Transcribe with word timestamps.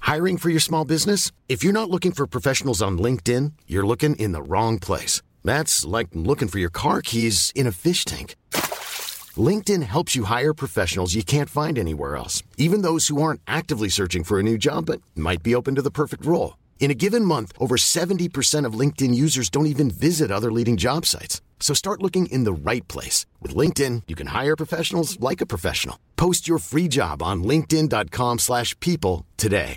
Hiring 0.00 0.36
for 0.36 0.50
your 0.50 0.60
small 0.60 0.84
business? 0.84 1.32
If 1.48 1.62
you're 1.64 1.72
not 1.72 1.90
looking 1.90 2.12
for 2.12 2.26
professionals 2.26 2.80
on 2.80 2.98
LinkedIn, 2.98 3.52
you're 3.66 3.86
looking 3.86 4.16
in 4.16 4.32
the 4.32 4.42
wrong 4.42 4.78
place. 4.78 5.22
That's 5.44 5.84
like 5.84 6.08
looking 6.12 6.48
for 6.48 6.58
your 6.58 6.70
car 6.70 7.02
keys 7.02 7.52
in 7.54 7.66
a 7.66 7.72
fish 7.72 8.04
tank. 8.04 8.36
LinkedIn 9.36 9.82
helps 9.82 10.16
you 10.16 10.24
hire 10.24 10.54
professionals 10.54 11.14
you 11.14 11.22
can't 11.22 11.50
find 11.50 11.78
anywhere 11.78 12.16
else, 12.16 12.42
even 12.56 12.82
those 12.82 13.08
who 13.08 13.20
aren't 13.20 13.42
actively 13.46 13.90
searching 13.90 14.24
for 14.24 14.38
a 14.38 14.42
new 14.42 14.56
job 14.56 14.86
but 14.86 15.02
might 15.14 15.42
be 15.42 15.54
open 15.54 15.74
to 15.74 15.82
the 15.82 15.90
perfect 15.90 16.24
role. 16.24 16.56
In 16.78 16.90
a 16.90 16.94
given 16.94 17.24
month, 17.24 17.52
over 17.58 17.76
70% 17.76 18.64
of 18.64 18.78
LinkedIn 18.80 19.14
users 19.14 19.50
don't 19.50 19.66
even 19.66 19.90
visit 19.90 20.30
other 20.30 20.52
leading 20.52 20.76
job 20.76 21.04
sites. 21.04 21.40
So 21.58 21.74
start 21.74 22.02
looking 22.02 22.26
in 22.26 22.44
the 22.44 22.70
right 22.70 22.86
place. 22.86 23.24
With 23.40 23.54
LinkedIn, 23.54 24.02
you 24.06 24.14
can 24.14 24.28
hire 24.28 24.56
professionals 24.56 25.18
like 25.18 25.40
a 25.40 25.46
professional. 25.46 25.98
Post 26.16 26.46
your 26.46 26.58
free 26.58 26.86
job 26.86 27.22
on 27.22 27.42
linkedin.com/people 27.42 29.24
today. 29.36 29.74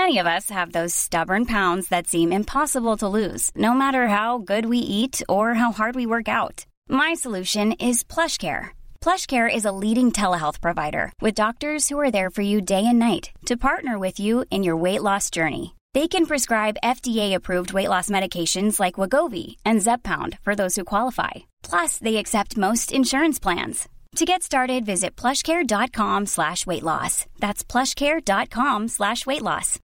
Many 0.00 0.16
of 0.20 0.30
us 0.36 0.46
have 0.58 0.70
those 0.70 1.02
stubborn 1.04 1.44
pounds 1.54 1.88
that 1.92 2.06
seem 2.08 2.28
impossible 2.30 2.96
to 3.00 3.14
lose, 3.18 3.44
no 3.66 3.72
matter 3.82 4.12
how 4.18 4.38
good 4.50 4.64
we 4.66 4.90
eat 4.98 5.16
or 5.36 5.46
how 5.60 5.70
hard 5.78 5.94
we 5.94 6.12
work 6.12 6.28
out. 6.40 6.56
My 7.02 7.12
solution 7.24 7.66
is 7.90 8.04
PlushCare. 8.14 8.68
PlushCare 9.04 9.54
is 9.58 9.66
a 9.66 9.76
leading 9.84 10.10
telehealth 10.18 10.60
provider 10.66 11.06
with 11.24 11.42
doctors 11.42 11.84
who 11.86 12.00
are 12.02 12.12
there 12.16 12.34
for 12.36 12.44
you 12.50 12.58
day 12.60 12.84
and 12.90 12.98
night 13.08 13.24
to 13.48 13.64
partner 13.68 13.96
with 14.00 14.16
you 14.24 14.34
in 14.54 14.66
your 14.66 14.82
weight 14.84 15.02
loss 15.08 15.26
journey. 15.38 15.64
They 15.96 16.06
can 16.10 16.30
prescribe 16.30 16.86
FDA-approved 16.96 17.70
weight 17.76 17.90
loss 17.94 18.12
medications 18.16 18.74
like 18.80 19.00
Wegovy 19.00 19.48
and 19.66 19.82
Zepbound 19.84 20.32
for 20.44 20.54
those 20.54 20.76
who 20.76 20.92
qualify. 20.92 21.34
Plus, 21.70 21.92
they 22.04 22.16
accept 22.16 22.64
most 22.68 22.86
insurance 23.00 23.40
plans. 23.46 23.78
To 24.20 24.26
get 24.28 24.42
started, 24.44 24.84
visit 24.84 25.16
plushcare.com 25.16 26.26
slash 26.26 26.66
weight 26.66 26.82
loss. 26.82 27.24
That's 27.40 27.64
plushcare.com 27.64 28.88
slash 28.88 29.24
weight 29.32 29.42
loss. 29.50 29.78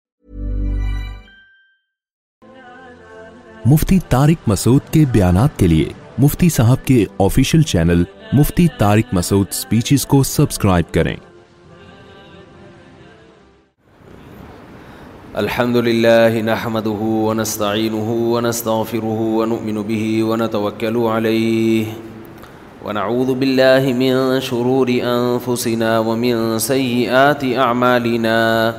Mufti 3.66 3.98
Tariq 4.10 4.38
Masood 4.48 4.82
کے 4.92 5.04
بیانات 5.12 5.58
کے 5.58 5.66
لیے 5.66 5.88
مفتی 6.22 6.48
صاحب 6.50 6.84
کے 6.86 7.04
official 7.24 7.62
channel 7.72 8.02
Mufti 8.38 8.66
Tariq 8.78 9.12
Masood 9.14 9.50
speeches 9.52 10.06
کو 10.12 10.22
subscribe 10.30 10.92
کریں 10.94 11.14
الحمد 15.44 15.76
لله 15.88 16.42
نحمده 16.50 17.08
ونستعينه 17.26 18.16
ونستغفره 18.34 19.18
ونؤمن 19.40 19.82
به 19.90 20.08
ونتوكل 20.32 21.00
عليه 21.16 21.96
ونعوذ 22.88 23.34
بالله 23.34 23.92
من 23.92 24.40
شرور 24.40 24.88
أنفسنا 24.88 25.98
ومن 25.98 26.58
سيئات 26.58 27.44
أعمالنا 27.44 28.72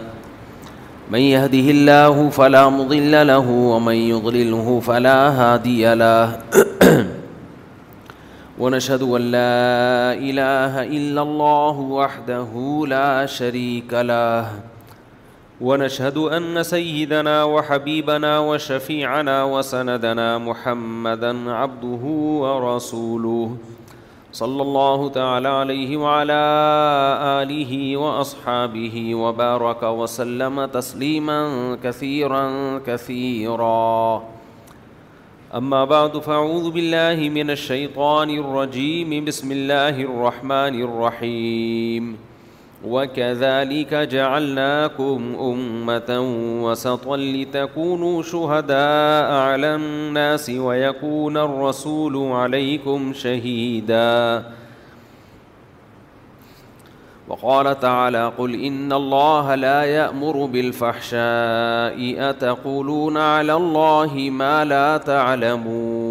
من 1.12 1.20
يهده 1.20 1.60
الله 1.72 2.30
فلا 2.30 2.70
مضل 2.70 3.28
له 3.28 3.50
ومن 3.50 3.94
يضلله 3.96 4.80
فلا 4.80 5.30
هادي 5.30 5.94
له 5.96 6.40
ونشهد 8.60 9.02
أن 9.02 9.22
لا 9.32 9.64
إله 10.14 10.74
إلا 10.84 11.22
الله 11.22 11.76
وحده 11.80 12.52
لا 12.88 13.26
شريك 13.26 13.94
له 13.94 14.48
ونشهد 15.62 16.18
أن 16.18 16.64
سيدنا 16.64 17.44
وحبيبنا 17.44 18.40
وشفيعنا 18.40 19.44
وسندنا 19.44 20.38
محمدا 20.38 21.52
عبده 21.52 22.04
ورسوله 22.42 23.58
صلی 24.38 24.60
اللہ 24.62 25.08
تعالی 25.14 25.48
علیہ 25.62 25.98
وعلا 25.98 26.34
آلہ 27.30 27.96
واصحابہ 27.98 29.04
وبارک 29.22 29.84
وسلم 30.00 30.60
تسلیما 30.72 31.40
کثیرا 31.84 32.44
کثیرا 32.86 34.18
اما 35.62 35.84
بعد 35.94 36.22
فاعوذ 36.26 36.70
باللہ 36.74 37.30
من 37.40 37.50
الشیطان 37.50 38.38
الرجیم 38.38 39.24
بسم 39.26 39.52
اللہ 39.52 40.04
الرحمن 40.08 40.82
الرحیم 40.82 42.16
وكذلك 42.86 43.94
جعلناكم 43.94 45.36
أمة 45.42 46.22
وسطا 46.64 47.18
لتكونوا 47.18 48.22
شهداء 48.24 49.32
على 49.32 49.76
الناس 49.76 50.50
ويكون 50.50 51.38
الرسول 51.38 52.32
عليكم 52.34 53.14
شهيدا 53.14 54.44
وقال 57.28 57.80
تعالى 57.80 58.32
قل 58.38 58.64
إن 58.66 58.94
الله 58.94 59.56
لا 59.56 59.84
يأمر 59.84 60.46
بالفحشاء 60.46 62.30
أتقولون 62.32 63.18
على 63.18 63.54
الله 63.54 64.18
ما 64.32 64.66
لا 64.66 64.98
تعلمون 64.98 66.09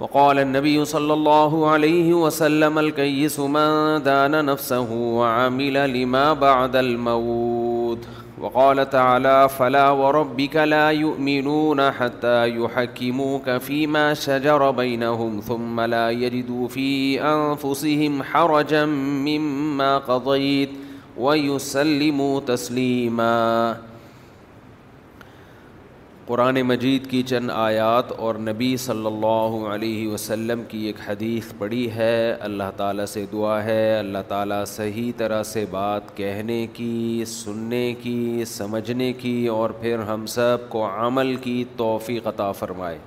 وقال 0.00 0.38
النبي 0.38 0.84
صلى 0.84 1.12
الله 1.12 1.68
عليه 1.70 2.14
وسلم 2.14 2.78
الكيس 2.78 3.40
من 3.40 4.02
دان 4.02 4.44
نفسه 4.44 4.92
وعمل 4.92 5.94
لما 6.02 6.32
بعد 6.32 6.76
الموت 6.76 7.98
وقال 8.40 8.90
تعالى 8.90 9.48
فلا 9.58 9.90
وربك 9.90 10.56
لا 10.56 10.88
يؤمنون 10.90 11.90
حتى 11.90 12.50
يحكموك 12.62 13.50
فيما 13.50 14.14
شجر 14.14 14.70
بينهم 14.70 15.40
ثم 15.40 15.80
لا 15.80 16.10
يجدوا 16.10 16.68
في 16.68 17.22
أنفسهم 17.22 18.22
حرجا 18.22 18.86
مما 18.86 19.98
قضيت 19.98 20.70
ويسلموا 21.18 22.40
تسليماً 22.40 23.76
قرآن 26.28 26.60
مجید 26.68 27.06
کی 27.10 27.20
چند 27.28 27.50
آیات 27.50 28.10
اور 28.24 28.34
نبی 28.48 28.76
صلی 28.80 29.06
اللہ 29.06 29.54
علیہ 29.74 30.08
وسلم 30.08 30.62
کی 30.68 30.78
ایک 30.86 30.96
حدیث 31.08 31.52
پڑی 31.58 31.88
ہے 31.94 32.32
اللہ 32.48 32.70
تعالیٰ 32.76 33.04
سے 33.12 33.24
دعا 33.30 33.54
ہے 33.64 33.78
اللہ 33.98 34.26
تعالیٰ 34.28 34.64
صحیح 34.74 35.10
طرح 35.18 35.42
سے 35.52 35.64
بات 35.70 36.16
کہنے 36.16 36.66
کی 36.72 37.24
سننے 37.28 37.84
کی 38.02 38.44
سمجھنے 38.52 39.12
کی 39.22 39.34
اور 39.56 39.70
پھر 39.80 39.98
ہم 40.08 40.26
سب 40.36 40.68
کو 40.68 40.84
عمل 41.06 41.34
کی 41.46 41.64
توفیق 41.76 42.26
عطا 42.32 42.50
فرمائے 42.60 42.98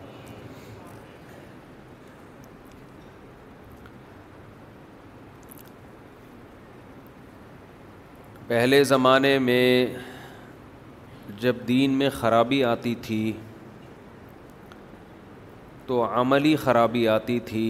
پہلے 8.47 8.83
زمانے 8.83 9.37
میں 9.47 9.87
جب 11.41 11.55
دین 11.67 11.91
میں 11.99 12.09
خرابی 12.19 12.63
آتی 12.63 12.93
تھی 13.01 13.21
تو 15.85 16.03
عملی 16.19 16.55
خرابی 16.63 17.07
آتی 17.07 17.39
تھی 17.45 17.65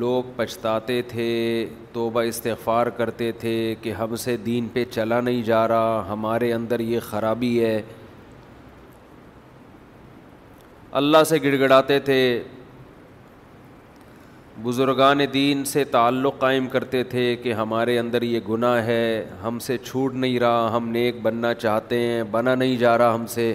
لوگ 0.00 0.22
پچھتاتے 0.36 1.00
تھے 1.08 1.26
توبہ 1.92 2.22
استغفار 2.32 2.86
کرتے 2.98 3.30
تھے 3.40 3.54
کہ 3.82 3.92
ہم 4.00 4.14
سے 4.24 4.36
دین 4.46 4.68
پہ 4.72 4.84
چلا 4.90 5.20
نہیں 5.20 5.42
جا 5.42 5.66
رہا 5.68 6.04
ہمارے 6.08 6.52
اندر 6.52 6.80
یہ 6.90 7.00
خرابی 7.10 7.58
ہے 7.64 7.80
اللہ 11.00 11.24
سے 11.28 11.38
گڑ 11.42 11.56
گڑاتے 11.64 11.98
تھے 12.10 12.20
بزرگان 14.62 15.20
دین 15.32 15.62
سے 15.64 15.82
تعلق 15.90 16.38
قائم 16.38 16.66
کرتے 16.68 17.02
تھے 17.10 17.24
کہ 17.42 17.52
ہمارے 17.54 17.98
اندر 17.98 18.22
یہ 18.22 18.40
گناہ 18.48 18.76
ہے 18.86 19.04
ہم 19.42 19.58
سے 19.66 19.76
چھوٹ 19.84 20.14
نہیں 20.14 20.38
رہا 20.40 20.70
ہم 20.76 20.88
نیک 20.96 21.20
بننا 21.22 21.52
چاہتے 21.54 21.98
ہیں 22.00 22.22
بنا 22.30 22.54
نہیں 22.54 22.76
جا 22.76 22.96
رہا 22.98 23.14
ہم 23.14 23.26
سے 23.34 23.54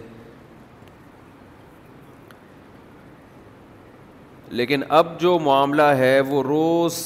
لیکن 4.60 4.81
اب 5.00 5.19
جو 5.19 5.38
معاملہ 5.46 5.88
ہے 6.02 6.19
وہ 6.28 6.42
روز 6.44 6.98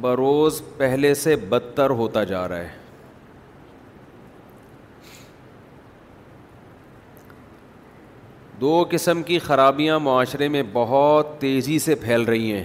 بروز 0.00 0.60
پہلے 0.76 1.14
سے 1.22 1.36
بدتر 1.48 1.90
ہوتا 2.02 2.24
جا 2.32 2.46
رہا 2.48 2.58
ہے 2.62 2.74
دو 8.60 8.84
قسم 8.90 9.22
کی 9.22 9.38
خرابیاں 9.46 9.98
معاشرے 10.00 10.48
میں 10.48 10.62
بہت 10.72 11.40
تیزی 11.40 11.78
سے 11.86 11.94
پھیل 12.04 12.22
رہی 12.32 12.52
ہیں 12.52 12.64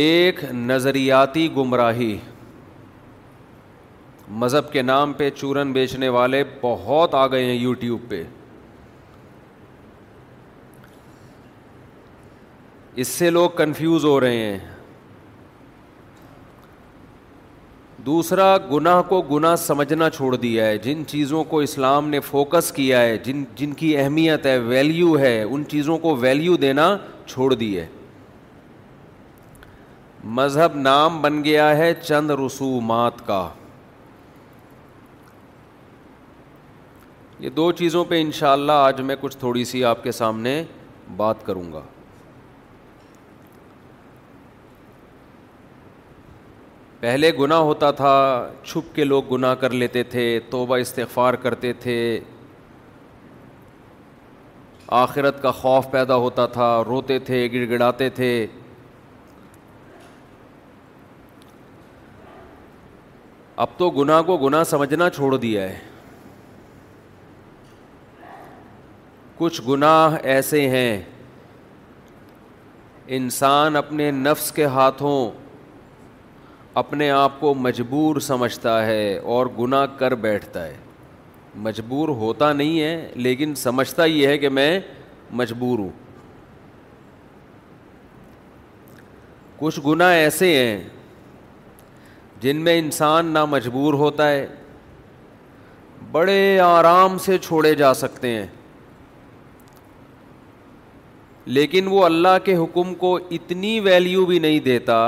ایک 0.00 0.38
نظریاتی 0.54 1.48
گمراہی 1.56 2.16
مذہب 4.42 4.70
کے 4.72 4.82
نام 4.82 5.12
پہ 5.12 5.28
چورن 5.36 5.72
بیچنے 5.72 6.08
والے 6.08 6.42
بہت 6.60 7.14
آ 7.14 7.26
گئے 7.32 7.44
ہیں 7.44 7.54
یوٹیوب 7.54 8.08
پہ 8.10 8.22
اس 13.02 13.08
سے 13.08 13.30
لوگ 13.30 13.50
کنفیوز 13.56 14.04
ہو 14.04 14.18
رہے 14.20 14.36
ہیں 14.38 14.58
دوسرا 18.06 18.56
گناہ 18.72 19.00
کو 19.08 19.20
گناہ 19.30 19.54
سمجھنا 19.66 20.10
چھوڑ 20.10 20.34
دیا 20.36 20.66
ہے 20.66 20.78
جن 20.84 21.02
چیزوں 21.08 21.44
کو 21.50 21.58
اسلام 21.60 22.08
نے 22.10 22.20
فوکس 22.30 22.72
کیا 22.76 23.00
ہے 23.02 23.16
جن 23.24 23.44
جن 23.56 23.72
کی 23.82 23.96
اہمیت 23.98 24.46
ہے 24.46 24.58
ویلیو 24.68 25.18
ہے 25.18 25.40
ان 25.42 25.64
چیزوں 25.70 25.98
کو 26.06 26.16
ویلیو 26.20 26.56
دینا 26.66 26.96
چھوڑ 27.26 27.52
دی 27.54 27.76
ہے 27.78 27.86
مذہب 30.24 30.74
نام 30.78 31.20
بن 31.22 31.42
گیا 31.44 31.68
ہے 31.76 31.92
چند 32.02 32.30
رسومات 32.44 33.26
کا 33.26 33.48
یہ 37.40 37.50
دو 37.50 37.70
چیزوں 37.80 38.04
پہ 38.08 38.20
انشاءاللہ 38.20 38.72
اللہ 38.72 38.86
آج 38.86 39.00
میں 39.06 39.16
کچھ 39.20 39.36
تھوڑی 39.38 39.64
سی 39.70 39.84
آپ 39.84 40.02
کے 40.04 40.12
سامنے 40.12 40.62
بات 41.16 41.44
کروں 41.46 41.72
گا 41.72 41.80
پہلے 47.00 47.30
گناہ 47.38 47.58
ہوتا 47.60 47.90
تھا 47.90 48.48
چھپ 48.64 48.94
کے 48.94 49.04
لوگ 49.04 49.24
گناہ 49.34 49.54
کر 49.60 49.70
لیتے 49.70 50.02
تھے 50.14 50.38
توبہ 50.50 50.76
استغفار 50.78 51.34
کرتے 51.44 51.72
تھے 51.82 51.98
آخرت 55.02 55.42
کا 55.42 55.50
خوف 55.50 55.90
پیدا 55.90 56.14
ہوتا 56.16 56.46
تھا 56.58 56.74
روتے 56.88 57.18
تھے 57.18 57.46
گڑ 57.52 57.68
گڑاتے 57.74 58.08
تھے 58.14 58.34
اب 63.56 63.68
تو 63.78 63.88
گناہ 63.96 64.20
کو 64.26 64.36
گناہ 64.46 64.62
سمجھنا 64.66 65.08
چھوڑ 65.10 65.36
دیا 65.38 65.62
ہے 65.68 65.78
کچھ 69.38 69.60
گناہ 69.68 70.16
ایسے 70.22 70.68
ہیں 70.70 71.02
انسان 73.16 73.76
اپنے 73.76 74.10
نفس 74.10 74.50
کے 74.52 74.64
ہاتھوں 74.76 75.30
اپنے 76.82 77.10
آپ 77.10 77.38
کو 77.40 77.52
مجبور 77.54 78.20
سمجھتا 78.26 78.84
ہے 78.86 79.16
اور 79.32 79.46
گناہ 79.58 79.84
کر 79.98 80.14
بیٹھتا 80.24 80.66
ہے 80.66 80.76
مجبور 81.66 82.08
ہوتا 82.22 82.52
نہیں 82.52 82.80
ہے 82.80 83.10
لیکن 83.14 83.54
سمجھتا 83.62 84.04
یہ 84.04 84.26
ہے 84.26 84.38
کہ 84.38 84.48
میں 84.58 84.78
مجبور 85.40 85.78
ہوں 85.78 85.90
کچھ 89.58 89.80
گناہ 89.86 90.12
ایسے 90.14 90.54
ہیں 90.56 90.82
جن 92.42 92.56
میں 92.64 92.78
انسان 92.78 93.26
نہ 93.32 93.44
مجبور 93.50 93.94
ہوتا 93.94 94.28
ہے 94.28 94.46
بڑے 96.12 96.38
آرام 96.60 97.18
سے 97.26 97.36
چھوڑے 97.42 97.74
جا 97.82 97.92
سکتے 97.94 98.28
ہیں 98.28 98.46
لیکن 101.58 101.86
وہ 101.90 102.04
اللہ 102.04 102.36
کے 102.44 102.56
حکم 102.56 102.94
کو 103.04 103.16
اتنی 103.38 103.78
ویلیو 103.84 104.24
بھی 104.26 104.38
نہیں 104.38 104.58
دیتا 104.64 104.98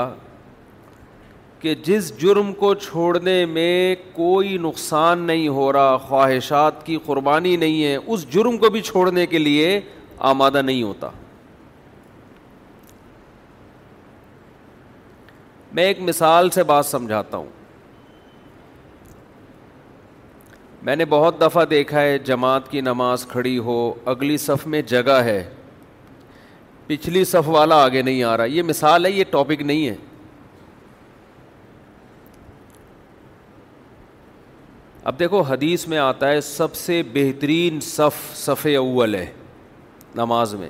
کہ 1.59 1.75
جس 1.85 2.11
جرم 2.21 2.53
کو 2.63 2.73
چھوڑنے 2.85 3.35
میں 3.57 3.71
کوئی 4.13 4.57
نقصان 4.61 5.19
نہیں 5.27 5.47
ہو 5.57 5.71
رہا 5.73 5.97
خواہشات 6.07 6.85
کی 6.85 6.97
قربانی 7.05 7.55
نہیں 7.65 7.83
ہے 7.83 7.95
اس 7.95 8.25
جرم 8.33 8.57
کو 8.63 8.69
بھی 8.75 8.81
چھوڑنے 8.91 9.25
کے 9.27 9.37
لیے 9.37 9.79
آمادہ 10.31 10.61
نہیں 10.61 10.83
ہوتا 10.83 11.09
میں 15.75 15.83
ایک 15.83 15.99
مثال 16.01 16.49
سے 16.49 16.63
بات 16.63 16.85
سمجھاتا 16.85 17.37
ہوں 17.37 17.45
میں 20.87 20.95
نے 20.95 21.05
بہت 21.13 21.39
دفعہ 21.41 21.63
دیکھا 21.69 22.01
ہے 22.01 22.17
جماعت 22.29 22.69
کی 22.71 22.81
نماز 22.81 23.25
کھڑی 23.29 23.57
ہو 23.67 23.75
اگلی 24.11 24.37
صف 24.43 24.65
میں 24.73 24.81
جگہ 24.91 25.17
ہے 25.25 25.41
پچھلی 26.87 27.23
صف 27.25 27.49
والا 27.55 27.81
آگے 27.85 28.01
نہیں 28.01 28.23
آ 28.23 28.35
رہا 28.37 28.45
یہ 28.57 28.63
مثال 28.63 29.05
ہے 29.05 29.11
یہ 29.11 29.23
ٹاپک 29.29 29.61
نہیں 29.71 29.87
ہے 29.87 29.95
اب 35.09 35.19
دیکھو 35.19 35.41
حدیث 35.51 35.87
میں 35.87 35.97
آتا 36.07 36.27
ہے 36.31 36.39
سب 36.41 36.75
سے 36.85 37.01
بہترین 37.13 37.79
صف 37.91 38.25
صف 38.45 38.65
اول 38.77 39.15
ہے 39.15 39.25
نماز 40.21 40.53
میں 40.63 40.69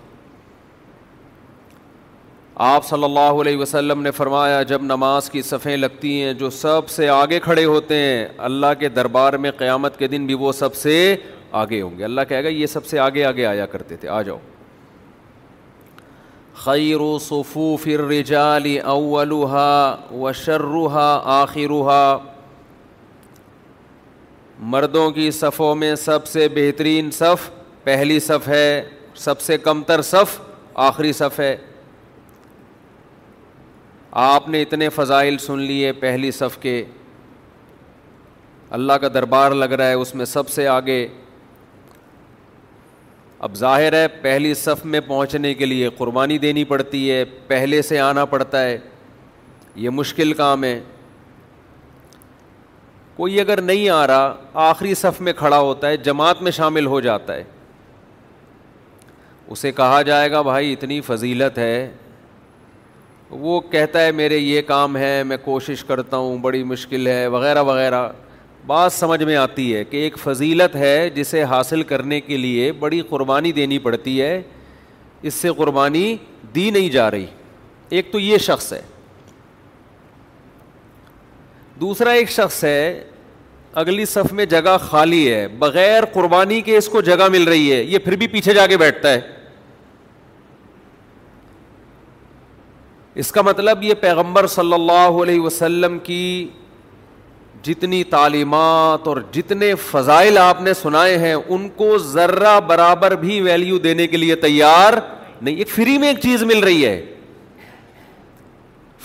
آپ 2.64 2.86
صلی 2.86 3.04
اللہ 3.04 3.40
علیہ 3.42 3.58
وسلم 3.58 4.02
نے 4.02 4.12
فرمایا 4.18 4.62
جب 4.64 4.82
نماز 4.84 5.30
کی 5.30 5.42
صفیں 5.42 5.76
لگتی 5.78 6.22
ہیں 6.22 6.34
جو 6.34 6.50
سب 6.58 6.90
سے 6.90 7.08
آگے 7.10 7.40
کھڑے 7.44 7.64
ہوتے 7.66 7.96
ہیں 8.04 8.26
اللہ 8.50 8.74
کے 8.80 8.90
دربار 8.90 9.34
میں 9.46 9.52
قیامت 9.58 9.98
کے 10.00 10.08
دن 10.08 10.26
بھی 10.26 10.34
وہ 10.44 10.52
سب 10.60 10.76
سے 10.76 11.16
آگے 11.62 11.82
ہوں 11.82 11.98
گے 11.98 12.04
اللہ 12.04 12.22
کہے 12.30 12.44
گا 12.44 12.50
یہ 12.50 12.66
سب 12.74 12.86
سے 12.86 13.00
آگے 13.00 13.24
آگے 13.26 13.46
آیا 13.46 13.66
کرتے 13.74 13.96
تھے 13.96 14.10
آ 14.10 14.22
جاؤ 14.22 14.38
خیر 16.66 17.02
و 17.02 17.18
صفو 17.22 17.76
اولوحا 17.76 18.88
اولہا 18.90 20.32
شرحا 20.46 21.08
آخرا 21.42 22.00
مردوں 24.72 25.10
کی 25.12 25.30
صفوں 25.42 25.74
میں 25.76 25.94
سب 26.08 26.28
سے 26.28 26.48
بہترین 26.56 27.12
صف 27.14 27.50
پہلی 27.84 28.20
صف 28.28 28.48
ہے 28.48 28.84
سب 29.24 29.42
سے 29.42 29.58
کمتر 29.58 30.02
صف 30.12 30.40
آخری 30.90 31.14
صف 31.14 31.40
ہے 31.40 31.56
آپ 34.24 34.48
نے 34.50 34.62
اتنے 34.62 34.88
فضائل 34.96 35.38
سن 35.38 35.60
لیے 35.60 35.92
پہلی 36.00 36.30
صف 36.32 36.58
کے 36.62 36.84
اللہ 38.78 38.94
کا 39.02 39.08
دربار 39.14 39.52
لگ 39.52 39.72
رہا 39.74 39.88
ہے 39.88 39.94
اس 39.94 40.14
میں 40.16 40.26
سب 40.26 40.50
سے 40.50 40.68
آگے 40.68 41.06
اب 43.48 43.56
ظاہر 43.58 43.94
ہے 43.94 44.08
پہلی 44.22 44.54
صف 44.54 44.86
میں 44.92 45.00
پہنچنے 45.08 45.54
کے 45.54 45.66
لیے 45.66 45.90
قربانی 45.98 46.38
دینی 46.46 46.64
پڑتی 46.66 47.10
ہے 47.12 47.24
پہلے 47.48 47.82
سے 47.90 48.00
آنا 48.00 48.24
پڑتا 48.36 48.64
ہے 48.64 48.78
یہ 49.76 49.90
مشکل 49.98 50.32
کام 50.44 50.64
ہے 50.64 50.80
کوئی 53.16 53.40
اگر 53.42 53.62
نہیں 53.62 53.90
آ 53.90 54.06
رہا 54.08 54.34
آخری 54.70 54.94
صف 55.02 55.20
میں 55.22 55.34
کھڑا 55.38 55.60
ہوتا 55.60 55.88
ہے 55.88 55.98
جماعت 56.08 56.42
میں 56.42 56.52
شامل 56.62 56.86
ہو 56.86 57.00
جاتا 57.10 57.36
ہے 57.36 57.44
اسے 59.48 59.72
کہا 59.72 60.02
جائے 60.02 60.32
گا 60.32 60.42
بھائی 60.42 60.74
اتنی 60.74 61.02
فضیلت 61.10 61.58
ہے 61.58 61.90
وہ 63.40 63.60
کہتا 63.72 64.02
ہے 64.06 64.12
میرے 64.12 64.38
یہ 64.38 64.62
کام 64.68 64.96
ہے 64.98 65.22
میں 65.28 65.38
کوشش 65.44 65.84
کرتا 65.86 66.18
ہوں 66.18 66.38
بڑی 66.42 66.64
مشکل 66.64 67.08
ہے 67.08 67.26
وغیرہ 67.36 67.64
وغیرہ 67.64 68.08
بات 68.68 68.94
سمجھ 68.94 69.22
میں 69.24 69.36
آتی 69.36 69.74
ہے 69.76 69.84
کہ 69.86 69.98
ایک 70.04 70.18
فضیلت 70.24 70.76
ہے 70.76 71.10
جسے 71.16 71.44
حاصل 71.52 71.84
کرنے 71.92 72.20
کے 72.22 72.38
لیے 72.38 72.72
بڑی 72.80 73.02
قربانی 73.10 73.52
دینی 73.52 73.78
پڑتی 73.80 74.22
ہے 74.22 74.42
اس 75.28 75.34
سے 75.34 75.50
قربانی 75.58 76.06
دی 76.56 76.70
نہیں 76.72 76.90
جا 76.90 77.10
رہی 77.12 77.26
ایک 77.98 78.12
تو 78.12 78.20
یہ 78.20 78.38
شخص 78.48 78.72
ہے 78.74 78.82
دوسرا 81.82 82.12
ایک 82.20 82.30
شخص 82.32 82.64
ہے 82.64 82.80
اگلی 83.82 84.06
صف 84.06 84.32
میں 84.34 84.46
جگہ 84.52 84.78
خالی 84.82 85.24
ہے 85.34 85.48
بغیر 85.60 86.06
قربانی 86.14 86.60
کے 86.68 86.78
اس 86.78 86.88
کو 86.90 87.02
جگہ 87.08 87.28
مل 87.32 87.44
رہی 87.48 87.72
ہے 87.72 87.84
یہ 87.84 87.98
پھر 88.04 88.16
بھی 88.22 88.28
پیچھے 88.36 88.54
جا 88.54 88.66
کے 88.68 88.78
بیٹھتا 88.78 89.12
ہے 89.14 89.20
اس 93.22 93.32
کا 93.32 93.42
مطلب 93.42 93.84
یہ 93.84 93.94
پیغمبر 94.00 94.46
صلی 94.54 94.74
اللہ 94.74 95.22
علیہ 95.24 95.40
وسلم 95.40 95.98
کی 96.04 96.22
جتنی 97.64 98.04
تعلیمات 98.10 99.08
اور 99.08 99.18
جتنے 99.34 99.74
فضائل 99.90 100.38
آپ 100.38 100.62
نے 100.62 100.74
سنائے 100.82 101.18
ہیں 101.18 101.34
ان 101.34 101.68
کو 101.76 101.98
ذرہ 101.98 102.60
برابر 102.68 103.16
بھی 103.22 103.40
ویلیو 103.42 103.78
دینے 103.86 104.08
کے 104.08 104.18
لیے 104.18 104.36
تیار 104.46 104.94
نہیں 105.42 105.56
ایک 105.58 105.70
فری 105.70 105.98
میں 105.98 106.08
ایک 106.08 106.20
چیز 106.22 106.44
مل 106.52 106.60
رہی 106.64 106.86
ہے 106.86 107.00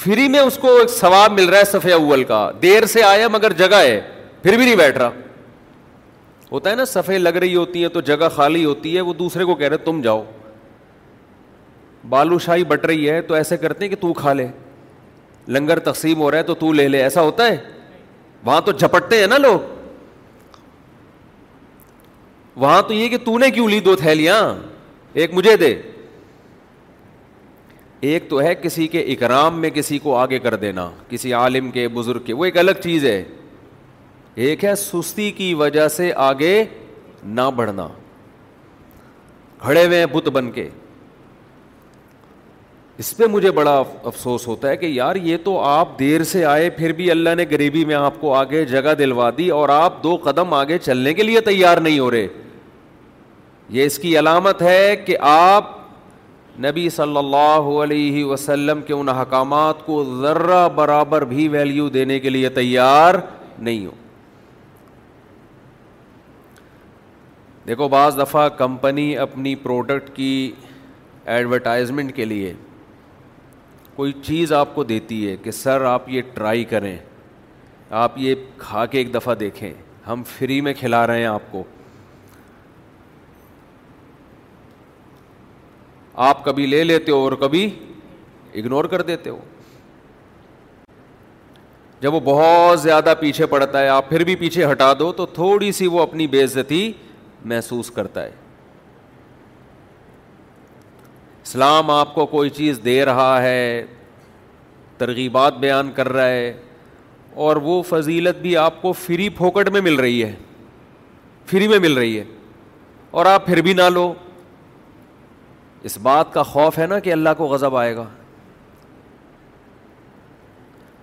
فری 0.04 0.26
میں 0.34 0.40
اس 0.40 0.58
کو 0.60 0.76
ایک 0.78 0.90
ثواب 0.90 1.32
مل 1.40 1.48
رہا 1.48 1.58
ہے 1.58 1.64
سفے 1.72 1.92
اول 1.92 2.24
کا 2.24 2.50
دیر 2.62 2.86
سے 2.96 3.02
آیا 3.04 3.28
مگر 3.32 3.52
جگہ 3.62 3.80
ہے 3.86 4.00
پھر 4.42 4.56
بھی 4.56 4.64
نہیں 4.64 4.76
بیٹھ 4.76 4.98
رہا 4.98 5.10
ہوتا 6.52 6.70
ہے 6.70 6.74
نا 6.76 6.84
سفے 6.84 7.18
لگ 7.18 7.36
رہی 7.40 7.54
ہوتی 7.54 7.82
ہیں 7.82 7.88
تو 7.96 8.00
جگہ 8.12 8.28
خالی 8.36 8.64
ہوتی 8.64 8.96
ہے 8.96 9.00
وہ 9.08 9.12
دوسرے 9.14 9.44
کو 9.44 9.54
کہہ 9.54 9.68
رہے 9.68 9.76
تم 9.84 10.00
جاؤ 10.02 10.22
بالو 12.08 12.38
شاہی 12.38 12.64
بٹ 12.64 12.84
رہی 12.86 13.08
ہے 13.10 13.20
تو 13.22 13.34
ایسے 13.34 13.56
کرتے 13.56 13.84
ہیں 13.84 13.90
کہ 13.90 13.96
تو 14.00 14.12
کھا 14.16 14.32
لے 14.32 14.46
لنگر 15.48 15.78
تقسیم 15.90 16.18
ہو 16.20 16.30
رہا 16.30 16.38
ہے 16.38 16.42
تو 16.42 16.54
تو 16.54 16.72
لے 16.72 16.86
لے 16.88 17.02
ایسا 17.02 17.22
ہوتا 17.22 17.46
ہے 17.46 17.56
وہاں 18.44 18.60
تو 18.66 18.72
جھپٹتے 18.72 19.18
ہیں 19.20 19.26
نا 19.26 19.38
لوگ 19.38 19.58
وہاں 22.60 22.80
تو 22.82 22.94
یہ 22.94 23.08
کہ 23.08 23.16
تو 23.24 23.36
نے 23.38 23.50
کیوں 23.50 23.68
لی 23.68 23.80
دو 23.80 23.96
تھیلیاں 23.96 24.38
ایک 25.22 25.34
مجھے 25.34 25.56
دے 25.56 25.74
ایک 28.08 28.28
تو 28.30 28.40
ہے 28.40 28.54
کسی 28.62 28.86
کے 28.88 29.00
اکرام 29.12 29.60
میں 29.60 29.70
کسی 29.70 29.98
کو 30.02 30.16
آگے 30.16 30.38
کر 30.38 30.54
دینا 30.56 30.88
کسی 31.08 31.32
عالم 31.34 31.70
کے 31.70 31.86
بزرگ 31.96 32.22
کے 32.26 32.32
وہ 32.34 32.44
ایک 32.44 32.56
الگ 32.58 32.80
چیز 32.82 33.04
ہے 33.04 33.22
ایک 34.46 34.64
ہے 34.64 34.74
سستی 34.76 35.30
کی 35.36 35.52
وجہ 35.62 35.86
سے 35.96 36.12
آگے 36.26 36.62
نہ 37.24 37.50
بڑھنا 37.56 37.88
کھڑے 39.62 39.84
ہوئے 39.86 39.98
ہیں 39.98 40.06
بت 40.12 40.28
بن 40.34 40.50
کے 40.50 40.68
اس 43.00 43.16
پہ 43.16 43.26
مجھے 43.32 43.50
بڑا 43.56 43.74
افسوس 44.08 44.46
ہوتا 44.46 44.68
ہے 44.68 44.76
کہ 44.76 44.86
یار 44.86 45.16
یہ 45.26 45.36
تو 45.44 45.58
آپ 45.64 45.98
دیر 45.98 46.22
سے 46.32 46.44
آئے 46.44 46.68
پھر 46.78 46.92
بھی 46.98 47.10
اللہ 47.10 47.34
نے 47.36 47.44
غریبی 47.50 47.84
میں 47.90 47.94
آپ 47.94 48.20
کو 48.20 48.32
آگے 48.34 48.64
جگہ 48.72 48.94
دلوا 48.98 49.28
دی 49.38 49.48
اور 49.58 49.68
آپ 49.76 50.02
دو 50.02 50.16
قدم 50.24 50.52
آگے 50.54 50.78
چلنے 50.82 51.14
کے 51.14 51.22
لیے 51.22 51.40
تیار 51.46 51.78
نہیں 51.86 51.98
ہو 51.98 52.10
رہے 52.10 52.26
یہ 53.78 53.84
اس 53.86 53.98
کی 54.04 54.18
علامت 54.18 54.62
ہے 54.62 54.94
کہ 55.06 55.16
آپ 55.30 55.70
نبی 56.66 56.88
صلی 56.98 57.16
اللہ 57.16 57.70
علیہ 57.84 58.24
وسلم 58.32 58.82
کے 58.86 58.92
ان 58.94 59.08
احکامات 59.16 59.84
کو 59.86 60.02
ذرہ 60.22 60.66
برابر 60.74 61.24
بھی 61.34 61.48
ویلیو 61.56 61.88
دینے 61.98 62.18
کے 62.20 62.30
لیے 62.30 62.48
تیار 62.60 63.14
نہیں 63.58 63.84
ہو 63.86 63.90
دیکھو 67.66 67.88
بعض 67.96 68.18
دفعہ 68.18 68.48
کمپنی 68.62 69.16
اپنی 69.28 69.54
پروڈکٹ 69.68 70.14
کی 70.16 70.32
ایڈورٹائزمنٹ 71.38 72.16
کے 72.16 72.24
لیے 72.24 72.52
کوئی 74.00 74.12
چیز 74.24 74.52
آپ 74.52 74.74
کو 74.74 74.82
دیتی 74.90 75.16
ہے 75.28 75.34
کہ 75.42 75.50
سر 75.50 75.82
آپ 75.84 76.08
یہ 76.08 76.20
ٹرائی 76.34 76.62
کریں 76.64 76.96
آپ 78.02 78.12
یہ 78.18 78.34
کھا 78.58 78.84
کے 78.92 78.98
ایک 78.98 79.12
دفعہ 79.14 79.34
دیکھیں 79.40 79.72
ہم 80.06 80.22
فری 80.36 80.60
میں 80.66 80.72
کھلا 80.78 81.06
رہے 81.06 81.18
ہیں 81.18 81.26
آپ 81.26 81.50
کو 81.50 81.62
آپ 86.28 86.44
کبھی 86.44 86.66
لے 86.66 86.82
لیتے 86.84 87.12
ہو 87.12 87.16
اور 87.24 87.32
کبھی 87.40 87.68
اگنور 88.60 88.84
کر 88.94 89.02
دیتے 89.10 89.30
ہو 89.30 89.38
جب 92.00 92.14
وہ 92.14 92.20
بہت 92.32 92.80
زیادہ 92.82 93.14
پیچھے 93.20 93.46
پڑتا 93.46 93.80
ہے 93.82 93.88
آپ 93.88 94.08
پھر 94.08 94.24
بھی 94.30 94.36
پیچھے 94.44 94.70
ہٹا 94.70 94.92
دو 94.98 95.12
تو 95.20 95.26
تھوڑی 95.40 95.70
سی 95.80 95.86
وہ 95.96 96.00
اپنی 96.02 96.26
بے 96.36 96.44
عزتی 96.44 96.90
محسوس 97.52 97.90
کرتا 98.00 98.22
ہے 98.24 98.30
اسلام 101.44 101.90
آپ 101.90 102.14
کو 102.14 102.24
کوئی 102.26 102.50
چیز 102.56 102.80
دے 102.84 103.04
رہا 103.04 103.42
ہے 103.42 103.84
ترغیبات 104.98 105.56
بیان 105.58 105.90
کر 105.96 106.08
رہا 106.12 106.28
ہے 106.28 106.52
اور 107.44 107.56
وہ 107.62 107.80
فضیلت 107.88 108.38
بھی 108.40 108.56
آپ 108.56 108.80
کو 108.82 108.92
فری 109.06 109.28
پھوکٹ 109.36 109.68
میں 109.72 109.80
مل 109.80 109.94
رہی 110.00 110.22
ہے 110.22 110.32
فری 111.50 111.68
میں 111.68 111.78
مل 111.78 111.92
رہی 111.98 112.18
ہے 112.18 112.24
اور 113.18 113.26
آپ 113.26 113.46
پھر 113.46 113.60
بھی 113.68 113.72
نہ 113.74 113.88
لو 113.94 114.12
اس 115.88 115.96
بات 116.02 116.32
کا 116.32 116.42
خوف 116.42 116.78
ہے 116.78 116.86
نا 116.86 116.98
کہ 117.04 117.12
اللہ 117.12 117.28
کو 117.38 117.46
غضب 117.48 117.76
آئے 117.76 117.94
گا 117.96 118.04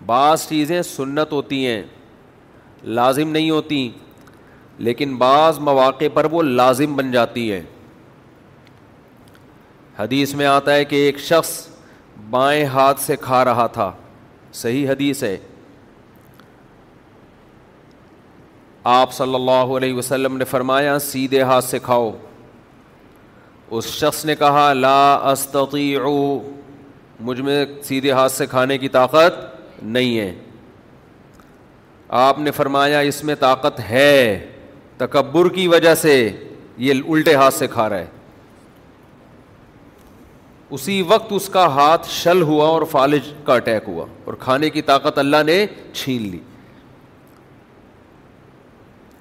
بعض 0.06 0.48
چیزیں 0.48 0.82
سنت 0.96 1.32
ہوتی 1.32 1.66
ہیں 1.66 1.82
لازم 3.00 3.30
نہیں 3.30 3.50
ہوتی 3.50 3.90
لیکن 4.88 5.16
بعض 5.18 5.60
مواقع 5.70 6.06
پر 6.14 6.26
وہ 6.32 6.42
لازم 6.44 6.96
بن 6.96 7.12
جاتی 7.12 7.52
ہیں 7.52 7.62
حدیث 10.00 10.34
میں 10.36 10.46
آتا 10.46 10.74
ہے 10.76 10.84
کہ 10.86 10.96
ایک 11.06 11.20
شخص 11.20 11.50
بائیں 12.30 12.66
ہاتھ 12.74 13.00
سے 13.02 13.16
کھا 13.22 13.44
رہا 13.46 13.66
تھا 13.78 13.92
صحیح 14.54 14.90
حدیث 14.90 15.24
ہے 15.24 15.38
آپ 18.92 19.14
صلی 19.14 19.36
اللہ 19.36 19.72
علیہ 19.78 19.94
وسلم 19.94 20.36
نے 20.38 20.46
فرمایا 20.50 20.98
سیدھے 21.06 21.42
ہاتھ 21.44 21.66
سے 21.66 21.80
کھاؤ 21.84 22.12
اس 23.78 23.86
شخص 23.94 24.24
نے 24.26 24.36
کہا 24.40 24.72
لا 24.74 25.14
استطیع 25.32 26.06
مجھ 27.30 27.40
میں 27.42 27.64
سیدھے 27.84 28.12
ہاتھ 28.12 28.32
سے 28.32 28.46
کھانے 28.48 28.78
کی 28.78 28.90
طاقت 29.00 29.84
نہیں 29.84 30.18
ہے 30.20 30.32
آپ 32.28 32.40
نے 32.40 32.52
فرمایا 32.52 33.00
اس 33.10 33.24
میں 33.24 33.36
طاقت 33.40 33.80
ہے 33.90 34.12
تکبر 34.98 35.50
کی 35.56 35.68
وجہ 35.68 35.96
سے 36.02 36.16
یہ 36.86 37.02
الٹے 37.08 37.34
ہاتھ 37.36 37.54
سے 37.54 37.68
کھا 37.74 37.88
رہا 37.90 37.98
ہے 38.00 38.16
اسی 40.74 41.02
وقت 41.08 41.32
اس 41.36 41.48
کا 41.50 41.66
ہاتھ 41.76 42.08
شل 42.10 42.42
ہوا 42.48 42.66
اور 42.70 42.82
فالج 42.92 43.28
کا 43.46 43.54
اٹیک 43.56 43.84
ہوا 43.88 44.06
اور 44.26 44.34
کھانے 44.40 44.70
کی 44.70 44.82
طاقت 44.92 45.18
اللہ 45.18 45.44
نے 45.46 45.66
چھین 45.94 46.22
لی 46.32 46.40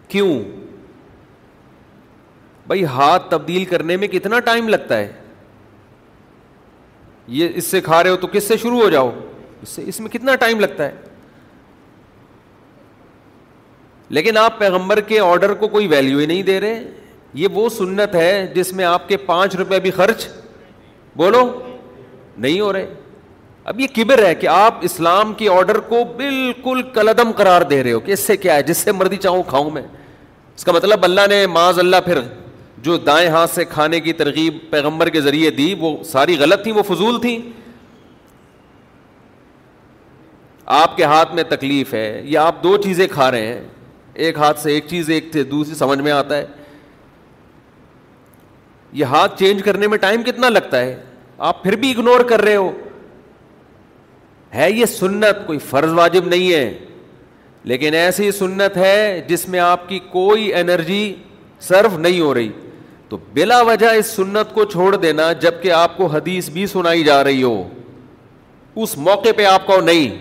کیوں 0.08 0.32
بھائی 2.66 2.84
ہاتھ 2.96 3.28
تبدیل 3.30 3.64
کرنے 3.64 3.96
میں 3.96 4.08
کتنا 4.08 4.38
ٹائم 4.48 4.68
لگتا 4.68 4.98
ہے 4.98 5.12
یہ 7.36 7.50
اس 7.56 7.64
سے 7.70 7.80
کھا 7.80 8.02
رہے 8.02 8.10
ہو 8.10 8.16
تو 8.16 8.26
کس 8.32 8.48
سے 8.48 8.56
شروع 8.62 8.80
ہو 8.82 8.88
جاؤ 8.90 9.10
اس 9.62 9.68
سے 9.68 9.82
اس 9.88 10.00
میں 10.00 10.10
کتنا 10.10 10.34
ٹائم 10.44 10.60
لگتا 10.60 10.86
ہے 10.86 10.94
لیکن 14.16 14.36
آپ 14.38 14.58
پیغمبر 14.58 15.00
کے 15.06 15.20
آرڈر 15.20 15.54
کو 15.62 15.68
کوئی 15.68 15.86
ویلیو 15.88 16.18
ہی 16.18 16.26
نہیں 16.26 16.42
دے 16.50 16.58
رہے 16.60 16.82
یہ 17.42 17.48
وہ 17.54 17.68
سنت 17.68 18.14
ہے 18.14 18.30
جس 18.54 18.72
میں 18.72 18.84
آپ 18.84 19.08
کے 19.08 19.16
پانچ 19.30 19.54
روپے 19.56 19.80
بھی 19.86 19.90
خرچ 19.96 20.26
بولو 21.16 21.42
نہیں 22.44 22.60
ہو 22.60 22.72
رہے 22.72 22.94
اب 23.70 23.80
یہ 23.80 23.86
کبر 23.96 24.24
ہے 24.24 24.34
کہ 24.40 24.46
آپ 24.54 24.78
اسلام 24.88 25.32
کی 25.34 25.48
آرڈر 25.48 25.78
کو 25.92 26.02
بالکل 26.16 26.82
کلدم 26.94 27.30
قرار 27.36 27.62
دے 27.70 27.82
رہے 27.82 27.92
ہو 27.92 28.00
کہ 28.08 28.12
اس 28.12 28.20
سے 28.26 28.36
کیا 28.42 28.54
ہے 28.54 28.62
جس 28.62 28.76
سے 28.86 28.92
مرضی 28.92 29.16
چاہوں 29.24 29.42
کھاؤں 29.48 29.70
میں 29.76 29.82
اس 30.56 30.64
کا 30.64 30.72
مطلب 30.72 31.04
اللہ 31.04 31.26
نے 31.30 31.46
معاذ 31.54 31.78
اللہ 31.78 32.00
پھر 32.04 32.18
جو 32.88 32.96
دائیں 33.08 33.28
ہاتھ 33.30 33.50
سے 33.54 33.64
کھانے 33.72 34.00
کی 34.00 34.12
ترغیب 34.20 34.58
پیغمبر 34.70 35.08
کے 35.16 35.20
ذریعے 35.20 35.50
دی 35.56 35.72
وہ 35.80 35.96
ساری 36.10 36.36
غلط 36.38 36.62
تھیں 36.64 36.72
وہ 36.74 36.82
فضول 36.92 37.20
تھیں 37.20 37.38
آپ 40.82 40.96
کے 40.96 41.04
ہاتھ 41.12 41.34
میں 41.34 41.42
تکلیف 41.48 41.94
ہے 41.94 42.06
یا 42.34 42.44
آپ 42.46 42.62
دو 42.62 42.76
چیزیں 42.82 43.06
کھا 43.12 43.30
رہے 43.30 43.46
ہیں 43.46 43.60
ایک 44.24 44.38
ہاتھ 44.38 44.58
سے 44.60 44.72
ایک 44.74 44.84
چیز 44.88 45.10
ایک 45.16 45.34
دوسری 45.50 45.74
سمجھ 45.74 45.98
میں 46.00 46.12
آتا 46.12 46.36
ہے 46.36 46.44
یہ 48.92 49.04
ہاتھ 49.10 49.38
چینج 49.38 49.62
کرنے 49.62 49.86
میں 49.88 49.98
ٹائم 49.98 50.22
کتنا 50.22 50.48
لگتا 50.48 50.80
ہے 50.80 50.96
آپ 51.48 51.62
پھر 51.62 51.76
بھی 51.76 51.90
اگنور 51.90 52.20
کر 52.28 52.40
رہے 52.42 52.56
ہو 52.56 52.70
ہے 54.54 54.70
یہ 54.70 54.84
سنت 54.86 55.46
کوئی 55.46 55.58
فرض 55.70 55.92
واجب 55.92 56.26
نہیں 56.28 56.52
ہے 56.52 56.72
لیکن 57.70 57.94
ایسی 57.94 58.30
سنت 58.32 58.76
ہے 58.76 59.20
جس 59.28 59.48
میں 59.48 59.60
آپ 59.60 59.88
کی 59.88 59.98
کوئی 60.10 60.52
انرجی 60.54 61.14
سرو 61.68 61.98
نہیں 61.98 62.20
ہو 62.20 62.32
رہی 62.34 62.48
تو 63.08 63.18
بلا 63.34 63.60
وجہ 63.66 63.86
اس 63.96 64.06
سنت 64.16 64.52
کو 64.54 64.64
چھوڑ 64.70 64.94
دینا 64.96 65.30
جب 65.40 65.62
کہ 65.62 65.72
آپ 65.72 65.96
کو 65.96 66.06
حدیث 66.14 66.48
بھی 66.50 66.66
سنائی 66.66 67.04
جا 67.04 67.22
رہی 67.24 67.42
ہو 67.42 67.62
اس 68.82 68.96
موقع 68.98 69.28
پہ 69.36 69.44
آپ 69.46 69.66
کو 69.66 69.80
نہیں 69.80 70.16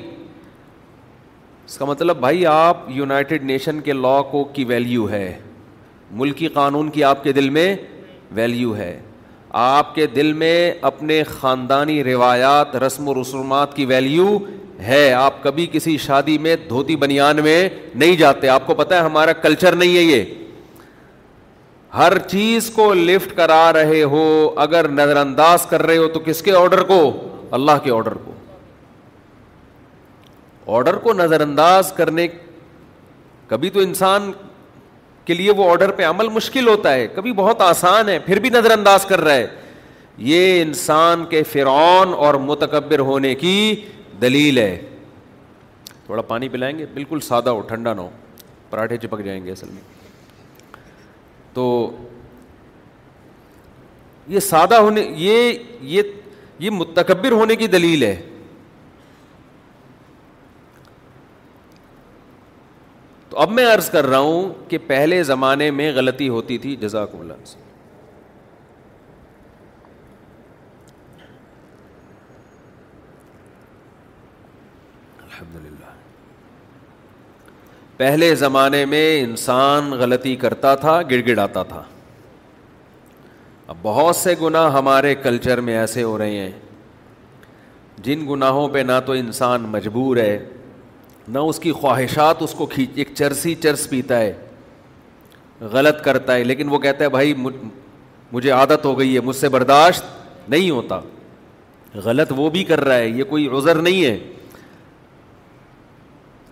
اس 1.67 1.77
کا 1.77 1.86
مطلب 1.86 2.17
بھائی 2.19 2.45
آپ 2.45 2.81
یونائٹڈ 2.95 3.43
نیشن 3.43 3.79
کے 3.81 3.93
لا 3.93 4.22
کو 4.31 4.43
کی 4.53 4.63
ویلیو 4.65 5.10
ہے 5.10 5.31
ملکی 6.19 6.48
قانون 6.57 6.89
کی 6.89 7.03
آپ 7.03 7.24
کے 7.24 7.31
دل 7.34 7.50
میں 7.50 7.75
ویلیو 8.36 8.75
ہے 8.75 8.98
آپ 9.58 9.94
کے 9.96 10.05
دل 10.15 10.32
میں 10.34 10.72
اپنے 10.89 11.22
خاندانی 11.29 12.03
روایات 12.03 12.75
رسم 12.86 13.08
و 13.08 13.13
رسومات 13.22 13.75
کی 13.75 13.86
ویلیو 13.86 14.38
ہے 14.86 15.12
آپ 15.13 15.44
کبھی 15.44 15.67
کسی 15.72 15.96
شادی 16.05 16.38
میں 16.41 16.55
دھوتی 16.70 16.96
بنیان 17.03 17.44
میں 17.44 17.67
نہیں 17.96 18.15
جاتے 18.17 18.50
آپ 18.50 18.65
کو 18.67 18.74
پتا 18.75 18.96
ہے 18.96 19.01
ہمارا 19.03 19.34
کلچر 19.41 19.75
نہیں 19.75 19.96
ہے 19.98 20.01
یہ 20.01 20.24
ہر 21.98 22.17
چیز 22.27 22.70
کو 22.75 22.94
لفٹ 22.94 23.36
کرا 23.36 23.72
رہے 23.74 24.01
ہو 24.12 24.24
اگر 24.62 24.88
نظر 24.91 25.17
انداز 25.17 25.65
کر 25.65 25.84
رہے 25.86 25.98
ہو 25.98 26.08
تو 26.13 26.20
کس 26.25 26.41
کے 26.44 26.55
آرڈر 26.55 26.82
کو 26.88 27.00
اللہ 27.58 27.77
کے 27.84 27.91
آرڈر 27.96 28.13
کو 28.24 28.34
آرڈر 30.77 30.96
کو 31.03 31.13
نظر 31.13 31.41
انداز 31.41 31.91
کرنے 31.98 32.27
کبھی 33.48 33.70
تو 33.70 33.79
انسان 33.79 34.32
کے 35.25 35.34
لیے 35.34 35.51
وہ 35.58 35.70
آرڈر 35.72 35.91
پہ 35.98 36.05
عمل 36.05 36.27
مشکل 36.34 36.67
ہوتا 36.67 36.94
ہے 36.94 37.08
کبھی 37.15 37.32
بہت 37.38 37.62
آسان 37.62 38.10
ہے 38.10 38.17
پھر 38.25 38.39
بھی 38.39 38.50
نظر 38.53 38.72
انداز 38.72 39.05
کر 39.05 39.22
رہا 39.22 39.36
ہے 39.36 39.48
یہ 40.32 40.62
انسان 40.62 41.25
کے 41.29 41.41
فرعون 41.51 42.13
اور 42.25 42.34
متکبر 42.50 43.00
ہونے 43.10 43.34
کی 43.36 43.55
دلیل 44.22 44.58
ہے 44.58 44.75
تھوڑا 46.05 46.22
پانی 46.32 46.50
پلائیں 46.50 46.77
گے 46.77 46.86
بالکل 46.94 47.20
سادہ 47.27 47.50
ہو 47.50 47.62
ٹھنڈا 47.67 47.94
نہ 47.94 48.01
ہو 48.01 48.10
پراٹھے 48.70 48.98
چپک 48.98 49.24
جائیں 49.25 49.44
گے 49.46 49.51
اصل 49.51 49.70
میں 49.74 49.82
تو 51.53 51.65
یہ 54.36 54.39
سادہ 54.39 54.75
ہونے 54.82 55.05
یہ 55.24 56.01
یہ 56.60 56.70
متکبر 56.72 57.32
ہونے 57.41 57.55
کی 57.55 57.67
دلیل 57.75 58.03
ہے 58.03 58.15
تو 63.36 63.42
اب 63.42 63.51
میں 63.51 63.63
عرض 63.72 63.89
کر 63.92 64.06
رہا 64.08 64.18
ہوں 64.20 64.51
کہ 64.70 64.77
پہلے 64.88 65.22
زمانے 65.30 65.70
میں 65.77 65.92
غلطی 65.96 66.27
ہوتی 66.36 66.58
تھی 66.65 66.75
جزاک 66.82 67.15
اللہ 67.20 67.34
الحمد 75.24 75.56
للہ 75.63 75.92
پہلے 77.98 78.34
زمانے 78.46 78.84
میں 78.94 79.04
انسان 79.24 79.92
غلطی 80.00 80.36
کرتا 80.46 80.74
تھا 80.86 81.00
گڑ 81.12 81.22
گڑاتا 81.27 81.63
تھا 81.74 81.84
اب 83.68 83.75
بہت 83.82 84.15
سے 84.15 84.36
گناہ 84.42 84.72
ہمارے 84.77 85.15
کلچر 85.24 85.62
میں 85.70 85.77
ایسے 85.77 86.04
ہو 86.04 86.18
رہے 86.18 86.38
ہیں 86.38 86.51
جن 88.08 88.27
گناہوں 88.34 88.68
پہ 88.74 88.80
نہ 88.88 89.00
تو 89.06 89.12
انسان 89.24 89.65
مجبور 89.72 90.18
ہے 90.18 90.38
نہ 91.34 91.39
اس 91.50 91.60
کی 91.60 91.72
خواہشات 91.72 92.41
اس 92.44 92.53
کو 92.58 92.65
کھینچ 92.74 92.89
ایک 93.00 93.10
چرسی 93.15 93.53
چرس 93.63 93.89
پیتا 93.89 94.20
ہے 94.20 94.34
غلط 95.72 96.03
کرتا 96.03 96.36
ہے 96.36 96.44
لیکن 96.44 96.70
وہ 96.70 96.77
کہتا 96.79 97.03
ہے 97.03 97.10
بھائی 97.10 97.34
مجھے 98.32 98.50
عادت 98.51 98.86
ہو 98.86 98.98
گئی 99.00 99.15
ہے 99.15 99.20
مجھ 99.25 99.36
سے 99.36 99.50
برداشت 99.50 100.50
نہیں 100.51 100.70
ہوتا 100.70 101.00
غلط 102.03 102.32
وہ 102.36 102.50
بھی 102.58 102.63
کر 102.63 102.84
رہا 102.84 102.96
ہے 102.98 103.08
یہ 103.08 103.24
کوئی 103.29 103.48
عذر 103.58 103.75
نہیں 103.82 104.03
ہے 104.05 104.17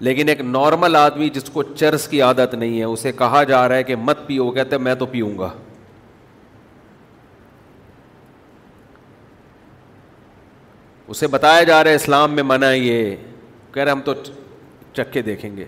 لیکن 0.06 0.30
ایک 0.30 0.42
نارمل 0.42 0.96
آدمی 0.96 1.30
جس 1.34 1.50
کو 1.54 1.64
چرس 1.64 2.08
کی 2.08 2.22
عادت 2.22 2.54
نہیں 2.54 2.80
ہے 2.80 2.84
اسے 2.84 3.12
کہا 3.18 3.44
جا 3.52 3.68
رہا 3.68 3.76
ہے 3.76 3.84
کہ 3.84 3.96
مت 3.96 4.26
پیو 4.28 4.50
کہتے 4.52 4.78
میں 4.88 4.96
تو 5.00 5.06
پیوں 5.12 5.38
گا 5.38 5.50
اسے 11.08 11.28
بتایا 11.28 11.64
جا 11.64 11.84
رہا 11.84 11.90
ہے 11.90 11.96
اسلام 11.96 12.32
میں 12.34 12.44
منع 12.44 12.70
یہ 12.74 13.16
کہہ 13.74 13.84
رہے 13.84 13.92
ہم 13.92 14.02
تو 14.06 14.14
چکھ 14.98 15.12
کے 15.14 15.22
دیکھیں 15.22 15.56
گے 15.58 15.66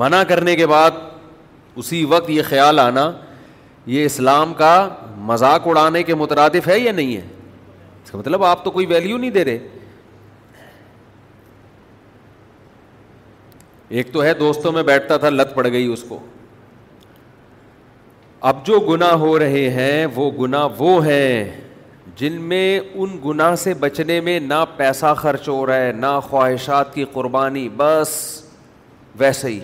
منع 0.00 0.22
کرنے 0.28 0.54
کے 0.56 0.66
بعد 0.66 0.90
اسی 1.82 2.04
وقت 2.08 2.30
یہ 2.30 2.42
خیال 2.48 2.78
آنا 2.78 3.10
یہ 3.96 4.04
اسلام 4.04 4.54
کا 4.54 4.70
مذاق 5.30 5.66
اڑانے 5.68 6.02
کے 6.02 6.14
مترادف 6.22 6.68
ہے 6.68 6.78
یا 6.78 6.92
نہیں 6.92 7.16
ہے 7.16 7.22
اس 8.04 8.10
کا 8.10 8.18
مطلب 8.18 8.44
آپ 8.44 8.64
تو 8.64 8.70
کوئی 8.70 8.86
ویلیو 8.86 9.18
نہیں 9.18 9.30
دے 9.30 9.44
رہے 9.44 9.58
ایک 13.98 14.12
تو 14.12 14.22
ہے 14.22 14.32
دوستوں 14.40 14.72
میں 14.72 14.82
بیٹھتا 14.90 15.16
تھا 15.16 15.28
لت 15.30 15.54
پڑ 15.54 15.66
گئی 15.72 15.86
اس 15.92 16.02
کو 16.08 16.18
اب 18.50 18.64
جو 18.66 18.78
گنا 18.88 19.12
ہو 19.20 19.38
رہے 19.38 19.68
ہیں 19.76 20.06
وہ 20.14 20.30
گنا 20.40 20.66
وہ 20.78 21.04
ہیں 21.06 21.67
جن 22.18 22.40
میں 22.50 22.62
ان 22.94 23.16
گناہ 23.24 23.54
سے 23.62 23.72
بچنے 23.80 24.18
میں 24.28 24.38
نہ 24.40 24.54
پیسہ 24.76 25.12
خرچ 25.16 25.48
ہو 25.48 25.64
رہا 25.66 25.80
ہے 25.84 25.92
نہ 25.96 26.06
خواہشات 26.28 26.92
کی 26.94 27.04
قربانی 27.12 27.68
بس 27.76 28.14
ویسے 29.18 29.48
ہی 29.48 29.60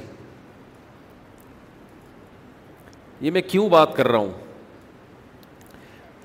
یہ 3.20 3.30
میں 3.30 3.42
کیوں 3.48 3.68
بات 3.68 3.96
کر 3.96 4.08
رہا 4.08 4.18
ہوں 4.18 4.30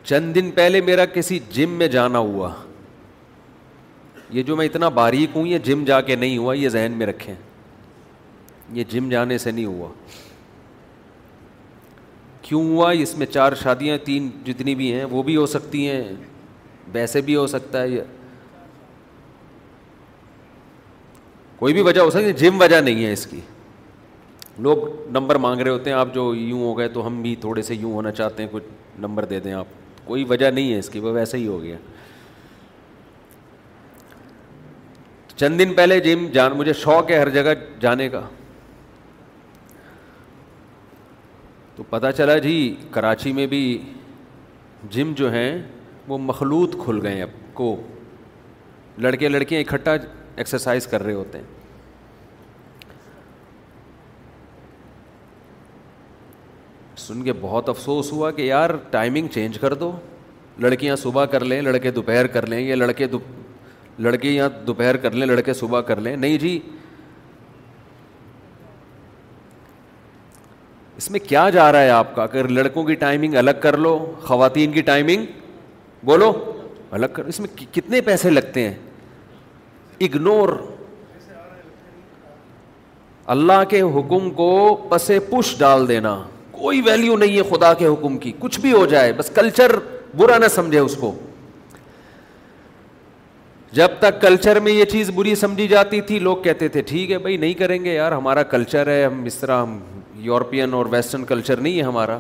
چند 0.05 0.33
دن 0.35 0.51
پہلے 0.55 0.81
میرا 0.81 1.05
کسی 1.13 1.39
جم 1.51 1.69
میں 1.77 1.87
جانا 1.97 2.19
ہوا 2.19 2.49
یہ 4.37 4.43
جو 4.43 4.55
میں 4.55 4.65
اتنا 4.65 4.89
باریک 5.01 5.35
ہوں 5.35 5.47
یہ 5.47 5.57
جم 5.67 5.83
جا 5.85 5.99
کے 6.09 6.15
نہیں 6.15 6.37
ہوا 6.37 6.53
یہ 6.55 6.69
ذہن 6.69 6.91
میں 6.97 7.05
رکھیں 7.07 7.33
یہ 8.73 8.83
جم 8.89 9.09
جانے 9.09 9.37
سے 9.37 9.51
نہیں 9.51 9.65
ہوا 9.65 9.87
کیوں 12.49 12.63
ہوا 12.69 12.89
اس 13.01 13.13
میں 13.17 13.25
چار 13.33 13.53
شادیاں 13.61 13.97
تین 14.05 14.29
جتنی 14.45 14.73
بھی 14.75 14.91
ہیں 14.93 15.03
وہ 15.09 15.21
بھی 15.23 15.35
ہو 15.35 15.45
سکتی 15.47 15.87
ہیں 15.89 16.01
ویسے 16.93 17.21
بھی 17.25 17.35
ہو 17.35 17.45
سکتا 17.47 17.81
ہے 17.81 17.99
کوئی 21.59 21.73
بھی 21.73 21.81
وجہ 21.87 22.01
ہو 22.01 22.09
سکتی 22.11 22.25
ہے 22.25 22.31
جم 22.41 22.61
وجہ 22.61 22.79
نہیں 22.81 23.05
ہے 23.05 23.11
اس 23.13 23.25
کی 23.31 23.39
لوگ 24.67 24.87
نمبر 25.17 25.35
مانگ 25.45 25.61
رہے 25.61 25.71
ہوتے 25.71 25.89
ہیں 25.89 25.97
آپ 25.97 26.13
جو 26.13 26.33
یوں 26.35 26.59
ہو 26.61 26.77
گئے 26.77 26.87
تو 26.95 27.05
ہم 27.07 27.21
بھی 27.21 27.35
تھوڑے 27.41 27.61
سے 27.67 27.75
یوں 27.75 27.91
ہونا 27.93 28.11
چاہتے 28.21 28.43
ہیں 28.43 28.49
کچھ 28.51 28.99
نمبر 29.05 29.25
دے 29.33 29.39
دیں 29.39 29.53
آپ 29.61 29.67
کوئی 30.05 30.23
وجہ 30.29 30.51
نہیں 30.51 30.73
ہے 30.73 30.79
اس 30.79 30.89
کی 30.89 30.99
وہ 30.99 31.11
ویسے 31.15 31.37
ہی 31.37 31.47
ہو 31.47 31.61
گیا 31.63 31.77
چند 35.35 35.59
دن 35.59 35.73
پہلے 35.77 35.99
جم 36.09 36.27
جان 36.33 36.57
مجھے 36.57 36.73
شوق 36.83 37.11
ہے 37.11 37.19
ہر 37.19 37.29
جگہ 37.39 37.53
جانے 37.81 38.09
کا 38.15 38.21
تو 41.79 41.83
پتہ 41.89 42.07
چلا 42.15 42.37
جی 42.43 42.55
کراچی 42.91 43.31
میں 43.33 43.45
بھی 43.47 43.59
جم 44.91 45.11
جو 45.15 45.31
ہیں 45.33 45.51
وہ 46.07 46.17
مخلوط 46.21 46.75
کھل 46.83 46.99
گئے 47.03 47.13
ہیں 47.15 47.21
اب 47.23 47.29
کو 47.55 47.67
لڑکے 49.01 49.27
لڑکیاں 49.29 49.61
اکٹھا 49.61 49.91
ایکسرسائز 49.93 50.87
کر 50.93 51.03
رہے 51.03 51.13
ہوتے 51.13 51.37
ہیں 51.37 51.45
سن 57.05 57.23
کے 57.23 57.33
بہت 57.41 57.69
افسوس 57.69 58.11
ہوا 58.11 58.31
کہ 58.31 58.41
یار 58.41 58.69
ٹائمنگ 58.91 59.27
چینج 59.33 59.59
کر 59.59 59.73
دو 59.83 59.91
لڑکیاں 60.63 60.95
صبح 61.03 61.25
کر 61.35 61.45
لیں 61.51 61.61
لڑکے 61.61 61.91
دوپہر 61.91 62.27
کر 62.35 62.47
لیں 62.49 62.59
یا 62.59 62.75
لڑکے 62.75 63.07
دو 63.15 63.19
لڑکیاں 64.07 64.49
دوپہر 64.67 64.97
کر 65.05 65.11
لیں 65.15 65.27
لڑکے 65.27 65.53
صبح 65.63 65.81
کر 65.91 66.01
لیں 66.07 66.15
نہیں 66.15 66.37
جی 66.39 66.59
اس 70.99 71.09
میں 71.11 71.19
کیا 71.27 71.49
جا 71.53 71.71
رہا 71.71 71.81
ہے 71.81 71.89
آپ 71.89 72.13
کا 72.15 72.21
اگر 72.23 72.47
لڑکوں 72.53 72.83
کی 72.83 72.95
ٹائمنگ 73.01 73.35
الگ 73.41 73.59
کر 73.61 73.75
لو 73.83 73.91
خواتین 74.21 74.71
کی 74.71 74.81
ٹائمنگ 74.87 75.25
بولو 76.05 76.31
الگ 76.97 77.13
کر 77.13 77.25
اس 77.33 77.39
میں 77.39 77.47
کتنے 77.75 78.01
پیسے 78.09 78.29
لگتے 78.29 78.67
ہیں 78.67 78.73
اگنور 80.07 80.49
اللہ 83.35 83.63
کے 83.69 83.81
حکم 83.97 84.29
کو 84.41 84.49
بس 84.89 85.11
پش 85.29 85.55
ڈال 85.59 85.87
دینا 85.89 86.13
کوئی 86.59 86.81
ویلیو 86.85 87.15
نہیں 87.17 87.37
ہے 87.37 87.41
خدا 87.49 87.73
کے 87.81 87.85
حکم 87.87 88.17
کی 88.25 88.31
کچھ 88.39 88.59
بھی 88.59 88.71
ہو 88.73 88.85
جائے 88.95 89.13
بس 89.17 89.29
کلچر 89.35 89.75
برا 90.17 90.37
نہ 90.43 90.47
سمجھے 90.55 90.79
اس 90.79 90.95
کو 91.01 91.13
جب 93.79 93.97
تک 93.99 94.21
کلچر 94.21 94.59
میں 94.67 94.71
یہ 94.71 94.85
چیز 94.95 95.09
بری 95.15 95.35
سمجھی 95.45 95.67
جاتی 95.77 96.01
تھی 96.09 96.19
لوگ 96.19 96.37
کہتے 96.43 96.67
تھے 96.75 96.81
ٹھیک 96.93 97.11
ہے 97.11 97.17
بھائی 97.25 97.37
نہیں 97.45 97.53
کریں 97.63 97.83
گے 97.85 97.93
یار 97.93 98.11
ہمارا 98.11 98.43
کلچر 98.55 98.87
ہے 98.91 99.03
ہم 99.03 99.23
اس 99.31 99.35
طرح 99.37 99.61
ہم 99.61 99.79
یورپین 100.21 100.73
اور 100.73 100.85
ویسٹرن 100.91 101.25
کلچر 101.25 101.59
نہیں 101.61 101.77
ہے 101.77 101.83
ہمارا 101.83 102.17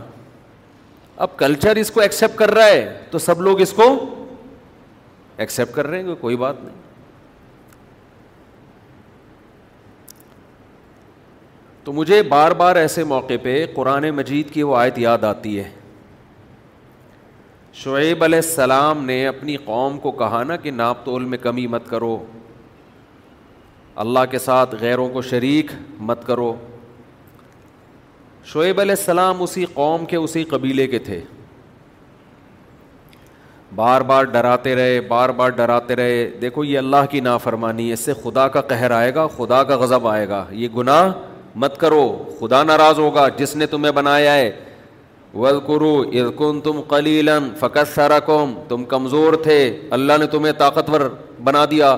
اب 1.25 1.35
کلچر 1.37 1.75
اس 1.75 1.91
کو 1.91 2.01
ایکسیپٹ 2.01 2.37
کر 2.39 2.51
رہا 2.53 2.65
ہے 2.67 2.97
تو 3.11 3.17
سب 3.19 3.41
لوگ 3.41 3.61
اس 3.61 3.73
کو 3.77 3.85
ایکسیپٹ 5.43 5.75
کر 5.75 5.87
رہے 5.87 6.01
ہیں 6.03 6.15
کوئی 6.21 6.35
بات 6.37 6.61
نہیں 6.63 6.87
تو 11.83 11.93
مجھے 11.93 12.21
بار 12.29 12.51
بار 12.61 12.75
ایسے 12.75 13.03
موقع 13.11 13.33
پہ 13.43 13.65
قرآن 13.75 14.09
مجید 14.15 14.49
کی 14.53 14.63
وہ 14.63 14.75
آیت 14.77 14.97
یاد 14.99 15.23
آتی 15.23 15.59
ہے 15.59 15.69
شعیب 17.83 18.23
علیہ 18.23 18.39
السلام 18.45 19.03
نے 19.05 19.25
اپنی 19.27 19.55
قوم 19.65 19.97
کو 19.99 20.11
کہا 20.21 20.43
نا 20.43 20.55
کہ 20.63 20.71
ناپ 20.71 21.03
تول 21.05 21.25
میں 21.33 21.37
کمی 21.41 21.65
مت 21.75 21.87
کرو 21.89 22.17
اللہ 24.03 24.19
کے 24.31 24.39
ساتھ 24.39 24.75
غیروں 24.79 25.07
کو 25.09 25.21
شریک 25.29 25.71
مت 26.09 26.25
کرو 26.27 26.53
شعیب 28.51 28.79
علیہ 28.81 28.95
السلام 28.97 29.41
اسی 29.43 29.65
قوم 29.73 30.05
کے 30.11 30.17
اسی 30.17 30.43
قبیلے 30.51 30.85
کے 30.87 30.99
تھے 31.07 31.19
بار 33.75 34.01
بار 34.11 34.23
ڈراتے 34.35 34.73
رہے 34.75 34.99
بار 35.07 35.29
بار 35.39 35.49
ڈراتے 35.57 35.95
رہے 35.95 36.15
دیکھو 36.41 36.63
یہ 36.63 36.77
اللہ 36.77 37.05
کی 37.09 37.19
نافرمانی 37.27 37.87
ہے 37.87 37.93
اس 37.93 37.99
سے 38.05 38.13
خدا 38.23 38.47
کا 38.55 38.61
قہر 38.71 38.91
آئے 38.91 39.13
گا 39.15 39.25
خدا 39.37 39.61
کا 39.71 39.75
غضب 39.81 40.07
آئے 40.07 40.27
گا 40.29 40.43
یہ 40.61 40.67
گناہ 40.77 41.11
مت 41.63 41.77
کرو 41.79 42.01
خدا 42.39 42.63
ناراض 42.69 42.99
ہوگا 42.99 43.27
جس 43.37 43.55
نے 43.55 43.65
تمہیں 43.75 43.91
بنایا 43.99 44.33
ہے 44.35 44.49
غلقرو 45.33 45.93
ارکن 46.21 46.61
تم 46.63 46.81
قلیلن 46.87 47.49
فقت 47.59 47.93
سارا 47.95 48.19
قوم 48.31 48.53
تم 48.69 48.85
کمزور 48.95 49.33
تھے 49.43 49.59
اللہ 49.99 50.17
نے 50.19 50.27
تمہیں 50.35 50.53
طاقتور 50.65 51.09
بنا 51.49 51.65
دیا 51.71 51.95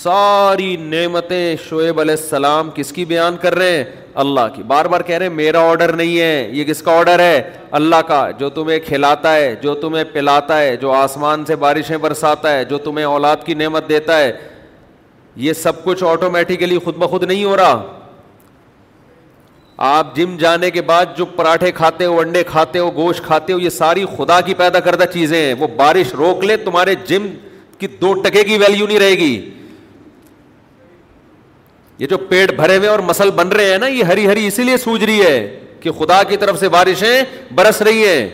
ساری 0.00 0.76
نعمتیں 0.80 1.56
شعیب 1.68 1.98
علیہ 2.00 2.14
السلام 2.18 2.68
کس 2.74 2.92
کی 2.92 3.04
بیان 3.04 3.36
کر 3.40 3.54
رہے 3.58 3.74
ہیں 3.76 3.84
اللہ 4.22 4.46
کی 4.54 4.62
بار 4.66 4.84
بار 4.92 5.00
کہہ 5.06 5.16
رہے 5.18 5.26
ہیں 5.26 5.32
میرا 5.34 5.60
آرڈر 5.70 5.92
نہیں 5.96 6.18
ہے 6.20 6.48
یہ 6.54 6.64
کس 6.64 6.80
کا 6.82 6.92
آرڈر 6.98 7.18
ہے 7.20 7.42
اللہ 7.78 8.00
کا 8.08 8.18
جو 8.38 8.48
تمہیں 8.58 8.78
کھلاتا 8.86 9.34
ہے 9.34 9.54
جو 9.62 9.74
تمہیں 9.80 10.04
پلاتا 10.12 10.58
ہے 10.60 10.76
جو 10.76 10.92
آسمان 10.92 11.44
سے 11.46 11.56
بارشیں 11.66 11.96
برساتا 12.06 12.52
ہے 12.52 12.64
جو 12.70 12.78
تمہیں 12.86 13.04
اولاد 13.06 13.44
کی 13.46 13.54
نعمت 13.54 13.88
دیتا 13.88 14.18
ہے 14.18 14.32
یہ 15.46 15.52
سب 15.62 15.84
کچھ 15.84 16.04
آٹومیٹیکلی 16.04 16.78
خود 16.84 16.96
بخود 17.02 17.22
نہیں 17.24 17.44
ہو 17.44 17.56
رہا 17.56 17.82
آپ 19.98 20.16
جم 20.16 20.36
جانے 20.40 20.70
کے 20.70 20.82
بعد 20.88 21.16
جو 21.16 21.24
پراٹھے 21.36 21.70
کھاتے 21.82 22.04
ہو 22.04 22.18
انڈے 22.20 22.42
کھاتے 22.50 22.78
ہو 22.78 22.90
گوشت 22.96 23.24
کھاتے 23.24 23.52
ہو 23.52 23.58
یہ 23.58 23.70
ساری 23.76 24.04
خدا 24.16 24.40
کی 24.48 24.54
پیدا 24.54 24.80
کردہ 24.80 25.04
چیزیں 25.12 25.38
ہیں 25.44 25.54
وہ 25.58 25.66
بارش 25.76 26.14
روک 26.18 26.44
لے 26.44 26.56
تمہارے 26.64 26.94
جم 27.06 27.26
کی 27.78 27.86
دو 28.00 28.12
ٹکے 28.22 28.42
کی 28.44 28.56
ویلیو 28.58 28.86
نہیں 28.86 28.98
رہے 28.98 29.16
گی 29.18 29.32
یہ 32.02 32.06
جو 32.08 32.16
پیٹ 32.28 32.52
بھرے 32.56 32.76
ہوئے 32.76 32.88
اور 32.88 32.98
مسل 33.08 33.30
بن 33.34 33.48
رہے 33.52 33.70
ہیں 33.70 33.78
نا 33.78 33.86
یہ 33.86 34.04
ہری 34.04 34.26
ہری 34.26 34.46
اسی 34.46 34.62
لیے 34.64 34.76
سوج 34.84 35.02
رہی 35.04 35.20
ہے 35.22 35.36
کہ 35.80 35.90
خدا 35.98 36.22
کی 36.28 36.36
طرف 36.36 36.58
سے 36.60 36.68
بارشیں 36.68 37.22
برس 37.54 37.82
رہی 37.88 38.06
ہیں 38.06 38.28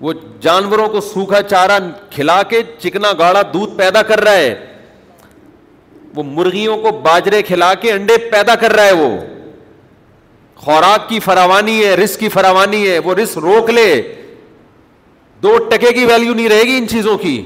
وہ 0.00 0.12
جانوروں 0.40 0.86
کو 0.88 1.00
سوکھا 1.00 1.40
چارا 1.42 1.78
کھلا 2.10 2.42
کے 2.50 2.60
چکنا 2.82 3.10
گاڑا 3.18 3.42
دودھ 3.54 3.74
پیدا 3.78 4.02
کر 4.10 4.20
رہا 4.24 4.36
ہے 4.36 4.54
وہ 6.16 6.22
مرغیوں 6.26 6.76
کو 6.82 6.90
باجرے 7.08 7.42
کھلا 7.50 7.72
کے 7.82 7.92
انڈے 7.92 8.18
پیدا 8.32 8.54
کر 8.60 8.72
رہا 8.72 8.84
ہے 8.84 8.92
وہ 9.02 9.10
خوراک 10.64 11.08
کی 11.08 11.20
فراوانی 11.24 11.78
ہے 11.84 11.94
رس 12.04 12.16
کی 12.18 12.28
فراوانی 12.38 12.88
ہے 12.88 12.98
وہ 13.08 13.14
رس 13.22 13.36
روک 13.48 13.70
لے 13.70 13.90
دو 15.42 15.56
ٹکے 15.70 15.92
کی 15.98 16.04
ویلیو 16.12 16.34
نہیں 16.34 16.48
رہے 16.48 16.62
گی 16.70 16.76
ان 16.78 16.88
چیزوں 16.88 17.18
کی 17.26 17.36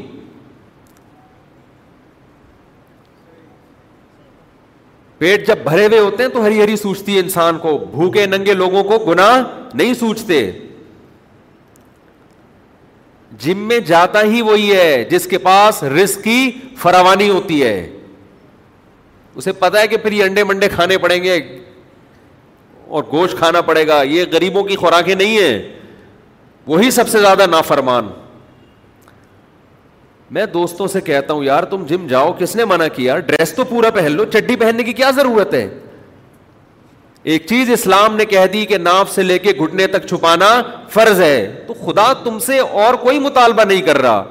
پیٹ 5.19 5.47
جب 5.47 5.59
بھرے 5.65 5.87
ہوئے 5.87 5.99
ہوتے 5.99 6.23
ہیں 6.23 6.31
تو 6.31 6.45
ہری 6.45 6.63
ہری 6.63 6.77
سوچتی 6.77 7.15
ہے 7.15 7.21
انسان 7.21 7.59
کو 7.59 7.77
بھوکے 7.93 8.27
ننگے 8.27 8.53
لوگوں 8.55 8.83
کو 8.85 8.99
گنا 9.07 9.29
نہیں 9.75 9.95
سوچتے 10.01 10.43
جم 13.45 13.67
میں 13.69 13.79
جاتا 13.87 14.23
ہی 14.33 14.43
وہی 14.43 14.73
ہے 14.75 15.05
جس 15.11 15.27
کے 15.31 15.39
پاس 15.39 15.83
رسک 16.03 16.23
کی 16.25 16.51
فراوانی 16.83 17.29
ہوتی 17.31 17.63
ہے 17.63 17.79
اسے 19.35 19.53
پتا 19.59 19.81
ہے 19.81 19.89
کہ 19.89 19.97
پھر 19.97 20.13
یہ 20.13 20.25
انڈے 20.25 20.45
منڈے 20.45 20.69
کھانے 20.69 20.99
پڑیں 20.99 21.23
گے 21.25 21.37
اور 22.97 23.03
گوشت 23.11 23.39
کھانا 23.39 23.61
پڑے 23.61 23.87
گا 23.87 24.01
یہ 24.11 24.25
غریبوں 24.33 24.63
کی 24.65 24.77
خوراکیں 24.77 25.15
نہیں 25.15 25.39
ہیں 25.39 25.59
وہی 26.67 26.91
سب 26.91 27.09
سے 27.09 27.21
زیادہ 27.21 27.47
نافرمان 27.51 28.09
میں 30.37 30.45
دوستوں 30.53 30.87
سے 30.89 31.01
کہتا 31.01 31.35
ہوں 31.35 31.45
یار 31.45 31.63
تم 31.71 31.85
جم 31.89 32.07
جاؤ 32.07 32.33
کس 32.39 32.55
نے 32.57 32.65
منع 32.65 32.87
کیا 32.95 33.19
ڈریس 33.27 33.55
تو 33.55 33.65
پورا 33.65 33.91
پہن 33.91 34.13
لو 34.17 34.25
چڈی 34.33 34.57
پہننے 34.61 34.83
کی 34.85 34.93
کیا 34.93 35.11
ضرورت 35.17 35.55
ہے 35.55 35.69
ایک 37.35 37.47
چیز 37.47 37.71
اسلام 37.71 38.17
نے 38.17 38.25
کہہ 38.25 38.45
دی 38.53 38.65
کہ 38.67 38.79
ناف 38.79 39.11
سے 39.15 39.23
لے 39.23 39.39
کے 39.39 39.53
گھٹنے 39.65 39.87
تک 39.95 40.07
چھپانا 40.09 40.47
فرض 40.91 41.21
ہے 41.21 41.65
تو 41.67 41.75
خدا 41.85 42.13
تم 42.25 42.39
سے 42.47 42.59
اور 42.85 42.95
کوئی 43.05 43.19
مطالبہ 43.19 43.65
نہیں 43.69 43.81
کر 43.87 43.99
رہا 44.03 44.23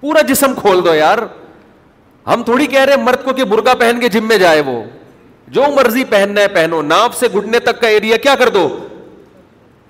پورا 0.00 0.20
جسم 0.28 0.54
کھول 0.60 0.84
دو 0.84 0.94
یار 0.94 1.18
ہم 2.26 2.42
تھوڑی 2.44 2.66
کہہ 2.66 2.84
رہے 2.84 2.96
مرد 3.02 3.24
کو 3.24 3.32
کہ 3.34 3.44
برقع 3.52 3.74
پہن 3.80 4.00
کے 4.00 4.08
جم 4.18 4.28
میں 4.28 4.36
جائے 4.38 4.60
وہ 4.66 4.82
جو 5.56 5.64
مرضی 5.76 6.04
پہننا 6.10 6.40
ہے 6.40 6.48
پہنو 6.54 6.82
ناف 6.82 7.16
سے 7.18 7.28
گھٹنے 7.34 7.58
تک 7.66 7.80
کا 7.80 7.88
ایریا 7.88 8.16
کیا 8.22 8.34
کر 8.38 8.48
دو 8.56 8.68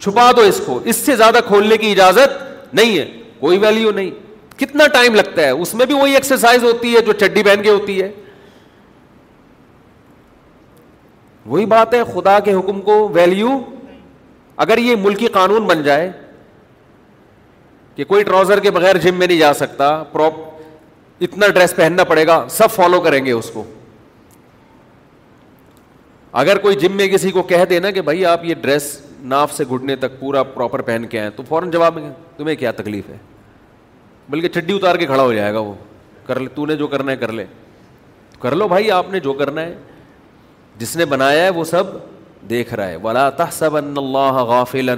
چھپا 0.02 0.30
دو 0.37 0.40
اس 0.48 0.61
کو 0.66 0.80
اس 0.92 0.96
سے 1.06 1.16
زیادہ 1.16 1.38
کھولنے 1.46 1.76
کی 1.78 1.90
اجازت 1.92 2.74
نہیں 2.74 2.98
ہے 2.98 3.04
کوئی 3.40 3.58
ویلیو 3.58 3.90
نہیں 3.94 4.11
کتنا 4.61 4.87
ٹائم 4.92 5.14
لگتا 5.14 5.42
ہے 5.42 5.51
اس 5.64 5.75
میں 5.81 5.87
بھی 5.87 5.94
وہی 5.94 6.14
ایکسرسائز 6.14 6.64
ہوتی 6.64 6.94
ہے 6.94 7.01
جو 7.07 7.12
چڈی 7.21 7.42
پہن 7.42 7.62
کے 7.62 7.71
ہوتی 7.71 8.01
ہے 8.03 8.11
وہی 11.53 11.66
بات 11.66 11.94
ہے 11.94 12.03
خدا 12.14 12.38
کے 12.47 12.55
حکم 12.55 12.81
کو 12.88 12.97
ویلو 13.12 13.51
اگر 14.64 14.79
یہ 14.79 14.97
ملکی 15.03 15.27
قانون 15.37 15.66
بن 15.66 15.83
جائے 15.83 16.11
کہ 17.97 18.05
کوئی 18.05 18.25
ٹراؤزر 18.25 18.61
کے 18.61 18.71
بغیر 18.71 18.97
جم 19.05 19.14
میں 19.18 19.27
نہیں 19.27 19.38
جا 19.38 19.53
سکتا 19.62 19.87
اتنا 21.27 21.47
ڈریس 21.55 21.75
پہننا 21.77 22.03
پڑے 22.11 22.27
گا 22.27 22.44
سب 22.57 22.71
فالو 22.71 23.01
کریں 23.07 23.25
گے 23.25 23.33
اس 23.33 23.51
کو 23.55 23.62
اگر 26.42 26.59
کوئی 26.66 26.77
جم 26.81 26.97
میں 26.97 27.07
کسی 27.09 27.31
کو 27.37 27.42
کہہ 27.53 27.64
دے 27.71 27.79
نا 27.81 27.90
کہ 27.90 28.01
بھائی 28.09 28.25
آپ 28.33 28.44
یہ 28.44 28.55
ڈریس 28.61 28.87
ناف 29.33 29.55
سے 29.55 29.64
گھٹنے 29.71 29.97
تک 30.05 30.18
پورا 30.21 30.42
پراپر 30.42 30.83
پہن 30.90 31.07
کے 31.11 31.21
آئے 31.21 31.31
تو 31.37 31.42
فوراً 31.49 31.71
جواب 31.71 31.99
میں 31.99 32.11
تمہیں 32.37 32.57
کیا 32.57 32.73
تکلیف 32.81 33.09
ہے 33.11 33.16
بلکہ 34.31 34.49
چڈی 34.55 34.75
اتار 34.75 34.97
کے 34.99 35.07
کھڑا 35.07 35.23
ہو 35.23 35.33
جائے 35.33 35.53
گا 35.55 35.59
وہ 35.59 35.73
کر 36.27 36.41
لے 36.41 36.49
تو 36.55 36.67
نے 36.67 36.77
جو 36.77 36.87
کرنا 36.87 37.12
ہے 37.12 37.17
کر 37.17 37.33
لے 37.33 37.45
کر 38.41 38.55
لو 38.57 38.67
بھائی 38.69 38.91
آپ 38.93 39.11
نے 39.11 39.21
جو 39.21 39.33
کرنا 39.35 39.61
ہے 39.67 39.75
جس 40.79 40.97
نے 40.97 41.05
بنایا 41.12 41.45
ہے 41.45 41.51
وہ 41.51 41.64
سب 41.64 41.87
دیکھ 42.51 42.75
رہا 42.75 42.88
ہے 42.88 42.97
ولا 43.03 43.29
تحسب 43.38 43.77
ان 43.77 43.97
اللہ 43.99 44.88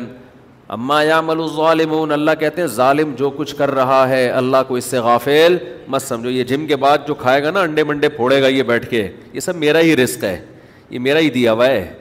اما 0.74 1.02
یعمل 1.02 1.40
الظالمون 1.40 2.12
اللہ 2.12 2.30
کہتے 2.40 2.60
ہیں 2.60 2.66
ظالم 2.68 3.14
جو 3.18 3.30
کچھ 3.36 3.54
کر 3.56 3.70
رہا 3.74 4.08
ہے 4.08 4.26
اللہ 4.40 4.56
کو 4.68 4.74
اس 4.76 4.84
سے 4.84 4.98
غافل 5.06 5.56
مت 5.94 6.02
سمجھو 6.02 6.30
یہ 6.30 6.44
جم 6.50 6.66
کے 6.66 6.76
بعد 6.84 6.98
جو 7.06 7.14
کھائے 7.22 7.42
گا 7.44 7.50
نا 7.50 7.60
انڈے 7.60 7.84
منڈے 7.84 8.08
پھوڑے 8.08 8.40
گا 8.42 8.48
یہ 8.48 8.62
بیٹھ 8.68 8.88
کے 8.90 9.06
یہ 9.32 9.40
سب 9.40 9.56
میرا 9.56 9.80
ہی 9.80 9.96
رسک 10.04 10.24
ہے 10.24 10.38
یہ 10.90 10.98
میرا 10.98 11.18
ہی 11.18 11.30
دیا 11.30 11.52
ہوا 11.52 11.66
ہے 11.68 11.92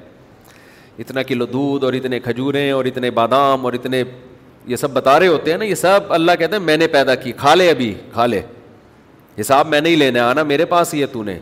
اتنا 1.00 1.24
کلو 1.24 1.46
دودھ 1.46 1.86
اور 1.86 1.94
اتنے 1.94 2.20
کھجوریں 2.20 2.70
اور 2.72 2.86
اتنے 2.86 3.12
بادام 3.22 3.65
اور 3.65 3.74
اتنے 3.74 4.04
یہ 4.67 4.76
سب 4.76 4.89
بتا 4.93 5.19
رہے 5.19 5.28
ہوتے 5.28 5.52
ہیں 5.52 5.58
نا 5.58 5.65
یہ 5.65 5.76
سب 5.76 6.13
اللہ 6.13 6.32
کہتے 6.39 6.56
ہیں 6.56 6.63
میں 6.63 6.78
نے 6.78 6.88
پیدا 6.88 7.15
کی 7.15 7.32
کھا 7.38 7.54
لے 7.56 7.69
ابھی 7.69 7.93
کھا 8.13 8.26
لے 8.26 8.41
حساب 9.39 9.67
میں 9.69 9.80
نہیں 9.82 9.95
لینے 9.95 10.19
آنا 10.19 10.43
میرے 10.43 10.65
پاس 10.74 10.93
ہی 10.93 11.02
ہے 11.02 11.06
تو 11.12 11.24
نے 11.24 11.38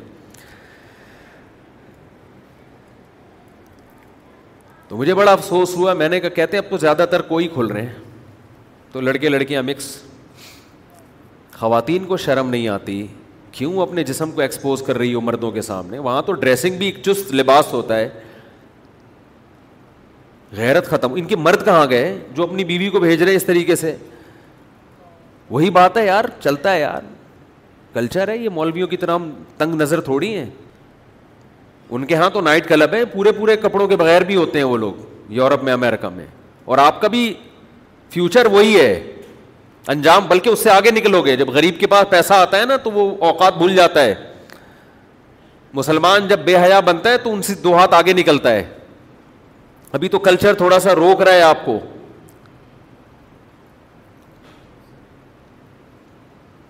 تو 4.87 4.97
مجھے 4.97 5.13
بڑا 5.13 5.31
افسوس 5.31 5.75
ہوا 5.77 5.93
میں 5.93 6.09
نے 6.09 6.19
کہا 6.19 6.29
کہتے 6.35 6.57
ہیں 6.57 6.63
اب 6.63 6.69
تو 6.71 6.77
زیادہ 6.77 7.05
تر 7.11 7.21
کوئی 7.31 7.47
کھل 7.53 7.65
رہے 7.67 7.81
ہیں 7.85 7.93
تو 8.91 9.01
لڑکے 9.01 9.29
لڑکیاں 9.29 9.63
مکس 9.63 9.85
خواتین 11.57 12.03
کو 12.05 12.17
شرم 12.17 12.49
نہیں 12.49 12.67
آتی 12.67 13.05
کیوں 13.51 13.81
اپنے 13.81 14.03
جسم 14.03 14.31
کو 14.31 14.41
ایکسپوز 14.41 14.81
کر 14.87 14.97
رہی 14.97 15.13
ہو 15.13 15.21
مردوں 15.21 15.51
کے 15.51 15.61
سامنے 15.61 15.99
وہاں 15.99 16.21
تو 16.25 16.33
ڈریسنگ 16.33 16.77
بھی 16.77 16.85
ایک 16.85 17.01
چست 17.05 17.33
لباس 17.35 17.71
ہوتا 17.73 17.97
ہے 17.99 18.09
غیرت 20.55 20.87
ختم 20.89 21.13
ان 21.17 21.25
کے 21.27 21.35
مرد 21.35 21.65
کہاں 21.65 21.85
گئے 21.89 22.17
جو 22.35 22.43
اپنی 22.43 22.63
بیوی 22.65 22.89
کو 22.89 22.99
بھیج 22.99 23.21
رہے 23.21 23.29
ہیں 23.31 23.37
اس 23.37 23.45
طریقے 23.45 23.75
سے 23.75 23.95
وہی 25.49 25.69
بات 25.69 25.97
ہے 25.97 26.05
یار 26.05 26.25
چلتا 26.43 26.73
ہے 26.73 26.79
یار 26.79 27.01
کلچر 27.93 28.27
ہے 28.27 28.37
یہ 28.37 28.49
مولویوں 28.53 28.87
کی 28.87 28.97
طرح 28.97 29.13
ہم 29.13 29.29
تنگ 29.57 29.75
نظر 29.81 30.01
تھوڑی 30.01 30.33
ہیں 30.37 30.49
ان 31.89 32.05
کے 32.05 32.15
ہاں 32.15 32.29
تو 32.29 32.41
نائٹ 32.41 32.67
کلب 32.67 32.93
ہے 32.93 33.03
پورے 33.13 33.31
پورے 33.31 33.55
کپڑوں 33.57 33.87
کے 33.87 33.95
بغیر 33.95 34.21
بھی 34.29 34.35
ہوتے 34.35 34.57
ہیں 34.59 34.65
وہ 34.65 34.77
لوگ 34.77 35.31
یورپ 35.33 35.63
میں 35.63 35.73
امیرکا 35.73 36.09
میں 36.09 36.25
اور 36.65 36.77
آپ 36.77 37.01
کا 37.01 37.07
بھی 37.07 37.33
فیوچر 38.13 38.45
وہی 38.51 38.79
ہے 38.79 38.93
انجام 39.91 40.25
بلکہ 40.27 40.49
اس 40.49 40.59
سے 40.63 40.69
آگے 40.69 40.91
نکلو 40.91 41.21
گے 41.25 41.35
جب 41.37 41.49
غریب 41.55 41.79
کے 41.79 41.87
پاس 41.87 42.09
پیسہ 42.09 42.33
آتا 42.33 42.59
ہے 42.59 42.65
نا 42.65 42.77
تو 42.83 42.91
وہ 42.91 43.09
اوقات 43.25 43.57
بھول 43.57 43.75
جاتا 43.75 44.03
ہے 44.05 44.15
مسلمان 45.73 46.27
جب 46.27 46.39
بے 46.45 46.55
حیا 46.57 46.79
بنتا 46.85 47.09
ہے 47.11 47.17
تو 47.23 47.33
ان 47.33 47.41
سے 47.41 47.53
دو 47.63 47.75
ہاتھ 47.77 47.93
آگے 47.93 48.13
نکلتا 48.13 48.51
ہے 48.53 48.63
ابھی 49.93 50.09
تو 50.09 50.19
کلچر 50.19 50.53
تھوڑا 50.53 50.79
سا 50.79 50.95
روک 50.95 51.21
رہا 51.21 51.33
ہے 51.33 51.41
آپ 51.41 51.65
کو 51.65 51.79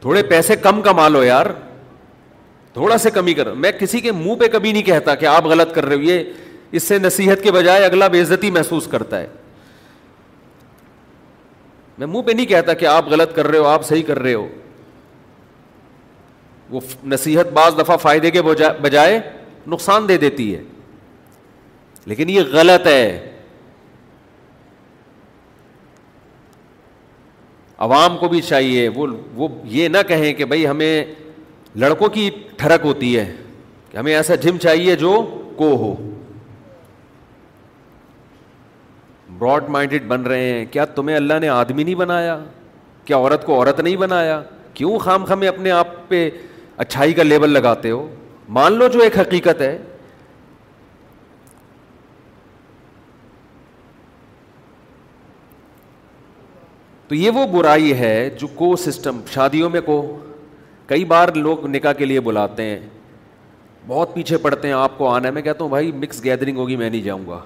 تھوڑے 0.02 0.24
پیسے 0.24 0.56
کم 0.64 0.82
کما 0.82 1.08
لو 1.08 1.24
یار 1.24 1.46
تھوڑا 2.74 2.98
سے 2.98 3.12
کمی 3.12 3.34
کرو 3.34 3.56
میں 3.56 3.72
کسی 3.80 4.00
کے 4.02 4.12
منہ 4.12 4.36
پہ 4.40 4.48
کبھی 4.54 4.72
نہیں 4.72 4.84
کہتا 4.84 5.16
کہ 5.16 5.26
آپ 5.26 5.46
غلط 5.48 5.74
کر 5.76 5.86
رہے 5.86 5.96
ہو 5.96 6.02
یہ 6.02 6.24
اس 6.78 6.84
سے 6.84 6.98
نصیحت 7.00 7.42
کے 7.44 7.52
بجائے 7.52 7.86
اگلا 7.86 8.08
بےزتی 8.16 8.52
محسوس 8.52 8.88
کرتا 8.92 9.20
ہے 9.20 9.28
میں 11.98 12.08
منہ 12.08 12.22
پہ 12.26 12.32
نہیں 12.32 12.46
کہتا 12.46 12.74
کہ 12.80 12.86
آپ 12.86 13.08
غلط 13.10 13.36
کر 13.36 13.48
رہے 13.48 13.58
ہو 13.60 13.66
آپ 13.68 13.86
صحیح 13.86 14.04
کر 14.08 14.20
رہے 14.20 14.34
ہو 14.34 14.48
وہ 16.70 16.80
نصیحت 17.14 17.52
بعض 17.54 17.78
دفعہ 17.78 17.98
فائدے 18.02 18.32
کے 18.32 18.42
بجائے 18.82 19.20
نقصان 19.72 20.08
دے 20.08 20.18
دیتی 20.18 20.54
ہے 20.56 20.62
لیکن 22.08 22.30
یہ 22.30 22.42
غلط 22.52 22.86
ہے 22.88 23.02
عوام 27.86 28.18
کو 28.18 28.28
بھی 28.28 28.40
چاہیے 28.42 28.88
وہ 28.96 29.08
وہ 29.36 29.48
یہ 29.78 29.88
نہ 29.96 29.98
کہیں 30.08 30.32
کہ 30.34 30.46
بھائی 30.52 30.66
ہمیں 30.68 31.04
لڑکوں 31.84 32.08
کی 32.14 32.30
ٹھڑک 32.58 32.86
ہوتی 32.86 33.18
ہے 33.18 33.26
کہ 33.90 33.98
ہمیں 33.98 34.14
ایسا 34.16 34.36
جم 34.46 34.58
چاہیے 34.62 34.96
جو 35.02 35.12
کو 35.58 35.74
ہو 35.82 35.94
براڈ 39.40 39.70
مائنڈیڈ 39.78 40.06
بن 40.08 40.22
رہے 40.32 40.50
ہیں 40.54 40.66
کیا 40.72 40.86
تمہیں 41.00 41.16
اللہ 41.16 41.40
نے 41.42 41.50
آدمی 41.58 41.84
نہیں 41.84 41.96
بنایا 42.06 42.38
کیا 43.06 43.18
عورت 43.18 43.46
کو 43.46 43.56
عورت 43.56 43.80
نہیں 43.80 43.96
بنایا 44.06 44.42
کیوں 44.80 44.98
خام 45.00 45.26
خامے 45.26 45.48
اپنے 45.48 45.72
آپ 45.82 45.88
پہ 46.08 46.30
اچھائی 46.86 47.14
کا 47.20 47.24
لیبل 47.24 47.50
لگاتے 47.60 47.92
ہو 47.92 48.02
مان 48.60 48.74
لو 48.78 48.88
جو 48.96 49.00
ایک 49.02 49.20
حقیقت 49.20 49.62
ہے 49.62 49.78
تو 57.08 57.16
یہ 57.16 57.30
وہ 57.36 57.46
برائی 57.52 57.94
ہے 58.00 58.14
جو 58.40 58.48
کو 58.56 58.76
سسٹم 58.86 59.20
شادیوں 59.34 59.70
میں 59.70 59.82
کو 59.82 60.02
کئی 60.86 61.04
بار 61.06 61.30
لوگ 61.36 61.66
نکاح 61.76 61.94
کے 61.98 62.06
لیے 62.06 62.20
بلاتے 62.22 62.64
ہیں 62.64 62.80
بہت 63.88 64.14
پیچھے 64.14 64.38
پڑتے 64.46 64.68
ہیں 64.68 64.76
آپ 64.76 64.98
کو 64.98 65.08
آنا 65.10 65.28
ہے 65.28 65.34
میں 65.34 65.42
کہتا 65.42 65.64
ہوں 65.64 65.70
بھائی 65.70 65.92
مکس 66.02 66.24
گیدرنگ 66.24 66.58
ہوگی 66.58 66.76
میں 66.76 66.90
نہیں 66.90 67.02
جاؤں 67.02 67.26
گا 67.28 67.40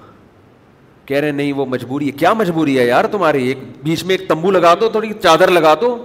کہہ 1.06 1.20
رہے 1.20 1.30
نہیں 1.32 1.52
وہ 1.52 1.66
مجبوری 1.66 2.06
ہے 2.06 2.12
کیا 2.18 2.32
مجبوری 2.32 2.78
ہے 2.78 2.86
یار 2.86 3.04
تمہاری 3.12 3.46
ایک 3.48 3.58
بیچ 3.82 4.04
میں 4.04 4.16
ایک 4.16 4.28
تمبو 4.28 4.50
لگا 4.50 4.74
دو 4.80 4.88
تھوڑی 4.92 5.12
چادر 5.22 5.50
لگا 5.50 5.74
دو 5.80 5.96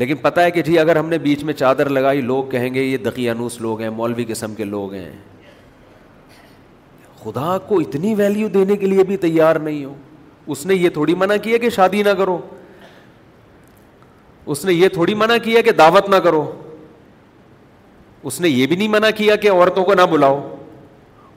لیکن 0.00 0.16
پتا 0.22 0.42
ہے 0.44 0.50
کہ 0.50 0.62
جی 0.62 0.78
اگر 0.78 0.96
ہم 0.96 1.08
نے 1.08 1.18
بیچ 1.18 1.42
میں 1.44 1.54
چادر 1.54 1.88
لگائی 1.88 2.20
لوگ 2.20 2.44
کہیں 2.50 2.72
گے 2.74 2.82
یہ 2.82 2.96
دقیانوس 3.04 3.60
لوگ 3.60 3.80
ہیں 3.82 3.90
مولوی 3.90 4.24
قسم 4.28 4.54
کے 4.54 4.64
لوگ 4.64 4.92
ہیں 4.94 5.10
خدا 7.22 7.56
کو 7.68 7.78
اتنی 7.80 8.14
ویلیو 8.18 8.48
دینے 8.48 8.76
کے 8.76 8.86
لیے 8.86 9.04
بھی 9.04 9.16
تیار 9.24 9.56
نہیں 9.64 9.84
ہوں 9.84 9.94
اس 10.52 10.64
نے 10.66 10.74
یہ 10.74 10.88
تھوڑی 10.90 11.14
منع 11.14 11.34
کیا 11.42 11.58
کہ 11.64 11.68
شادی 11.70 12.02
نہ 12.02 12.12
کرو 12.18 12.38
اس 14.52 14.64
نے 14.64 14.72
یہ 14.72 14.88
تھوڑی 14.92 15.14
منع 15.14 15.36
کیا 15.42 15.60
کہ 15.66 15.72
دعوت 15.80 16.08
نہ 16.10 16.16
کرو 16.24 16.40
اس 18.30 18.40
نے 18.40 18.48
یہ 18.48 18.66
بھی 18.70 18.76
نہیں 18.76 18.88
منع 18.94 19.10
کیا 19.16 19.36
کہ 19.44 19.50
عورتوں 19.50 19.84
کو 19.84 19.94
نہ 19.94 20.02
بلاؤ 20.10 20.40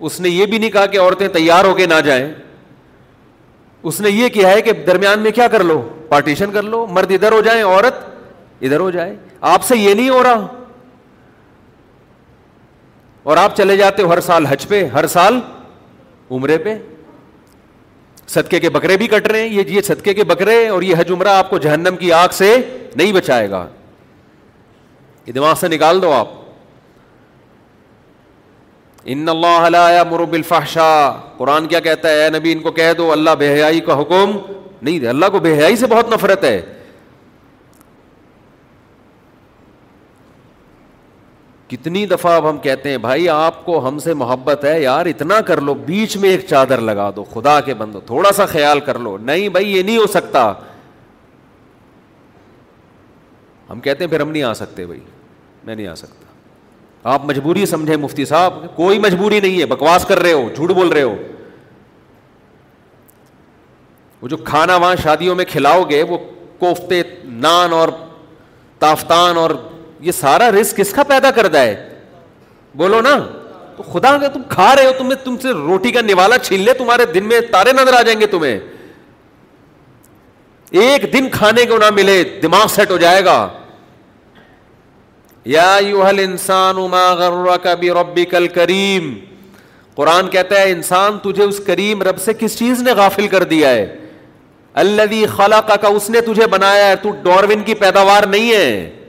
اس 0.08 0.20
نے 0.22 0.30
یہ 0.30 0.46
بھی 0.54 0.58
نہیں 0.58 0.70
کہا 0.70 0.86
کہ 0.96 1.00
عورتیں 1.00 1.28
تیار 1.38 1.66
ہو 1.66 1.74
کے 1.76 1.86
نہ 1.88 2.00
جائیں 2.06 2.26
اس 3.92 4.00
نے 4.02 4.10
یہ 4.10 4.30
کیا 4.38 4.50
ہے 4.52 4.62
کہ 4.68 4.72
درمیان 4.88 5.20
میں 5.26 5.32
کیا 5.38 5.48
کر 5.56 5.64
لو 5.64 5.80
پارٹیشن 6.10 6.52
کر 6.52 6.64
لو 6.74 6.86
مرد 6.98 7.12
ادھر 7.18 7.32
ہو 7.32 7.42
جائیں 7.50 7.62
عورت 7.64 8.06
ادھر 8.66 8.80
ہو 8.80 8.90
جائے 8.92 9.16
آپ 9.54 9.64
سے 9.68 9.78
یہ 9.78 9.94
نہیں 9.94 10.10
ہو 10.10 10.24
رہا 10.24 10.48
اور 13.32 13.38
آپ 13.44 13.56
چلے 13.58 13.78
جاتے 13.78 14.04
ہو 14.04 14.12
ہر 14.12 14.20
سال 14.30 14.46
حج 14.46 14.68
پہ 14.68 14.84
ہر 14.96 15.08
سال 15.18 15.40
عمرے 16.32 16.58
پہ 16.66 16.76
صدقے 18.32 18.60
کے 18.60 18.70
بکرے 18.70 18.98
بھی 18.98 19.08
کٹ 19.08 19.28
رہے 19.32 19.42
ہیں 19.48 19.64
یہ 19.70 19.82
صدقے 19.88 20.14
کے 20.14 20.24
بکرے 20.24 20.68
اور 20.68 20.82
یہ 20.82 20.96
حج 21.00 21.12
عمرہ 21.12 21.30
آپ 21.38 21.50
کو 21.50 21.58
جہنم 21.66 21.96
کی 22.00 22.12
آگ 22.14 22.30
سے 22.34 22.56
نہیں 22.96 23.12
بچائے 23.14 23.50
گا 23.50 23.66
یہ 25.26 25.34
دماغ 25.34 25.54
سے 25.60 25.68
نکال 25.68 26.02
دو 26.02 26.12
آپ 26.14 26.42
ان 29.14 29.30
اللہ 29.30 30.02
مرب 30.10 30.34
الفاشا 30.34 30.90
قرآن 31.38 31.66
کیا 31.68 31.80
کہتا 31.88 32.10
ہے 32.12 32.30
نبی 32.38 32.52
ان 32.54 32.60
کو 32.62 32.72
کہہ 32.72 32.94
دو 32.98 33.12
اللہ 33.12 33.32
بے 33.40 33.54
حیائی 33.54 33.80
کا 33.88 34.00
حکم 34.02 34.38
نہیں 34.82 35.00
دے 35.00 35.08
اللہ 35.10 35.26
کو 35.32 35.40
بے 35.40 35.54
حیائی 35.58 35.76
سے 35.76 35.88
بہت 35.88 36.14
نفرت 36.14 36.44
ہے 36.44 36.60
کتنی 41.74 42.06
دفعہ 42.08 42.32
اب 42.36 42.50
ہم 42.50 42.58
کہتے 42.64 42.90
ہیں 42.90 42.98
بھائی 43.04 43.28
آپ 43.30 43.64
کو 43.66 43.78
ہم 43.88 43.98
سے 44.00 44.14
محبت 44.22 44.64
ہے 44.66 44.80
یار 44.82 45.06
اتنا 45.12 45.40
کر 45.48 45.62
لو 45.70 45.74
بیچ 45.86 46.16
میں 46.24 46.30
ایک 46.30 46.46
چادر 46.50 46.82
لگا 46.90 47.10
دو 47.16 47.24
خدا 47.34 47.60
کے 47.68 47.74
بندو 47.80 48.00
تھوڑا 48.06 48.32
سا 48.40 48.46
خیال 48.52 48.80
کر 48.90 49.00
لو 49.06 49.18
نہیں 49.30 49.48
بھائی 49.56 49.72
یہ 49.76 49.84
نہیں 49.84 49.98
ہو 49.98 50.06
سکتا 50.14 50.52
ہم 53.70 53.80
کہتے 53.80 54.04
ہیں 54.04 54.10
پھر 54.12 54.20
ہم 54.22 54.32
نہیں 54.32 54.44
آ 54.44 54.54
سکتے 54.62 54.86
بھائی 54.86 55.00
میں 55.66 55.76
نہیں 55.76 55.88
آ 55.88 55.96
سکتا 55.96 56.22
آپ 57.14 57.26
مجبوری 57.30 57.66
سمجھیں 57.70 57.96
مفتی 58.04 58.26
صاحب 58.36 58.60
کوئی 58.76 59.00
مجبوری 59.08 59.40
نہیں 59.46 59.60
ہے 59.60 59.66
بکواس 59.76 60.06
کر 60.12 60.20
رہے 60.24 60.34
ہو 60.34 60.48
جھوٹ 60.56 60.72
بول 60.82 60.90
رہے 60.98 61.02
ہو 61.04 61.16
وہ 64.22 64.28
جو 64.34 64.38
کھانا 64.54 64.76
وہاں 64.84 64.96
شادیوں 65.04 65.36
میں 65.36 65.46
کھلاؤ 65.52 65.84
گے 65.90 66.02
وہ 66.10 66.18
کوفتے 66.60 67.02
نان 67.48 67.74
اور 67.80 67.90
تافتان 68.80 69.38
اور 69.38 69.50
یہ 70.06 70.12
سارا 70.12 70.50
رسک 70.52 70.78
کس 70.78 70.92
کا 70.94 71.04
پیدا 71.10 71.30
کر 71.36 71.54
ہے 71.56 71.68
بولو 72.78 73.00
نا 73.02 73.16
تو 73.78 73.84
خدا 73.92 74.18
کا 74.22 74.28
تم 74.34 74.42
کھا 74.50 74.74
رہے 74.76 74.86
ہو 74.86 74.92
تمہیں 74.98 75.24
تم 75.24 75.36
سے 75.42 75.52
روٹی 75.52 75.92
کا 75.92 76.02
نوالا 76.08 76.38
چھین 76.38 76.62
لے 76.66 76.74
تمہارے 76.78 77.06
دن 77.14 77.28
میں 77.30 77.40
تارے 77.52 77.72
نظر 77.80 77.94
آ 77.98 78.02
جائیں 78.10 78.20
گے 78.20 78.26
تمہیں 78.34 78.58
ایک 80.84 81.12
دن 81.14 81.30
کھانے 81.32 81.66
کو 81.70 81.78
نہ 81.84 81.90
ملے 81.96 82.24
دماغ 82.44 82.66
سیٹ 82.76 82.92
ہو 82.92 82.98
جائے 83.06 83.24
گا 83.26 83.36
یا 85.54 85.74
انسان 86.26 86.78
اما 86.80 87.56
کریم 88.56 89.14
قرآن 89.96 90.28
کہتا 90.36 90.60
ہے 90.62 90.72
انسان 90.72 91.18
تجھے 91.24 91.44
اس 91.44 91.60
کریم 91.66 92.02
رب 92.10 92.20
سے 92.22 92.34
کس 92.40 92.58
چیز 92.58 92.82
نے 92.88 92.92
غافل 93.02 93.28
کر 93.36 93.44
دیا 93.56 93.70
ہے 93.70 93.86
اللہ 94.84 95.12
خلا 95.38 95.60
خالہ 95.68 95.76
کا 95.82 95.88
اس 95.98 96.10
نے 96.10 96.22
تجھے 96.30 96.48
بنایا 96.54 96.88
ہے 96.90 96.96
تو 97.02 97.10
ڈوروین 97.24 97.64
کی 97.64 97.74
پیداوار 97.86 98.24
نہیں 98.36 98.52
ہے 98.54 99.03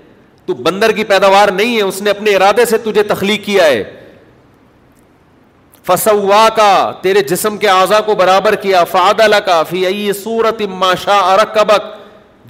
تو 0.46 0.54
بندر 0.54 0.92
کی 0.92 1.04
پیداوار 1.10 1.48
نہیں 1.60 1.76
ہے 1.76 1.82
اس 1.82 2.00
نے 2.02 2.10
اپنے 2.10 2.34
ارادے 2.36 2.64
سے 2.72 2.78
تجھے 2.84 3.02
تخلیق 3.10 3.44
کیا 3.44 3.64
ہے 3.64 3.82
فسوا 5.86 6.48
کا 6.56 6.68
تیرے 7.02 7.20
جسم 7.28 7.56
کے 7.62 7.68
اعضا 7.68 8.00
کو 8.06 8.14
برابر 8.18 8.54
کیا 8.62 8.82
فاد 8.90 9.20
اللہ 9.20 9.36
کا 9.46 9.62
فی 9.70 9.84
ائی 9.86 10.12
سورت 10.22 10.60
عما 10.68 10.94
شاہ 11.04 11.30
ارک 11.32 11.54
کبک 11.54 11.92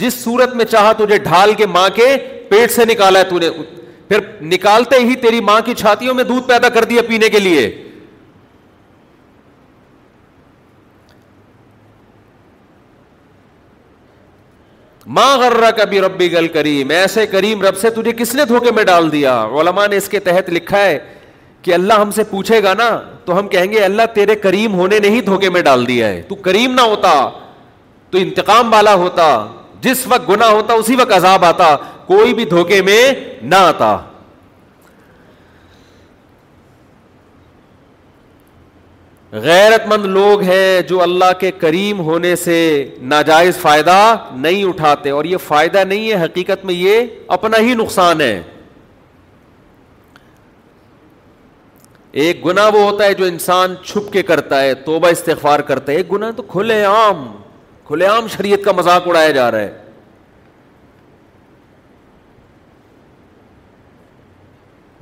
جس 0.00 0.14
سورت 0.24 0.54
میں 0.57 0.64
چاہا 0.64 0.92
تجھے 0.98 1.16
ڈھال 1.24 1.54
کے 1.62 1.66
ماں 1.76 1.88
کے 1.94 2.16
پیٹ 2.48 2.70
سے 2.72 2.85
نکالا 2.90 3.18
ہے 3.18 3.24
تجھے 3.30 3.50
پھر 4.09 4.20
نکالتے 4.52 4.96
ہی 5.09 5.14
تیری 5.22 5.40
ماں 5.50 5.61
کی 5.64 5.74
چھاتیوں 5.74 6.14
میں 6.14 6.24
دودھ 6.24 6.46
پیدا 6.48 6.68
کر 6.78 6.85
دیا 6.92 7.02
پینے 7.09 7.28
کے 7.30 7.38
لیے 7.40 7.68
ماں 15.06 15.36
غرہ 15.38 15.70
کبھی 15.76 16.00
رب 16.00 16.20
گل 16.32 16.46
کریم 16.52 16.90
ایسے 16.90 17.26
کریم 17.30 17.62
رب 17.62 17.76
سے 17.78 17.90
تجھے 17.94 18.12
کس 18.18 18.34
نے 18.34 18.44
دھوکے 18.48 18.70
میں 18.74 18.82
ڈال 18.84 19.10
دیا 19.12 19.42
علماء 19.60 19.86
نے 19.90 19.96
اس 19.96 20.08
کے 20.08 20.18
تحت 20.28 20.48
لکھا 20.52 20.82
ہے 20.84 20.98
کہ 21.62 21.74
اللہ 21.74 22.00
ہم 22.00 22.10
سے 22.10 22.24
پوچھے 22.30 22.62
گا 22.62 22.72
نا 22.78 22.88
تو 23.24 23.38
ہم 23.38 23.48
کہیں 23.48 23.70
گے 23.72 23.80
اللہ 23.84 24.02
تیرے 24.14 24.34
کریم 24.36 24.74
ہونے 24.78 24.98
نے 25.02 25.08
ہی 25.10 25.20
دھوکے 25.26 25.50
میں 25.50 25.60
ڈال 25.64 25.86
دیا 25.88 26.08
ہے 26.08 26.22
تو 26.28 26.34
کریم 26.48 26.74
نہ 26.74 26.80
ہوتا 26.90 27.12
تو 28.10 28.18
انتقام 28.18 28.72
والا 28.72 28.94
ہوتا 29.02 29.28
جس 29.82 30.06
وقت 30.08 30.28
گناہ 30.30 30.50
ہوتا 30.50 30.74
اسی 30.74 30.96
وقت 30.98 31.12
عذاب 31.12 31.44
آتا 31.44 31.74
کوئی 32.06 32.34
بھی 32.34 32.44
دھوکے 32.50 32.80
میں 32.82 33.00
نہ 33.42 33.54
آتا 33.54 33.96
غیرت 39.42 39.86
مند 39.88 40.04
لوگ 40.06 40.42
ہیں 40.42 40.80
جو 40.88 41.00
اللہ 41.02 41.32
کے 41.38 41.50
کریم 41.58 42.00
ہونے 42.06 42.34
سے 42.36 42.58
ناجائز 43.12 43.56
فائدہ 43.60 43.96
نہیں 44.34 44.64
اٹھاتے 44.64 45.10
اور 45.10 45.24
یہ 45.24 45.36
فائدہ 45.46 45.82
نہیں 45.84 46.10
ہے 46.10 46.22
حقیقت 46.24 46.64
میں 46.64 46.74
یہ 46.74 47.06
اپنا 47.36 47.58
ہی 47.60 47.74
نقصان 47.78 48.20
ہے 48.20 48.40
ایک 52.24 52.44
گناہ 52.46 52.70
وہ 52.74 52.82
ہوتا 52.82 53.04
ہے 53.04 53.14
جو 53.14 53.24
انسان 53.24 53.74
چھپ 53.84 54.12
کے 54.12 54.22
کرتا 54.22 54.60
ہے 54.62 54.74
توبہ 54.84 55.08
استغفار 55.12 55.60
کرتا 55.70 55.92
ہے 55.92 55.96
ایک 55.96 56.12
گناہ 56.12 56.30
تو 56.36 56.42
کھلے 56.52 56.82
عام 56.84 57.26
کھلے 57.86 58.06
عام 58.06 58.26
شریعت 58.36 58.64
کا 58.64 58.72
مذاق 58.76 59.08
اڑایا 59.08 59.30
جا 59.30 59.50
رہا 59.50 59.60
ہے 59.60 59.82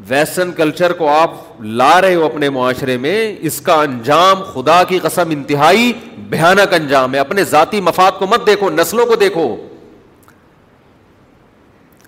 ویسٹرن 0.09 0.53
کلچر 0.53 0.93
کو 0.93 1.09
آپ 1.09 1.33
لا 1.63 2.01
رہے 2.01 2.15
ہو 2.15 2.25
اپنے 2.25 2.49
معاشرے 2.51 2.97
میں 2.99 3.17
اس 3.51 3.61
کا 3.67 3.75
انجام 3.81 4.43
خدا 4.53 4.83
کی 4.89 4.99
قسم 5.03 5.31
انتہائی 5.31 5.93
بھیانک 6.31 6.73
انجام 6.75 7.15
ہے 7.15 7.19
اپنے 7.21 7.45
ذاتی 7.51 7.81
مفاد 7.89 8.19
کو 8.19 8.27
مت 8.27 8.47
دیکھو 8.47 8.71
نسلوں 8.71 9.07
کو 9.07 9.15
دیکھو 9.17 9.55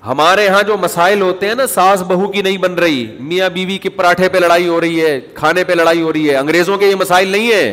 ہمارے 0.06 0.44
یہاں 0.44 0.62
جو 0.66 0.76
مسائل 0.78 1.20
ہوتے 1.22 1.48
ہیں 1.48 1.54
نا 1.54 1.66
ساس 1.74 2.02
بہو 2.08 2.30
کی 2.32 2.42
نہیں 2.42 2.56
بن 2.62 2.74
رہی 2.84 3.04
میاں 3.26 3.48
بیوی 3.50 3.76
کے 3.82 3.88
پراٹھے 3.90 4.28
پہ 4.28 4.38
لڑائی 4.38 4.66
ہو 4.68 4.80
رہی 4.80 5.00
ہے 5.04 5.18
کھانے 5.34 5.64
پہ 5.64 5.72
لڑائی 5.72 6.02
ہو 6.02 6.12
رہی 6.12 6.28
ہے 6.30 6.36
انگریزوں 6.36 6.76
کے 6.78 6.86
یہ 6.88 6.94
مسائل 7.00 7.28
نہیں 7.28 7.50
ہے 7.52 7.72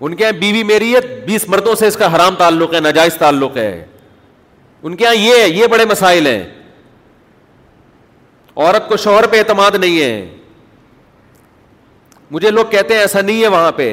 ان 0.00 0.14
کے 0.14 0.24
یہاں 0.24 0.38
بیوی 0.38 0.62
میری 0.72 0.94
ہے 0.94 1.00
بیس 1.26 1.48
مردوں 1.48 1.74
سے 1.78 1.86
اس 1.86 1.96
کا 1.96 2.14
حرام 2.14 2.34
تعلق 2.38 2.74
ہے 2.74 2.80
ناجائز 2.80 3.14
تعلق 3.18 3.56
ہے 3.56 3.84
ان 4.82 4.96
کے 4.96 5.04
یہاں 5.04 5.14
یہ 5.14 5.44
یہ 5.60 5.66
بڑے 5.70 5.84
مسائل 5.90 6.26
ہیں 6.26 6.42
عورت 8.60 8.88
کو 8.88 8.96
شوہر 9.02 9.26
پہ 9.32 9.38
اعتماد 9.38 9.74
نہیں 9.80 10.00
ہے 10.00 10.36
مجھے 12.30 12.50
لوگ 12.50 12.64
کہتے 12.70 12.94
ہیں 12.94 13.00
ایسا 13.00 13.20
نہیں 13.20 13.42
ہے 13.42 13.48
وہاں 13.54 13.70
پہ 13.76 13.86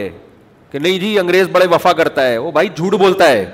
کہ 0.72 0.80
نہیں 0.80 0.98
جی 1.00 1.18
انگریز 1.20 1.48
بڑے 1.52 1.66
وفا 1.72 1.92
کرتا 2.02 2.26
ہے 2.28 2.38
وہ 2.38 2.52
بھائی 2.58 2.70
جھوٹ 2.76 2.94
بولتا 3.02 3.28
ہے 3.30 3.46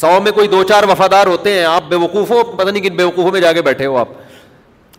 سو 0.00 0.10
میں 0.24 0.32
کوئی 0.32 0.48
دو 0.48 0.62
چار 0.70 0.82
وفادار 0.90 1.26
ہوتے 1.26 1.52
ہیں 1.58 1.64
آپ 1.64 1.84
بے 1.88 1.96
وقوف 2.04 2.30
ہو 2.30 2.42
پتا 2.56 2.70
نہیں 2.70 2.82
کن 2.82 2.94
بے 2.96 3.04
وقوفوں 3.04 3.32
میں 3.32 3.40
جا 3.40 3.52
کے 3.52 3.62
بیٹھے 3.68 3.86
ہو 3.86 3.96
آپ 3.98 4.08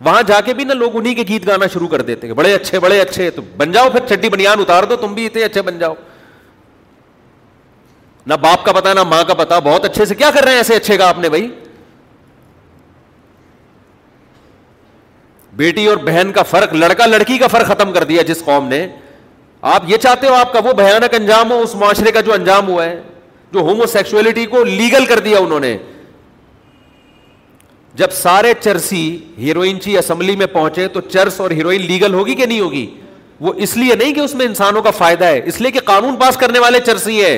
وہاں 0.04 0.22
جا 0.26 0.40
کے 0.46 0.54
بھی 0.54 0.64
نا 0.64 0.74
لوگ 0.82 0.96
انہیں 0.96 1.14
کے 1.14 1.22
گیت 1.28 1.46
گانا 1.46 1.66
شروع 1.72 1.88
کر 1.88 2.02
دیتے 2.10 2.26
ہیں 2.26 2.34
بڑے 2.40 2.52
اچھے 2.54 2.80
بڑے 2.86 3.00
اچھے 3.00 3.30
تو 3.36 3.42
بن 3.56 3.72
جاؤ 3.72 3.88
پھر 3.92 4.06
چڈی 4.08 4.28
بنیاد 4.34 4.60
اتار 4.60 4.84
دو 4.92 4.96
تم 5.06 5.14
بھی 5.14 5.24
اتنے 5.26 5.44
اچھے 5.44 5.62
بن 5.70 5.78
جاؤ 5.78 5.94
نہ 8.26 8.34
باپ 8.40 8.64
کا 8.64 8.72
پتا 8.78 8.92
نہ 8.94 9.02
ماں 9.14 9.22
کا 9.28 9.34
پتا 9.34 9.58
بہت 9.70 9.84
اچھے 9.84 10.04
سے 10.04 10.14
کیا 10.14 10.30
کر 10.34 10.42
رہے 10.44 10.50
ہیں 10.52 10.58
ایسے 10.58 10.74
اچھے 10.82 10.96
کا 10.96 11.08
آپ 11.08 11.18
نے 11.18 11.28
بھائی 11.28 11.48
بیٹی 15.58 15.86
اور 15.88 15.96
بہن 16.06 16.30
کا 16.34 16.42
فرق 16.48 16.72
لڑکا 16.74 17.06
لڑکی 17.06 17.36
کا 17.38 17.46
فرق 17.52 17.66
ختم 17.68 17.92
کر 17.92 18.04
دیا 18.10 18.22
جس 18.26 18.42
قوم 18.44 18.66
نے 18.68 18.86
آپ 19.74 19.84
یہ 19.90 19.96
چاہتے 20.04 20.26
ہو 20.26 20.34
آپ 20.34 20.52
کا 20.52 20.60
وہ 20.64 20.72
بھیانک 20.80 21.14
انجام 21.14 21.50
ہو 21.52 21.58
اس 21.62 21.74
معاشرے 21.80 22.10
کا 22.16 22.20
جو 22.28 22.32
انجام 22.32 22.68
ہوا 22.68 22.84
ہے 22.84 23.00
جو 23.52 23.60
ہومو 23.70 23.86
سیکسولیٹی 23.96 24.44
کو 24.52 24.62
لیگل 24.64 25.06
کر 25.12 25.18
دیا 25.26 25.38
انہوں 25.46 25.60
نے 25.66 25.76
جب 28.02 28.10
سارے 28.20 28.52
چرسی 28.60 29.00
ہیروئنچی 29.38 29.96
اسمبلی 29.98 30.36
میں 30.42 30.46
پہنچے 30.52 30.86
تو 30.96 31.00
چرس 31.10 31.40
اور 31.40 31.50
ہیروئن 31.60 31.86
لیگل 31.86 32.14
ہوگی 32.14 32.34
کہ 32.40 32.46
نہیں 32.46 32.60
ہوگی 32.60 32.86
وہ 33.46 33.52
اس 33.66 33.76
لیے 33.76 33.94
نہیں 33.94 34.12
کہ 34.14 34.20
اس 34.20 34.34
میں 34.34 34.46
انسانوں 34.46 34.82
کا 34.82 34.90
فائدہ 35.02 35.24
ہے 35.34 35.40
اس 35.52 35.60
لیے 35.60 35.70
کہ 35.70 35.80
قانون 35.92 36.16
پاس 36.20 36.36
کرنے 36.44 36.58
والے 36.64 36.80
چرسی 36.86 37.22
ہے 37.22 37.34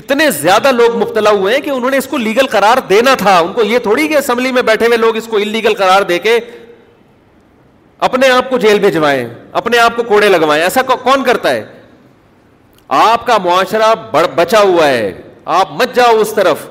اتنے 0.00 0.30
زیادہ 0.44 0.72
لوگ 0.72 0.96
مبتلا 1.02 1.30
ہوئے 1.38 1.54
ہیں 1.54 1.60
کہ 1.62 1.70
انہوں 1.70 1.90
نے 1.90 1.96
اس 1.98 2.06
کو 2.10 2.16
لیگل 2.26 2.46
قرار 2.50 2.78
دینا 2.88 3.14
تھا 3.22 3.38
ان 3.38 3.52
کو 3.52 3.64
یہ 3.72 3.78
تھوڑی 3.86 4.08
کہ 4.08 4.16
اسمبلی 4.16 4.52
میں 4.52 4.62
بیٹھے 4.70 4.86
ہوئے 4.86 4.98
لوگ 4.98 5.16
اس 5.16 5.28
ان 5.42 5.48
لیگل 5.48 5.74
قرار 5.78 6.02
دے 6.12 6.18
کے 6.28 6.38
اپنے 8.08 8.28
آپ 8.30 8.48
کو 8.50 8.58
جیل 8.58 8.78
بھیجوائیں 8.80 9.26
اپنے 9.60 9.78
آپ 9.78 9.96
کو 9.96 10.02
کوڑے 10.08 10.28
لگوائیں 10.28 10.62
ایسا 10.62 10.82
کون 10.86 11.24
کرتا 11.24 11.50
ہے 11.54 11.64
آپ 12.98 13.26
کا 13.26 13.36
معاشرہ 13.44 13.94
بچا 14.34 14.60
ہوا 14.60 14.86
ہے 14.88 15.12
آپ 15.56 15.70
مت 15.80 15.94
جاؤ 15.96 16.16
اس 16.20 16.32
طرف 16.34 16.68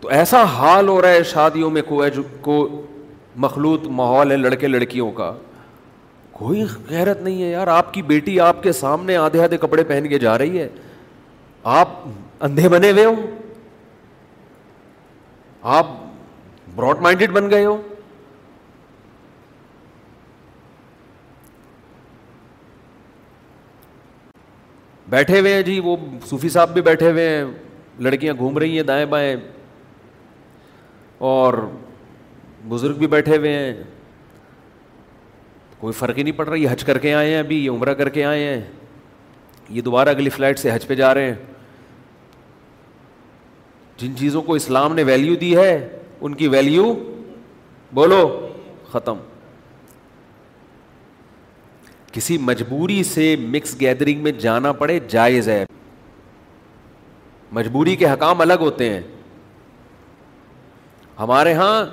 تو 0.00 0.08
ایسا 0.18 0.42
حال 0.56 0.88
ہو 0.88 1.00
رہا 1.02 1.08
ہے 1.10 1.22
شادیوں 1.32 1.70
میں 1.70 1.82
کو 2.44 2.56
مخلوط 3.46 3.86
ماحول 4.00 4.30
ہے 4.32 4.36
لڑکے 4.36 4.66
لڑکیوں 4.68 5.10
کا 5.20 5.32
کوئی 6.40 6.64
غیرت 6.88 7.20
نہیں 7.22 7.42
ہے 7.42 7.50
یار 7.50 7.66
آپ 7.68 7.92
کی 7.94 8.02
بیٹی 8.12 8.38
آپ 8.40 8.62
کے 8.62 8.72
سامنے 8.82 9.16
آدھے 9.26 9.42
آدھے 9.42 9.56
کپڑے 9.66 9.84
پہن 9.92 10.08
کے 10.08 10.18
جا 10.18 10.36
رہی 10.38 10.60
ہے 10.60 10.68
آپ 11.78 11.88
اندھے 12.46 12.68
بنے 12.68 12.90
ہوئے 12.90 13.04
ہو 13.04 13.12
آپ 15.76 15.86
براڈ 16.74 17.00
مائنڈیڈ 17.02 17.32
بن 17.32 17.50
گئے 17.50 17.64
ہو 17.64 17.80
بیٹھے 25.10 25.40
ہوئے 25.40 25.52
ہیں 25.54 25.62
جی 25.62 25.78
وہ 25.84 25.96
صوفی 26.30 26.48
صاحب 26.48 26.72
بھی 26.72 26.82
بیٹھے 26.82 27.10
ہوئے 27.10 27.28
ہیں 27.28 27.44
لڑکیاں 28.06 28.34
گھوم 28.38 28.58
رہی 28.58 28.76
ہیں 28.76 28.82
دائیں 28.88 29.04
بائیں 29.14 29.34
اور 31.30 31.54
بزرگ 32.68 32.96
بھی 32.98 33.06
بیٹھے 33.14 33.36
ہوئے 33.36 33.52
ہیں 33.58 33.72
کوئی 35.78 35.92
فرق 35.98 36.18
ہی 36.18 36.22
نہیں 36.22 36.36
پڑ 36.38 36.46
رہا 36.48 36.56
یہ 36.56 36.68
حج 36.70 36.84
کر 36.84 36.98
کے 37.04 37.14
آئے 37.14 37.30
ہیں 37.32 37.38
ابھی 37.38 37.64
یہ 37.64 37.70
عمرہ 37.70 37.94
کر 38.00 38.08
کے 38.16 38.24
آئے 38.24 38.44
ہیں 38.48 38.60
یہ 39.76 39.80
دوبارہ 39.82 40.08
اگلی 40.08 40.30
فلائٹ 40.30 40.58
سے 40.58 40.74
حج 40.74 40.86
پہ 40.86 40.94
جا 40.94 41.12
رہے 41.14 41.26
ہیں 41.30 41.34
جن 44.00 44.14
چیزوں 44.18 44.40
کو 44.42 44.54
اسلام 44.54 44.94
نے 44.94 45.02
ویلیو 45.04 45.34
دی 45.36 45.56
ہے 45.56 45.72
ان 46.20 46.34
کی 46.34 46.46
ویلیو 46.48 46.92
بولو 47.94 48.20
ختم 48.90 49.16
کسی 52.12 52.36
مجبوری 52.44 53.02
سے 53.04 53.34
مکس 53.48 53.74
گیدرنگ 53.80 54.22
میں 54.22 54.32
جانا 54.40 54.72
پڑے 54.80 54.98
جائز 55.08 55.48
ہے 55.48 55.64
مجبوری 57.58 57.96
کے 57.96 58.06
حکام 58.10 58.40
الگ 58.40 58.60
ہوتے 58.60 58.88
ہیں 58.92 59.00
ہمارے 61.18 61.52
ہاں 61.54 61.84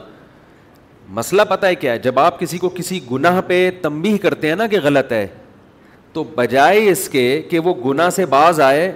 مسئلہ 1.19 1.41
پتا 1.49 1.67
ہے 1.67 1.75
کیا 1.75 1.95
جب 2.07 2.19
آپ 2.19 2.39
کسی 2.39 2.57
کو 2.57 2.69
کسی 2.75 2.99
گناہ 3.11 3.41
پہ 3.47 3.69
تمبی 3.81 4.17
کرتے 4.23 4.47
ہیں 4.49 4.55
نا 4.55 4.67
کہ 4.67 4.79
غلط 4.83 5.11
ہے 5.11 5.25
تو 6.13 6.23
بجائے 6.35 6.89
اس 6.89 7.07
کے 7.09 7.27
کہ 7.49 7.59
وہ 7.67 7.73
گناہ 7.85 8.09
سے 8.15 8.25
باز 8.33 8.59
آئے 8.61 8.91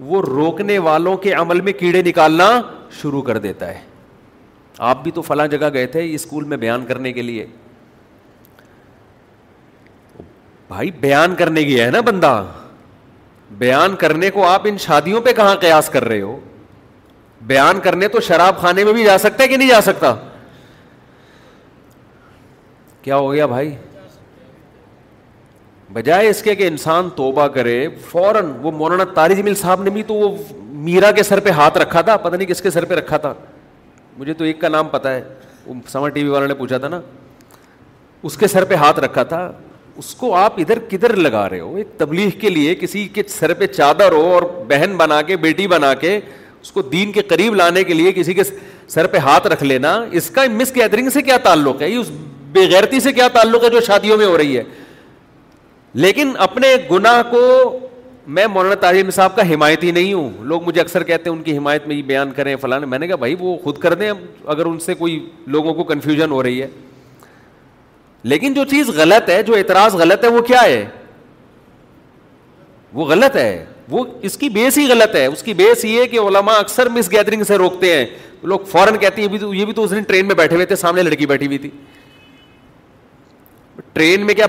وہ 0.00 0.20
روکنے 0.26 0.78
والوں 0.86 1.16
کے 1.16 1.32
عمل 1.32 1.60
میں 1.60 1.72
کیڑے 1.72 2.02
نکالنا 2.02 2.48
شروع 3.00 3.22
کر 3.22 3.38
دیتا 3.38 3.68
ہے 3.68 3.78
آپ 4.90 5.02
بھی 5.02 5.10
تو 5.14 5.22
فلاں 5.22 5.46
جگہ 5.48 5.68
گئے 5.72 5.86
تھے 5.86 6.12
اسکول 6.14 6.44
میں 6.52 6.56
بیان 6.56 6.86
کرنے 6.86 7.12
کے 7.12 7.22
لیے 7.22 7.46
بھائی 10.68 10.90
بیان 11.00 11.34
کرنے 11.36 11.64
کی 11.64 11.80
ہے 11.80 11.90
نا 11.90 12.00
بندہ 12.06 12.42
بیان 13.58 13.94
کرنے 13.96 14.30
کو 14.30 14.46
آپ 14.46 14.62
ان 14.68 14.78
شادیوں 14.84 15.20
پہ 15.24 15.32
کہاں 15.36 15.54
قیاس 15.60 15.88
کر 15.92 16.04
رہے 16.08 16.20
ہو 16.20 16.38
بیان 17.46 17.80
کرنے 17.82 18.08
تو 18.08 18.20
شراب 18.28 18.58
خانے 18.60 18.84
میں 18.84 18.92
بھی 18.92 19.04
جا 19.04 19.16
سکتا 19.18 19.42
ہے 19.42 19.48
کہ 19.48 19.56
نہیں 19.56 19.68
جا 19.68 19.80
سکتا 19.80 20.14
کیا 23.02 23.16
ہو 23.16 23.32
گیا 23.32 23.46
بھائی 23.46 23.72
بجائے 25.94 26.28
اس 26.28 26.42
کے 26.42 26.54
کہ 26.56 26.66
انسان 26.68 27.08
توبہ 27.16 27.46
کرے 27.56 27.74
فوراً 28.10 28.46
وہ 28.62 28.70
مولانا 28.78 29.04
طارز 29.14 29.38
مل 29.44 29.54
صاحب 29.54 29.82
نے 29.82 29.90
بھی 29.90 30.02
تو 30.06 30.14
وہ 30.14 30.34
میرا 30.88 31.10
کے 31.16 31.22
سر 31.22 31.40
پہ 31.40 31.50
ہاتھ 31.58 31.78
رکھا 31.78 32.00
تھا 32.08 32.16
پتہ 32.16 32.36
نہیں 32.36 32.48
کس 32.48 32.60
کے 32.62 32.70
سر 32.70 32.84
پہ 32.84 32.94
رکھا 32.94 33.16
تھا 33.26 33.32
مجھے 34.18 34.34
تو 34.40 34.44
ایک 34.44 34.60
کا 34.60 34.68
نام 34.68 34.88
پتہ 34.92 35.08
ہے 35.08 35.22
وہ 35.66 35.74
سما 35.92 36.08
ٹی 36.16 36.22
وی 36.22 36.28
والوں 36.28 36.48
نے 36.48 36.54
پوچھا 36.54 36.78
تھا 36.78 36.88
نا 36.88 37.00
اس 38.28 38.36
کے 38.38 38.46
سر 38.48 38.64
پہ 38.64 38.74
ہاتھ 38.82 38.98
رکھا 39.04 39.22
تھا 39.32 39.50
اس 40.02 40.14
کو 40.20 40.34
آپ 40.34 40.58
ادھر 40.60 40.78
کدھر 40.90 41.14
لگا 41.16 41.48
رہے 41.48 41.60
ہو 41.60 41.74
ایک 41.76 41.88
تبلیغ 41.98 42.30
کے 42.40 42.50
لیے 42.50 42.74
کسی 42.80 43.06
کے 43.14 43.22
سر 43.38 43.54
پہ 43.58 43.66
چادر 43.76 44.12
ہو 44.12 44.32
اور 44.34 44.42
بہن 44.68 44.96
بنا 44.96 45.20
کے 45.28 45.36
بیٹی 45.46 45.66
بنا 45.74 45.92
کے 46.04 46.18
اس 46.60 46.70
کو 46.72 46.82
دین 46.92 47.12
کے 47.12 47.22
قریب 47.30 47.54
لانے 47.54 47.84
کے 47.84 47.94
لیے 47.94 48.12
کسی 48.12 48.34
کے 48.34 48.42
سر 48.94 49.06
پہ 49.12 49.18
ہاتھ 49.28 49.46
رکھ 49.46 49.62
لینا 49.64 49.98
اس 50.20 50.30
کا 50.34 50.44
مس 50.60 50.74
گیدرنگ 50.76 51.08
سے 51.14 51.22
کیا 51.22 51.36
تعلق 51.42 51.82
ہے 51.82 51.90
یہ 51.90 51.98
اس 51.98 52.10
بےغیرتی 52.52 53.00
سے 53.00 53.12
کیا 53.12 53.28
تعلق 53.36 53.64
ہے 53.64 53.70
جو 53.70 53.80
شادیوں 53.86 54.16
میں 54.18 54.26
ہو 54.26 54.36
رہی 54.38 54.56
ہے 54.56 54.62
لیکن 55.94 56.32
اپنے 56.42 56.68
گناہ 56.90 57.20
کو 57.30 57.40
میں 58.36 58.46
مولانا 58.52 58.74
تعلیم 58.80 59.10
صاحب 59.14 59.34
کا 59.36 59.42
حمایت 59.52 59.82
ہی 59.84 59.90
نہیں 59.90 60.12
ہوں 60.12 60.30
لوگ 60.52 60.62
مجھے 60.66 60.80
اکثر 60.80 61.02
کہتے 61.04 61.30
ہیں 61.30 61.36
ان 61.36 61.42
کی 61.42 61.56
حمایت 61.56 61.86
میں 61.86 61.96
یہ 61.96 62.02
بیان 62.02 62.32
کریں 62.36 62.54
فلاں 62.60 62.78
میں 62.80 62.98
نے 62.98 63.06
کہا 63.06 63.16
بھائی 63.24 63.34
وہ 63.40 63.56
خود 63.64 63.78
کر 63.78 63.94
دیں 64.00 64.10
اگر 64.54 64.66
ان 64.66 64.78
سے 64.86 64.94
کوئی 64.94 65.18
لوگوں 65.56 65.74
کو 65.74 65.84
کنفیوژن 65.90 66.30
ہو 66.30 66.42
رہی 66.42 66.60
ہے 66.62 66.66
لیکن 68.32 68.54
جو 68.54 68.64
چیز 68.70 68.88
غلط 68.96 69.30
ہے 69.30 69.42
جو 69.46 69.54
اعتراض 69.54 69.94
غلط 70.02 70.24
ہے 70.24 70.28
وہ 70.36 70.42
کیا 70.48 70.62
ہے 70.62 70.84
وہ 72.92 73.04
غلط 73.06 73.36
ہے 73.36 73.64
وہ 73.90 74.04
اس 74.28 74.36
کی 74.38 74.48
بیس 74.48 74.78
ہی 74.78 74.86
غلط 74.88 75.14
ہے 75.16 75.24
اس 75.26 75.42
کی 75.42 75.54
بیس 75.54 75.84
یہ 75.84 76.00
ہے 76.00 76.06
کہ 76.08 76.18
علماء 76.20 76.54
اکثر 76.58 76.88
مس 76.88 77.10
گیدرنگ 77.12 77.42
سے 77.46 77.56
روکتے 77.58 77.96
ہیں 77.96 78.04
لوگ 78.52 78.60
فوراً 78.70 78.96
کہتے 78.98 79.22
ہیں 79.22 79.28
یہ 79.56 79.64
بھی 79.64 79.72
تو 79.72 79.84
اس 79.84 79.90
دن 79.90 80.02
ٹرین 80.08 80.26
میں 80.26 80.34
بیٹھے 80.34 80.56
ہوئے 80.56 80.66
تھے 80.66 80.76
سامنے 80.76 81.02
لڑکی 81.02 81.26
بیٹھی 81.26 81.46
ہوئی 81.46 81.58
تھی 81.58 81.70
ٹرین 83.92 84.24
میں 84.26 84.34
کیا 84.34 84.46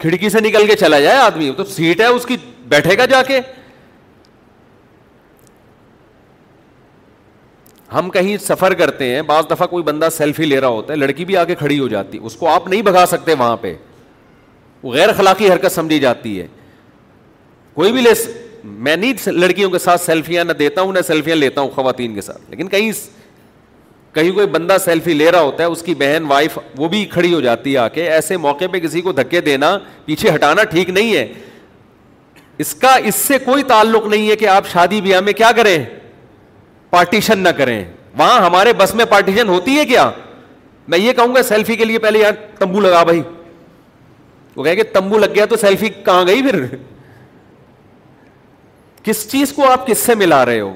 کھڑکی 0.00 0.28
سے 0.30 0.40
نکل 0.40 0.66
کے 0.66 0.74
چلا 0.80 0.98
جائے 1.00 1.16
آدمی 1.18 1.50
تو 1.56 1.64
سیٹ 1.64 2.00
ہے 2.00 2.06
اس 2.06 2.24
کی 2.26 2.36
بیٹھے 2.68 2.96
گا 2.98 3.04
جا 3.10 3.22
کے 3.28 3.40
ہم 7.92 8.10
کہیں 8.10 8.36
سفر 8.46 8.74
کرتے 8.78 9.04
ہیں 9.14 9.20
بعض 9.28 9.44
دفعہ 9.50 9.66
کوئی 9.66 9.84
بندہ 9.84 10.08
سیلفی 10.16 10.44
لے 10.44 10.60
رہا 10.60 10.68
ہوتا 10.68 10.92
ہے 10.92 10.98
لڑکی 10.98 11.24
بھی 11.24 11.36
آ 11.36 11.44
کے 11.44 11.54
کھڑی 11.54 11.78
ہو 11.78 11.86
جاتی 11.88 12.18
ہے 12.18 12.26
اس 12.26 12.34
کو 12.36 12.48
آپ 12.48 12.66
نہیں 12.68 12.82
بگا 12.88 13.04
سکتے 13.08 13.34
وہاں 13.38 13.56
پہ 13.60 13.74
وہ 14.82 14.92
غیر 14.94 15.08
اخلاقی 15.08 15.50
حرکت 15.52 15.72
سمجھی 15.72 15.98
جاتی 15.98 16.40
ہے 16.40 16.46
کوئی 17.74 17.92
بھی 17.92 18.00
لے 18.00 18.12
س... 18.14 18.28
میں 18.64 18.94
نہیں 18.96 19.28
لڑکیوں 19.30 19.70
کے 19.70 19.78
ساتھ 19.78 20.00
سیلفیاں 20.00 20.44
نہ 20.44 20.52
دیتا 20.58 20.80
ہوں 20.82 20.92
نہ 20.92 20.98
سیلفیاں 21.06 21.36
لیتا 21.36 21.60
ہوں 21.60 21.68
خواتین 21.74 22.14
کے 22.14 22.20
ساتھ 22.20 22.50
لیکن 22.50 22.68
کہیں 22.68 22.90
کہیں 24.14 24.30
کوئی 24.32 24.46
بندہ 24.48 24.76
سیلفی 24.84 25.14
لے 25.14 25.30
رہا 25.32 25.40
ہوتا 25.40 25.62
ہے 25.62 25.68
اس 25.68 25.82
کی 25.82 25.94
بہن 25.98 26.24
وائف 26.28 26.58
وہ 26.78 26.88
بھی 26.88 27.04
کھڑی 27.12 27.32
ہو 27.34 27.40
جاتی 27.40 27.72
ہے 27.72 27.78
آ 27.78 27.88
کے 27.94 28.08
ایسے 28.10 28.36
موقع 28.36 28.64
پہ 28.72 28.78
کسی 28.80 29.00
کو 29.00 29.12
دھکے 29.12 29.40
دینا 29.40 29.76
پیچھے 30.04 30.34
ہٹانا 30.34 30.64
ٹھیک 30.70 30.90
نہیں 30.90 31.14
ہے 31.16 31.26
اس 32.64 32.74
کا 32.74 32.94
اس 33.06 33.14
سے 33.14 33.38
کوئی 33.44 33.62
تعلق 33.68 34.06
نہیں 34.06 34.30
ہے 34.30 34.36
کہ 34.36 34.46
آپ 34.48 34.68
شادی 34.72 35.00
بیاہ 35.00 35.20
میں 35.24 35.32
کیا 35.40 35.50
کریں 35.56 35.78
پارٹیشن 36.90 37.38
نہ 37.38 37.48
کریں 37.58 37.82
وہاں 38.18 38.40
ہمارے 38.46 38.72
بس 38.78 38.94
میں 38.94 39.04
پارٹیشن 39.10 39.48
ہوتی 39.48 39.76
ہے 39.78 39.84
کیا 39.86 40.10
میں 40.92 40.98
یہ 40.98 41.12
کہوں 41.12 41.34
گا 41.34 41.42
سیلفی 41.42 41.76
کے 41.76 41.84
لیے 41.84 41.98
پہلے 41.98 42.18
یار 42.18 42.32
تمبو 42.58 42.80
لگا 42.80 43.02
بھائی 43.04 43.20
وہ 44.56 44.64
کہ 44.64 44.82
تمبو 44.92 45.18
لگ 45.18 45.34
گیا 45.34 45.44
تو 45.46 45.56
سیلفی 45.56 45.88
کہاں 46.04 46.24
گئی 46.26 46.42
پھر 46.42 46.62
کس 49.04 49.30
چیز 49.30 49.52
کو 49.56 49.68
آپ 49.70 49.86
کس 49.86 49.98
سے 50.06 50.14
ملا 50.14 50.44
رہے 50.46 50.60
ہو 50.60 50.72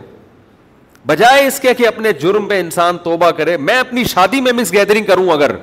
بجائے 1.06 1.46
اس 1.46 1.58
کے 1.60 1.72
کہ 1.74 1.86
اپنے 1.86 2.12
جرم 2.22 2.46
پہ 2.48 2.60
انسان 2.60 2.98
توبہ 3.04 3.30
کرے 3.36 3.56
میں 3.68 3.78
اپنی 3.78 4.04
شادی 4.14 4.40
میں 4.40 4.52
مس 4.52 4.72
گیدرنگ 4.72 5.04
کروں 5.04 5.28
اگر 5.32 5.54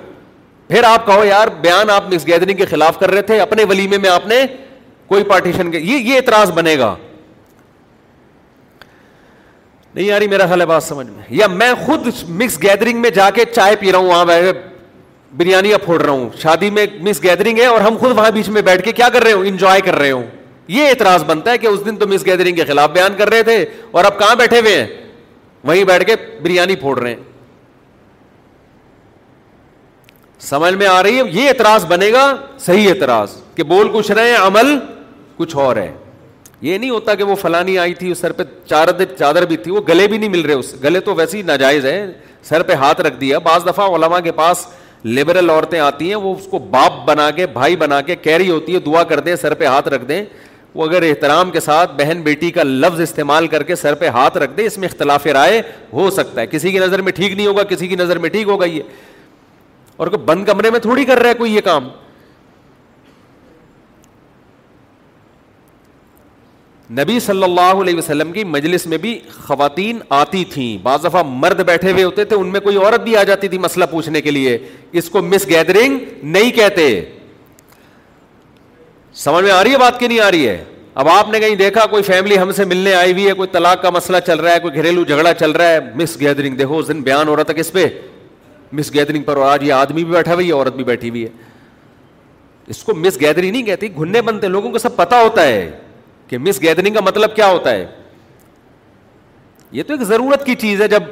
پھر 0.67 0.83
آپ 0.83 1.05
کہو 1.05 1.23
یار 1.25 1.47
بیان 1.61 1.89
آپ 1.89 2.13
مس 2.13 2.27
گیدرنگ 2.27 2.57
کے 2.57 2.65
خلاف 2.69 2.99
کر 2.99 3.11
رہے 3.11 3.21
تھے 3.29 3.39
اپنے 3.41 3.63
ولیمے 3.69 3.97
میں 3.97 4.09
آپ 4.09 4.25
نے 4.27 4.45
کوئی 5.09 5.23
پارٹیشن 5.29 5.71
کے 5.71 5.79
یہ 5.79 6.15
اعتراض 6.15 6.51
بنے 6.55 6.77
گا 6.79 6.95
نہیں 9.95 10.05
یاری 10.05 10.27
میرا 10.27 10.45
خیال 10.47 10.61
ہے 10.61 10.65
بات 10.65 10.83
سمجھ 10.83 11.07
میں 11.07 11.23
یا 11.37 11.47
میں 11.53 11.73
خود 11.85 12.07
مکس 12.39 12.61
گیدرنگ 12.63 13.01
میں 13.01 13.09
جا 13.13 13.29
کے 13.35 13.45
چائے 13.55 13.75
پی 13.79 13.91
رہا 13.91 13.97
ہوں 13.99 14.07
وہاں 14.07 14.25
بریانی 15.37 15.71
پھوڑ 15.85 16.01
رہا 16.01 16.11
ہوں 16.11 16.29
شادی 16.41 16.69
میں 16.75 16.85
مس 17.07 17.23
گیدرنگ 17.23 17.59
ہے 17.59 17.65
اور 17.65 17.81
ہم 17.81 17.97
خود 17.99 18.15
وہاں 18.17 18.31
بیچ 18.31 18.47
میں 18.49 18.61
بیٹھ 18.65 18.81
کے 18.83 18.91
کیا 18.99 19.09
کر 19.13 19.23
رہے 19.23 19.31
ہوں 19.31 19.45
انجوائے 19.45 19.81
کر 19.85 19.95
رہے 19.97 20.11
ہوں 20.11 20.23
یہ 20.75 20.87
اعتراض 20.89 21.23
بنتا 21.27 21.51
ہے 21.51 21.57
کہ 21.57 21.67
اس 21.67 21.85
دن 21.85 21.95
تو 21.97 22.07
مس 22.07 22.25
گیدرنگ 22.25 22.55
کے 22.55 22.65
خلاف 22.65 22.89
بیان 22.93 23.13
کر 23.17 23.29
رہے 23.29 23.43
تھے 23.43 23.65
اور 23.91 24.03
اب 24.05 24.17
کہاں 24.19 24.35
بیٹھے 24.35 24.59
ہوئے 24.59 24.75
ہیں 24.81 24.85
وہیں 25.67 25.83
بیٹھ 25.83 26.03
کے 26.07 26.15
بریانی 26.41 26.75
پھوڑ 26.81 26.97
رہے 26.99 27.09
ہیں 27.13 27.23
سمجھ 30.41 30.73
میں 30.73 30.87
آ 30.87 31.01
رہی 31.03 31.17
ہے 31.19 31.23
یہ 31.31 31.47
اعتراض 31.47 31.85
بنے 31.85 32.11
گا 32.11 32.25
صحیح 32.65 32.87
اعتراض 32.89 33.31
کہ 33.55 33.63
بول 33.71 33.89
کچھ 33.93 34.11
رہے 34.11 34.29
ہیں 34.29 34.37
عمل 34.45 34.77
کچھ 35.37 35.55
اور 35.57 35.75
ہے 35.75 35.91
یہ 36.61 36.77
نہیں 36.77 36.89
ہوتا 36.89 37.15
کہ 37.15 37.23
وہ 37.23 37.35
فلانی 37.41 37.77
آئی 37.79 37.93
تھی 37.95 38.13
سر 38.13 38.31
پہ 38.37 38.43
چار 38.69 38.87
چادر 39.17 39.45
بھی 39.47 39.57
تھی 39.57 39.71
وہ 39.71 39.81
گلے 39.87 40.07
بھی 40.07 40.17
نہیں 40.17 40.29
مل 40.29 40.41
رہے 40.45 40.53
اس 40.53 40.73
گلے 40.83 40.99
تو 40.99 41.15
ویسے 41.15 41.37
ہی 41.37 41.41
ناجائز 41.43 41.85
ہے 41.85 42.05
سر 42.49 42.63
پہ 42.63 42.73
ہاتھ 42.81 43.01
رکھ 43.01 43.19
دیا 43.21 43.37
بعض 43.45 43.65
دفعہ 43.65 43.87
علماء 43.95 44.19
کے 44.23 44.31
پاس 44.31 44.65
لبرل 45.05 45.49
عورتیں 45.49 45.79
آتی 45.79 46.07
ہیں 46.09 46.15
وہ 46.15 46.33
اس 46.39 46.47
کو 46.51 46.59
باپ 46.71 47.05
بنا 47.07 47.29
کے 47.35 47.45
بھائی 47.53 47.75
بنا 47.83 47.99
کے 48.07 48.15
کیری 48.15 48.49
ہوتی 48.49 48.73
ہے 48.75 48.79
دعا 48.85 49.03
کر 49.11 49.19
دیں 49.27 49.35
سر 49.41 49.53
پہ 49.59 49.65
ہاتھ 49.65 49.87
رکھ 49.87 50.05
دیں 50.05 50.23
وہ 50.75 50.85
اگر 50.87 51.01
احترام 51.03 51.51
کے 51.51 51.59
ساتھ 51.59 51.91
بہن 51.97 52.21
بیٹی 52.23 52.49
کا 52.51 52.63
لفظ 52.63 52.99
استعمال 53.01 53.47
کر 53.47 53.63
کے 53.63 53.75
سر 53.75 53.95
پہ 53.99 54.07
ہاتھ 54.13 54.37
رکھ 54.37 54.51
دے 54.57 54.65
اس 54.65 54.77
میں 54.77 54.87
اختلاف 54.87 55.25
رائے 55.33 55.61
ہو 55.93 56.09
سکتا 56.15 56.39
ہے 56.41 56.47
کسی 56.47 56.71
کی 56.71 56.79
نظر 56.79 57.01
میں 57.01 57.11
ٹھیک 57.15 57.31
نہیں 57.33 57.47
ہوگا 57.47 57.63
کسی 57.69 57.87
کی 57.87 57.95
نظر 57.95 58.17
میں 58.25 58.29
ٹھیک 58.29 58.47
ہوگا 58.47 58.65
یہ 58.65 58.81
اور 59.97 60.07
بند 60.25 60.45
کمرے 60.47 60.69
میں 60.71 60.79
تھوڑی 60.79 61.05
کر 61.05 61.19
رہا 61.19 61.29
ہے 61.29 61.33
کوئی 61.37 61.55
یہ 61.55 61.61
کام 61.63 61.87
نبی 66.99 67.19
صلی 67.19 67.43
اللہ 67.43 67.81
علیہ 67.81 67.95
وسلم 67.95 68.31
کی 68.33 68.43
مجلس 68.43 68.85
میں 68.87 68.97
بھی 68.97 69.19
خواتین 69.33 69.97
آتی 70.19 70.43
تھیں 70.53 70.77
بعض 70.83 71.03
دفعہ 71.05 71.21
مرد 71.25 71.59
بیٹھے 71.65 71.91
ہوئے 71.91 72.03
ہوتے 72.03 72.23
تھے 72.25 72.35
ان 72.35 72.47
میں 72.51 72.59
کوئی 72.59 72.77
عورت 72.77 72.99
بھی 73.03 73.15
آ 73.17 73.23
جاتی 73.23 73.47
تھی 73.47 73.57
مسئلہ 73.65 73.85
پوچھنے 73.91 74.21
کے 74.21 74.31
لیے 74.31 74.57
اس 75.01 75.09
کو 75.09 75.21
مس 75.21 75.47
گیدرنگ 75.49 75.97
نہیں 76.23 76.51
کہتے 76.55 76.87
سمجھ 79.23 79.43
میں 79.43 79.51
آ 79.51 79.63
رہی 79.63 79.71
ہے 79.73 79.77
بات 79.77 79.97
کی 79.99 80.07
نہیں 80.07 80.19
آ 80.21 80.29
رہی 80.31 80.47
ہے 80.47 80.63
اب 81.01 81.07
آپ 81.09 81.29
نے 81.29 81.39
کہیں 81.39 81.55
دیکھا 81.55 81.85
کوئی 81.91 82.03
فیملی 82.03 82.37
ہم 82.41 82.51
سے 82.57 82.65
ملنے 82.65 82.93
آئی 82.95 83.11
ہوئی 83.13 83.27
ہے 83.27 83.33
کوئی 83.39 83.47
طلاق 83.51 83.81
کا 83.81 83.89
مسئلہ 83.89 84.17
چل 84.25 84.39
رہا 84.39 84.53
ہے 84.53 84.59
کوئی 84.59 84.73
گھریلو 84.75 85.03
جھگڑا 85.03 85.33
چل 85.39 85.51
رہا 85.51 85.69
ہے 85.71 85.79
مس 86.01 86.15
گیدرنگ 86.19 86.55
دیکھو 86.57 86.77
اس 86.79 86.87
دن 86.87 87.01
بیان 87.03 87.27
ہو 87.27 87.35
رہا 87.35 87.43
تھا 87.49 87.53
کس 87.53 87.71
پہ 87.71 87.85
مس 88.77 88.93
گیدرنگ 88.93 89.23
پر 89.23 89.41
آج 89.47 89.63
یہ 89.67 89.73
آدمی 89.73 90.03
بھی 90.03 90.13
بیٹھا 90.13 90.33
ہوا 90.33 90.43
ہے 90.43 90.51
عورت 90.51 90.75
بھی 90.75 90.83
بیٹھی 90.83 91.09
ہوئی 91.09 91.23
ہے 91.23 91.29
اس 92.71 92.83
کو 92.83 92.93
مس 92.95 93.19
گیدرنگ 93.21 93.51
نہیں 93.51 93.63
کہتی 93.63 93.93
گھننے 93.95 94.21
بنتے 94.21 94.47
لوگوں 94.55 94.71
کو 94.71 94.77
سب 94.77 94.95
پتا 94.95 95.21
ہوتا 95.21 95.43
ہے 95.47 95.69
کہ 96.27 96.37
مس 96.37 96.61
گیدرنگ 96.61 96.93
کا 96.93 97.01
مطلب 97.07 97.35
کیا 97.35 97.47
ہوتا 97.51 97.71
ہے 97.71 97.85
یہ 99.71 99.83
تو 99.87 99.93
ایک 99.93 100.03
ضرورت 100.07 100.45
کی 100.45 100.55
چیز 100.65 100.81
ہے 100.81 100.87
جب 100.87 101.03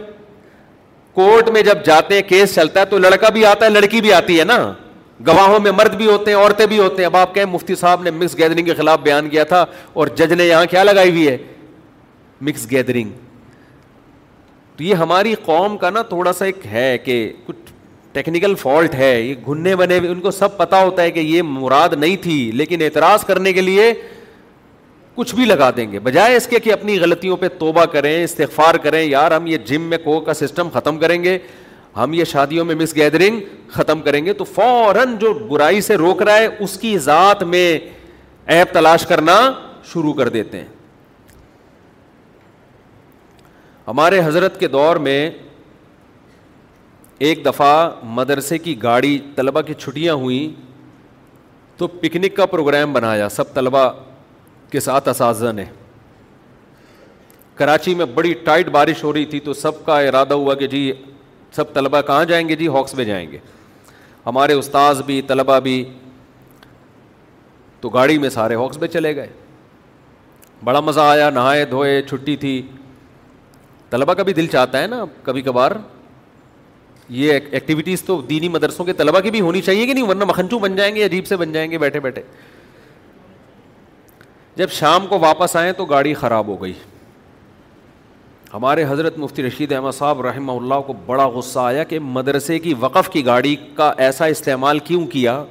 کورٹ 1.13 1.49
میں 1.53 1.61
جب 1.71 1.85
جاتے 1.85 2.21
کیس 2.31 2.55
چلتا 2.55 2.79
ہے 2.79 2.85
تو 2.89 2.97
لڑکا 2.97 3.29
بھی 3.33 3.45
آتا 3.45 3.65
ہے 3.65 3.69
لڑکی 3.69 4.01
بھی 4.01 4.13
آتی 4.13 4.39
ہے 4.39 4.43
نا 4.45 4.61
گواہوں 5.27 5.59
میں 5.63 5.71
مرد 5.75 5.95
بھی 5.97 6.05
ہوتے 6.07 6.31
ہیں 6.31 6.37
عورتیں 6.37 6.65
بھی 6.65 6.77
ہوتے 6.79 7.01
ہیں 7.01 7.05
اب 7.05 7.15
آپ 7.17 7.33
کہیں 7.35 7.45
مفتی 7.51 7.75
صاحب 7.75 8.01
نے 8.03 8.11
مکس 8.11 8.37
گیدرنگ 8.37 8.65
کے 8.65 8.73
خلاف 8.77 8.99
بیان 9.03 9.29
کیا 9.29 9.43
تھا 9.53 9.63
اور 9.93 10.07
جج 10.15 10.33
نے 10.33 10.45
یہاں 10.47 10.65
کیا 10.69 10.83
لگائی 10.83 11.09
ہوئی 11.11 11.27
ہے 11.27 11.37
مکس 12.47 12.69
گیدرنگ 12.71 13.11
تو 14.77 14.83
یہ 14.83 14.95
ہماری 14.95 15.33
قوم 15.45 15.77
کا 15.77 15.89
نا 15.89 16.01
تھوڑا 16.09 16.33
سا 16.33 16.45
ایک 16.45 16.65
ہے 16.71 16.97
کہ 17.05 17.23
کچھ 17.45 17.71
ٹیکنیکل 18.13 18.53
فالٹ 18.59 18.93
ہے 18.95 19.19
یہ 19.21 19.33
گھننے 19.47 19.75
بنے 19.75 19.97
ہوئے 19.97 20.09
ان 20.11 20.19
کو 20.21 20.31
سب 20.31 20.57
پتا 20.57 20.83
ہوتا 20.83 21.01
ہے 21.03 21.11
کہ 21.11 21.19
یہ 21.19 21.41
مراد 21.57 21.93
نہیں 21.99 22.15
تھی 22.23 22.41
لیکن 22.55 22.81
اعتراض 22.81 23.25
کرنے 23.25 23.53
کے 23.53 23.61
لیے 23.61 23.91
کچھ 25.15 25.33
بھی 25.35 25.45
لگا 25.45 25.69
دیں 25.77 25.91
گے 25.91 25.99
بجائے 25.99 26.35
اس 26.37 26.47
کے 26.47 26.59
کہ 26.59 26.71
اپنی 26.73 26.99
غلطیوں 26.99 27.35
پہ 27.37 27.47
توبہ 27.59 27.85
کریں 27.91 28.23
استغفار 28.23 28.75
کریں 28.83 29.01
یار 29.03 29.31
ہم 29.35 29.47
یہ 29.47 29.57
جم 29.65 29.81
میں 29.89 29.97
کو 30.03 30.19
کا 30.25 30.33
سسٹم 30.41 30.69
ختم 30.73 30.99
کریں 30.99 31.23
گے 31.23 31.37
ہم 31.97 32.11
یہ 32.13 32.23
شادیوں 32.29 32.63
میں 32.65 32.73
مس 32.75 32.95
گیدرنگ 32.95 33.39
ختم 33.73 34.01
کریں 34.01 34.23
گے 34.25 34.33
تو 34.39 34.43
فوراً 34.43 35.15
جو 35.19 35.33
برائی 35.49 35.79
سے 35.81 35.95
روک 35.97 36.21
رہا 36.23 36.35
ہے 36.37 36.47
اس 36.63 36.77
کی 36.79 36.97
ذات 37.09 37.41
میں 37.53 37.67
ایپ 38.55 38.73
تلاش 38.73 39.05
کرنا 39.07 39.37
شروع 39.93 40.13
کر 40.13 40.29
دیتے 40.35 40.57
ہیں 40.59 40.65
ہمارے 43.87 44.19
حضرت 44.25 44.59
کے 44.59 44.67
دور 44.67 44.95
میں 45.07 45.19
ایک 47.27 47.45
دفعہ 47.45 47.89
مدرسے 48.17 48.57
کی 48.57 48.81
گاڑی 48.83 49.17
طلبا 49.35 49.61
کی 49.69 49.73
چھٹیاں 49.79 50.13
ہوئیں 50.23 50.49
تو 51.77 51.87
پکنک 52.01 52.35
کا 52.35 52.45
پروگرام 52.55 52.93
بنایا 52.93 53.29
سب 53.29 53.53
طلبا 53.53 53.89
کے 54.71 54.79
ساتھ 54.79 55.07
اساتذہ 55.09 55.51
نے 55.55 55.65
کراچی 57.55 57.93
میں 57.95 58.05
بڑی 58.13 58.33
ٹائٹ 58.45 58.69
بارش 58.69 59.03
ہو 59.03 59.13
رہی 59.13 59.25
تھی 59.25 59.39
تو 59.49 59.53
سب 59.65 59.85
کا 59.85 59.99
ارادہ 59.99 60.33
ہوا 60.33 60.55
کہ 60.55 60.67
جی 60.67 60.91
سب 61.55 61.73
طلبا 61.73 62.01
کہاں 62.01 62.23
جائیں 62.25 62.47
گے 62.49 62.55
جی 62.55 62.67
ہاکس 62.73 62.93
میں 62.95 63.05
جائیں 63.05 63.31
گے 63.31 63.37
ہمارے 64.25 64.53
استاذ 64.53 65.01
بھی 65.05 65.21
طلبا 65.27 65.59
بھی 65.67 65.83
تو 67.81 67.89
گاڑی 67.89 68.17
میں 68.17 68.29
سارے 68.29 68.55
ہاکس 68.55 68.77
میں 68.77 68.87
چلے 68.87 69.15
گئے 69.15 69.27
بڑا 70.63 70.79
مزہ 70.79 70.99
آیا 70.99 71.29
نہائے 71.29 71.65
دھوئے 71.65 72.01
چھٹی 72.09 72.35
تھی 72.37 72.61
طلبا 73.89 74.13
کا 74.13 74.23
بھی 74.23 74.33
دل 74.33 74.47
چاہتا 74.51 74.81
ہے 74.81 74.87
نا 74.87 75.03
کبھی 75.23 75.41
کبھار 75.41 75.71
یہ 77.17 77.39
ایکٹیویٹیز 77.51 78.01
تو 78.03 78.21
دینی 78.29 78.47
مدرسوں 78.49 78.85
کے 78.85 78.93
طلبا 78.93 79.19
کی 79.21 79.31
بھی 79.31 79.41
ہونی 79.41 79.61
چاہیے 79.61 79.85
کہ 79.85 79.93
نہیں 79.93 80.07
ورنہ 80.07 80.25
مکھنچو 80.27 80.59
بن 80.59 80.75
جائیں 80.75 80.95
گے 80.95 81.05
عجیب 81.05 81.27
سے 81.27 81.37
بن 81.37 81.51
جائیں 81.51 81.69
گے 81.71 81.77
بیٹھے 81.79 81.99
بیٹھے 81.99 82.21
جب 84.55 84.71
شام 84.71 85.07
کو 85.07 85.19
واپس 85.19 85.55
آئے 85.55 85.73
تو 85.73 85.85
گاڑی 85.85 86.13
خراب 86.13 86.47
ہو 86.47 86.61
گئی 86.61 86.73
ہمارے 88.53 88.83
حضرت 88.89 89.17
مفتی 89.19 89.43
رشید 89.43 89.71
احمد 89.73 89.91
صاحب 89.93 90.21
رحمہ 90.25 90.51
اللہ 90.51 90.81
کو 90.87 90.93
بڑا 91.05 91.27
غصہ 91.29 91.59
آیا 91.59 91.83
کہ 91.83 91.99
مدرسے 91.99 92.57
کی 92.59 92.73
وقف 92.79 93.09
کی 93.13 93.25
گاڑی 93.25 93.55
کا 93.75 93.91
ایسا 94.05 94.25
استعمال 94.35 94.79
کیوں 94.89 95.05
کیا 95.07 95.43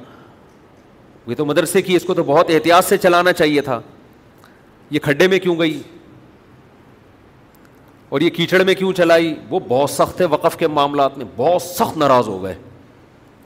یہ 1.27 1.35
تو 1.35 1.45
مدرسے 1.45 1.81
کی 1.81 1.95
اس 1.95 2.03
کو 2.05 2.13
تو 2.13 2.23
بہت 2.25 2.49
احتیاط 2.53 2.85
سے 2.85 2.97
چلانا 2.97 3.33
چاہیے 3.33 3.61
تھا 3.61 3.79
یہ 4.91 4.99
کھڈے 5.03 5.27
میں 5.27 5.39
کیوں 5.39 5.57
گئی 5.59 5.81
اور 8.09 8.21
یہ 8.21 8.29
کیچڑ 8.29 8.63
میں 8.65 8.73
کیوں 8.75 8.91
چلائی 8.97 9.33
وہ 9.49 9.59
بہت 9.67 9.89
سخت 9.89 10.21
ہے 10.21 10.25
وقف 10.33 10.57
کے 10.57 10.67
معاملات 10.67 11.17
میں 11.17 11.25
بہت 11.35 11.61
سخت 11.61 11.97
ناراض 11.97 12.27
ہو 12.27 12.41
گئے 12.43 12.55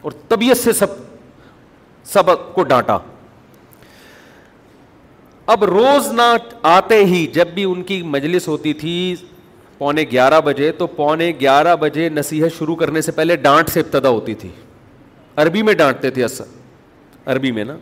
اور 0.02 0.12
طبیعت 0.28 0.58
سے 0.58 0.74
سب 0.74 0.92
سب 2.12 2.30
کو 2.54 2.64
ڈانٹا 2.74 2.98
اب 5.54 5.64
روز 5.66 6.08
نہ 6.14 6.32
آتے 6.74 7.04
ہی 7.06 7.26
جب 7.34 7.48
بھی 7.54 7.64
ان 7.72 7.82
کی 7.84 8.02
مجلس 8.16 8.48
ہوتی 8.48 8.74
تھی 8.84 8.94
پونے 9.82 10.04
گیارہ 10.12 10.40
بجے 10.46 10.72
تو 10.78 10.86
پونے 10.88 11.32
گیارہ 11.40 11.76
بجے 11.80 12.08
نصیحت 12.10 12.54
شروع 12.58 12.74
کرنے 12.80 13.02
سے 13.02 13.12
پہلے 13.12 13.36
ڈانٹ 13.46 13.70
سے 13.70 13.80
ابتدا 13.80 14.10
ہوتی 14.10 14.34
تھی 14.42 14.50
عربی 15.42 15.62
میں 15.70 15.74
ڈانٹتے 15.78 16.10
تھے 16.18 16.24
اصل 16.24 16.44
عربی 17.32 17.52
میں 17.52 17.64
نا 17.66 17.76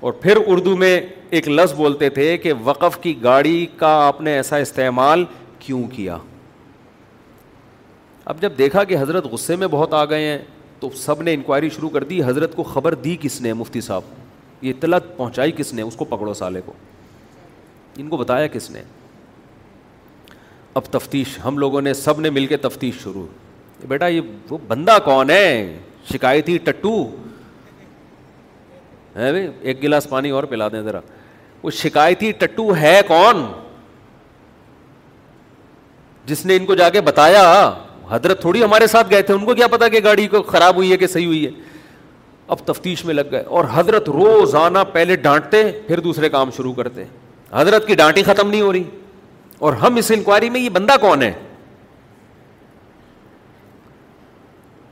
اور 0.00 0.12
پھر 0.22 0.38
اردو 0.46 0.74
میں 0.82 1.00
ایک 1.38 1.48
لفظ 1.48 1.72
بولتے 1.76 2.10
تھے 2.18 2.36
کہ 2.44 2.52
وقف 2.64 2.98
کی 3.02 3.14
گاڑی 3.22 3.66
کا 3.78 3.88
آپ 4.06 4.20
نے 4.28 4.34
ایسا 4.34 4.56
استعمال 4.66 5.24
کیوں 5.58 5.82
کیا 5.94 6.18
اب 8.34 8.40
جب 8.42 8.52
دیکھا 8.58 8.84
کہ 8.92 8.96
حضرت 9.00 9.24
غصے 9.32 9.56
میں 9.62 9.66
بہت 9.70 9.94
آ 9.94 10.04
گئے 10.10 10.26
ہیں 10.30 10.38
تو 10.80 10.90
سب 11.00 11.22
نے 11.22 11.34
انکوائری 11.34 11.70
شروع 11.76 11.90
کر 11.98 12.04
دی 12.12 12.22
حضرت 12.26 12.54
کو 12.56 12.62
خبر 12.74 12.94
دی 13.06 13.16
کس 13.22 13.40
نے 13.42 13.52
مفتی 13.62 13.80
صاحب 13.90 14.62
یہ 14.64 14.72
اطلاع 14.76 14.98
پہنچائی 15.16 15.52
کس 15.56 15.72
نے 15.74 15.82
اس 15.82 15.96
کو 15.96 16.04
پکڑو 16.14 16.34
سالے 16.44 16.60
کو 16.66 16.72
ان 18.00 18.08
کو 18.08 18.16
بتایا 18.16 18.46
کس 18.52 18.70
نے 18.70 18.82
اب 20.76 20.82
تفتیش 20.92 21.38
ہم 21.44 21.56
لوگوں 21.58 21.80
نے 21.82 21.94
سب 21.94 22.20
نے 22.20 22.30
مل 22.30 22.46
کے 22.46 22.56
تفتیش 22.56 23.00
شروع 23.02 23.26
بیٹا 23.88 24.06
یہ 24.08 24.20
وہ 24.50 24.58
بندہ 24.68 24.96
کون 25.04 25.30
ہے 25.30 25.76
شکایتی 26.12 26.56
ٹٹو 26.64 26.92
ہے 29.16 29.30
ایک 29.60 29.82
گلاس 29.82 30.08
پانی 30.08 30.30
اور 30.38 30.44
پلا 30.50 30.68
دیں 30.72 30.82
ذرا 30.82 31.00
وہ 31.62 31.70
شکایتی 31.82 32.30
ٹٹو 32.38 32.74
ہے 32.80 33.00
کون 33.08 33.44
جس 36.26 36.44
نے 36.46 36.56
ان 36.56 36.66
کو 36.66 36.74
جا 36.74 36.88
کے 36.90 37.00
بتایا 37.00 37.42
حضرت 38.10 38.40
تھوڑی 38.40 38.62
ہمارے 38.64 38.86
ساتھ 38.86 39.10
گئے 39.10 39.22
تھے 39.22 39.34
ان 39.34 39.44
کو 39.44 39.54
کیا 39.54 39.66
پتا 39.70 39.88
کہ 39.88 40.00
گاڑی 40.04 40.26
کو 40.28 40.42
خراب 40.42 40.76
ہوئی 40.76 40.92
ہے 40.92 40.96
کہ 40.96 41.06
صحیح 41.06 41.26
ہوئی 41.26 41.44
ہے 41.46 41.50
اب 42.54 42.64
تفتیش 42.66 43.04
میں 43.04 43.14
لگ 43.14 43.24
گئے 43.30 43.40
اور 43.58 43.64
حضرت 43.72 44.08
روزانہ 44.08 44.78
پہلے 44.92 45.16
ڈانٹتے 45.26 45.70
پھر 45.86 46.00
دوسرے 46.06 46.28
کام 46.28 46.50
شروع 46.56 46.72
کرتے 46.74 47.04
حضرت 47.52 47.86
کی 47.86 47.94
ڈانٹی 47.96 48.22
ختم 48.22 48.50
نہیں 48.50 48.60
ہو 48.62 48.72
رہی 48.72 48.82
اور 49.60 49.72
ہم 49.82 49.96
اس 50.00 50.10
انکوائری 50.10 50.48
میں 50.50 50.60
یہ 50.60 50.68
بندہ 50.72 50.92
کون 51.00 51.22
ہے 51.22 51.32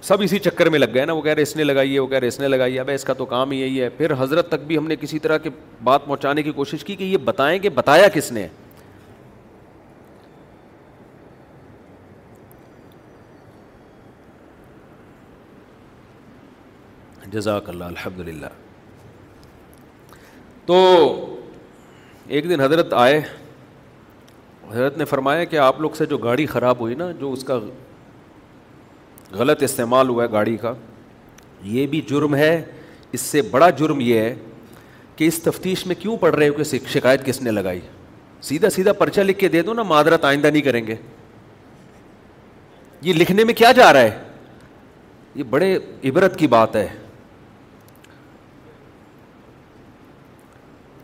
سب 0.08 0.20
اسی 0.22 0.38
چکر 0.38 0.68
میں 0.70 0.78
لگ 0.78 0.90
گئے 0.94 1.04
نا 1.06 1.12
وہ 1.12 1.22
کہہ 1.22 1.32
رہے 1.32 1.42
اس 1.42 1.54
نے 1.56 1.64
لگائی 1.64 1.94
ہے 1.94 1.98
وہ 1.98 2.06
کہہ 2.06 2.18
رہے 2.18 2.28
اس 2.28 2.38
نے 2.40 2.48
لگائی 2.48 2.76
ہے 2.78 2.82
بھائی 2.84 2.94
اس 2.94 3.04
کا 3.04 3.12
تو 3.14 3.24
کام 3.30 3.52
یہی 3.52 3.80
ہے 3.82 3.88
پھر 3.96 4.12
حضرت 4.18 4.48
تک 4.48 4.64
بھی 4.66 4.76
ہم 4.78 4.86
نے 4.88 4.96
کسی 5.00 5.18
طرح 5.18 5.38
کی 5.46 5.50
بات 5.84 6.04
پہنچانے 6.06 6.42
کی 6.42 6.52
کوشش 6.52 6.84
کی 6.84 6.96
کہ 6.96 7.04
یہ 7.04 7.16
بتائیں 7.24 7.58
کہ 7.58 7.68
بتایا 7.74 8.08
کس 8.14 8.30
نے 8.32 8.46
جزاک 17.32 17.68
اللہ 17.68 17.84
الحمد 17.84 18.20
للہ 18.28 18.46
تو 20.66 20.78
ایک 22.36 22.48
دن 22.48 22.60
حضرت 22.60 22.92
آئے 22.92 23.20
حضرت 24.72 24.96
نے 24.98 25.04
فرمایا 25.04 25.44
کہ 25.50 25.56
آپ 25.58 25.80
لوگ 25.80 25.90
سے 25.98 26.06
جو 26.06 26.16
گاڑی 26.18 26.46
خراب 26.46 26.80
ہوئی 26.80 26.94
نا 26.94 27.10
جو 27.20 27.32
اس 27.32 27.44
کا 27.44 27.58
غلط 29.38 29.62
استعمال 29.62 30.08
ہوا 30.08 30.22
ہے 30.24 30.28
گاڑی 30.32 30.56
کا 30.56 30.72
یہ 31.76 31.86
بھی 31.86 32.00
جرم 32.10 32.34
ہے 32.36 32.60
اس 33.12 33.20
سے 33.20 33.42
بڑا 33.50 33.68
جرم 33.78 34.00
یہ 34.00 34.18
ہے 34.18 34.34
کہ 35.16 35.24
اس 35.28 35.38
تفتیش 35.42 35.86
میں 35.86 35.94
کیوں 35.98 36.16
پڑھ 36.16 36.34
رہے 36.34 36.48
ہو 36.48 36.52
کہ 36.62 36.86
شکایت 36.92 37.24
کس 37.26 37.40
نے 37.42 37.50
لگائی 37.50 37.80
سیدھا 38.48 38.70
سیدھا 38.70 38.92
پرچہ 38.98 39.20
لکھ 39.20 39.38
کے 39.38 39.48
دے 39.48 39.62
دو 39.62 39.74
نا 39.74 39.82
معذرت 39.82 40.24
آئندہ 40.24 40.46
نہیں 40.46 40.62
کریں 40.62 40.86
گے 40.86 40.96
یہ 43.02 43.12
لکھنے 43.14 43.44
میں 43.44 43.54
کیا 43.54 43.72
جا 43.76 43.92
رہا 43.92 44.00
ہے 44.02 44.18
یہ 45.34 45.42
بڑے 45.50 45.76
عبرت 46.08 46.38
کی 46.38 46.46
بات 46.52 46.76
ہے 46.76 46.88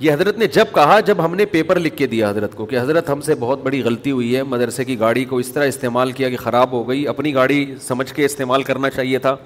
یہ 0.01 0.13
حضرت 0.13 0.39
نے 0.39 0.47
جب 0.53 0.67
کہا 0.75 0.99
جب 1.07 1.25
ہم 1.25 1.35
نے 1.37 1.45
پیپر 1.47 1.79
لکھ 1.81 1.97
کے 1.97 2.07
دیا 2.07 2.31
حضرت 2.31 2.55
کو 2.57 2.65
کہ 2.67 2.79
حضرت 2.79 3.11
ہم 3.11 3.21
سے 3.27 3.35
بہت 3.39 3.63
بڑی 3.63 3.83
غلطی 3.83 4.11
ہوئی 4.11 4.35
ہے 4.37 4.43
مدرسے 4.43 4.85
کی 4.85 4.99
گاڑی 5.01 5.25
کو 5.25 5.37
اس 5.39 5.53
طرح 5.53 5.67
استعمال 5.67 6.13
کیا 6.13 6.29
کہ 6.31 6.37
خراب 6.37 6.73
ہو 6.73 6.89
گئی 6.89 7.07
اپنی 7.09 7.35
گاڑی 7.35 7.65
سمجھ 7.81 8.13
کے 8.15 8.25
استعمال 8.25 8.63
کرنا 8.63 8.91
چاہیے 8.91 9.19
تھا 9.27 9.37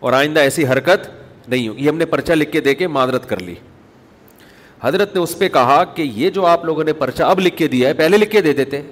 اور 0.00 0.12
آئندہ 0.12 0.40
ایسی 0.40 0.66
حرکت 0.66 1.08
نہیں 1.48 1.68
ہوگی 1.68 1.84
یہ 1.84 1.88
ہم 1.88 1.96
نے 1.98 2.04
پرچہ 2.06 2.32
لکھ 2.32 2.52
کے 2.52 2.60
دے 2.60 2.74
کے 2.74 2.86
معذرت 2.96 3.28
کر 3.28 3.40
لی 3.42 3.54
حضرت 4.82 5.14
نے 5.14 5.20
اس 5.22 5.38
پہ 5.38 5.48
کہا 5.52 5.82
کہ 5.94 6.02
یہ 6.14 6.30
جو 6.30 6.46
آپ 6.46 6.64
لوگوں 6.64 6.84
نے 6.84 6.92
پرچہ 7.02 7.22
اب 7.22 7.40
لکھ 7.40 7.56
کے 7.56 7.68
دیا 7.74 7.88
ہے 7.88 7.94
پہلے 7.94 8.16
لکھ 8.16 8.30
کے 8.30 8.40
دے 8.42 8.52
دیتے 8.62 8.82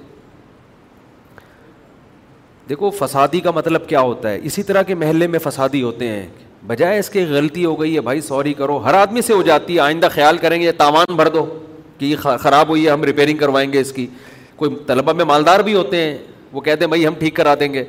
دیکھو 2.69 2.89
فسادی 2.99 3.39
کا 3.45 3.51
مطلب 3.51 3.87
کیا 3.87 4.01
ہوتا 4.01 4.29
ہے 4.31 4.39
اسی 4.43 4.63
طرح 4.63 4.81
کے 4.87 4.95
محلے 4.95 5.27
میں 5.27 5.39
فسادی 5.43 5.81
ہوتے 5.83 6.07
ہیں 6.07 6.25
بجائے 6.67 6.99
اس 6.99 7.09
کی 7.09 7.23
غلطی 7.29 7.63
ہو 7.65 7.79
گئی 7.79 7.95
ہے 7.95 8.01
بھائی 8.07 8.21
سوری 8.21 8.53
کرو 8.53 8.77
ہر 8.85 8.93
آدمی 8.93 9.21
سے 9.21 9.33
ہو 9.33 9.41
جاتی 9.43 9.75
ہے 9.75 9.79
آئندہ 9.79 10.07
خیال 10.13 10.37
کریں 10.37 10.59
گے 10.61 10.71
تاوان 10.81 11.15
بھر 11.17 11.27
دو 11.37 11.45
کہ 11.97 12.05
یہ 12.05 12.15
خراب 12.41 12.69
ہوئی 12.69 12.85
ہے 12.85 12.91
ہم 12.91 13.03
ریپیئرنگ 13.03 13.37
کروائیں 13.37 13.71
گے 13.73 13.79
اس 13.81 13.91
کی 13.93 14.05
کوئی 14.55 14.75
طلبہ 14.87 15.13
میں 15.13 15.25
مالدار 15.25 15.59
بھی 15.69 15.73
ہوتے 15.73 16.03
ہیں 16.03 16.17
وہ 16.51 16.61
کہتے 16.61 16.83
ہیں 16.83 16.89
بھائی 16.89 17.05
ہم 17.07 17.13
ٹھیک 17.19 17.35
کرا 17.35 17.53
دیں 17.59 17.73
گے 17.73 17.83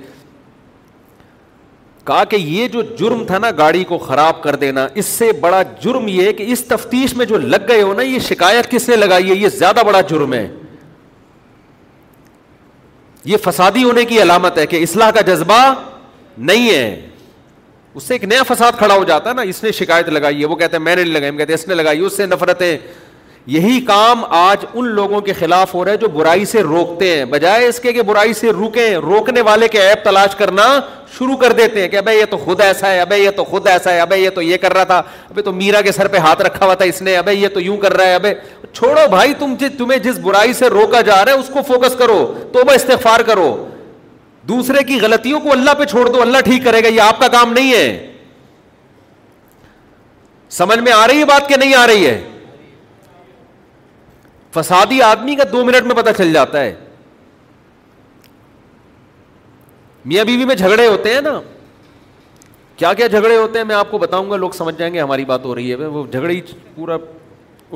کہا 2.07 2.23
کہ 2.31 2.37
یہ 2.37 2.68
جو 2.68 2.83
جرم 2.99 3.25
تھا 3.25 3.39
نا 3.39 3.51
گاڑی 3.59 3.83
کو 3.89 3.99
خراب 3.99 4.43
کر 4.43 4.57
دینا 4.62 4.87
اس 5.03 5.07
سے 5.07 5.31
بڑا 5.41 5.61
جرم 5.83 6.09
یہ 6.09 6.33
کہ 6.39 6.45
اس 6.53 6.64
تفتیش 6.68 7.14
میں 7.16 7.27
جو 7.27 7.37
لگ 7.39 7.68
گئے 7.68 7.83
ہو 7.83 7.93
نا 7.95 8.03
یہ 8.03 8.18
شکایت 8.29 8.70
کس 8.70 8.89
نے 8.89 8.97
لگائی 8.97 9.31
ہے 9.31 9.35
یہ 9.37 9.49
زیادہ 9.59 9.81
بڑا 9.87 10.01
جرم 10.11 10.33
ہے 10.35 10.47
یہ 13.25 13.37
فسادی 13.45 13.85
ہونے 13.85 14.05
کی 14.05 14.20
علامت 14.23 14.59
ہے 14.59 14.66
کہ 14.66 14.83
اصلاح 14.83 15.11
کا 15.14 15.20
جذبہ 15.31 15.61
نہیں 16.49 16.68
ہے 16.70 17.11
اس 17.97 18.03
سے 18.09 18.14
ایک 18.14 18.22
نیا 18.24 18.43
فساد 18.49 18.78
کھڑا 18.78 18.95
ہو 18.95 19.03
جاتا 19.05 19.30
ہے 19.30 19.34
نا 19.34 19.43
اس 19.53 19.62
نے 19.62 19.72
شکایت 19.78 20.09
لگائی 20.09 20.40
ہے 20.40 20.47
وہ 20.53 20.57
کہتے 20.57 20.76
ہیں 20.76 20.84
میں 20.84 20.95
نے 20.97 21.03
نہیں 21.03 21.12
لگائی 21.14 21.36
کہتے 21.36 21.55
اس 21.55 21.66
نے 21.68 21.74
لگائی 21.74 21.99
اس 22.05 22.16
سے 22.16 22.26
نفرتیں 22.26 22.76
یہی 23.47 23.80
کام 23.86 24.22
آج 24.38 24.64
ان 24.72 24.88
لوگوں 24.95 25.20
کے 25.20 25.32
خلاف 25.38 25.72
ہو 25.74 25.84
رہا 25.84 25.93
ہے 25.93 25.97
جو 26.05 26.09
برائی 26.09 26.45
سے 26.47 26.61
روکتے 26.62 27.16
ہیں 27.16 27.24
بجائے 27.30 27.66
اس 27.66 27.80
کے 27.80 27.93
کہ 27.93 28.03
برائی 28.11 28.32
سے 28.40 28.51
روکیں 28.53 28.95
روکنے 29.07 29.40
والے 29.49 29.68
کے 29.68 29.78
عیب 29.88 30.05
تلاش 30.05 30.34
کرنا 30.36 30.66
شروع 31.18 31.36
کر 31.36 31.53
دیتے 31.61 31.80
ہیں 31.80 31.88
کہ 31.88 31.97
ابھی 31.97 32.14
یہ 32.16 32.24
تو 32.30 32.36
خود 32.45 32.61
ایسا 32.61 32.90
ہے 32.90 33.01
ابھی 33.01 33.16
یہ 33.22 33.30
تو 33.36 33.45
خود 33.45 33.66
ایسا 33.68 33.93
ہے 33.95 34.01
ابھی 34.01 34.20
یہ 34.22 34.30
تو 34.34 34.43
یہ 34.43 34.57
کر 34.62 34.72
رہا 34.74 34.84
تھا 34.93 34.99
ابھی 35.30 35.43
تو 35.43 35.53
میرا 35.53 35.80
کے 35.88 35.93
سر 35.93 36.09
پہ 36.12 36.18
ہاتھ 36.28 36.43
رکھا 36.43 36.64
ہوا 36.64 36.74
تھا 36.74 36.84
اس 36.84 37.03
نے 37.09 37.16
ابھی 37.16 37.32
یہ 37.43 37.49
تو 37.55 37.61
یوں 37.61 37.76
کر 37.86 37.97
رہا 37.97 38.07
ہے 38.07 38.14
ابھی 38.14 38.30
چھوڑو 38.72 39.07
بھائی 39.11 39.34
تم 39.38 39.55
جس 39.61 39.76
تمہیں 39.78 39.99
جس 40.03 40.18
برائی 40.22 40.53
سے 40.62 40.68
روکا 40.78 41.01
جا 41.11 41.24
رہا 41.24 41.32
ہے 41.32 41.38
اس 41.38 41.51
کو 41.53 41.62
فوکس 41.68 41.97
کرو 41.99 42.24
توبہ 42.53 42.74
استغفار 42.74 43.20
کرو 43.26 43.55
دوسرے 44.49 44.82
کی 44.84 44.99
غلطیوں 45.03 45.40
کو 45.40 45.53
اللہ 45.53 45.74
پہ 45.78 45.84
چھوڑ 45.90 46.09
دو 46.12 46.22
اللہ 46.22 46.38
ٹھیک 46.45 46.64
کرے 46.64 46.82
گا 46.84 46.88
یہ 46.88 47.01
آپ 47.01 47.18
کا 47.20 47.28
کام 47.38 47.53
نہیں 47.53 47.72
ہے 47.72 48.09
سمجھ 50.59 50.78
میں 50.78 50.93
آ 50.93 51.07
رہی 51.09 51.20
ہے 51.20 51.24
بات 51.24 51.49
کہ 51.49 51.57
نہیں 51.57 51.74
آ 51.74 51.86
رہی 51.86 52.07
ہے 52.07 52.20
فسادی 54.55 55.01
آدمی 55.03 55.34
کا 55.36 55.45
دو 55.53 55.64
منٹ 55.64 55.86
میں 55.86 55.95
پتا 55.97 56.12
چل 56.12 56.32
جاتا 56.32 56.61
ہے 56.61 56.74
میاں 60.05 60.24
بیوی 60.24 60.45
میں 60.45 60.55
جھگڑے 60.55 60.86
ہوتے 60.86 61.12
ہیں 61.14 61.20
نا 61.20 61.40
کیا 62.76 62.93
کیا 62.95 63.07
جھگڑے 63.07 63.36
ہوتے 63.36 63.59
ہیں 63.59 63.64
میں 63.66 63.74
آپ 63.76 63.90
کو 63.90 63.99
بتاؤں 63.99 64.30
گا 64.30 64.36
لوگ 64.36 64.51
سمجھ 64.57 64.74
جائیں 64.78 64.93
گے 64.95 65.01
ہماری 65.01 65.24
بات 65.24 65.45
ہو 65.45 65.55
رہی 65.55 65.70
ہے 65.70 65.74
وہ 65.86 66.05
جھگڑے 66.11 66.40
پورا 66.74 66.97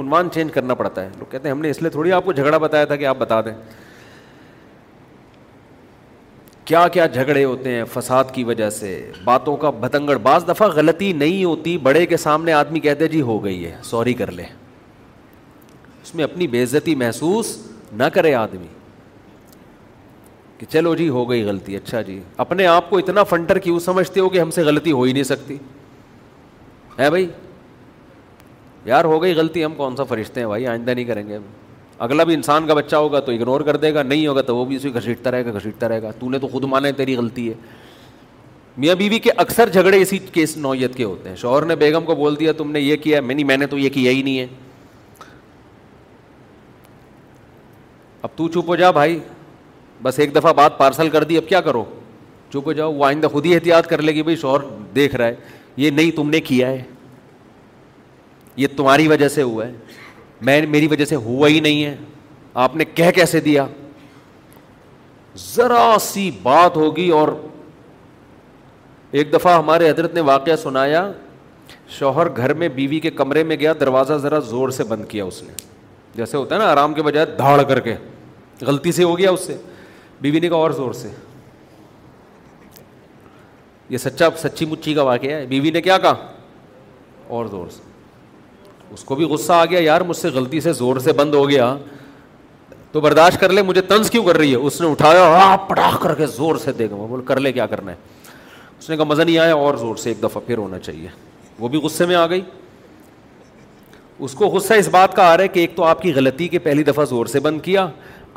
انوان 0.02 0.30
چینج 0.34 0.52
کرنا 0.52 0.74
پڑتا 0.74 1.02
ہے 1.02 1.08
لوگ 1.18 1.30
کہتے 1.30 1.48
ہیں 1.48 1.54
ہم 1.54 1.60
نے 1.62 1.70
اس 1.70 1.80
لیے 1.82 1.90
تھوڑی 1.90 2.12
آپ 2.12 2.24
کو 2.24 2.32
جھگڑا 2.32 2.58
بتایا 2.58 2.84
تھا 2.84 2.96
کہ 2.96 3.06
آپ 3.06 3.16
بتا 3.18 3.40
دیں 3.44 3.52
کیا 6.66 6.86
کیا 6.92 7.04
جھگڑے 7.06 7.42
ہوتے 7.44 7.70
ہیں 7.74 7.82
فساد 7.92 8.24
کی 8.34 8.42
وجہ 8.44 8.68
سے 8.76 8.88
باتوں 9.24 9.56
کا 9.56 9.70
بتنگڑ 9.80 10.16
بعض 10.22 10.46
دفعہ 10.48 10.66
غلطی 10.74 11.12
نہیں 11.18 11.42
ہوتی 11.44 11.76
بڑے 11.82 12.04
کے 12.12 12.16
سامنے 12.16 12.52
آدمی 12.52 12.80
کہتے 12.86 13.04
ہیں 13.04 13.10
جی 13.12 13.20
ہو 13.28 13.42
گئی 13.44 13.64
ہے 13.64 13.74
سوری 13.90 14.14
کر 14.20 14.30
لے 14.38 14.42
اس 16.02 16.14
میں 16.14 16.24
اپنی 16.24 16.46
بےزتی 16.54 16.94
محسوس 17.02 17.56
نہ 17.98 18.04
کرے 18.14 18.32
آدمی 18.34 18.66
کہ 20.58 20.66
چلو 20.72 20.94
جی 20.96 21.08
ہو 21.18 21.28
گئی 21.30 21.42
غلطی 21.48 21.76
اچھا 21.76 22.00
جی 22.02 22.18
اپنے 22.44 22.66
آپ 22.66 22.88
کو 22.90 22.98
اتنا 22.98 23.24
فنٹر 23.34 23.58
کیوں 23.68 23.78
سمجھتے 23.86 24.20
ہو 24.20 24.28
کہ 24.28 24.40
ہم 24.40 24.50
سے 24.58 24.62
غلطی 24.64 24.92
ہو 24.92 25.02
ہی 25.02 25.12
نہیں 25.12 25.24
سکتی 25.32 25.56
ہے 26.98 27.08
بھائی 27.10 27.28
یار 28.84 29.04
ہو 29.04 29.22
گئی 29.22 29.34
غلطی 29.38 29.64
ہم 29.64 29.74
کون 29.76 29.96
سا 29.96 30.04
فرشتے 30.14 30.40
ہیں 30.40 30.46
بھائی 30.48 30.66
آئندہ 30.66 30.90
نہیں 30.90 31.04
کریں 31.04 31.26
گے 31.28 31.36
ہم 31.36 31.42
اگلا 32.04 32.24
بھی 32.24 32.34
انسان 32.34 32.66
کا 32.66 32.74
بچہ 32.74 32.96
ہوگا 32.96 33.20
تو 33.26 33.32
اگنور 33.32 33.60
کر 33.66 33.76
دے 33.76 33.92
گا 33.94 34.02
نہیں 34.02 34.26
ہوگا 34.26 34.42
تو 34.46 34.56
وہ 34.56 34.64
بھی 34.64 34.76
اسے 34.76 34.88
گھسیٹتا 34.94 35.30
رہے 35.30 35.44
گا 35.46 35.52
گھسیٹتا 35.58 35.88
رہے 35.88 36.02
گا 36.02 36.10
تو 36.18 36.28
نے 36.30 36.38
تو 36.38 36.48
خود 36.48 36.64
مانا 36.68 36.88
ہے 36.88 36.92
تیری 36.92 37.16
غلطی 37.16 37.48
ہے 37.48 37.54
میاں 38.76 38.94
بیوی 38.94 39.18
کے 39.18 39.30
اکثر 39.36 39.68
جھگڑے 39.72 40.00
اسی 40.02 40.18
کیس 40.32 40.56
نوعیت 40.56 40.94
کے 40.96 41.04
ہوتے 41.04 41.28
ہیں 41.28 41.36
شوہر 41.36 41.64
نے 41.66 41.76
بیگم 41.76 42.04
کو 42.04 42.14
بول 42.14 42.38
دیا 42.40 42.52
تم 42.58 42.70
نے 42.70 42.80
یہ 42.80 42.96
کیا 43.02 43.20
میں 43.20 43.34
نہیں 43.34 43.46
میں 43.46 43.56
نے 43.56 43.66
تو 43.66 43.78
یہ 43.78 43.88
کیا 43.94 44.10
ہی 44.12 44.22
نہیں 44.22 44.38
ہے 44.38 44.46
اب 48.22 48.28
تو 48.36 48.48
چپ 48.48 48.68
ہو 48.68 48.76
جا 48.76 48.90
بھائی 48.90 49.18
بس 50.02 50.18
ایک 50.18 50.34
دفعہ 50.36 50.52
بات 50.52 50.78
پارسل 50.78 51.08
کر 51.10 51.24
دی 51.24 51.36
اب 51.38 51.48
کیا 51.48 51.60
کرو 51.60 51.84
چپ 52.52 52.66
ہو 52.66 52.72
جاؤ 52.72 52.92
وہ 52.94 53.04
آئندہ 53.04 53.26
خود 53.32 53.46
ہی 53.46 53.54
احتیاط 53.54 53.86
کر 53.90 54.02
لے 54.02 54.12
گی 54.14 54.22
بھائی 54.22 54.36
شوہر 54.36 54.66
دیکھ 54.94 55.16
رہا 55.16 55.26
ہے 55.26 55.34
یہ 55.76 55.90
نہیں 55.90 56.10
تم 56.16 56.30
نے 56.30 56.40
کیا 56.40 56.68
ہے 56.68 56.82
یہ 58.56 58.66
تمہاری 58.76 59.08
وجہ 59.08 59.28
سے 59.28 59.42
ہوا 59.42 59.66
ہے 59.66 59.72
میں 60.44 60.60
میری 60.68 60.86
وجہ 60.90 61.04
سے 61.04 61.16
ہوا 61.24 61.48
ہی 61.48 61.60
نہیں 61.60 61.84
ہے 61.84 61.96
آپ 62.64 62.76
نے 62.76 62.84
کہہ 62.94 63.10
کیسے 63.14 63.40
دیا 63.40 63.66
ذرا 65.54 65.96
سی 66.00 66.30
بات 66.42 66.76
ہوگی 66.76 67.08
اور 67.12 67.28
ایک 69.10 69.32
دفعہ 69.32 69.56
ہمارے 69.58 69.90
حضرت 69.90 70.14
نے 70.14 70.20
واقعہ 70.20 70.56
سنایا 70.62 71.10
شوہر 71.98 72.28
گھر 72.36 72.52
میں 72.62 72.68
بیوی 72.74 73.00
کے 73.00 73.10
کمرے 73.10 73.42
میں 73.44 73.56
گیا 73.60 73.72
دروازہ 73.80 74.14
ذرا 74.22 74.38
زور 74.48 74.68
سے 74.78 74.84
بند 74.88 75.04
کیا 75.08 75.24
اس 75.24 75.42
نے 75.42 75.52
جیسے 76.14 76.36
ہوتا 76.36 76.54
ہے 76.54 76.60
نا 76.60 76.68
آرام 76.70 76.94
کے 76.94 77.02
بجائے 77.02 77.26
دھاڑ 77.38 77.62
کر 77.68 77.80
کے 77.88 77.94
غلطی 78.66 78.92
سے 78.92 79.04
ہو 79.04 79.18
گیا 79.18 79.30
اس 79.30 79.46
سے 79.46 79.56
بیوی 80.20 80.40
نے 80.40 80.48
کہا 80.48 80.56
اور 80.56 80.70
زور 80.76 80.92
سے 81.02 81.08
یہ 83.88 83.98
سچا 83.98 84.28
سچی 84.42 84.66
مچی 84.66 84.94
کا 84.94 85.02
واقعہ 85.08 85.30
ہے 85.32 85.44
بیوی 85.46 85.70
نے 85.70 85.82
کیا 85.82 85.98
کہا 85.98 86.32
اور 87.36 87.46
زور 87.50 87.66
سے 87.70 87.85
اس 88.92 89.04
کو 89.04 89.14
بھی 89.16 89.24
غصہ 89.30 89.52
آ 89.52 89.64
گیا 89.70 89.78
یار 89.82 90.00
مجھ 90.08 90.16
سے 90.16 90.28
غلطی 90.34 90.60
سے 90.60 90.72
زور 90.72 90.96
سے 91.04 91.12
بند 91.16 91.34
ہو 91.34 91.48
گیا 91.48 91.74
تو 92.92 93.00
برداشت 93.00 93.40
کر 93.40 93.52
لے 93.52 93.62
مجھے 93.62 93.80
تنز 93.88 94.10
کیوں 94.10 94.24
کر 94.24 94.36
رہی 94.36 94.50
ہے 94.50 94.56
اس 94.56 94.80
نے 94.80 94.90
اٹھایا 94.90 95.56
پٹاخ 95.68 96.00
کر 96.02 96.14
کے 96.14 96.26
زور 96.36 96.56
سے 96.64 96.72
دے 96.72 96.88
گا 96.90 96.94
وہ 96.94 97.06
بول 97.08 97.24
کر 97.24 97.40
لے 97.40 97.52
کیا 97.52 97.66
کرنا 97.66 97.92
ہے 97.92 97.96
اس 98.78 98.90
نے 98.90 98.96
کہا 98.96 99.04
مزہ 99.04 99.22
نہیں 99.22 99.38
آیا 99.38 99.54
اور 99.54 99.74
زور 99.76 99.96
سے 99.96 100.10
ایک 100.10 100.22
دفعہ 100.22 100.42
پھر 100.46 100.58
ہونا 100.58 100.78
چاہیے 100.78 101.08
وہ 101.58 101.68
بھی 101.68 101.78
غصے 101.82 102.06
میں 102.06 102.14
آ 102.16 102.26
گئی 102.26 102.40
اس 104.24 104.32
کو 104.34 104.46
غصہ 104.48 104.74
اس 104.74 104.88
بات 104.88 105.16
کا 105.16 105.24
آ 105.32 105.36
رہا 105.36 105.42
ہے 105.42 105.48
کہ 105.48 105.60
ایک 105.60 105.74
تو 105.76 105.84
آپ 105.84 106.02
کی 106.02 106.12
غلطی 106.14 106.48
کے 106.48 106.58
پہلی 106.58 106.82
دفعہ 106.84 107.04
زور 107.08 107.26
سے 107.26 107.40
بند 107.40 107.60
کیا 107.64 107.88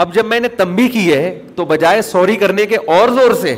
اب 0.03 0.13
جب 0.13 0.25
میں 0.25 0.39
نے 0.39 0.47
تمبی 0.57 0.87
کی 0.89 1.11
ہے 1.13 1.39
تو 1.55 1.65
بجائے 1.65 2.01
سوری 2.01 2.35
کرنے 2.37 2.65
کے 2.65 2.77
اور 2.97 3.09
زور 3.19 3.33
سے 3.41 3.55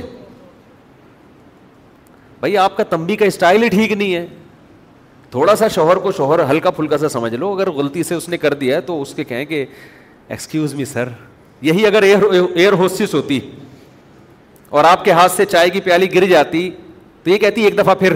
بھائی 2.39 2.57
آپ 2.57 2.77
کا 2.77 2.83
تمبی 2.89 3.15
کا 3.15 3.25
اسٹائل 3.25 3.63
ہی 3.63 3.69
ٹھیک 3.69 3.91
نہیں 3.91 4.13
ہے 4.15 4.25
تھوڑا 5.31 5.55
سا 5.55 5.67
شوہر 5.73 5.97
کو 6.03 6.11
شوہر 6.11 6.39
ہلکا 6.49 6.71
پھلکا 6.77 6.97
سا 6.97 7.09
سمجھ 7.09 7.33
لو 7.33 7.51
اگر 7.53 7.69
غلطی 7.71 8.03
سے 8.03 8.15
اس 8.15 8.27
نے 8.29 8.37
کر 8.37 8.53
دیا 8.63 8.79
تو 8.85 9.01
اس 9.01 9.13
کے 9.15 9.23
کہیں 9.23 9.43
کہ 9.45 9.65
ایکسکیوز 10.27 10.73
می 10.75 10.85
سر 10.85 11.09
یہی 11.67 11.85
اگر 11.85 12.03
ایئر 12.03 12.73
ہوسٹس 12.79 13.13
ہوتی 13.15 13.39
اور 14.69 14.83
آپ 14.85 15.03
کے 15.05 15.11
ہاتھ 15.11 15.31
سے 15.31 15.45
چائے 15.45 15.69
کی 15.69 15.81
پیالی 15.81 16.13
گر 16.13 16.25
جاتی 16.29 16.69
تو 17.23 17.29
یہ 17.29 17.37
کہتی 17.37 17.63
ایک 17.63 17.77
دفعہ 17.77 17.95
پھر 17.95 18.13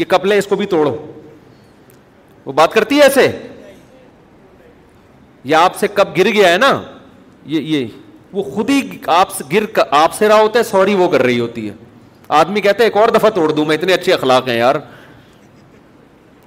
یہ 0.00 0.04
کپ 0.08 0.24
لیں 0.26 0.38
اس 0.38 0.46
کو 0.46 0.56
بھی 0.56 0.66
توڑو 0.76 0.96
وہ 2.44 2.52
بات 2.60 2.72
کرتی 2.72 2.96
ہے 2.96 3.02
ایسے 3.02 3.26
یہ 5.44 5.54
آپ 5.56 5.76
سے 5.78 5.88
کب 5.94 6.16
گر 6.18 6.28
گیا 6.32 6.52
ہے 6.52 6.56
نا 6.58 6.72
یہ 7.54 7.76
یہ 7.76 7.86
وہ 8.32 8.42
خود 8.54 8.70
ہی 8.70 8.80
آپ 9.18 9.34
سے 9.36 9.44
گر 9.52 9.62
آپ 9.90 10.14
سے 10.14 10.28
رہا 10.28 10.40
ہوتا 10.40 10.58
ہے 10.58 10.64
سوری 10.64 10.94
وہ 10.94 11.08
کر 11.10 11.22
رہی 11.22 11.38
ہوتی 11.40 11.68
ہے 11.68 11.74
آدمی 12.40 12.60
کہتا 12.60 12.82
ہے 12.82 12.88
ایک 12.88 12.96
اور 12.96 13.08
دفعہ 13.18 13.30
توڑ 13.34 13.50
دوں 13.52 13.64
میں 13.66 13.76
اتنے 13.76 13.92
اچھے 13.92 14.12
اخلاق 14.12 14.48
ہیں 14.48 14.58
یار 14.58 14.74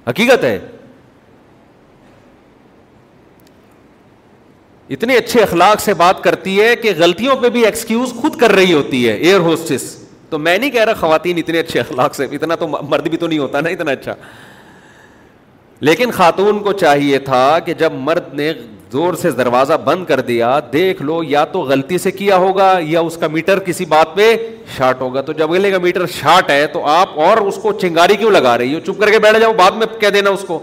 حقیقت 0.06 0.44
ہے 0.44 0.58
اتنے 4.94 5.16
اچھے 5.16 5.42
اخلاق 5.42 5.80
سے 5.80 5.92
بات 6.00 6.22
کرتی 6.24 6.60
ہے 6.60 6.74
کہ 6.76 6.90
غلطیوں 6.96 7.36
پہ 7.42 7.48
بھی 7.50 7.64
ایکسکیوز 7.64 8.12
خود 8.20 8.36
کر 8.40 8.52
رہی 8.52 8.72
ہوتی 8.72 9.08
ہے 9.08 9.12
ایئر 9.14 9.38
ہوسٹس 9.46 9.94
تو 10.30 10.38
میں 10.38 10.56
نہیں 10.58 10.70
کہہ 10.70 10.84
رہا 10.84 10.94
خواتین 11.00 11.38
اتنے 11.38 11.58
اچھے 11.58 11.80
اخلاق 11.80 12.14
سے 12.14 12.24
اتنا 12.38 12.54
تو 12.56 12.66
مرد 12.90 13.08
بھی 13.08 13.16
تو 13.18 13.26
نہیں 13.28 13.38
ہوتا 13.38 13.60
نا 13.60 13.68
اتنا 13.68 13.90
اچھا 13.90 14.14
لیکن 15.88 16.10
خاتون 16.16 16.62
کو 16.62 16.72
چاہیے 16.82 17.18
تھا 17.30 17.42
کہ 17.64 17.74
جب 17.84 17.92
مرد 18.08 18.34
نے 18.34 18.52
زور 18.94 19.14
سے 19.20 19.30
دروازہ 19.38 19.72
بند 19.84 20.04
کر 20.08 20.20
دیا 20.26 20.48
دیکھ 20.72 21.00
لو 21.02 21.14
یا 21.28 21.44
تو 21.52 21.60
غلطی 21.68 21.96
سے 21.98 22.10
کیا 22.18 22.36
ہوگا 22.42 22.66
یا 22.90 23.00
اس 23.06 23.16
کا 23.20 23.26
میٹر 23.36 23.58
کسی 23.68 23.84
بات 23.94 24.14
پہ 24.16 24.26
شارٹ 24.76 25.00
ہوگا 25.00 25.20
تو 25.30 25.32
جب 25.40 25.52
اگلے 25.52 25.70
کا 25.70 25.78
میٹر 25.86 26.06
شارٹ 26.18 26.50
ہے 26.50 26.66
تو 26.74 26.84
آپ 26.90 27.18
اور 27.28 27.36
اس 27.52 27.58
کو 27.62 27.72
چنگاری 27.84 28.16
کیوں 28.16 28.30
لگا 28.30 28.56
رہی 28.58 28.74
ہو 28.74 28.80
چپ 28.86 29.00
کر 29.00 29.10
کے 29.10 29.18
بیٹھ 29.24 29.38
جاؤ 29.40 29.52
بعد 29.62 29.78
میں 29.78 29.86
کہہ 30.00 30.10
دینا 30.18 30.30
اس 30.38 30.44
کو 30.48 30.58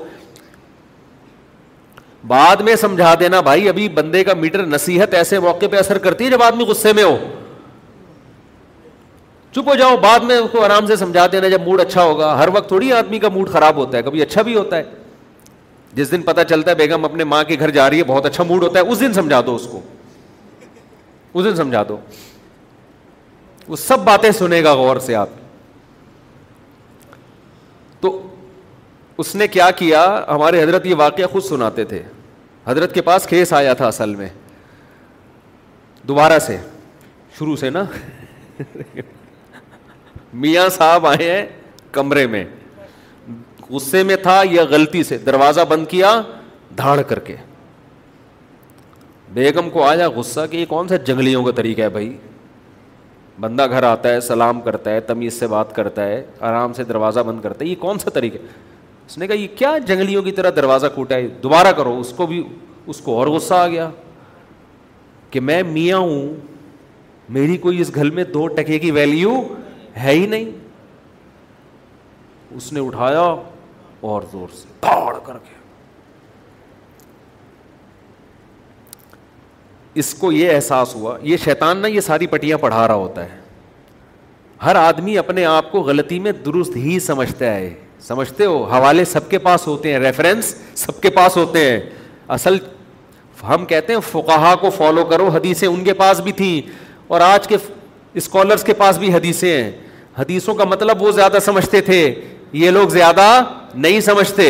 بعد 2.33 2.61
میں 2.69 2.75
سمجھا 2.85 3.13
دینا 3.19 3.39
بھائی 3.49 3.67
ابھی 3.69 3.87
بندے 3.99 4.23
کا 4.23 4.33
میٹر 4.45 4.65
نصیحت 4.77 5.13
ایسے 5.23 5.39
موقع 5.49 5.65
پہ 5.71 5.77
اثر 5.77 5.97
کرتی 6.07 6.25
ہے 6.25 6.29
جب 6.35 6.43
آدمی 6.43 6.63
غصے 6.71 6.93
میں 7.01 7.03
ہو 7.03 7.17
چپ 9.53 9.67
ہو 9.69 9.75
جاؤ 9.83 9.95
بعد 10.07 10.27
میں 10.31 10.37
اس 10.37 10.49
کو 10.51 10.63
آرام 10.65 10.87
سے 10.87 10.95
سمجھا 11.03 11.25
دینا 11.31 11.49
جب 11.57 11.61
موڈ 11.67 11.81
اچھا 11.87 12.03
ہوگا 12.11 12.37
ہر 12.43 12.47
وقت 12.53 12.67
تھوڑی 12.67 12.91
آدمی 13.03 13.19
کا 13.25 13.29
موڈ 13.37 13.49
خراب 13.59 13.75
ہوتا 13.85 13.97
ہے 13.97 14.03
کبھی 14.09 14.21
اچھا 14.21 14.41
بھی 14.49 14.55
ہوتا 14.55 14.77
ہے 14.77 14.83
جس 15.95 16.11
دن 16.11 16.21
پتا 16.21 16.43
چلتا 16.43 16.71
ہے 16.71 16.75
بیگم 16.75 17.05
اپنے 17.05 17.23
ماں 17.23 17.43
کے 17.43 17.55
گھر 17.59 17.69
جا 17.77 17.89
رہی 17.89 17.97
ہے 17.99 18.03
بہت 18.07 18.25
اچھا 18.25 18.43
موڈ 18.47 18.63
ہوتا 18.63 18.79
ہے 18.79 18.83
اس 18.91 18.99
دن 18.99 19.13
سمجھا 19.13 19.39
دو 19.45 19.55
اس 19.55 19.67
کو 19.71 19.79
اس 21.39 21.45
دن 21.45 21.55
سمجھا 21.55 21.83
دو 21.89 21.97
وہ 23.67 23.75
سب 23.77 23.99
باتیں 24.03 24.31
سنے 24.37 24.63
گا 24.63 24.73
غور 24.75 24.97
سے 25.05 25.15
آپ 25.15 25.29
تو 28.01 28.19
اس 29.21 29.35
نے 29.35 29.47
کیا 29.47 29.69
کیا 29.81 30.03
ہمارے 30.27 30.63
حضرت 30.63 30.85
یہ 30.85 30.95
واقعہ 30.97 31.27
خود 31.31 31.43
سناتے 31.43 31.83
تھے 31.85 32.01
حضرت 32.67 32.93
کے 32.93 33.01
پاس 33.01 33.25
کیس 33.27 33.53
آیا 33.53 33.73
تھا 33.73 33.87
اصل 33.87 34.15
میں 34.15 34.29
دوبارہ 36.07 36.39
سے 36.47 36.57
شروع 37.37 37.55
سے 37.55 37.69
نا 37.69 37.83
میاں 40.41 40.67
صاحب 40.77 41.05
آئے 41.07 41.31
ہیں 41.31 41.45
کمرے 41.93 42.25
میں 42.27 42.43
غصے 43.71 44.01
میں 44.03 44.15
تھا 44.23 44.41
یا 44.49 44.63
غلطی 44.69 45.03
سے 45.03 45.17
دروازہ 45.25 45.61
بند 45.69 45.85
کیا 45.89 46.19
دھاڑ 46.77 46.99
کر 47.09 47.19
کے 47.27 47.35
بیگم 49.33 49.69
کو 49.69 49.83
آیا 49.87 50.09
غصہ 50.15 50.39
کہ 50.51 50.57
یہ 50.57 50.65
کون 50.69 50.87
سا 50.87 50.95
جنگلیوں 51.05 51.43
کا 51.43 51.51
طریقہ 51.55 51.81
ہے 51.81 51.89
بھائی 51.89 52.15
بندہ 53.39 53.65
گھر 53.69 53.83
آتا 53.83 54.09
ہے 54.13 54.21
سلام 54.21 54.59
کرتا 54.61 54.91
ہے 54.91 54.99
تمیز 55.11 55.39
سے 55.39 55.47
بات 55.47 55.73
کرتا 55.75 56.05
ہے 56.07 56.21
آرام 56.47 56.73
سے 56.73 56.83
دروازہ 56.83 57.19
بند 57.27 57.41
کرتا 57.41 57.63
ہے 57.63 57.69
یہ 57.69 57.75
کون 57.79 57.99
سا 57.99 58.09
طریقہ 58.13 58.37
اس 59.07 59.17
نے 59.17 59.27
کہا 59.27 59.35
یہ 59.35 59.47
کیا 59.57 59.77
جنگلیوں 59.87 60.23
کی 60.23 60.31
طرح 60.31 60.49
دروازہ 60.55 60.87
کوٹا 60.95 61.15
ہے 61.15 61.27
دوبارہ 61.43 61.71
کرو 61.77 61.97
اس 61.99 62.13
کو 62.17 62.25
بھی 62.27 62.43
اس 62.93 62.97
کو 63.03 63.17
اور 63.19 63.27
غصہ 63.27 63.53
آ 63.53 63.67
گیا 63.67 63.89
کہ 65.31 65.39
میں 65.49 65.61
میاں 65.63 65.97
ہوں 65.97 66.29
میری 67.37 67.57
کوئی 67.65 67.79
اس 67.81 67.93
گھر 67.95 68.09
میں 68.11 68.23
دو 68.33 68.47
ٹکے 68.55 68.79
کی 68.79 68.91
ویلیو 68.91 69.33
ہے 70.03 70.11
ہی 70.11 70.25
نہیں 70.27 70.49
اس 72.55 72.71
نے 72.73 72.79
اٹھایا 72.85 73.21
اور 74.09 74.21
زور 74.31 74.47
سے 74.61 74.87
کر 75.25 75.37
کے 75.43 75.59
اس 79.99 80.13
کو 80.19 80.31
یہ 80.31 80.51
احساس 80.55 80.95
ہوا 80.95 81.17
یہ 81.21 81.37
شیطان 81.43 81.77
نہ 81.81 81.87
یہ 81.87 82.01
ساری 82.01 82.27
پٹیاں 82.27 82.57
پڑھا 82.57 82.87
رہا 82.87 82.95
ہوتا 82.95 83.23
ہے 83.25 83.39
ہر 84.65 84.75
آدمی 84.75 85.17
اپنے 85.17 85.45
آپ 85.45 85.71
کو 85.71 85.79
غلطی 85.83 86.19
میں 86.19 86.31
درست 86.45 86.75
ہی 86.75 86.99
سمجھتا 87.05 87.53
ہے 87.55 87.73
سمجھتے 88.07 88.45
ہو 88.45 88.63
حوالے 88.71 89.05
سب 89.05 89.29
کے 89.29 89.37
پاس 89.39 89.65
ہوتے 89.67 89.91
ہیں 89.91 89.99
ریفرنس 89.99 90.53
سب 90.83 91.01
کے 91.01 91.09
پاس 91.15 91.37
ہوتے 91.37 91.69
ہیں 91.69 91.79
اصل 92.37 92.57
ہم 93.47 93.65
کہتے 93.65 93.93
ہیں 93.93 93.99
فقہا 94.11 94.53
کو 94.61 94.69
فالو 94.77 95.03
کرو 95.09 95.27
حدیثیں 95.33 95.67
ان 95.67 95.83
کے 95.83 95.93
پاس 96.01 96.19
بھی 96.21 96.31
تھیں 96.41 96.61
اور 97.13 97.21
آج 97.21 97.47
کے 97.47 97.57
اسکالرس 98.21 98.63
کے 98.63 98.73
پاس 98.83 98.97
بھی 98.97 99.13
حدیثیں 99.13 99.49
ہیں 99.51 99.71
حدیثوں 100.19 100.53
کا 100.55 100.63
مطلب 100.73 101.01
وہ 101.03 101.11
زیادہ 101.11 101.37
سمجھتے 101.45 101.81
تھے 101.81 101.99
یہ 102.63 102.71
لوگ 102.71 102.87
زیادہ 102.89 103.29
نہیں 103.73 103.99
سمجھتے 104.01 104.45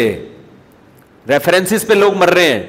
ریفرنسز 1.30 1.88
پہ 1.88 1.94
لوگ 1.94 2.14
مر 2.18 2.30
رہے 2.34 2.54
ہیں 2.54 2.64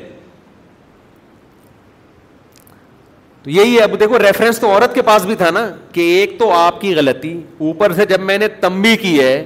تو 3.42 3.50
یہی 3.50 3.76
ہے 3.76 3.82
اب 3.82 3.98
دیکھو 4.00 4.18
ریفرنس 4.18 4.59
تو 4.61 4.70
عورت 4.72 4.94
کے 4.94 5.03
پاس 5.03 5.24
بھی 5.26 5.34
تھا 5.36 5.50
نا 5.50 5.66
کہ 5.92 6.00
ایک 6.20 6.38
تو 6.38 6.50
آپ 6.55 6.80
کی 6.80 6.94
غلطی 6.96 7.32
اوپر 7.59 7.92
سے 7.92 8.05
جب 8.07 8.20
میں 8.20 8.36
نے 8.38 8.48
تمبی 8.61 8.96
کی 8.96 9.18
ہے 9.20 9.42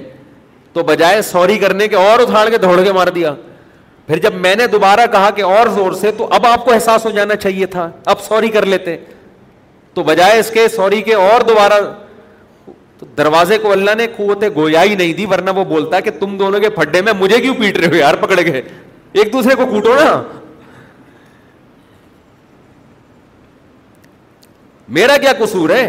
تو 0.73 0.83
بجائے 0.83 1.21
سوری 1.21 1.57
کرنے 1.59 1.87
کے 1.87 1.95
اور 1.95 2.19
اتھاڑ 2.19 2.49
کے 2.49 2.57
دوڑ 2.57 2.79
کے 2.83 2.91
مار 2.93 3.07
دیا 3.15 3.33
پھر 4.07 4.17
جب 4.23 4.33
میں 4.41 4.53
نے 4.55 4.67
دوبارہ 4.71 5.05
کہا 5.11 5.29
کہ 5.35 5.41
اور 5.41 5.67
زور 5.75 5.91
سے 6.01 6.11
تو 6.17 6.27
اب 6.33 6.45
آپ 6.45 6.65
کو 6.65 6.73
احساس 6.73 7.05
ہو 7.05 7.09
جانا 7.11 7.35
چاہیے 7.35 7.65
تھا 7.73 7.89
اب 8.05 8.21
سوری 8.27 8.47
کر 8.51 8.65
لیتے 8.65 8.95
تو 9.93 10.03
بجائے 10.03 10.39
اس 10.39 10.49
کے 10.53 10.67
سوری 10.75 11.01
کے 11.01 11.13
اور 11.13 11.41
دوبارہ 11.47 11.79
تو 12.99 13.05
دروازے 13.17 13.57
کو 13.61 13.71
اللہ 13.71 13.95
نے 13.97 14.05
قوت 14.15 14.43
گویائی 14.55 14.95
نہیں 14.95 15.13
دی 15.13 15.25
ورنہ 15.31 15.49
وہ 15.55 15.63
بولتا 15.71 15.99
کہ 16.05 16.11
تم 16.19 16.37
دونوں 16.37 16.59
کے 16.59 16.69
پڈے 16.75 17.01
میں 17.07 17.13
مجھے 17.19 17.39
کیوں 17.41 17.53
پیٹ 17.59 17.77
رہے 17.77 17.87
ہو 17.87 17.95
یار 17.95 18.13
پکڑ 18.21 18.39
گئے 18.45 18.61
ایک 19.19 19.31
دوسرے 19.33 19.55
کو 19.55 19.65
کوٹو 19.71 19.93
نا 19.99 20.13
میرا 24.97 25.17
کیا 25.21 25.31
قصور 25.39 25.69
ہے 25.69 25.85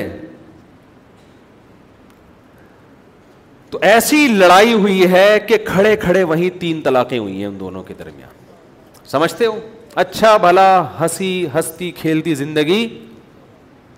تو 3.70 3.78
ایسی 3.92 4.26
لڑائی 4.32 4.72
ہوئی 4.72 5.11
ہے 5.12 5.28
کہ 5.46 5.56
کھڑے 5.66 5.94
کھڑے 6.04 6.22
وہیں 6.30 6.59
تین 6.61 6.80
طلاقیں 6.82 7.18
ہوئی 7.18 7.36
ہیں 7.38 7.46
ان 7.46 7.59
دونوں 7.61 7.82
کے 7.82 7.94
درمیان 7.98 9.06
سمجھتے 9.11 9.46
ہو 9.46 9.59
اچھا 10.02 10.36
بھلا 10.36 10.68
ہنسی 11.00 11.46
ہستی 11.54 11.90
کھیلتی 12.00 12.34
زندگی 12.34 12.86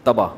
تباہ 0.05 0.29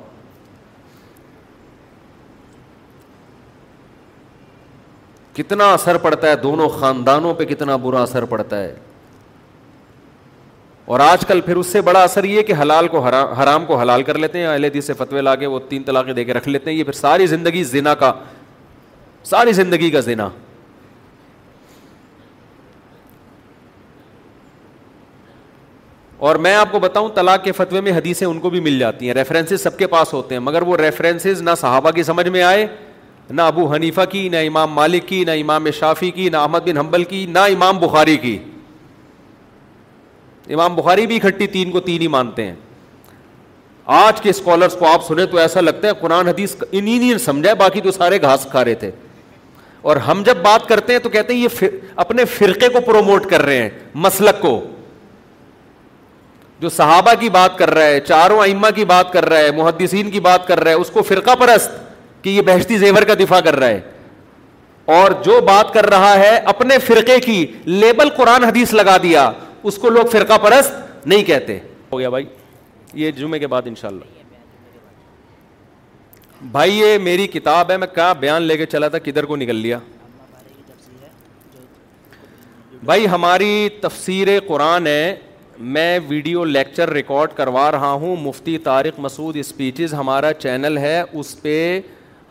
کتنا 5.42 5.72
اثر 5.74 5.96
پڑتا 5.98 6.28
ہے 6.30 6.36
دونوں 6.42 6.68
خاندانوں 6.80 7.32
پہ 7.34 7.44
کتنا 7.44 7.76
برا 7.84 8.02
اثر 8.02 8.24
پڑتا 8.32 8.62
ہے 8.62 8.74
اور 10.92 11.00
آج 11.00 11.24
کل 11.26 11.40
پھر 11.40 11.56
اس 11.56 11.66
سے 11.72 11.80
بڑا 11.88 12.02
اثر 12.02 12.24
یہ 12.24 12.42
کہ 12.46 12.52
حلال 12.60 12.88
کو 12.92 13.00
حرام 13.08 13.64
کو 13.66 13.76
حلال 13.80 14.02
کر 14.02 14.18
لیتے 14.18 14.38
ہیں 14.38 14.46
اہل 14.46 14.64
حدیث 14.64 14.86
سے 14.86 14.92
فتوے 14.98 15.20
لا 15.20 15.34
کے 15.42 15.46
وہ 15.46 15.58
تین 15.68 15.82
طلاقیں 15.82 16.12
دے 16.14 16.24
کے 16.24 16.34
رکھ 16.34 16.48
لیتے 16.48 16.70
ہیں 16.70 16.76
یہ 16.78 16.84
پھر 16.84 16.92
ساری 17.00 17.26
زندگی 17.32 17.62
زنا 17.64 17.94
کا 18.02 18.12
ساری 19.30 19.52
زندگی 19.60 19.90
کا 19.90 20.00
زنا 20.10 20.28
اور 26.28 26.36
میں 26.46 26.54
آپ 26.54 26.72
کو 26.72 26.78
بتاؤں 26.80 27.08
طلاق 27.14 27.44
کے 27.44 27.52
فتوے 27.52 27.80
میں 27.86 27.92
حدیثیں 27.92 28.26
ان 28.26 28.38
کو 28.40 28.50
بھی 28.50 28.60
مل 28.66 28.78
جاتی 28.78 29.06
ہیں 29.06 29.14
ریفرنسز 29.14 29.62
سب 29.62 29.78
کے 29.78 29.86
پاس 29.94 30.12
ہوتے 30.12 30.34
ہیں 30.34 30.40
مگر 30.48 30.62
وہ 30.66 30.76
ریفرنسز 30.76 31.40
نہ 31.42 31.50
صحابہ 31.60 31.90
کی 31.96 32.02
سمجھ 32.10 32.28
میں 32.36 32.42
آئے 32.42 32.66
نہ 33.34 33.42
ابو 33.50 33.66
حنیفہ 33.72 34.00
کی 34.10 34.28
نہ 34.28 34.36
امام 34.46 34.72
مالک 34.72 35.06
کی 35.08 35.22
نہ 35.26 35.30
امام 35.40 35.70
شافی 35.78 36.10
کی 36.10 36.28
نہ 36.30 36.36
احمد 36.36 36.58
بن 36.68 36.78
حنبل 36.78 37.04
کی 37.12 37.24
نہ 37.28 37.38
امام 37.54 37.78
بخاری 37.80 38.16
کی 38.24 38.38
امام 40.54 40.74
بخاری 40.76 41.06
بھی 41.06 41.16
اکٹھی 41.22 41.46
تین 41.46 41.70
کو 41.70 41.80
تین 41.80 42.00
ہی 42.02 42.08
مانتے 42.16 42.44
ہیں 42.46 42.54
آج 43.98 44.20
کے 44.22 44.30
اسکالرس 44.30 44.74
کو 44.78 44.86
آپ 44.88 45.06
سنیں 45.06 45.24
تو 45.30 45.36
ایسا 45.38 45.60
لگتا 45.60 45.88
ہے 45.88 45.92
قرآن 46.00 46.28
حدیث 46.28 46.54
انہیں 46.70 47.16
سمجھا 47.24 47.54
باقی 47.62 47.80
تو 47.80 47.90
سارے 47.98 48.20
گھاس 48.22 48.46
کھا 48.50 48.64
رہے 48.64 48.74
تھے 48.82 48.90
اور 49.90 49.96
ہم 50.08 50.22
جب 50.26 50.36
بات 50.42 50.68
کرتے 50.68 50.92
ہیں 50.92 51.00
تو 51.02 51.08
کہتے 51.14 51.34
ہیں 51.34 51.40
یہ 51.40 51.64
اپنے 52.04 52.24
فرقے 52.34 52.68
کو 52.72 52.80
پروموٹ 52.86 53.26
کر 53.30 53.42
رہے 53.44 53.62
ہیں 53.62 53.68
مسلک 54.04 54.40
کو 54.42 54.52
جو 56.60 56.68
صحابہ 56.70 57.14
کی 57.20 57.28
بات 57.36 57.56
کر 57.58 57.70
رہا 57.74 57.84
ہے 57.86 58.00
چاروں 58.08 58.38
ائمہ 58.42 58.66
کی 58.74 58.84
بات 58.94 59.12
کر 59.12 59.28
رہا 59.28 59.38
ہے 59.46 59.50
محدثین 59.56 60.10
کی 60.10 60.20
بات 60.28 60.46
کر 60.48 60.60
رہا 60.60 60.70
ہے 60.70 60.76
اس 60.84 60.90
کو 60.94 61.02
فرقہ 61.08 61.34
پرست 61.38 61.70
کہ 62.22 62.30
یہ 62.30 62.42
بہشتی 62.46 62.76
زیور 62.78 63.02
کا 63.06 63.14
دفاع 63.20 63.40
کر 63.44 63.56
رہا 63.58 63.68
ہے 63.68 63.80
اور 65.00 65.10
جو 65.24 65.40
بات 65.46 65.72
کر 65.74 65.88
رہا 65.90 66.14
ہے 66.18 66.36
اپنے 66.52 66.78
فرقے 66.86 67.18
کی 67.24 67.44
لیبل 67.66 68.08
قرآن 68.16 68.44
حدیث 68.44 68.72
لگا 68.74 68.96
دیا 69.02 69.30
اس 69.70 69.76
کو 69.78 69.90
لوگ 69.90 70.06
فرقہ 70.12 70.38
پرست 70.42 71.06
نہیں 71.06 71.24
کہتے 71.24 71.58
ہو 71.92 71.98
گیا 71.98 72.08
بھائی 72.08 72.24
یہ 73.02 73.10
جمعے 73.18 73.38
کے 73.38 73.46
بعد 73.54 73.62
انشاءاللہ 73.66 74.20
بھائی 76.52 76.78
یہ 76.78 76.96
میری 76.98 77.26
کتاب 77.32 77.70
ہے 77.70 77.76
میں 77.78 77.86
کیا 77.94 78.12
بیان 78.20 78.42
لے 78.42 78.56
کے 78.56 78.66
چلا 78.66 78.88
تھا 78.94 78.98
کدھر 79.04 79.24
کو 79.24 79.36
نکل 79.36 79.56
لیا 79.66 79.78
بھائی 82.84 83.06
ہماری 83.08 83.68
تفسیر 83.80 84.28
قرآن 84.46 84.86
ہے 84.86 85.14
میں 85.74 85.98
ویڈیو 86.08 86.44
لیکچر 86.44 86.90
ریکارڈ 86.92 87.32
کروا 87.36 87.70
رہا 87.72 87.90
ہوں 88.04 88.16
مفتی 88.20 88.56
طارق 88.64 88.98
مسعود 89.00 89.36
اسپیچز 89.40 89.94
ہمارا 89.94 90.32
چینل 90.42 90.78
ہے 90.78 91.00
اس 91.12 91.40
پہ 91.42 91.58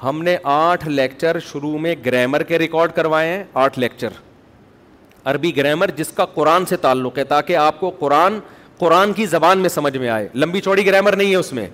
ہم 0.03 0.21
نے 0.23 0.35
آٹھ 0.51 0.87
لیکچر 0.87 1.39
شروع 1.51 1.77
میں 1.79 1.93
گرامر 2.05 2.43
کے 2.43 2.57
ریکارڈ 2.59 2.91
کروائے 2.95 3.27
ہیں 3.33 3.43
آٹھ 3.63 3.77
لیکچر 3.79 4.09
عربی 5.31 5.55
گرامر 5.57 5.91
جس 5.97 6.07
کا 6.15 6.25
قرآن 6.35 6.65
سے 6.65 6.77
تعلق 6.85 7.17
ہے 7.17 7.23
تاکہ 7.33 7.55
آپ 7.55 7.79
کو 7.79 7.89
قرآن 7.99 8.39
قرآن 8.79 9.13
کی 9.13 9.25
زبان 9.35 9.59
میں 9.59 9.69
سمجھ 9.69 9.95
میں 9.97 10.09
آئے 10.09 10.27
لمبی 10.35 10.61
چوڑی 10.61 10.85
گرامر 10.85 11.15
نہیں 11.15 11.31
ہے 11.31 11.35
اس 11.35 11.51
میں 11.53 11.67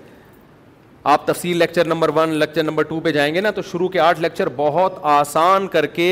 آپ 1.11 1.25
تفصیل 1.27 1.57
lecture 1.57 1.85
number 1.87 2.09
one 2.15 2.29
lecture 2.39 2.63
number 2.63 2.83
two 2.83 2.99
پہ 3.03 3.11
جائیں 3.11 3.33
گے 3.35 3.41
نا 3.41 3.51
تو 3.55 3.61
شروع 3.71 3.87
کے 3.89 3.99
آٹھ 4.07 4.19
لیکچر 4.21 4.49
بہت 4.55 4.97
آسان 5.15 5.67
کر 5.75 5.85
کے 5.99 6.09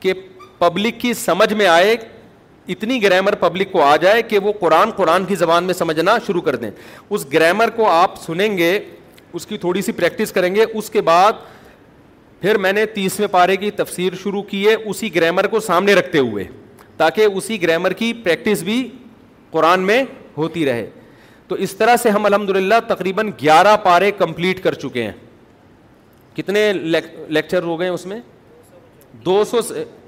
کہ 0.00 0.12
پبلک 0.58 1.00
کی 1.00 1.14
سمجھ 1.14 1.52
میں 1.54 1.66
آئے 1.66 1.96
اتنی 2.72 3.02
گرامر 3.02 3.34
پبلک 3.40 3.72
کو 3.72 3.82
آ 3.82 3.94
جائے 4.00 4.22
کہ 4.30 4.38
وہ 4.46 4.52
قرآن 4.60 4.90
قرآن 4.96 5.24
کی 5.26 5.34
زبان 5.42 5.64
میں 5.64 5.74
سمجھنا 5.74 6.16
شروع 6.26 6.40
کر 6.50 6.56
دیں 6.64 6.70
اس 7.08 7.26
گرامر 7.32 7.70
کو 7.76 7.88
آپ 7.90 8.18
سنیں 8.22 8.56
گے 8.58 8.78
اس 9.34 9.46
کی 9.46 9.58
تھوڑی 9.58 9.82
سی 9.82 9.92
پریکٹس 9.92 10.32
کریں 10.32 10.54
گے 10.54 10.64
اس 10.72 10.90
کے 10.90 11.00
بعد 11.08 11.32
پھر 12.40 12.58
میں 12.58 12.72
نے 12.72 12.84
تیسویں 12.94 13.28
پارے 13.30 13.56
کی 13.56 13.70
تفسیر 13.76 14.14
شروع 14.22 14.42
کی 14.50 14.66
ہے 14.68 14.74
اسی 14.84 15.14
گرامر 15.14 15.46
کو 15.50 15.60
سامنے 15.60 15.94
رکھتے 15.94 16.18
ہوئے 16.18 16.44
تاکہ 16.96 17.24
اسی 17.36 17.60
گرامر 17.62 17.92
کی 18.02 18.12
پریکٹس 18.24 18.62
بھی 18.64 18.86
قرآن 19.50 19.80
میں 19.86 20.02
ہوتی 20.36 20.64
رہے 20.66 20.88
تو 21.48 21.54
اس 21.64 21.74
طرح 21.76 21.96
سے 22.02 22.10
ہم 22.10 22.26
الحمد 22.26 22.50
للہ 22.56 22.74
تقریباً 22.88 23.30
گیارہ 23.42 23.76
پارے 23.82 24.10
کمپلیٹ 24.18 24.62
کر 24.62 24.74
چکے 24.82 25.02
ہیں 25.04 25.12
کتنے 26.36 26.72
لیکچر 26.72 27.62
ہو 27.62 27.78
گئے 27.80 27.88
اس 27.88 28.06
میں 28.06 28.20
دو 29.24 29.42
سو 29.50 29.60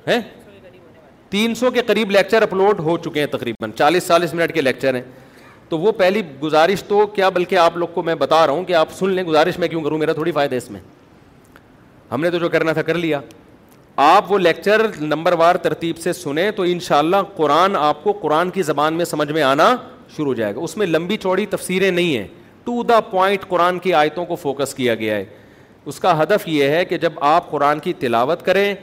ہیں 0.06 0.20
تین 1.30 1.54
سو 1.54 1.70
کے 1.70 1.82
قریب 1.86 2.10
لیکچر 2.10 2.42
اپلوڈ 2.42 2.80
ہو 2.84 2.96
چکے 3.04 3.20
ہیں 3.20 3.26
تقریباً 3.32 3.72
چالیس 3.78 4.06
چالیس 4.08 4.34
منٹ 4.34 4.52
کے 4.54 4.60
لیکچر 4.60 4.94
ہیں 4.94 5.02
تو 5.70 5.78
وہ 5.78 5.90
پہلی 5.96 6.22
گزارش 6.42 6.82
تو 6.84 7.06
کیا 7.14 7.28
بلکہ 7.30 7.56
آپ 7.58 7.76
لوگ 7.76 7.88
کو 7.94 8.02
میں 8.02 8.14
بتا 8.20 8.46
رہا 8.46 8.52
ہوں 8.52 8.64
کہ 8.64 8.74
آپ 8.74 8.92
سن 8.98 9.10
لیں 9.14 9.24
گزارش 9.24 9.58
میں 9.58 9.66
کیوں 9.68 9.80
کروں 9.82 9.98
میرا 9.98 10.12
تھوڑی 10.12 10.32
فائدہ 10.32 10.54
اس 10.54 10.70
میں 10.70 10.80
ہم 12.12 12.22
نے 12.22 12.30
تو 12.30 12.38
جو 12.38 12.48
کرنا 12.48 12.72
تھا 12.72 12.82
کر 12.82 12.94
لیا 12.94 13.20
آپ 14.06 14.32
وہ 14.32 14.38
لیکچر 14.38 14.80
نمبر 15.00 15.32
وار 15.38 15.54
ترتیب 15.62 15.98
سے 16.04 16.12
سنیں 16.12 16.50
تو 16.56 16.62
ان 16.68 16.80
شاء 16.86 16.98
اللہ 16.98 17.16
قرآن 17.36 17.76
آپ 17.76 18.02
کو 18.04 18.12
قرآن 18.22 18.50
کی 18.50 18.62
زبان 18.62 18.94
میں 18.94 19.04
سمجھ 19.04 19.30
میں 19.32 19.42
آنا 19.42 19.74
شروع 20.16 20.26
ہو 20.26 20.34
جائے 20.34 20.54
گا 20.54 20.60
اس 20.60 20.76
میں 20.76 20.86
لمبی 20.86 21.16
چوڑی 21.22 21.46
تفسیریں 21.54 21.90
نہیں 21.90 22.16
ہیں 22.16 22.26
ٹو 22.64 22.82
دا 22.88 22.98
پوائنٹ 23.10 23.48
قرآن 23.48 23.78
کی 23.78 23.94
آیتوں 23.94 24.24
کو 24.26 24.36
فوکس 24.42 24.74
کیا 24.74 24.94
گیا 25.02 25.16
ہے 25.16 25.24
اس 25.90 26.00
کا 26.00 26.22
ہدف 26.22 26.48
یہ 26.48 26.68
ہے 26.76 26.84
کہ 26.84 26.98
جب 27.04 27.12
آپ 27.30 27.50
قرآن 27.50 27.78
کی 27.84 27.92
تلاوت 28.00 28.44
کریں 28.46 28.74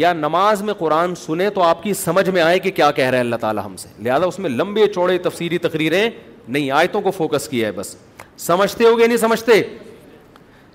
یا 0.00 0.12
نماز 0.12 0.62
میں 0.62 0.74
قرآن 0.78 1.14
سنیں 1.14 1.48
تو 1.54 1.62
آپ 1.62 1.82
کی 1.82 1.94
سمجھ 1.94 2.28
میں 2.30 2.42
آئے 2.42 2.58
کہ 2.58 2.70
کیا 2.76 2.90
کہہ 2.98 3.04
رہے 3.08 3.18
ہیں 3.18 3.24
اللہ 3.24 3.36
تعالیٰ 3.40 3.64
ہم 3.64 3.74
سے 3.76 3.88
لہٰذا 4.02 4.26
اس 4.26 4.38
میں 4.38 4.50
لمبے 4.50 4.86
چوڑے 4.94 5.18
تفسیری 5.24 5.58
تقریریں 5.66 6.08
نہیں 6.48 6.70
آیتوں 6.70 7.00
کو 7.02 7.10
فوکس 7.10 7.48
کیا 7.48 7.66
ہے 7.66 7.72
بس 7.72 7.94
سمجھتے 8.38 8.84
ہو 8.84 8.98
گیا 8.98 9.06
نہیں 9.06 9.16
سمجھتے 9.18 9.60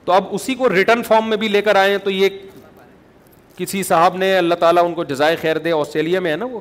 تو 0.05 0.11
اب 0.13 0.25
اسی 0.35 0.55
کو 0.55 0.69
ریٹرن 0.73 1.03
فارم 1.03 1.29
میں 1.29 1.37
بھی 1.37 1.47
لے 1.47 1.61
کر 1.61 1.75
آئے 1.75 1.97
تو 2.03 2.09
یہ 2.11 2.29
کسی 3.57 3.81
صاحب 3.83 4.15
نے 4.17 4.35
اللہ 4.37 4.55
تعالیٰ 4.59 4.83
ان 4.85 4.93
کو 4.93 5.03
جزائے 5.03 5.35
خیر 5.41 5.57
دے 5.63 5.71
آسٹریلیا 5.77 6.19
میں 6.19 6.31
ہے 6.31 6.35
نا 6.37 6.45
وہ 6.51 6.59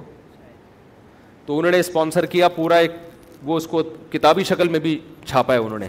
تو 1.47 1.59
انہوں 1.59 1.73
نے 1.73 1.79
اسپانسر 1.81 2.27
کیا 2.35 2.49
پورا 2.57 2.77
ایک 2.85 2.93
وہ 3.45 3.57
اس 3.57 3.67
کو 3.67 3.83
کتابی 4.11 4.45
شکل 4.45 4.69
میں 4.69 4.81
بھی 4.81 4.99
چھاپا 5.27 5.55
ہے 5.55 5.59
انہوں 5.59 5.79
نے 5.79 5.89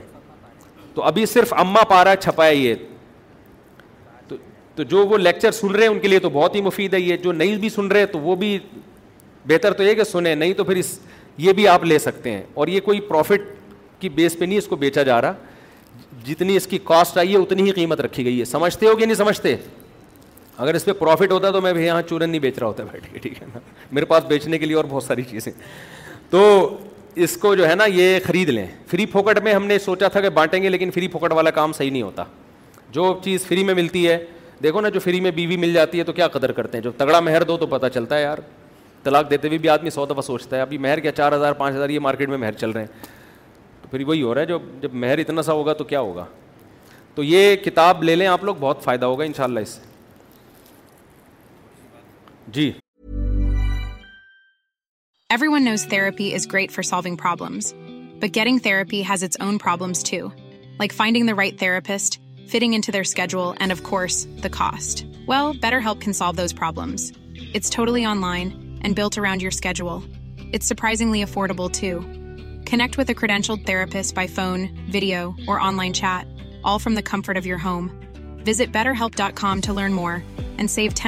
تو 0.93 1.01
ابھی 1.03 1.26
صرف 1.26 1.53
اما 1.57 1.84
پارا 1.89 2.15
چھپا 2.15 2.45
ہے 2.45 2.55
یہ 2.55 2.70
یہ 2.74 4.36
تو 4.76 4.84
جو 4.89 5.05
وہ 5.07 5.17
لیکچر 5.17 5.51
سن 5.51 5.72
رہے 5.72 5.82
ہیں 5.84 5.91
ان 5.91 5.99
کے 5.99 6.07
لیے 6.07 6.20
تو 6.20 6.30
بہت 6.34 6.53
ہی 6.55 6.61
مفید 6.61 6.93
ہے 6.93 6.99
یہ 6.99 7.17
جو 7.24 7.32
نہیں 7.32 7.55
بھی 7.59 7.70
سن 7.70 7.88
رہے 7.91 8.05
تو 8.11 8.20
وہ 8.20 8.36
بھی 8.43 8.57
بہتر 9.47 9.74
تو 9.80 9.84
یہ 9.84 9.93
کہ 9.93 10.03
سنیں 10.03 10.36
نہیں 10.36 10.53
تو 10.57 10.63
پھر 10.63 10.76
اس 10.76 10.97
یہ 11.43 11.53
بھی 11.57 11.67
آپ 11.67 11.83
لے 11.85 11.97
سکتے 11.99 12.31
ہیں 12.31 12.41
اور 12.61 12.67
یہ 12.67 12.79
کوئی 12.85 12.99
پروفٹ 13.09 13.41
کی 13.99 14.09
بیس 14.15 14.37
پہ 14.39 14.45
نہیں 14.45 14.57
اس 14.57 14.67
کو 14.67 14.75
بیچا 14.75 15.03
جا 15.09 15.19
رہا 15.21 15.33
جتنی 16.25 16.55
اس 16.57 16.67
کی 16.67 16.77
کاسٹ 16.83 17.17
آئی 17.17 17.31
ہے 17.33 17.37
اتنی 17.41 17.63
ہی 17.67 17.71
قیمت 17.71 18.01
رکھی 18.01 18.25
گئی 18.25 18.39
ہے 18.39 18.45
سمجھتے 18.45 18.85
ہو 18.87 18.95
کہ 18.95 19.05
نہیں 19.05 19.15
سمجھتے 19.17 19.55
اگر 20.63 20.73
اس 20.75 20.85
پہ 20.85 20.91
پروفٹ 20.99 21.31
ہوتا 21.31 21.49
تو 21.51 21.61
میں 21.61 21.73
بھی 21.73 21.85
یہاں 21.85 22.01
چورن 22.09 22.29
نہیں 22.29 22.41
بیچ 22.41 22.57
رہا 22.59 22.67
ہوتا 22.67 22.83
بیٹھے 22.91 23.17
ٹھیک 23.19 23.41
ہے 23.41 23.47
نا 23.53 23.59
میرے 23.91 24.05
پاس 24.05 24.23
بیچنے 24.29 24.57
کے 24.59 24.65
لیے 24.65 24.75
اور 24.75 24.85
بہت 24.89 25.03
ساری 25.03 25.23
چیزیں 25.29 25.51
تو 26.29 26.41
اس 27.25 27.37
کو 27.41 27.53
جو 27.55 27.69
ہے 27.69 27.75
نا 27.75 27.85
یہ 27.95 28.19
خرید 28.25 28.49
لیں 28.49 28.65
فری 28.87 29.05
پھوکٹ 29.13 29.39
میں 29.43 29.53
ہم 29.53 29.65
نے 29.67 29.79
سوچا 29.85 30.07
تھا 30.13 30.21
کہ 30.21 30.29
بانٹیں 30.41 30.61
گے 30.63 30.69
لیکن 30.69 30.91
فری 30.95 31.07
پھوکٹ 31.13 31.33
والا 31.33 31.49
کام 31.59 31.73
صحیح 31.77 31.91
نہیں 31.91 32.01
ہوتا 32.01 32.23
جو 32.97 33.17
چیز 33.23 33.45
فری 33.47 33.63
میں 33.63 33.73
ملتی 33.73 34.07
ہے 34.07 34.17
دیکھو 34.63 34.81
نا 34.81 34.89
جو 34.89 34.99
فری 34.99 35.19
میں 35.21 35.31
بیوی 35.31 35.57
مل 35.57 35.73
جاتی 35.73 35.99
ہے 35.99 36.03
تو 36.03 36.13
کیا 36.13 36.27
قدر 36.27 36.51
کرتے 36.51 36.77
ہیں 36.77 36.83
جو 36.83 36.91
تگڑا 36.97 37.19
مہر 37.19 37.43
دو 37.51 37.57
تو 37.57 37.65
پتہ 37.77 37.87
چلتا 37.93 38.17
ہے 38.17 38.21
یار 38.21 38.37
طلاق 39.03 39.29
دیتے 39.29 39.47
ہوئے 39.47 39.57
بھی 39.63 39.69
آدمی 39.69 39.89
سو 39.89 40.05
دفعہ 40.05 40.21
سوچتا 40.21 40.55
ہے 40.55 40.61
ابھی 40.61 40.77
مہر 40.77 40.99
کیا 40.99 41.11
چار 41.19 41.31
ہزار 41.33 41.53
پانچ 41.61 41.75
ہزار 41.75 41.89
یہ 41.89 41.99
مارکیٹ 41.99 42.29
میں 42.29 42.37
مہر 42.37 42.51
چل 42.61 42.71
رہے 42.71 42.81
ہیں 42.81 43.03
تو 43.81 43.87
پھر 43.91 44.01
وہی 44.07 44.21
ہو 44.21 44.33
رہا 44.33 44.41
ہے 44.41 44.45
جب 44.45 44.61
جب 44.81 44.93
مہر 45.03 45.17
اتنا 45.17 45.41
سا 45.43 45.53
ہوگا 45.53 45.73
تو 45.73 45.83
کیا 45.91 45.99
ہوگا 45.99 46.25
تو 47.15 47.23
یہ 47.23 47.55
کتاب 47.65 48.03
لے 48.03 48.15
لیں 48.15 48.27
آپ 48.27 48.43
لوگ 48.43 48.55
بہت 48.59 48.83
فائدہ 48.83 49.05
ہوگا 49.05 49.23
ان 49.23 49.33
شاء 49.37 49.43
اللہ 49.43 49.59
اس 49.59 49.69
سے 49.79 49.87
جی 52.53 52.71
everyone 55.53 55.65
knows 55.65 55.85
therapy 55.89 56.33
is 56.35 56.47
great 56.53 56.71
for 56.71 56.83
solving 56.83 57.15
problems 57.15 57.73
but 58.19 58.35
getting 58.35 58.57
therapy 58.63 59.01
has 59.09 59.23
its 59.23 59.37
own 59.39 59.57
problems 59.63 60.03
too 60.09 60.25
like 60.79 60.93
finding 60.93 61.27
the 61.27 61.33
right 61.37 61.59
therapist 61.59 62.19
fitting 62.51 62.73
into 62.85 62.91
their 62.91 63.03
schedule 63.07 63.53
and 63.59 63.71
of 63.71 63.81
course 63.89 64.25
the 64.43 64.49
cost 64.57 65.03
well 65.27 65.57
BetterHelp 65.85 66.01
can 66.03 66.13
solve 66.13 66.41
those 66.41 66.55
problems 66.59 67.11
it's 67.55 67.69
totally 67.75 68.05
online 68.21 68.51
affordable 68.86 71.69
to 71.82 71.99
connect 72.71 72.97
ودینشیل 72.99 73.63
therapist 73.65 74.15
by 74.15 74.27
phone 74.36 74.65
video 74.93 75.30
or 75.53 76.89
comfort 77.11 77.38
of 77.38 77.47
your 77.47 77.59
home 77.65 78.05
BetterHelp 79.01 79.57
ٹینسین 79.59 81.07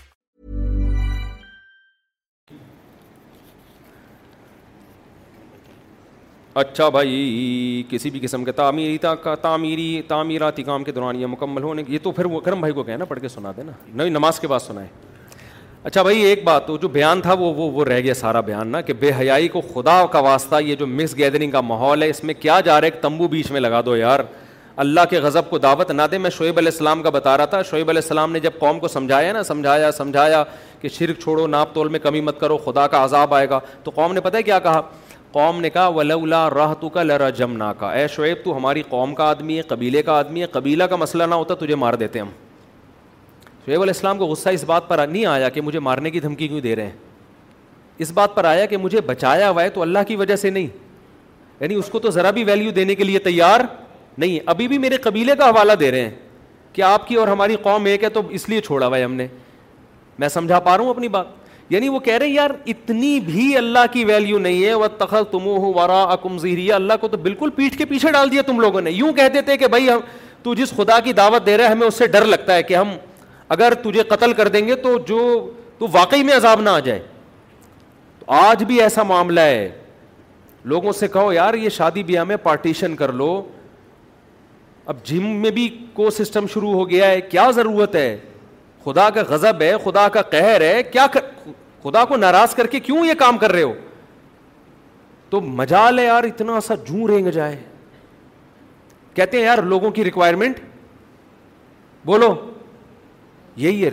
اچھا 6.59 6.87
بھائی 6.89 7.83
کسی 7.89 8.09
بھی 8.11 8.19
قسم 8.19 8.43
کے 8.45 8.51
تعمیری 8.51 8.97
تعمیری 9.41 10.01
تعمیراتی 10.07 10.63
کام 10.63 10.83
کے 10.83 10.91
دوران 10.91 11.15
یہ 11.19 11.25
مکمل 11.25 11.63
ہونے 11.63 11.83
یہ 11.87 11.99
تو 12.03 12.11
پھر 12.11 12.25
وہ 12.25 12.39
کرم 12.41 12.59
بھائی 12.59 12.73
کو 12.73 12.83
کہنا 12.83 13.05
پڑھ 13.05 13.19
کے 13.19 13.27
سنا 13.27 13.51
دینا 13.57 13.71
نہیں 13.91 14.09
نماز 14.09 14.39
کے 14.39 14.47
بعد 14.47 14.59
سنائے 14.65 14.87
اچھا 15.83 16.01
بھائی 16.03 16.21
ایک 16.21 16.43
بات 16.43 16.65
تو 16.67 16.75
جو 16.77 16.87
بیان 16.95 17.21
تھا 17.21 17.33
وہ 17.39 17.53
وہ 17.53 17.69
وہ 17.71 17.85
رہ 17.85 17.99
گیا 17.99 18.13
سارا 18.13 18.39
بیان 18.49 18.67
نا 18.71 18.81
کہ 18.89 18.93
بے 18.99 19.11
حیائی 19.19 19.47
کو 19.53 19.61
خدا 19.73 20.05
کا 20.11 20.19
واسطہ 20.19 20.55
یہ 20.65 20.75
جو 20.79 20.87
مس 20.87 21.15
گیدرنگ 21.17 21.51
کا 21.51 21.61
ماحول 21.61 22.03
ہے 22.03 22.09
اس 22.09 22.23
میں 22.23 22.33
کیا 22.39 22.59
جا 22.65 22.79
رہا 22.81 22.87
ہے 22.87 22.91
ایک 22.93 23.01
تمبو 23.03 23.27
بیچ 23.27 23.51
میں 23.51 23.61
لگا 23.61 23.81
دو 23.85 23.95
یار 23.97 24.19
اللہ 24.83 24.99
کے 25.09 25.19
غضب 25.19 25.49
کو 25.49 25.57
دعوت 25.59 25.89
نہ 25.91 26.01
دے 26.11 26.17
میں 26.17 26.29
شعیب 26.37 26.57
علیہ 26.57 26.71
السلام 26.71 27.01
کا 27.03 27.09
بتا 27.13 27.37
رہا 27.37 27.45
تھا 27.45 27.61
شعیب 27.69 27.89
علیہ 27.89 28.01
السلام 28.03 28.31
نے 28.31 28.39
جب 28.39 28.51
قوم 28.59 28.79
کو 28.79 28.87
سمجھایا 28.87 29.33
نا 29.33 29.43
سمجھایا 29.43 29.91
سمجھایا 29.91 30.43
کہ 30.81 30.89
شرک 30.97 31.19
چھوڑو 31.23 31.47
ناپ 31.47 31.73
تول 31.73 31.87
میں 31.95 31.99
کمی 32.03 32.21
مت 32.27 32.39
کرو 32.39 32.57
خدا 32.65 32.85
کا 32.93 33.03
عذاب 33.03 33.33
آئے 33.35 33.49
گا 33.49 33.59
تو 33.83 33.91
قوم 33.95 34.13
نے 34.13 34.21
پتہ 34.23 34.37
ہے 34.37 34.43
کیا 34.43 34.59
کہا 34.59 34.81
قوم 35.33 35.59
نے 35.61 35.69
کہا 35.69 35.87
ولا 35.97 36.49
راہ 36.49 36.73
تو 36.79 36.89
کا 36.89 37.03
لرا 37.03 37.29
جمنا 37.37 37.71
کا 37.79 37.91
اے 37.97 38.07
شعیب 38.15 38.37
تو 38.43 38.55
ہماری 38.57 38.81
قوم 38.89 39.13
کا 39.15 39.23
آدمی 39.29 39.57
ہے 39.57 39.61
قبیلے 39.67 40.01
کا 40.03 40.17
آدمی 40.19 40.41
ہے 40.41 40.45
قبیلہ 40.51 40.83
کا 40.89 40.95
مسئلہ 40.95 41.23
نہ 41.29 41.35
ہوتا 41.35 41.55
تجھے 41.65 41.75
مار 41.83 41.93
دیتے 42.03 42.19
ہم 42.19 42.29
شعیب 43.65 43.81
علیہ 43.81 43.93
السلام 43.95 44.17
کو 44.17 44.25
غصہ 44.25 44.49
اس 44.49 44.63
بات 44.67 44.87
پر 44.87 45.05
نہیں 45.07 45.25
آیا 45.25 45.49
کہ 45.49 45.61
مجھے 45.61 45.79
مارنے 45.87 46.11
کی 46.11 46.19
دھمکی 46.19 46.47
کیوں 46.47 46.59
دے 46.61 46.75
رہے 46.75 46.85
ہیں 46.85 46.97
اس 48.01 48.11
بات 48.13 48.35
پر 48.35 48.45
آیا 48.45 48.65
کہ 48.65 48.77
مجھے 48.77 49.01
بچایا 49.05 49.49
ہوا 49.49 49.63
ہے 49.63 49.69
تو 49.69 49.81
اللہ 49.81 49.99
کی 50.07 50.15
وجہ 50.15 50.35
سے 50.35 50.49
نہیں 50.49 50.67
یعنی 51.59 51.75
اس 51.75 51.89
کو 51.91 51.99
تو 51.99 52.09
ذرا 52.11 52.31
بھی 52.37 52.43
ویلیو 52.43 52.71
دینے 52.75 52.95
کے 52.95 53.03
لیے 53.03 53.19
تیار 53.29 53.59
نہیں 54.17 54.39
ابھی 54.53 54.67
بھی 54.67 54.77
میرے 54.77 54.97
قبیلے 55.01 55.35
کا 55.39 55.49
حوالہ 55.49 55.73
دے 55.79 55.91
رہے 55.91 56.01
ہیں 56.03 56.11
کہ 56.73 56.81
آپ 56.81 57.07
کی 57.07 57.15
اور 57.15 57.27
ہماری 57.27 57.55
قوم 57.63 57.85
ایک 57.85 58.03
ہے 58.03 58.09
تو 58.09 58.21
اس 58.29 58.49
لیے 58.49 58.61
چھوڑا 58.61 58.87
ہوا 58.87 58.97
ہے 58.97 59.03
ہم 59.03 59.13
نے 59.13 59.27
میں 60.19 60.27
سمجھا 60.29 60.59
پا 60.59 60.75
رہا 60.77 60.83
ہوں 60.83 60.89
اپنی 60.89 61.07
بات 61.07 61.27
یعنی 61.71 61.89
وہ 61.89 61.99
کہہ 62.05 62.15
رہے 62.17 62.25
ہیں 62.27 62.33
یار 62.33 62.49
اتنی 62.67 63.19
بھی 63.25 63.55
اللہ 63.57 63.85
کی 63.91 64.03
ویلیو 64.05 64.37
نہیں 64.37 64.63
ہے 64.65 64.73
وہ 64.79 64.87
تخت 64.97 65.31
تم 65.31 65.45
ورا 65.77 66.01
اکم 66.13 66.37
زہریہ 66.37 66.73
اللہ 66.73 66.93
کو 67.01 67.07
تو 67.07 67.17
بالکل 67.27 67.49
پیٹھ 67.55 67.77
کے 67.77 67.85
پیچھے 67.91 68.11
ڈال 68.11 68.31
دیا 68.31 68.41
تم 68.47 68.59
لوگوں 68.59 68.81
نے 68.81 68.91
یوں 68.91 69.11
کہہ 69.19 69.27
دیتے 69.33 69.55
کہ 69.57 69.67
بھائی 69.75 69.87
ہم 69.89 69.99
تو 70.43 70.53
جس 70.55 70.71
خدا 70.77 70.99
کی 71.03 71.13
دعوت 71.19 71.45
دے 71.45 71.55
رہے 71.57 71.67
ہمیں 71.71 71.85
اس 71.87 71.95
سے 71.97 72.07
ڈر 72.15 72.25
لگتا 72.25 72.55
ہے 72.55 72.63
کہ 72.63 72.75
ہم 72.75 72.89
اگر 73.55 73.73
تجھے 73.83 74.03
قتل 74.09 74.33
کر 74.39 74.47
دیں 74.47 74.65
گے 74.67 74.75
تو 74.83 74.97
جو 75.07 75.19
تو 75.77 75.87
واقعی 75.91 76.23
میں 76.23 76.35
عذاب 76.37 76.61
نہ 76.61 76.69
آ 76.69 76.79
جائے 76.89 76.99
تو 78.19 78.31
آج 78.47 78.63
بھی 78.67 78.81
ایسا 78.81 79.03
معاملہ 79.13 79.47
ہے 79.53 79.67
لوگوں 80.73 80.91
سے 80.99 81.07
کہو 81.13 81.31
یار 81.33 81.53
یہ 81.63 81.69
شادی 81.77 82.03
بیاہ 82.11 82.23
میں 82.31 82.37
پارٹیشن 82.43 82.95
کر 82.95 83.11
لو 83.21 83.31
اب 84.91 85.03
جم 85.05 85.29
میں 85.41 85.51
بھی 85.59 85.67
کو 85.93 86.09
سسٹم 86.19 86.47
شروع 86.53 86.73
ہو 86.73 86.89
گیا 86.89 87.07
ہے 87.11 87.21
کیا 87.31 87.49
ضرورت 87.55 87.95
ہے 87.95 88.15
خدا 88.85 89.09
کا 89.15 89.21
غضب 89.29 89.61
ہے 89.61 89.73
خدا 89.83 90.07
کا 90.13 90.21
قہر 90.29 90.61
ہے 90.61 90.81
کیا 90.91 91.05
کر 91.11 91.49
خدا 91.83 92.03
کو 92.05 92.15
ناراض 92.17 92.53
کر 92.55 92.67
کے 92.71 92.79
کیوں 92.79 93.05
یہ 93.05 93.13
کام 93.19 93.37
کر 93.37 93.51
رہے 93.51 93.61
ہو 93.63 93.73
تو 95.29 95.39
مجال 95.41 95.99
ہے 95.99 96.03
یار 96.05 96.23
اتنا 96.23 96.59
سا 96.65 96.75
رینگ 97.09 97.29
جائے 97.33 97.55
کہتے 99.13 99.37
ہیں 99.37 99.45
یار 99.45 99.57
لوگوں 99.71 99.91
کی 99.91 100.03
ریکوائرمنٹ 100.03 100.59
بولو 102.05 102.33
یہی 103.63 103.83
ہے 103.85 103.89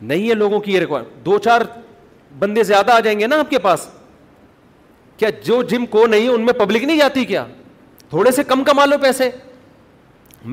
نہیں 0.00 0.28
ہے 0.28 0.34
لوگوں 0.34 0.60
کی 0.60 0.72
یہ 0.74 0.78
ریکوائرمنٹ 0.80 1.24
دو 1.26 1.38
چار 1.44 1.60
بندے 2.38 2.62
زیادہ 2.70 2.92
آ 2.92 3.00
جائیں 3.00 3.18
گے 3.20 3.26
نا 3.26 3.38
آپ 3.40 3.50
کے 3.50 3.58
پاس 3.66 3.86
کیا 5.16 5.28
جو 5.44 5.62
جم 5.70 5.86
کو 5.90 6.06
نہیں 6.06 6.28
ان 6.28 6.40
میں 6.46 6.52
پبلک 6.58 6.84
نہیں 6.84 6.98
جاتی 6.98 7.24
کیا 7.24 7.44
تھوڑے 8.10 8.30
سے 8.40 8.44
کم 8.44 8.64
کما 8.64 8.84
لو 8.86 8.96
پیسے 9.02 9.28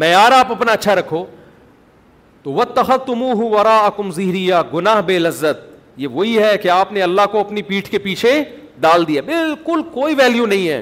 میں 0.01 0.09
یار 0.11 0.31
آپ 0.31 0.51
اپنا 0.51 0.71
اچھا 0.71 0.95
رکھو 0.95 1.25
تو 2.43 2.51
وہ 2.51 2.63
تخت 2.75 3.05
تم 3.07 3.21
ہوں 3.21 3.49
ورا 3.53 3.79
کم 3.97 4.11
زہری 4.11 4.49
گناہ 4.73 5.01
بے 5.05 5.17
لذت 5.19 5.69
یہ 6.01 6.07
وہی 6.13 6.31
ہے 6.43 6.51
کہ 6.61 6.69
آپ 6.73 6.91
نے 6.91 7.01
اللہ 7.01 7.21
کو 7.31 7.39
اپنی 7.39 7.61
پیٹھ 7.61 7.89
کے 7.91 7.99
پیچھے 8.03 8.29
ڈال 8.85 9.07
دیا 9.07 9.21
بالکل 9.25 9.81
کوئی 9.93 10.15
ویلیو 10.17 10.45
نہیں 10.53 10.67
ہے 10.67 10.81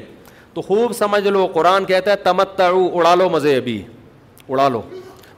تو 0.54 0.62
خوب 0.68 0.92
سمجھ 0.98 1.28
لو 1.28 1.46
قرآن 1.54 1.86
کہتا 1.86 2.12
ہے 2.12 2.16
تمت 2.24 2.60
اڑا 2.68 3.14
لو 3.22 3.30
مزے 3.30 3.56
ابھی 3.56 3.82
اڑا 4.50 4.68
لو 4.76 4.82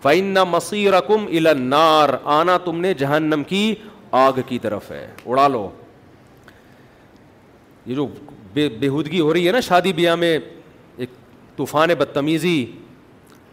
النار 0.09 2.09
آنا 2.35 2.55
تم 2.65 2.75
نے 2.81 2.89
جہنم 3.03 3.41
کی 3.47 3.63
آگ 4.21 4.39
کی 4.47 4.57
طرف 4.59 4.91
ہے 4.91 5.07
اڑا 5.25 5.47
لو 5.55 5.69
یہ 7.85 7.93
جو 7.95 8.07
بے 8.53 8.67
بےودگی 8.79 9.19
ہو 9.19 9.33
رہی 9.33 9.43
ہے 9.47 9.51
نا 9.51 9.59
شادی 9.71 9.91
بیاہ 9.99 10.15
میں 10.25 10.35
ایک 11.03 11.09
طوفان 11.57 11.89
بدتمیزی 11.99 12.55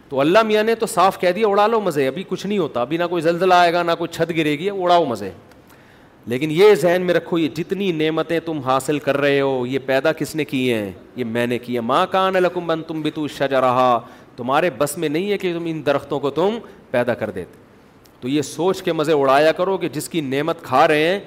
تو 0.09 0.13
اللہ 0.19 0.41
میاں 0.45 0.63
نے 0.63 0.75
تو 0.75 0.85
صاف 0.95 1.13
کہہ 1.21 1.31
دیا 1.35 1.45
اڑا 1.47 1.67
لو 1.73 1.79
مزے 1.91 2.03
ابھی 2.07 2.23
کچھ 2.29 2.45
نہیں 2.45 2.57
ہوتا 2.65 2.81
ابھی 2.81 2.97
نہ 2.97 3.03
کوئی 3.09 3.21
زلزلہ 3.23 3.53
آئے 3.53 3.71
گا 3.73 3.81
نہ 3.83 3.91
کوئی 3.97 4.09
چھت 4.15 4.29
گرے 4.37 4.53
گی 4.59 4.67
اڑاؤ 4.79 5.03
مزے 5.09 5.31
لیکن 6.27 6.51
یہ 6.51 6.73
ذہن 6.81 7.01
میں 7.05 7.13
رکھو 7.13 7.37
یہ 7.37 7.47
جتنی 7.55 7.91
نعمتیں 7.91 8.39
تم 8.45 8.59
حاصل 8.65 8.99
کر 8.99 9.17
رہے 9.17 9.39
ہو 9.41 9.65
یہ 9.69 9.79
پیدا 9.85 10.11
کس 10.13 10.35
نے 10.35 10.45
کی 10.45 10.71
ہیں 10.73 10.91
یہ 11.15 11.23
میں 11.25 11.45
نے 11.47 11.57
کی 11.59 11.75
ہے 11.75 11.81
ماں 11.81 12.05
کان 12.11 12.35
بن 12.67 12.81
تم 12.87 13.01
بھی 13.01 13.11
تو 13.15 13.27
شجا 13.37 13.61
رہا 13.61 13.99
تمہارے 14.37 14.69
بس 14.77 14.97
میں 14.97 15.09
نہیں 15.09 15.31
ہے 15.31 15.37
کہ 15.37 15.53
تم 15.57 15.63
ان 15.69 15.81
درختوں 15.85 16.19
کو 16.19 16.29
تم 16.29 16.57
پیدا 16.91 17.13
کر 17.13 17.29
دیتے 17.29 17.67
تو 18.21 18.27
یہ 18.27 18.41
سوچ 18.41 18.81
کے 18.83 18.93
مزے 18.93 19.13
اڑایا 19.13 19.51
کرو 19.57 19.77
کہ 19.77 19.89
جس 19.89 20.09
کی 20.09 20.21
نعمت 20.21 20.61
کھا 20.63 20.87
رہے 20.87 21.07
ہیں 21.07 21.19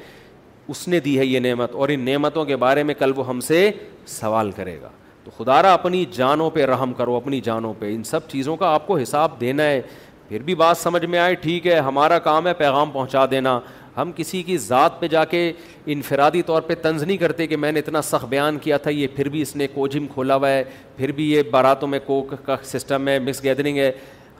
اس 0.69 0.87
نے 0.89 1.01
دی 1.01 1.19
ہے 1.19 1.25
یہ 1.27 1.41
نعمت 1.41 1.75
اور 1.75 1.89
ان 1.93 2.01
نعمتوں 2.05 2.45
کے 2.45 2.57
بارے 2.57 2.83
میں 2.83 2.95
کل 2.99 3.13
وہ 3.17 3.27
ہم 3.29 3.41
سے 3.49 3.71
سوال 4.07 4.51
کرے 4.57 4.81
گا 4.83 4.89
تو 5.25 5.31
خدا 5.37 5.61
را 5.63 5.73
اپنی 5.75 6.05
جانوں 6.13 6.51
پہ 6.51 6.65
رحم 6.67 6.93
کرو 6.95 7.15
اپنی 7.17 7.41
جانوں 7.45 7.73
پہ 7.79 7.95
ان 7.95 8.03
سب 8.05 8.29
چیزوں 8.29 8.57
کا 8.57 8.69
آپ 8.75 8.87
کو 8.87 8.97
حساب 8.99 9.41
دینا 9.41 9.63
ہے 9.65 9.81
پھر 10.29 10.43
بھی 10.43 10.55
بات 10.55 10.77
سمجھ 10.79 11.05
میں 11.05 11.19
آئے 11.19 11.35
ٹھیک 11.41 11.67
ہے 11.67 11.79
ہمارا 11.81 12.19
کام 12.29 12.47
ہے 12.47 12.53
پیغام 12.59 12.91
پہنچا 12.91 13.25
دینا 13.31 13.59
ہم 13.97 14.11
کسی 14.17 14.43
کی 14.43 14.57
ذات 14.59 14.99
پہ 15.01 15.07
جا 15.09 15.25
کے 15.25 15.53
انفرادی 15.95 16.43
طور 16.47 16.63
پہ 16.67 16.75
طنز 16.83 17.03
نہیں 17.03 17.17
کرتے 17.17 17.47
کہ 17.47 17.57
میں 17.57 17.73
نے 17.73 17.79
اتنا 17.81 18.03
سخت 18.03 18.25
بیان 18.29 18.59
کیا 18.59 18.77
تھا 18.85 18.91
یہ 18.91 19.07
پھر 19.17 19.29
بھی 19.29 19.43
اس 19.43 19.55
نے 19.57 19.67
کوجم 19.75 20.07
کھولا 20.13 20.35
ہوا 20.37 20.51
ہے 20.51 20.63
پھر 20.97 21.13
بھی 21.13 21.31
یہ 21.33 21.43
باراتوں 21.51 21.89
میں 21.89 21.99
کوک 22.07 22.33
کا 22.47 22.57
سسٹم 22.65 23.09
ہے 23.09 23.19
مکس 23.19 23.43
گیدرنگ 23.45 23.77
ہے 23.79 23.91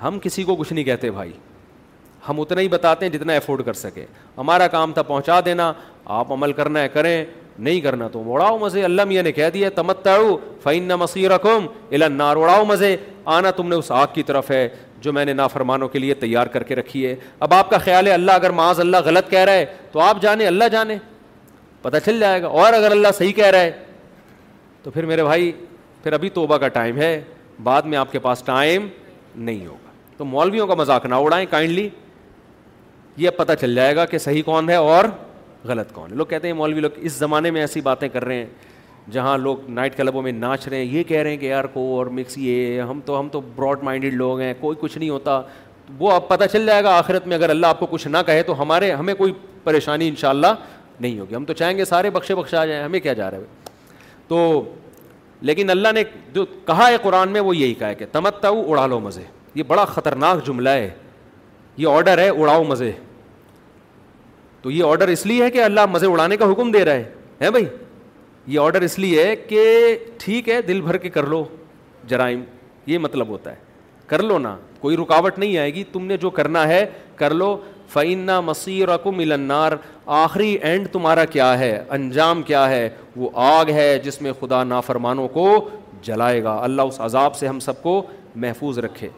ہم 0.03 0.19
کسی 0.23 0.43
کو 0.45 0.57
کچھ 0.57 0.73
نہیں 0.73 0.85
کہتے 0.85 1.11
بھائی 1.11 1.33
ہم 2.29 2.41
اتنا 2.41 2.61
ہی 2.61 2.69
بتاتے 2.69 3.07
ہیں 3.07 3.13
جتنا 3.13 3.35
افورڈ 3.37 3.65
کر 3.65 3.73
سکیں 3.73 4.05
ہمارا 4.39 4.67
کام 4.77 4.93
تھا 4.93 5.03
پہنچا 5.03 5.39
دینا 5.45 5.73
آپ 6.19 6.33
عمل 6.33 6.53
کرنا 6.53 6.81
ہے 6.83 6.89
کریں 6.89 7.25
نہیں 7.59 7.81
کرنا 7.81 8.09
تم 8.13 8.31
اڑاؤ 8.33 8.59
مزے 8.59 8.85
اللہ 8.85 9.05
میاں 9.09 9.23
نے 9.23 9.33
کہہ 9.33 9.49
دیا 9.55 9.69
تمتعو 9.75 10.37
فین 10.63 10.83
نہ 10.89 10.97
مسیح 10.97 11.29
رقم 11.29 11.67
النار 12.03 12.37
اڑاؤ 12.37 12.65
مزے 12.65 12.97
آنا 13.35 13.51
تم 13.57 13.69
نے 13.69 13.77
اس 13.77 13.91
آگ 13.93 14.07
کی 14.15 14.23
طرف 14.27 14.51
ہے 14.51 14.69
جو 15.03 15.13
میں 15.13 15.25
نے 15.25 15.33
نافرمانوں 15.33 15.89
کے 15.89 15.99
لیے 15.99 16.15
تیار 16.15 16.47
کر 16.47 16.63
کے 16.63 16.75
رکھی 16.77 17.07
ہے 17.07 17.15
اب 17.41 17.55
آپ 17.55 17.71
کا 17.71 17.79
خیال 17.85 18.07
ہے 18.07 18.13
اللہ 18.13 18.31
اگر 18.33 18.51
معاذ 18.61 18.81
اللہ 18.81 18.97
غلط 19.05 19.31
کہہ 19.31 19.45
رہا 19.45 19.53
ہے 19.53 19.65
تو 19.93 20.01
آپ 20.01 20.23
جانے 20.23 20.47
اللہ 20.47 20.69
جانے 20.73 20.97
پتہ 21.83 21.97
چل 22.05 22.21
جائے 22.21 22.43
گا 22.43 22.47
اور 22.49 22.73
اگر 22.73 22.91
اللہ 22.91 23.09
صحیح 23.19 23.33
کہہ 23.37 23.51
رہا 23.51 23.61
ہے 23.61 23.71
تو 24.83 24.91
پھر 24.91 25.05
میرے 25.07 25.23
بھائی 25.23 25.51
پھر 26.03 26.13
ابھی 26.13 26.29
توبہ 26.35 26.57
کا 26.59 26.69
ٹائم 26.77 26.97
ہے 26.99 27.21
بعد 27.63 27.83
میں 27.87 27.99
آپ 27.99 28.13
کے 28.13 28.19
پاس 28.19 28.43
ٹائم 28.47 28.87
نہیں 29.35 29.67
ہوگا 29.67 29.91
تو 30.17 30.25
مولویوں 30.25 30.67
کا 30.67 30.75
مذاق 30.75 31.07
نہ 31.07 31.15
اڑائیں 31.15 31.47
کائنڈلی 31.51 31.89
یہ 33.17 33.29
اب 33.29 33.37
پتہ 33.37 33.53
چل 33.61 33.75
جائے 33.75 33.97
گا 33.97 34.05
کہ 34.07 34.19
صحیح 34.19 34.43
کون 34.45 34.71
ہے 34.71 34.75
اور 34.75 35.05
غلط 35.69 35.93
کون 35.93 36.11
ہے 36.11 36.17
لوگ 36.17 36.27
کہتے 36.27 36.47
ہیں 36.49 36.55
مولوی 36.55 36.81
لوگ 36.81 36.91
اس 36.97 37.13
زمانے 37.19 37.51
میں 37.51 37.61
ایسی 37.61 37.81
باتیں 37.81 38.09
کر 38.09 38.25
رہے 38.25 38.37
ہیں 38.37 38.47
جہاں 39.13 39.37
لوگ 39.39 39.69
نائٹ 39.71 39.97
کلبوں 39.97 40.23
میں 40.23 40.33
ناچ 40.33 40.67
رہے 40.69 40.77
ہیں 40.77 40.85
یہ 40.95 41.03
کہہ 41.09 41.21
رہے 41.23 41.31
ہیں 41.31 41.37
کہ 41.37 41.47
یار 41.47 41.65
کو 41.75 41.81
اور 41.99 42.07
مکس 42.19 42.37
یہ 42.39 42.81
ہم 42.91 43.01
تو 43.07 43.19
ہم 43.21 43.29
تو 43.33 43.41
براڈ 43.57 43.83
مائنڈیڈ 43.85 44.15
لوگ 44.15 44.41
ہیں 44.41 44.53
کوئی 44.61 44.77
کچھ 44.81 44.97
نہیں 44.99 45.11
ہوتا 45.11 45.41
وہ 45.99 46.11
اب 46.13 46.29
پتہ 46.29 46.45
چل 46.53 46.67
جائے 46.67 46.85
گا 46.85 46.97
آخرت 46.99 47.27
میں 47.27 47.37
اگر 47.37 47.51
اللہ 47.51 47.67
آپ 47.67 47.81
کو 47.81 47.87
کچھ 47.91 48.07
نہ 48.09 48.17
کہے 48.27 48.43
تو 48.43 48.61
ہمارے 48.63 48.91
ہمیں 48.93 49.15
کوئی 49.15 49.33
پریشانی 49.65 50.09
ان 50.09 50.17
شاء 50.19 50.29
اللہ 50.31 50.55
نہیں 51.01 51.19
ہوگی 51.19 51.35
ہم 51.35 51.45
تو 51.45 51.53
چاہیں 51.53 51.77
گے 51.79 51.85
سارے 51.85 52.11
بخشے 52.11 52.35
بخشے 52.35 52.57
آ 52.57 52.65
جائیں 52.67 52.83
ہمیں 52.85 53.01
کیا 53.01 53.13
جا 53.13 53.31
رہا 53.31 53.39
ہے 53.39 53.71
تو 54.29 54.63
لیکن 55.51 55.71
اللہ 55.71 55.93
نے 55.95 56.03
جو 56.35 56.45
کہا 56.67 56.89
ہے 56.91 56.97
قرآن 57.03 57.29
میں 57.33 57.41
وہ 57.41 57.57
یہی 57.57 57.75
کہا 57.75 57.89
ہے 57.89 57.95
کہ 57.95 58.07
تمتاؤ 58.13 58.63
اڑا 58.71 58.87
لو 58.87 58.99
مزے 59.01 59.23
یہ 59.55 59.63
بڑا 59.67 59.85
خطرناک 59.85 60.45
جملہ 60.47 60.69
ہے 60.71 60.89
یہ 61.77 61.87
آڈر 61.89 62.19
ہے 62.19 62.29
اڑاؤ 62.29 62.63
مزے 62.69 62.91
تو 64.63 64.71
یہ 64.71 64.85
آرڈر 64.85 65.09
اس 65.09 65.25
لیے 65.27 65.45
ہے 65.45 65.51
کہ 65.51 65.63
اللہ 65.63 65.87
مزے 65.91 66.07
اڑانے 66.07 66.37
کا 66.37 66.51
حکم 66.51 66.71
دے 66.73 66.85
رہا 66.85 66.95
ہے 66.95 67.05
ہے 67.41 67.51
بھائی 67.51 67.65
یہ 68.55 68.59
آرڈر 68.61 68.81
اس 68.83 68.99
لیے 68.99 69.25
ہے 69.27 69.35
کہ 69.37 69.63
ٹھیک 70.19 70.49
ہے 70.49 70.61
دل 70.67 70.81
بھر 70.81 70.97
کے 71.05 71.11
کر 71.11 71.27
لو 71.29 71.45
جرائم 72.09 72.43
یہ 72.87 72.99
مطلب 72.99 73.29
ہوتا 73.29 73.51
ہے 73.53 73.57
کر 74.07 74.23
لو 74.23 74.39
نا 74.39 74.57
کوئی 74.81 74.97
رکاوٹ 74.97 75.39
نہیں 75.39 75.57
آئے 75.59 75.75
گی 75.75 75.85
تم 75.93 76.05
نے 76.07 76.17
جو 76.27 76.31
کرنا 76.39 76.67
ہے 76.69 76.85
کر 77.17 77.35
لو 77.35 77.57
مسیر 77.95 78.39
مسیح 78.45 78.85
ملنار 79.17 79.73
آخری 80.19 80.53
اینڈ 80.69 80.89
تمہارا 80.93 81.25
کیا 81.35 81.59
ہے 81.59 81.77
انجام 81.97 82.43
کیا 82.43 82.69
ہے 82.71 82.89
وہ 83.17 83.29
آگ 83.47 83.71
ہے 83.75 83.89
جس 84.05 84.21
میں 84.23 84.33
خدا 84.41 84.63
نا 84.65 84.81
فرمانوں 84.87 85.27
کو 85.35 85.47
جلائے 86.03 86.43
گا 86.45 86.57
اللہ 86.65 86.83
اس 86.93 87.01
عذاب 87.09 87.35
سے 87.37 87.49
ہم 87.49 87.59
سب 87.61 87.83
کو 87.83 88.01
محفوظ 88.45 88.79
رکھے 88.87 89.09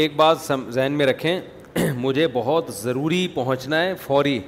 ایک 0.00 0.16
بات 0.16 0.38
ذہن 0.74 0.92
میں 0.98 1.06
رکھیں 1.06 1.38
مجھے 2.04 2.26
بہت 2.32 2.70
ضروری 2.82 3.26
پہنچنا 3.34 3.82
ہے 3.82 3.94
فوری 4.06 4.38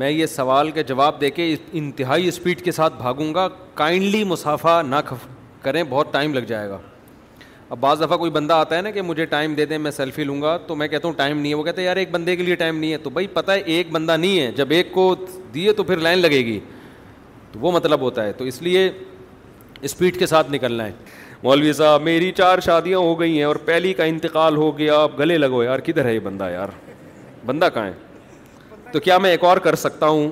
میں 0.00 0.10
یہ 0.10 0.26
سوال 0.36 0.70
کے 0.76 0.82
جواب 0.90 1.20
دے 1.20 1.30
کے 1.38 1.54
انتہائی 1.80 2.28
اسپیڈ 2.28 2.60
کے 2.64 2.72
ساتھ 2.78 2.94
بھاگوں 2.98 3.32
گا 3.34 3.48
کائنڈلی 3.80 4.22
مسافہ 4.32 4.80
نہ 4.86 4.96
کریں 5.62 5.82
بہت 5.90 6.12
ٹائم 6.12 6.34
لگ 6.34 6.46
جائے 6.52 6.68
گا 6.70 6.78
اب 7.74 7.78
بعض 7.80 8.00
دفعہ 8.00 8.16
کوئی 8.16 8.30
بندہ 8.30 8.54
آتا 8.64 8.76
ہے 8.76 8.82
نا 8.82 8.90
کہ 8.90 9.02
مجھے 9.02 9.24
ٹائم 9.34 9.54
دے 9.54 9.64
دیں 9.70 9.78
میں 9.86 9.90
سیلفی 9.96 10.24
لوں 10.24 10.40
گا 10.42 10.56
تو 10.66 10.74
میں 10.82 10.88
کہتا 10.88 11.08
ہوں 11.08 11.14
ٹائم 11.16 11.38
نہیں 11.40 11.50
ہے 11.52 11.56
وہ 11.58 11.62
کہتے 11.64 11.82
یار 11.82 11.96
ایک 12.02 12.10
بندے 12.10 12.36
کے 12.36 12.42
لیے 12.42 12.54
ٹائم 12.62 12.76
نہیں 12.78 12.92
ہے 12.92 12.98
تو 13.06 13.10
بھائی 13.16 13.26
پتہ 13.38 13.50
ہے 13.52 13.60
ایک 13.76 13.90
بندہ 13.96 14.16
نہیں 14.22 14.40
ہے 14.40 14.50
جب 14.60 14.70
ایک 14.76 14.92
کو 14.92 15.04
دیے 15.54 15.72
تو 15.80 15.84
پھر 15.90 15.96
لائن 16.06 16.18
لگے 16.18 16.44
گی 16.46 16.58
تو 17.52 17.58
وہ 17.66 17.72
مطلب 17.72 18.00
ہوتا 18.08 18.24
ہے 18.26 18.32
تو 18.38 18.44
اس 18.52 18.60
لیے 18.68 18.90
اسپیڈ 19.88 20.18
کے 20.18 20.26
ساتھ 20.26 20.50
نکلنا 20.52 20.86
ہے 20.86 20.92
مولوی 21.42 21.72
صاحب 21.72 22.02
میری 22.02 22.30
چار 22.36 22.60
شادیاں 22.60 22.98
ہو 23.00 23.18
گئی 23.18 23.36
ہیں 23.36 23.42
اور 23.44 23.56
پہلی 23.64 23.92
کا 23.94 24.04
انتقال 24.12 24.56
ہو 24.56 24.76
گیا 24.78 24.98
آپ 25.00 25.18
گلے 25.18 25.36
لگو 25.38 25.62
یار 25.64 25.78
کدھر 25.86 26.04
ہے 26.04 26.14
یہ 26.14 26.20
بندہ 26.22 26.48
یار 26.52 26.68
بندہ 27.46 27.68
کہاں 27.74 27.86
ہے 27.86 27.92
تو 28.92 29.00
کیا 29.00 29.18
میں 29.18 29.30
ایک 29.30 29.44
اور 29.44 29.56
کر 29.66 29.74
سکتا 29.74 30.06
ہوں 30.08 30.28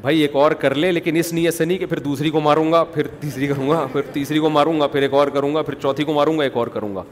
بھائی 0.00 0.20
ایک 0.20 0.34
اور 0.36 0.52
کر 0.62 0.74
لیں 0.74 0.90
لیکن 0.92 1.16
اس 1.16 1.32
نیت 1.32 1.54
سے 1.54 1.64
نہیں 1.64 1.78
کہ 1.78 1.86
پھر 1.86 1.98
دوسری 2.00 2.30
کو 2.30 2.40
ماروں 2.40 2.70
گا 2.72 2.82
پھر 2.94 3.06
تیسری 3.20 3.46
کروں 3.48 3.68
گا 3.70 3.86
پھر 3.92 4.00
تیسری 4.12 4.38
کو 4.38 4.50
ماروں 4.50 4.78
گا 4.80 4.86
پھر 4.86 5.02
ایک 5.02 5.12
اور 5.14 5.28
کروں 5.34 5.54
گا 5.54 5.62
پھر 5.62 5.74
چوتھی 5.82 6.04
کو 6.04 6.12
ماروں 6.14 6.38
گا 6.38 6.42
ایک 6.44 6.56
اور 6.56 6.66
کروں 6.74 6.94
گا 6.96 7.02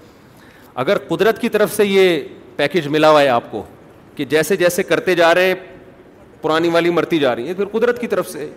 اگر 0.85 0.99
قدرت 1.09 1.41
کی 1.41 1.49
طرف 1.49 1.75
سے 1.77 1.87
یہ 1.87 2.19
پیکج 2.57 2.89
ملا 2.89 3.11
ہوا 3.11 3.23
ہے 3.23 3.29
آپ 3.29 3.51
کو 3.51 3.63
کہ 4.17 4.25
جیسے 4.35 4.57
جیسے 4.57 4.83
کرتے 4.83 5.15
جا 5.15 5.35
رہے 5.35 5.47
ہیں 5.47 5.55
پرانی 6.43 6.69
والی 6.73 6.91
مرتی 6.91 7.19
جا 7.19 7.35
رہی 7.37 7.49
ہے 7.49 7.55
پھر 7.55 7.65
قدرت 7.73 8.01
کی 8.01 8.07
طرف 8.09 8.29
سے 8.31 8.49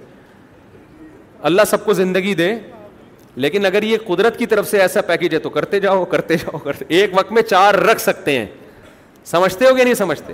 اللہ 1.52 1.62
سب 1.68 1.86
کو 1.86 1.94
زندگی 1.94 2.34
دے 2.36 2.54
لیکن 3.36 3.66
اگر 3.66 3.84
یہ 3.84 3.98
قدرت 4.08 4.38
کی 4.40 4.46
طرف 4.46 4.70
سے 4.70 4.80
ایسا 4.82 5.02
پیکج 5.08 5.34
ہے 5.34 5.40
تو 5.40 5.50
کرتے 5.50 5.80
جاؤ 5.80 6.04
کرتے 6.12 6.38
جاؤ 6.38 6.58
کرتے 6.64 6.86
ایک 7.00 7.18
وقت 7.18 7.32
میں 7.34 7.42
چار 7.42 7.76
رکھ 7.90 8.02
سکتے 8.02 8.38
ہیں 8.38 8.46
سمجھتے 9.26 9.66
ہو 9.66 9.78
یا 9.78 9.84
نہیں 9.84 9.94
سمجھتے 9.94 10.34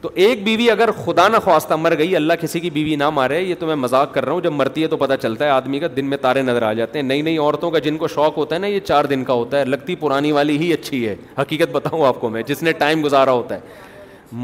تو 0.00 0.10
ایک 0.14 0.42
بیوی 0.44 0.68
اگر 0.70 0.90
خدا 1.04 1.26
نہ 1.28 1.36
خواستہ 1.44 1.74
مر 1.74 1.96
گئی 1.98 2.14
اللہ 2.16 2.32
کسی 2.40 2.60
کی 2.60 2.70
بیوی 2.70 2.96
نہ 2.96 3.08
مارے 3.10 3.40
یہ 3.40 3.54
تو 3.60 3.66
میں 3.66 3.74
مذاق 3.76 4.12
کر 4.14 4.24
رہا 4.24 4.32
ہوں 4.32 4.40
جب 4.40 4.52
مرتی 4.52 4.82
ہے 4.82 4.86
تو 4.88 4.96
پتہ 4.96 5.12
چلتا 5.22 5.44
ہے 5.44 5.50
آدمی 5.50 5.78
کا 5.80 5.86
دن 5.96 6.06
میں 6.10 6.16
تارے 6.22 6.42
نظر 6.42 6.62
آ 6.62 6.72
جاتے 6.72 6.98
ہیں 6.98 7.06
نئی 7.06 7.22
نئی 7.22 7.38
عورتوں 7.38 7.70
کا 7.70 7.78
جن 7.86 7.96
کو 7.98 8.08
شوق 8.08 8.36
ہوتا 8.38 8.54
ہے 8.54 8.60
نا 8.60 8.66
یہ 8.66 8.80
چار 8.86 9.04
دن 9.12 9.24
کا 9.24 9.32
ہوتا 9.32 9.58
ہے 9.58 9.64
لگتی 9.64 9.94
پرانی 10.04 10.32
والی 10.32 10.56
ہی 10.58 10.72
اچھی 10.72 11.06
ہے 11.08 11.14
حقیقت 11.38 11.72
بتاؤں 11.72 12.04
آپ 12.06 12.20
کو 12.20 12.28
میں 12.36 12.42
جس 12.46 12.62
نے 12.62 12.72
ٹائم 12.82 13.04
گزارا 13.04 13.32
ہوتا 13.32 13.54
ہے 13.54 13.60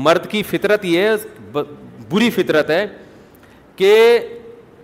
مرد 0.08 0.26
کی 0.30 0.42
فطرت 0.50 0.84
یہ 0.84 1.56
بری 2.10 2.30
فطرت 2.34 2.70
ہے 2.70 2.86
کہ 3.76 3.92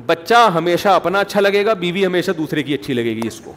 بچہ 0.07 0.49
ہمیشہ 0.55 0.89
اپنا 0.89 1.21
اچھا 1.21 1.41
لگے 1.41 1.65
گا 1.67 1.73
بیوی 1.81 2.05
ہمیشہ 2.07 2.31
دوسرے 2.39 2.63
کی 2.63 2.75
اچھی 2.75 2.95
لگے 2.95 3.15
گی 3.17 3.27
اس 3.29 3.41
کو 3.45 3.53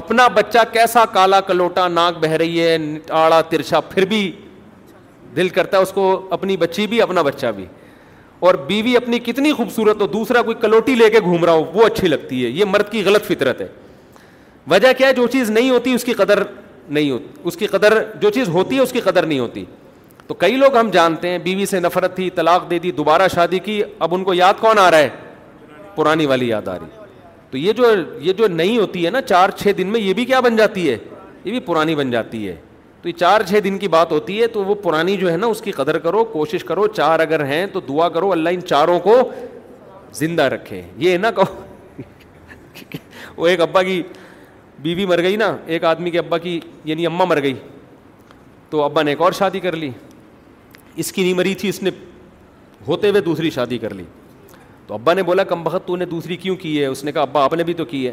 اپنا 0.00 0.26
بچہ 0.34 0.58
کیسا 0.72 1.04
کالا 1.12 1.40
کلوٹا 1.40 1.86
ناک 1.88 2.18
بہ 2.24 2.28
رہی 2.38 2.60
ہے 2.60 2.76
آڑا 3.22 3.40
ترچا 3.48 3.80
پھر 3.94 4.04
بھی 4.06 4.30
دل 5.36 5.48
کرتا 5.48 5.76
ہے 5.76 5.82
اس 5.82 5.92
کو 5.92 6.10
اپنی 6.32 6.56
بچی 6.56 6.86
بھی 6.86 7.00
اپنا 7.02 7.22
بچہ 7.22 7.46
بھی 7.56 7.64
اور 8.46 8.54
بیوی 8.66 8.96
اپنی 8.96 9.18
کتنی 9.24 9.52
خوبصورت 9.56 10.00
ہو 10.00 10.06
دوسرا 10.06 10.42
کوئی 10.42 10.56
کلوٹی 10.60 10.94
لے 10.94 11.08
کے 11.10 11.20
گھوم 11.20 11.44
رہا 11.44 11.52
ہو 11.52 11.64
وہ 11.74 11.86
اچھی 11.86 12.08
لگتی 12.08 12.44
ہے 12.44 12.48
یہ 12.50 12.64
مرد 12.72 12.90
کی 12.92 13.02
غلط 13.04 13.26
فطرت 13.26 13.60
ہے 13.60 13.66
وجہ 14.70 14.88
کیا 14.98 15.08
ہے 15.08 15.12
جو 15.14 15.26
چیز 15.32 15.50
نہیں 15.50 15.70
ہوتی 15.70 15.92
اس 15.94 16.04
کی 16.04 16.12
قدر 16.12 16.42
نہیں 16.88 17.10
ہوتی 17.10 17.28
اس 17.44 17.56
کی 17.56 17.66
قدر 17.66 18.02
جو 18.20 18.30
چیز 18.30 18.48
ہوتی 18.48 18.76
ہے 18.76 18.80
اس 18.80 18.92
کی 18.92 19.00
قدر 19.00 19.26
نہیں 19.26 19.38
ہوتی 19.38 19.64
تو 20.26 20.34
کئی 20.34 20.56
لوگ 20.56 20.76
ہم 20.76 20.90
جانتے 20.92 21.28
ہیں 21.28 21.38
بیوی 21.42 21.66
سے 21.66 21.80
نفرت 21.80 22.14
تھی 22.16 22.28
طلاق 22.34 22.68
دے 22.70 22.78
دی 22.78 22.90
دوبارہ 22.92 23.28
شادی 23.34 23.58
کی 23.68 23.82
اب 23.98 24.14
ان 24.14 24.24
کو 24.24 24.34
یاد 24.34 24.60
کون 24.60 24.78
آ 24.78 24.90
رہا 24.90 24.98
ہے 24.98 25.08
پرانی 25.96 26.26
والی 26.32 26.46
یاد 26.48 26.68
آ 26.68 26.76
رہی 26.78 27.04
تو 27.50 27.58
یہ 27.58 27.72
جو 27.76 27.90
یہ 28.20 28.32
جو 28.38 28.46
نہیں 28.48 28.78
ہوتی 28.78 29.04
ہے 29.06 29.10
نا 29.10 29.20
چار 29.32 29.50
چھ 29.58 29.72
دن 29.78 29.86
میں 29.92 30.00
یہ 30.00 30.14
بھی 30.14 30.24
کیا 30.30 30.40
بن 30.46 30.56
جاتی 30.56 30.88
ہے 30.88 30.96
یہ 31.44 31.50
بھی 31.50 31.60
پرانی 31.70 31.94
بن 31.94 32.10
جاتی 32.10 32.46
ہے 32.48 32.54
تو 33.02 33.08
یہ 33.08 33.14
چار 33.18 33.40
چھ 33.48 33.60
دن 33.64 33.78
کی 33.78 33.88
بات 33.96 34.12
ہوتی 34.12 34.40
ہے 34.40 34.46
تو 34.54 34.64
وہ 34.64 34.74
پرانی 34.86 35.16
جو 35.16 35.30
ہے 35.32 35.36
نا 35.36 35.46
اس 35.54 35.60
کی 35.62 35.72
قدر 35.72 35.98
کرو 36.06 36.24
کوشش 36.32 36.64
کرو 36.64 36.86
چار 36.96 37.20
اگر 37.20 37.44
ہیں 37.46 37.64
تو 37.72 37.80
دعا 37.88 38.08
کرو 38.16 38.32
اللہ 38.32 38.48
ان 38.54 38.60
چاروں 38.72 38.98
کو 39.06 39.16
زندہ 40.20 40.42
رکھے 40.56 40.80
یہ 41.04 41.16
نا 41.18 41.30
کہو 41.36 42.04
وہ 43.36 43.46
ایک 43.46 43.60
ابا 43.60 43.82
کی 43.82 44.02
بیوی 44.82 45.06
مر 45.06 45.22
گئی 45.22 45.36
نا 45.44 45.56
ایک 45.74 45.84
آدمی 45.92 46.10
کے 46.10 46.18
ابا 46.18 46.38
کی 46.38 46.58
یعنی 46.84 47.06
اماں 47.06 47.26
مر 47.26 47.42
گئی 47.42 47.54
تو 48.70 48.82
ابا 48.82 49.02
نے 49.02 49.10
ایک 49.10 49.20
اور 49.22 49.32
شادی 49.38 49.60
کر 49.60 49.76
لی 49.76 49.90
اس 51.02 51.12
کی 51.12 51.22
نہیں 51.22 51.34
مری 51.34 51.54
تھی 51.60 51.68
اس 51.68 51.82
نے 51.82 51.90
ہوتے 52.88 53.08
ہوئے 53.10 53.20
دوسری 53.20 53.50
شادی 53.50 53.78
کر 53.78 53.94
لی 53.94 54.04
تو 54.86 54.94
ابا 54.94 55.12
نے 55.14 55.22
بولا 55.22 55.44
کم 55.44 55.62
بخت 55.64 55.86
تو 55.86 55.96
نے 55.96 56.04
دوسری 56.06 56.36
کیوں 56.36 56.56
کی 56.56 56.80
ہے 56.80 56.86
اس 56.86 57.02
نے 57.04 57.12
کہا 57.12 57.22
ابا 57.22 57.42
آپ 57.44 57.54
نے 57.54 57.64
بھی 57.64 57.74
تو 57.74 57.84
کی 57.84 58.06
ہے 58.06 58.12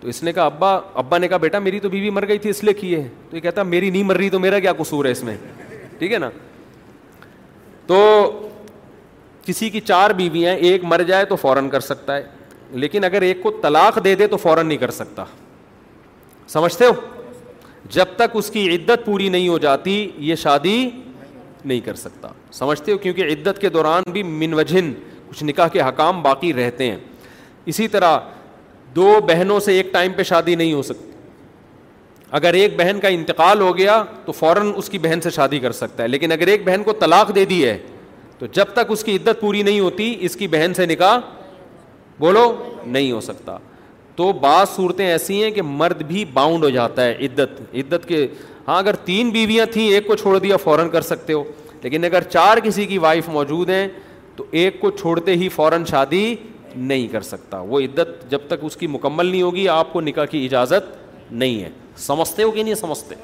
تو 0.00 0.08
اس 0.08 0.22
نے 0.22 0.32
کہا 0.32 0.44
ابا 0.46 0.74
ابا 1.00 1.18
نے 1.18 1.28
کہا 1.28 1.36
بیٹا 1.36 1.58
میری 1.58 1.80
تو 1.80 1.88
بیوی 1.88 2.10
مر 2.10 2.26
گئی 2.28 2.38
تھی 2.38 2.50
اس 2.50 2.62
لیے 2.64 2.74
کی 2.74 2.94
ہے 2.94 3.06
تو 3.30 3.36
یہ 3.36 3.40
کہتا 3.40 3.62
میری 3.62 3.90
نہیں 3.90 4.02
مر 4.04 4.16
رہی 4.16 4.30
تو 4.30 4.38
میرا 4.40 4.58
کیا 4.58 4.72
قصور 4.78 5.04
ہے 5.04 5.10
اس 5.10 5.22
میں 5.24 5.36
ٹھیک 5.98 6.12
ہے 6.12 6.18
نا 6.18 6.30
تو 7.86 7.98
کسی 9.44 9.68
کی 9.70 9.80
چار 9.80 10.10
بیویاں 10.16 10.54
ایک 10.54 10.84
مر 10.84 11.02
جائے 11.08 11.24
تو 11.24 11.36
فوراً 11.36 11.68
کر 11.68 11.80
سکتا 11.80 12.16
ہے 12.16 12.22
لیکن 12.80 13.04
اگر 13.04 13.22
ایک 13.22 13.42
کو 13.42 13.50
طلاق 13.62 14.02
دے 14.04 14.14
دے 14.14 14.26
تو 14.28 14.36
فوراً 14.36 14.66
نہیں 14.68 14.78
کر 14.78 14.90
سکتا 14.90 15.24
سمجھتے 16.48 16.86
ہو 16.86 16.92
جب 17.90 18.04
تک 18.16 18.30
اس 18.36 18.50
کی 18.50 18.68
عدت 18.74 19.04
پوری 19.06 19.28
نہیں 19.28 19.48
ہو 19.48 19.58
جاتی 19.58 19.94
یہ 20.30 20.34
شادی 20.42 20.78
نہیں 21.64 21.80
کر 21.84 21.94
سکتا 21.96 22.28
سمجھتے 22.52 22.92
ہو 22.92 22.98
کیونکہ 22.98 23.32
عدت 23.32 23.60
کے 23.60 23.68
دوران 23.68 24.02
بھی 24.12 24.22
من 24.22 24.54
وجن 24.54 24.92
کچھ 25.30 25.42
نکاح 25.44 25.68
کے 25.72 25.80
حکام 25.82 26.22
باقی 26.22 26.52
رہتے 26.54 26.90
ہیں 26.90 26.96
اسی 27.72 27.88
طرح 27.88 28.18
دو 28.96 29.12
بہنوں 29.28 29.58
سے 29.60 29.72
ایک 29.76 29.92
ٹائم 29.92 30.12
پہ 30.16 30.22
شادی 30.22 30.54
نہیں 30.54 30.72
ہو 30.72 30.82
سکتی 30.82 31.06
اگر 32.36 32.54
ایک 32.54 32.76
بہن 32.78 32.98
کا 33.02 33.08
انتقال 33.08 33.60
ہو 33.60 33.76
گیا 33.76 34.02
تو 34.24 34.32
فوراً 34.32 34.72
اس 34.76 34.88
کی 34.90 34.98
بہن 35.02 35.20
سے 35.22 35.30
شادی 35.30 35.58
کر 35.58 35.72
سکتا 35.72 36.02
ہے 36.02 36.08
لیکن 36.08 36.32
اگر 36.32 36.46
ایک 36.54 36.64
بہن 36.64 36.82
کو 36.84 36.92
طلاق 37.00 37.34
دے 37.34 37.44
دی 37.52 37.64
ہے 37.64 37.76
تو 38.38 38.46
جب 38.56 38.72
تک 38.74 38.90
اس 38.92 39.04
کی 39.04 39.16
عدت 39.16 39.40
پوری 39.40 39.62
نہیں 39.62 39.80
ہوتی 39.80 40.14
اس 40.26 40.36
کی 40.36 40.46
بہن 40.48 40.74
سے 40.76 40.86
نکاح 40.86 41.16
بولو 42.20 42.52
نہیں 42.86 43.10
ہو 43.12 43.20
سکتا 43.20 43.56
تو 44.16 44.32
بعض 44.42 44.68
صورتیں 44.76 45.06
ایسی 45.06 45.42
ہیں 45.42 45.50
کہ 45.50 45.62
مرد 45.62 46.02
بھی 46.06 46.24
باؤنڈ 46.34 46.64
ہو 46.64 46.70
جاتا 46.70 47.04
ہے 47.04 47.14
عدت 47.26 47.60
عدت 47.80 48.06
کے 48.08 48.26
ہاں 48.68 48.78
اگر 48.78 48.96
تین 49.04 49.30
بیویاں 49.30 49.66
تھیں 49.72 49.88
ایک 49.88 50.06
کو 50.06 50.14
چھوڑ 50.16 50.38
دیا 50.38 50.56
فوراً 50.64 50.88
کر 50.90 51.02
سکتے 51.02 51.32
ہو 51.32 51.42
لیکن 51.82 52.04
اگر 52.04 52.22
چار 52.30 52.58
کسی 52.64 52.86
کی 52.86 52.98
وائف 52.98 53.28
موجود 53.32 53.70
ہیں 53.70 53.86
تو 54.38 54.44
ایک 54.58 54.80
کو 54.80 54.90
چھوڑتے 55.00 55.32
ہی 55.36 55.48
فوراً 55.54 55.84
شادی 55.90 56.24
نہیں 56.74 57.06
کر 57.12 57.20
سکتا 57.28 57.58
وہ 57.70 57.78
عدت 57.80 58.08
جب 58.30 58.40
تک 58.48 58.64
اس 58.64 58.76
کی 58.76 58.86
مکمل 58.86 59.26
نہیں 59.26 59.42
ہوگی 59.42 59.66
آپ 59.68 59.92
کو 59.92 60.00
نکاح 60.00 60.24
کی 60.30 60.44
اجازت 60.46 60.90
نہیں 61.32 61.62
ہے 61.62 61.70
سمجھتے 62.06 62.42
ہو 62.42 62.50
کہ 62.50 62.62
نہیں 62.62 62.74
سمجھتے 62.82 63.14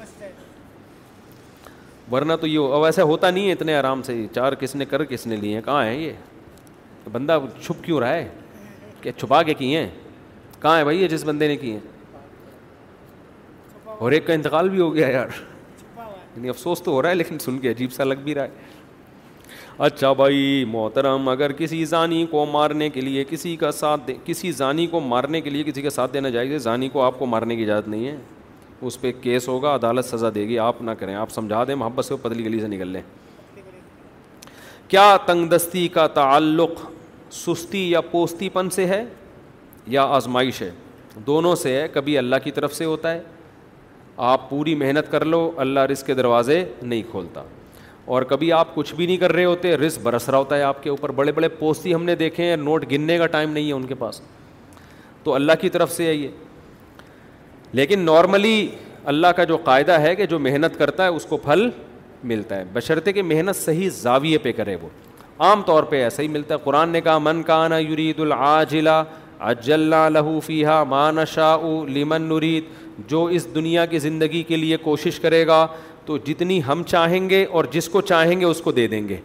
ورنہ 2.11 2.33
تو 2.41 2.47
یہ 2.47 2.83
ایسا 2.85 3.03
ہوتا 3.11 3.29
نہیں 3.29 3.47
ہے 3.47 3.51
اتنے 3.53 3.75
آرام 3.75 4.01
سے 4.09 4.15
چار 4.35 4.53
کس 4.63 4.75
نے 4.75 4.85
کر 4.89 5.03
کس 5.13 5.25
نے 5.27 5.35
لیے 5.43 5.61
کہاں 5.65 5.85
ہیں 5.85 5.97
یہ 5.99 7.07
بندہ 7.11 7.37
چھپ 7.61 7.83
کیوں 7.83 7.99
رہا 7.99 8.13
ہے 8.15 8.27
کیا 9.01 9.11
چھپا 9.19 9.41
کے 9.43 9.53
کیے 9.63 9.79
ہیں 9.79 9.89
کہاں 10.61 10.77
ہے 10.77 10.83
بھائی 10.83 11.01
یہ 11.01 11.07
جس 11.07 11.23
بندے 11.25 11.47
نے 11.47 11.55
کیے 11.63 11.79
اور 13.85 14.11
ایک 14.11 14.27
کا 14.27 14.33
انتقال 14.33 14.69
بھی 14.69 14.79
ہو 14.81 14.93
گیا 14.95 15.07
یار 15.09 15.39
یعنی 16.35 16.49
افسوس 16.49 16.81
تو 16.83 16.91
ہو 16.91 17.01
رہا 17.01 17.09
ہے 17.09 17.15
لیکن 17.15 17.39
سن 17.39 17.59
کے 17.59 17.71
عجیب 17.71 17.93
سا 17.93 18.03
لگ 18.03 18.15
بھی 18.23 18.35
رہا 18.35 18.43
ہے 18.43 18.73
اچھا 19.77 20.11
بھائی 20.13 20.63
محترم 20.71 21.27
اگر 21.29 21.51
کسی 21.53 21.83
زانی 21.85 22.25
کو 22.31 22.45
مارنے 22.51 22.89
کے 22.89 23.01
لیے 23.01 23.23
کسی 23.29 23.55
کا 23.59 23.71
ساتھ 23.71 24.01
دے 24.07 24.13
کسی 24.25 24.51
زانی 24.51 24.85
کو 24.87 24.99
مارنے 24.99 25.41
کے 25.41 25.49
لیے 25.49 25.63
کسی 25.63 25.81
کا 25.81 25.89
ساتھ 25.89 26.13
دینا 26.13 26.29
چاہیے 26.31 26.57
زانی 26.59 26.89
کو 26.89 27.01
آپ 27.03 27.17
کو 27.19 27.25
مارنے 27.25 27.55
کی 27.55 27.63
اجازت 27.63 27.87
نہیں 27.87 28.07
ہے 28.07 28.15
اس 28.87 28.99
پہ 29.01 29.11
کیس 29.21 29.47
ہوگا 29.47 29.73
عدالت 29.75 30.05
سزا 30.05 30.29
دے 30.35 30.47
گی 30.47 30.59
آپ 30.59 30.81
نہ 30.81 30.91
کریں 30.99 31.13
آپ 31.15 31.31
سمجھا 31.31 31.63
دیں 31.67 31.75
محبت 31.75 32.05
سے 32.05 32.13
وہ 32.13 32.17
پتلی 32.21 32.45
گلی 32.45 32.59
سے 32.59 32.67
نکل 32.67 32.87
لیں 32.87 33.01
کیا 34.87 35.15
تنگ 35.25 35.47
دستی 35.55 35.87
کا 35.93 36.07
تعلق 36.19 36.81
سستی 37.35 37.89
یا 37.89 38.01
پوستی 38.11 38.49
پن 38.53 38.69
سے 38.75 38.85
ہے 38.87 39.03
یا 39.97 40.03
آزمائش 40.19 40.61
ہے 40.61 40.69
دونوں 41.27 41.53
سے 41.55 41.75
ہے 41.81 41.87
کبھی 41.93 42.17
اللہ 42.17 42.35
کی 42.43 42.51
طرف 42.51 42.73
سے 42.75 42.85
ہوتا 42.85 43.13
ہے 43.13 43.21
آپ 44.33 44.49
پوری 44.49 44.75
محنت 44.75 45.11
کر 45.11 45.25
لو 45.25 45.49
اللہ 45.65 45.79
رزق 45.91 46.05
کے 46.07 46.13
دروازے 46.13 46.63
نہیں 46.81 47.03
کھولتا 47.11 47.43
اور 48.13 48.21
کبھی 48.29 48.51
آپ 48.53 48.73
کچھ 48.75 48.93
بھی 48.95 49.05
نہیں 49.05 49.17
کر 49.17 49.31
رہے 49.33 49.45
ہوتے 49.45 49.75
رسک 49.77 50.01
برس 50.03 50.27
رہا 50.29 50.37
ہوتا 50.37 50.57
ہے 50.57 50.61
آپ 50.63 50.81
کے 50.83 50.89
اوپر 50.89 51.11
بڑے 51.19 51.31
بڑے 51.31 51.47
پوستی 51.59 51.93
ہم 51.93 52.03
نے 52.05 52.15
دیکھے 52.15 52.45
ہیں 52.49 52.57
نوٹ 52.57 52.85
گننے 52.91 53.17
کا 53.17 53.27
ٹائم 53.35 53.51
نہیں 53.51 53.67
ہے 53.67 53.73
ان 53.73 53.85
کے 53.87 53.95
پاس 53.99 54.21
تو 55.23 55.33
اللہ 55.35 55.51
کی 55.61 55.69
طرف 55.75 55.91
سے 55.91 56.05
ہے 56.05 56.13
یہ 56.13 56.27
لیکن 57.79 57.99
نارملی 58.05 58.57
اللہ 59.13 59.27
کا 59.35 59.43
جو 59.43 59.57
قاعدہ 59.63 59.99
ہے 60.01 60.15
کہ 60.15 60.25
جو 60.25 60.39
محنت 60.39 60.77
کرتا 60.79 61.03
ہے 61.03 61.09
اس 61.15 61.25
کو 61.29 61.37
پھل 61.47 61.69
ملتا 62.33 62.57
ہے 62.57 62.63
بشرط 62.73 63.07
کہ 63.15 63.23
محنت 63.23 63.55
صحیح 63.55 63.89
زاویے 64.01 64.37
پہ 64.45 64.51
کرے 64.59 64.75
وہ 64.81 64.89
عام 65.45 65.61
طور 65.65 65.83
پہ 65.93 66.03
ایسا 66.03 66.23
ہی 66.23 66.27
ملتا 66.37 66.53
ہے 66.53 66.59
قرآن 66.63 66.89
نے 66.89 67.01
کہا 67.01 67.17
من 67.29 67.41
کانا 67.43 67.77
یرید 67.79 68.19
العاجلہ 68.19 69.03
اجلا 69.51 70.07
لہو 70.09 70.39
فیحا 70.45 70.83
مانشا 70.89 71.55
لمن 71.95 72.21
نرید 72.33 73.07
جو 73.09 73.23
اس 73.37 73.53
دنیا 73.55 73.85
کی 73.85 73.99
زندگی 73.99 74.41
کے 74.47 74.57
لیے 74.57 74.77
کوشش 74.83 75.19
کرے 75.19 75.45
گا 75.47 75.65
تو 76.05 76.17
جتنی 76.25 76.59
ہم 76.67 76.83
چاہیں 76.87 77.29
گے 77.29 77.45
اور 77.55 77.65
جس 77.71 77.87
کو 77.89 78.01
چاہیں 78.01 78.39
گے 78.39 78.45
اس 78.45 78.61
کو 78.61 78.71
دے 78.71 78.87
دیں 78.87 79.07
گے 79.09 79.15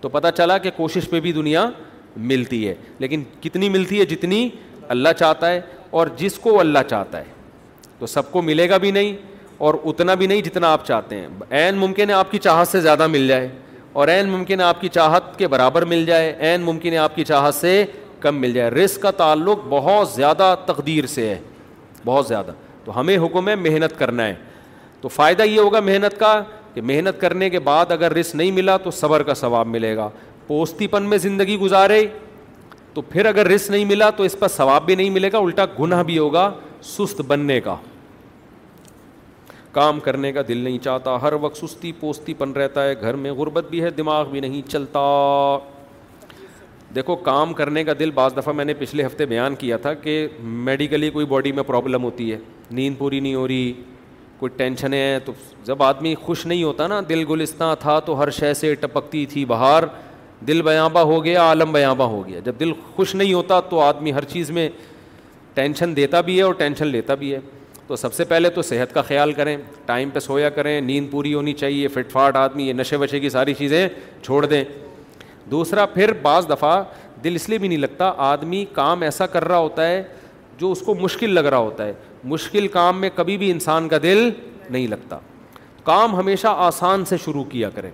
تو 0.00 0.08
پتہ 0.08 0.28
چلا 0.36 0.56
کہ 0.58 0.70
کوشش 0.76 1.08
پہ 1.10 1.20
بھی 1.20 1.32
دنیا 1.32 1.68
ملتی 2.30 2.66
ہے 2.68 2.74
لیکن 2.98 3.22
کتنی 3.40 3.68
ملتی 3.68 3.98
ہے 4.00 4.04
جتنی 4.06 4.48
اللہ 4.94 5.08
چاہتا 5.18 5.50
ہے 5.50 5.60
اور 5.98 6.06
جس 6.16 6.38
کو 6.42 6.58
اللہ 6.60 6.78
چاہتا 6.90 7.18
ہے 7.18 7.24
تو 7.98 8.06
سب 8.06 8.30
کو 8.32 8.42
ملے 8.42 8.68
گا 8.70 8.76
بھی 8.84 8.90
نہیں 8.90 9.16
اور 9.66 9.74
اتنا 9.84 10.14
بھی 10.20 10.26
نہیں 10.26 10.40
جتنا 10.42 10.72
آپ 10.72 10.86
چاہتے 10.86 11.16
ہیں 11.16 11.26
عین 11.58 11.74
ممکن 11.78 12.10
ہے 12.10 12.14
آپ 12.14 12.30
کی 12.30 12.38
چاہت 12.46 12.68
سے 12.68 12.80
زیادہ 12.80 13.06
مل 13.06 13.28
جائے 13.28 13.48
اور 13.92 14.08
عین 14.08 14.28
ممکن 14.30 14.60
ہے 14.60 14.64
آپ 14.64 14.80
کی 14.80 14.88
چاہت 14.88 15.36
کے 15.38 15.48
برابر 15.48 15.84
مل 15.92 16.04
جائے 16.06 16.34
عین 16.46 16.62
ممکن 16.62 16.92
ہے 16.92 16.98
آپ 16.98 17.16
کی 17.16 17.24
چاہت 17.24 17.54
سے 17.54 17.84
کم 18.20 18.40
مل 18.40 18.52
جائے 18.52 18.70
رزق 18.70 19.02
کا 19.02 19.10
تعلق 19.16 19.60
بہت 19.68 20.08
زیادہ 20.10 20.54
تقدیر 20.66 21.06
سے 21.14 21.28
ہے 21.28 21.38
بہت 22.04 22.26
زیادہ 22.28 22.52
تو 22.84 22.98
ہمیں 23.00 23.16
حکم 23.24 23.48
ہے 23.48 23.54
محنت 23.56 23.98
کرنا 23.98 24.26
ہے 24.26 24.34
تو 25.02 25.08
فائدہ 25.08 25.42
یہ 25.42 25.58
ہوگا 25.60 25.78
محنت 25.80 26.18
کا 26.18 26.32
کہ 26.74 26.80
محنت 26.90 27.20
کرنے 27.20 27.48
کے 27.50 27.58
بعد 27.68 27.90
اگر 27.92 28.12
رسک 28.14 28.34
نہیں 28.36 28.50
ملا 28.58 28.76
تو 28.84 28.90
صبر 28.98 29.22
کا 29.28 29.34
ثواب 29.34 29.66
ملے 29.66 29.94
گا 29.96 30.08
پوستی 30.46 30.86
پن 30.92 31.02
میں 31.08 31.18
زندگی 31.18 31.56
گزارے 31.60 32.04
تو 32.94 33.02
پھر 33.08 33.26
اگر 33.26 33.48
رسک 33.48 33.70
نہیں 33.70 33.84
ملا 33.84 34.10
تو 34.16 34.22
اس 34.22 34.38
پر 34.38 34.48
ثواب 34.56 34.86
بھی 34.86 34.94
نہیں 34.94 35.10
ملے 35.10 35.30
گا 35.32 35.38
الٹا 35.38 35.64
گناہ 35.80 36.02
بھی 36.10 36.18
ہوگا 36.18 36.50
سست 36.92 37.20
بننے 37.26 37.60
کا 37.60 37.76
کام 39.72 40.00
کرنے 40.06 40.32
کا 40.32 40.40
دل 40.48 40.58
نہیں 40.58 40.78
چاہتا 40.84 41.16
ہر 41.22 41.32
وقت 41.40 41.56
سستی 41.64 41.92
پوستی 42.00 42.34
پن 42.38 42.52
رہتا 42.52 42.84
ہے 42.88 42.94
گھر 43.00 43.14
میں 43.26 43.32
غربت 43.38 43.70
بھی 43.70 43.82
ہے 43.82 43.90
دماغ 44.00 44.30
بھی 44.30 44.40
نہیں 44.40 44.68
چلتا 44.70 44.98
دیکھو 46.94 47.14
کام 47.28 47.52
کرنے 47.60 47.84
کا 47.84 47.92
دل 47.98 48.10
بعض 48.14 48.36
دفعہ 48.36 48.52
میں 48.54 48.64
نے 48.64 48.74
پچھلے 48.78 49.06
ہفتے 49.06 49.26
بیان 49.26 49.54
کیا 49.58 49.76
تھا 49.84 49.94
کہ 50.06 50.26
میڈیکلی 50.70 51.10
کوئی 51.10 51.26
باڈی 51.26 51.52
میں 51.58 51.62
پرابلم 51.66 52.02
ہوتی 52.04 52.32
ہے 52.32 52.38
نیند 52.80 52.98
پوری 52.98 53.20
نہیں 53.20 53.34
ہو 53.34 53.46
رہی 53.48 53.72
کوئی 54.42 54.50
ٹینشنیں 54.58 55.18
تو 55.24 55.32
جب 55.64 55.82
آدمی 55.82 56.14
خوش 56.22 56.44
نہیں 56.46 56.62
ہوتا 56.62 56.86
نا 56.88 57.00
دل 57.08 57.22
گلستہ 57.28 57.64
تھا 57.80 57.98
تو 58.06 58.18
ہر 58.20 58.30
شے 58.38 58.52
سے 58.60 58.74
ٹپکتی 58.80 59.24
تھی 59.32 59.44
بہار 59.48 59.82
دل 60.46 60.62
بیاں 60.62 60.88
ہو 60.94 61.22
گیا 61.24 61.42
عالم 61.42 61.72
بیابہ 61.72 62.04
ہو 62.14 62.26
گیا 62.26 62.40
جب 62.44 62.54
دل 62.60 62.72
خوش 62.96 63.14
نہیں 63.14 63.32
ہوتا 63.32 63.60
تو 63.68 63.80
آدمی 63.80 64.12
ہر 64.12 64.24
چیز 64.32 64.50
میں 64.56 64.68
ٹینشن 65.54 65.94
دیتا 65.96 66.20
بھی 66.28 66.36
ہے 66.38 66.42
اور 66.42 66.54
ٹینشن 66.58 66.86
لیتا 66.86 67.14
بھی 67.22 67.32
ہے 67.34 67.38
تو 67.86 67.96
سب 67.96 68.14
سے 68.14 68.24
پہلے 68.24 68.50
تو 68.50 68.62
صحت 68.62 68.94
کا 68.94 69.02
خیال 69.08 69.32
کریں 69.32 69.56
ٹائم 69.86 70.10
پہ 70.12 70.18
سویا 70.20 70.50
کریں 70.58 70.80
نیند 70.80 71.10
پوری 71.10 71.34
ہونی 71.34 71.52
چاہیے 71.62 71.88
فٹ 71.94 72.10
فاٹ 72.12 72.36
آدمی 72.36 72.68
یہ 72.68 72.72
نشے 72.78 72.96
وشے 72.96 73.20
کی 73.20 73.28
ساری 73.30 73.54
چیزیں 73.58 73.86
چھوڑ 74.22 74.44
دیں 74.46 74.64
دوسرا 75.50 75.86
پھر 75.94 76.12
بعض 76.22 76.48
دفعہ 76.50 76.82
دل 77.24 77.34
اس 77.34 77.48
لیے 77.48 77.58
بھی 77.58 77.68
نہیں 77.68 77.78
لگتا 77.78 78.12
آدمی 78.32 78.64
کام 78.72 79.02
ایسا 79.02 79.26
کر 79.34 79.46
رہا 79.48 79.58
ہوتا 79.58 79.88
ہے 79.88 80.02
جو 80.58 80.72
اس 80.72 80.80
کو 80.86 80.94
مشکل 81.00 81.30
لگ 81.34 81.44
رہا 81.50 81.58
ہوتا 81.58 81.84
ہے 81.86 81.92
مشکل 82.30 82.66
کام 82.72 83.00
میں 83.00 83.08
کبھی 83.14 83.36
بھی 83.38 83.50
انسان 83.50 83.88
کا 83.88 83.98
دل 84.02 84.28
نہیں 84.70 84.86
لگتا 84.88 85.18
کام 85.84 86.14
ہمیشہ 86.16 86.48
آسان 86.66 87.04
سے 87.04 87.16
شروع 87.24 87.42
کیا 87.50 87.70
کرے 87.74 87.90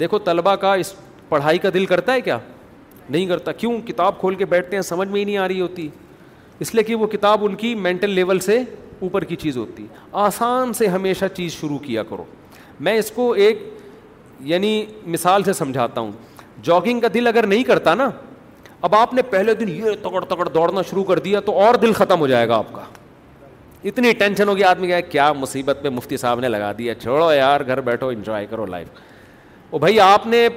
دیکھو 0.00 0.18
طلبا 0.24 0.54
کا 0.64 0.72
اس 0.74 0.92
پڑھائی 1.28 1.58
کا 1.58 1.68
دل 1.74 1.86
کرتا 1.86 2.12
ہے 2.12 2.20
کیا 2.20 2.38
نہیں 3.08 3.26
کرتا 3.26 3.52
کیوں 3.52 3.78
کتاب 3.86 4.18
کھول 4.20 4.34
کے 4.34 4.44
بیٹھتے 4.46 4.76
ہیں 4.76 4.82
سمجھ 4.82 5.08
میں 5.08 5.20
ہی 5.20 5.24
نہیں 5.24 5.36
آ 5.38 5.48
رہی 5.48 5.60
ہوتی 5.60 5.88
اس 6.60 6.74
لیے 6.74 6.84
کہ 6.84 6.94
وہ 6.94 7.06
کتاب 7.12 7.44
ان 7.44 7.54
کی 7.54 7.74
مینٹل 7.74 8.10
لیول 8.10 8.38
سے 8.40 8.58
اوپر 9.00 9.24
کی 9.24 9.36
چیز 9.36 9.56
ہوتی 9.56 9.86
آسان 10.22 10.72
سے 10.78 10.86
ہمیشہ 10.88 11.24
چیز 11.36 11.52
شروع 11.60 11.78
کیا 11.84 12.02
کرو 12.10 12.24
میں 12.88 12.96
اس 12.98 13.10
کو 13.10 13.32
ایک 13.32 13.62
یعنی 14.52 14.84
مثال 15.06 15.42
سے 15.44 15.52
سمجھاتا 15.52 16.00
ہوں 16.00 16.12
جاگنگ 16.64 17.00
کا 17.00 17.08
دل 17.14 17.26
اگر 17.26 17.46
نہیں 17.46 17.64
کرتا 17.64 17.94
نا 17.94 18.08
اب 18.88 18.94
آپ 18.94 19.12
نے 19.14 19.22
پہلے 19.30 19.54
دن 19.54 19.68
یہ 19.68 19.90
تکڑ 20.02 20.24
تکڑ 20.34 20.48
دوڑنا 20.48 20.82
شروع 20.90 21.04
کر 21.04 21.18
دیا 21.24 21.40
تو 21.46 21.58
اور 21.64 21.74
دل 21.82 21.92
ختم 21.92 22.20
ہو 22.20 22.26
جائے 22.26 22.48
گا 22.48 22.56
آپ 22.56 22.72
کا 22.74 22.82
اتنی 23.88 24.12
ٹینشن 24.18 24.48
ہو 24.48 24.56
گیا 24.56 24.70
آدمی 24.70 24.90
کیا 25.10 25.32
مصیبت 25.32 25.78
پہ 25.82 25.88
مفتی 25.88 26.16
صاحب 26.16 26.40
نے 26.40 26.48
لگا 26.48 26.72
دیا 26.78 26.94
چھوڑو 27.02 27.30
یار 27.32 27.60
گھر 27.66 27.80
بیٹھو 27.80 28.08
انجوائے 28.08 28.46
کرو 28.46 28.66
لائف 28.66 28.88
او 29.70 29.78
بھائی 29.78 30.00
آپ 30.00 30.26
نے 30.26 30.48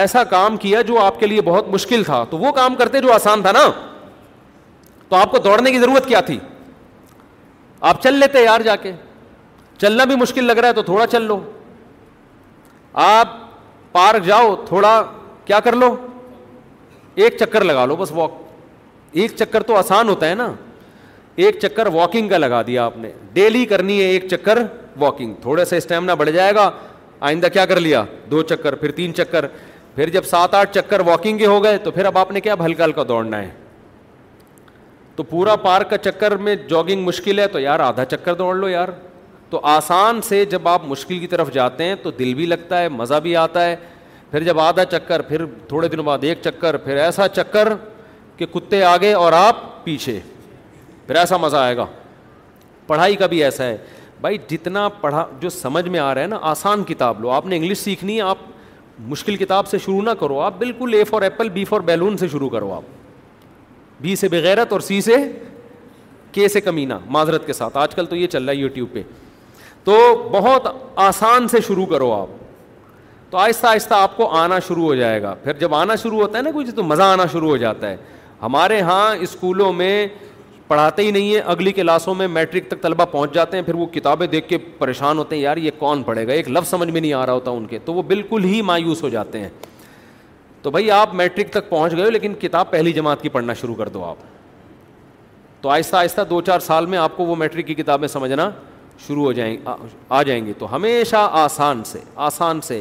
ایسا 0.00 0.22
کام 0.30 0.56
کیا 0.56 0.80
جو 0.88 0.98
آپ 1.00 1.18
کے 1.20 1.26
لیے 1.26 1.40
بہت 1.44 1.68
مشکل 1.68 2.04
تھا 2.04 2.22
تو 2.30 2.38
وہ 2.38 2.52
کام 2.60 2.74
کرتے 2.76 3.00
جو 3.00 3.12
آسان 3.12 3.42
تھا 3.42 3.52
نا 3.52 3.64
تو 5.08 5.16
آپ 5.16 5.30
کو 5.30 5.38
دوڑنے 5.44 5.70
کی 5.72 5.78
ضرورت 5.80 6.06
کیا 6.06 6.20
تھی 6.26 6.38
آپ 7.90 8.02
چل 8.02 8.14
لیتے 8.20 8.42
یار 8.44 8.60
جا 8.64 8.76
کے 8.82 8.92
چلنا 9.80 10.04
بھی 10.04 10.16
مشکل 10.16 10.44
لگ 10.44 10.58
رہا 10.58 10.68
ہے 10.68 10.72
تو 10.72 10.82
تھوڑا 10.82 11.06
چل 11.06 11.22
لو 11.26 11.38
آپ 13.06 13.28
پارک 13.92 14.24
جاؤ 14.26 14.54
تھوڑا 14.68 15.02
کیا 15.44 15.60
کر 15.60 15.76
لو 15.76 15.94
ایک 17.14 17.36
چکر 17.40 17.64
لگا 17.64 17.84
لو 17.86 17.96
بس 17.96 18.12
واک 18.12 18.30
ایک 19.20 19.36
چکر 19.38 19.62
تو 19.70 19.76
آسان 19.76 20.08
ہوتا 20.08 20.28
ہے 20.28 20.34
نا 20.34 20.50
ایک 21.36 21.58
چکر 21.62 21.86
واکنگ 21.92 22.28
کا 22.28 22.36
لگا 22.38 22.62
دیا 22.66 22.84
آپ 22.84 22.96
نے 22.98 23.10
ڈیلی 23.32 23.64
کرنی 23.66 24.00
ہے 24.00 24.06
ایک 24.10 24.26
چکر 24.30 24.58
واکنگ 24.98 25.34
تھوڑا 25.42 25.64
سا 25.64 25.76
اسٹیمنا 25.76 26.14
بڑھ 26.14 26.30
جائے 26.30 26.54
گا 26.54 26.70
آئندہ 27.28 27.46
کیا 27.52 27.66
کر 27.66 27.80
لیا 27.80 28.02
دو 28.30 28.42
چکر 28.42 28.74
پھر 28.74 28.92
تین 28.92 29.14
چکر 29.14 29.44
پھر 29.94 30.08
جب 30.10 30.24
سات 30.24 30.54
آٹھ 30.54 30.74
چکر 30.74 31.00
واکنگ 31.06 31.38
کے 31.38 31.46
ہو 31.46 31.62
گئے 31.64 31.78
تو 31.84 31.90
پھر 31.90 32.04
اب 32.04 32.18
آپ 32.18 32.30
نے 32.32 32.40
کیا 32.40 32.54
ہلکا 32.64 32.84
ہلکا 32.84 33.02
دوڑنا 33.08 33.40
ہے 33.42 33.50
تو 35.16 35.22
پورا 35.30 35.54
پارک 35.64 35.90
کا 35.90 35.98
چکر 35.98 36.36
میں 36.46 36.54
جاگنگ 36.68 37.04
مشکل 37.04 37.38
ہے 37.38 37.46
تو 37.48 37.60
یار 37.60 37.80
آدھا 37.80 38.04
چکر 38.04 38.34
دوڑ 38.34 38.54
لو 38.56 38.68
یار 38.68 38.88
تو 39.50 39.60
آسان 39.66 40.20
سے 40.22 40.44
جب 40.50 40.68
آپ 40.68 40.82
مشکل 40.86 41.18
کی 41.18 41.26
طرف 41.26 41.52
جاتے 41.54 41.84
ہیں 41.84 41.94
تو 42.02 42.10
دل 42.18 42.34
بھی 42.34 42.46
لگتا 42.46 42.80
ہے 42.82 42.88
مزہ 42.88 43.14
بھی 43.22 43.36
آتا 43.36 43.64
ہے 43.66 43.76
پھر 44.30 44.42
جب 44.44 44.58
آدھا 44.60 44.84
چکر 44.84 45.22
پھر 45.28 45.44
تھوڑے 45.68 45.88
دنوں 45.88 46.04
بعد 46.04 46.24
ایک 46.24 46.38
چکر 46.44 46.76
پھر 46.84 46.96
ایسا 47.06 47.28
چکر 47.36 47.72
کہ 48.36 48.46
کتے 48.52 48.82
آگے 48.84 49.12
اور 49.12 49.32
آپ 49.36 49.84
پیچھے 49.84 50.18
پھر 51.10 51.16
ایسا 51.18 51.36
مزہ 51.36 51.56
آئے 51.56 51.76
گا 51.76 51.84
پڑھائی 52.86 53.16
کا 53.20 53.26
بھی 53.26 53.42
ایسا 53.44 53.64
ہے 53.66 53.76
بھائی 54.20 54.36
جتنا 54.48 54.88
پڑھا 55.00 55.24
جو 55.40 55.48
سمجھ 55.50 55.84
میں 55.88 56.00
آ 56.00 56.12
رہا 56.14 56.22
ہے 56.22 56.26
نا 56.26 56.36
آسان 56.50 56.84
کتاب 56.88 57.20
لو 57.20 57.30
آپ 57.36 57.46
نے 57.46 57.56
انگلش 57.56 57.78
سیکھنی 57.78 58.16
ہے 58.16 58.20
آپ 58.22 58.38
مشکل 59.12 59.36
کتاب 59.36 59.66
سے 59.68 59.78
شروع 59.86 60.02
نہ 60.02 60.10
کرو 60.20 60.38
آپ 60.40 60.58
بالکل 60.58 60.94
A 60.94 61.02
for 61.04 61.22
apple 61.28 61.48
B 61.56 61.64
for 61.70 61.80
balloon 61.88 62.16
سے 62.16 62.28
شروع 62.32 62.48
کرو 62.50 62.72
آپ 62.74 64.00
بی 64.02 64.14
سے 64.16 64.28
بغیرت 64.36 64.72
اور 64.72 64.80
سی 64.90 65.00
سے 65.08 65.16
کے 66.32 66.46
سے 66.48 66.60
کمینہ 66.60 66.94
معذرت 67.18 67.46
کے 67.46 67.52
ساتھ 67.52 67.76
آج 67.76 67.94
کل 67.94 68.06
تو 68.10 68.16
یہ 68.16 68.26
چل 68.36 68.44
رہا 68.44 68.52
ہے 68.52 68.56
یوٹیوب 68.56 68.92
پہ 68.92 69.02
تو 69.84 69.96
بہت 70.32 70.68
آسان 71.08 71.48
سے 71.56 71.60
شروع 71.66 71.86
کرو 71.96 72.12
آپ 72.20 73.30
تو 73.30 73.38
آہستہ 73.38 73.66
آہستہ 73.66 73.94
آپ 73.98 74.16
کو 74.16 74.28
آنا 74.44 74.58
شروع 74.68 74.84
ہو 74.84 74.94
جائے 74.94 75.20
گا 75.22 75.34
پھر 75.42 75.58
جب 75.66 75.74
آنا 75.74 75.96
شروع 76.02 76.20
ہوتا 76.22 76.38
ہے 76.38 76.42
نا 76.42 76.50
کچھ 76.54 76.70
تو 76.76 76.82
مزہ 76.94 77.02
آنا 77.18 77.26
شروع 77.32 77.48
ہو 77.48 77.56
جاتا 77.66 77.90
ہے 77.90 77.96
ہمارے 78.42 78.76
یہاں 78.78 79.14
اسکولوں 79.22 79.72
میں 79.82 80.06
پڑھاتے 80.70 81.02
ہی 81.02 81.10
نہیں 81.10 81.34
ہیں 81.34 81.40
اگلی 81.52 81.70
کلاسوں 81.72 82.14
میں 82.14 82.26
میٹرک 82.28 82.66
تک 82.70 82.80
طلبہ 82.82 83.04
پہنچ 83.12 83.32
جاتے 83.34 83.56
ہیں 83.56 83.64
پھر 83.64 83.74
وہ 83.74 83.86
کتابیں 83.92 84.26
دیکھ 84.34 84.48
کے 84.48 84.58
پریشان 84.78 85.18
ہوتے 85.18 85.36
ہیں 85.36 85.42
یار 85.42 85.56
یہ 85.56 85.70
کون 85.78 86.02
پڑھے 86.02 86.26
گا 86.26 86.32
ایک 86.32 86.48
لفظ 86.48 86.68
سمجھ 86.70 86.88
میں 86.88 87.00
نہیں 87.00 87.12
آ 87.20 87.24
رہا 87.26 87.32
ہوتا 87.32 87.50
ان 87.50 87.66
کے 87.66 87.78
تو 87.84 87.94
وہ 87.94 88.02
بالکل 88.10 88.44
ہی 88.44 88.60
مایوس 88.68 89.02
ہو 89.02 89.08
جاتے 89.14 89.38
ہیں 89.40 89.48
تو 90.62 90.70
بھائی 90.70 90.90
آپ 90.90 91.14
میٹرک 91.22 91.50
تک 91.52 91.68
پہنچ 91.70 91.96
گئے 91.96 92.04
ہو 92.04 92.10
لیکن 92.10 92.34
کتاب 92.40 92.70
پہلی 92.70 92.92
جماعت 93.00 93.22
کی 93.22 93.28
پڑھنا 93.36 93.54
شروع 93.60 93.74
کر 93.74 93.88
دو 93.96 94.04
آپ 94.04 94.16
تو 95.62 95.68
آہستہ 95.68 95.96
آہستہ 95.96 96.20
دو 96.30 96.40
چار 96.50 96.60
سال 96.66 96.86
میں 96.92 96.98
آپ 96.98 97.16
کو 97.16 97.24
وہ 97.26 97.36
میٹرک 97.36 97.66
کی 97.66 97.74
کتابیں 97.82 98.08
سمجھنا 98.08 98.50
شروع 99.06 99.24
ہو 99.24 99.32
جائیں 99.32 99.56
آ 100.08 100.22
جائیں 100.22 100.44
گی 100.46 100.52
تو 100.58 100.74
ہمیشہ 100.74 101.28
آسان 101.44 101.82
سے 101.92 102.00
آسان 102.28 102.60
سے 102.68 102.80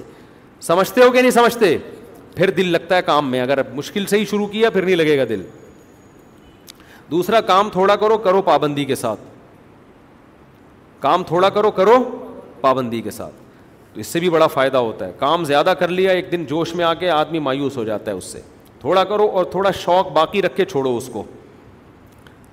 سمجھتے 0.68 1.02
ہو 1.04 1.10
کہ 1.12 1.22
نہیں 1.22 1.32
سمجھتے 1.32 1.78
پھر 2.36 2.50
دل 2.58 2.68
لگتا 2.72 2.98
ہے 2.98 3.02
کام 3.06 3.32
میں 3.32 3.42
اگر 3.42 3.62
مشکل 3.74 4.06
سے 4.10 4.18
ہی 4.20 4.26
شروع 4.32 4.48
کیا 4.48 4.70
پھر 4.70 4.86
نہیں 4.86 4.96
لگے 4.96 5.18
گا 5.18 5.24
دل 5.30 5.42
دوسرا 7.12 7.40
کام 7.48 7.70
تھوڑا 7.74 7.96
کرو 7.96 8.18
کرو 8.24 8.42
پابندی 8.46 8.86
کے 8.86 8.96
ساتھ 8.96 9.20
کام 11.02 11.24
تھوڑا 11.28 11.50
کرو 11.50 11.72
کرو 11.72 11.98
پابندی 12.62 13.02
کے 13.02 13.12
ساتھ 13.12 13.34
تو 13.94 14.00
اس 14.00 14.08
سے 14.08 14.20
بھی 14.20 14.30
بڑا 14.30 14.48
فائدہ 14.48 14.78
ہوتا 14.78 15.08
ہے 15.08 15.12
کام 15.20 15.44
زیادہ 15.46 15.74
کر 15.80 15.88
لیا 15.88 16.12
ایک 16.12 16.32
دن 16.32 16.46
جوش 16.50 16.74
میں 16.76 16.86
آ 16.86 16.94
کے 16.94 17.10
آدمی 17.10 17.40
مایوس 17.40 17.78
ہو 17.78 17.84
جاتا 17.84 18.12
ہے 18.12 18.16
اس 18.18 18.24
سے 18.32 18.42
تھوڑا 18.82 19.04
کرو 19.04 19.28
اور 19.38 19.46
تھوڑا 19.52 19.72
شوق 19.80 20.12
باقی 20.14 20.42
رکھ 20.42 20.56
کے 20.58 20.66
چھوڑو 20.66 20.96
اس 20.98 21.10
کو 21.14 21.24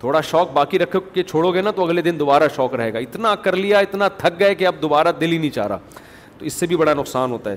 تھوڑا 0.01 0.21
شوق 0.31 0.53
باقی 0.53 0.79
رکھ 0.79 0.97
کے 1.13 1.23
چھوڑو 1.23 1.53
گے 1.55 1.61
نا 1.63 1.71
تو 1.77 1.85
اگلے 1.85 2.03
دن 2.03 2.19
دوبارہ 2.19 2.49
شوق 2.57 2.75
رہے 2.75 2.93
گا 2.95 2.99
اتنا 2.99 3.35
کر 3.45 3.57
لیا 3.57 3.79
اتنا 3.79 4.09
تھک 4.19 4.39
گئے 4.41 4.55
کہ 4.55 4.67
اب 4.67 4.75
دوبارہ 4.83 5.13
دل 5.21 5.33
ہی 5.33 5.39
نہیں 5.39 5.51
چاہ 5.55 5.67
رہا 5.67 5.79
تو 6.39 6.45
اس 6.47 6.53
سے 6.55 6.67
بھی 6.67 6.77
بڑا 6.77 6.95
نقصان 6.95 7.31
ہوتا 7.33 7.51
ہے 7.51 7.57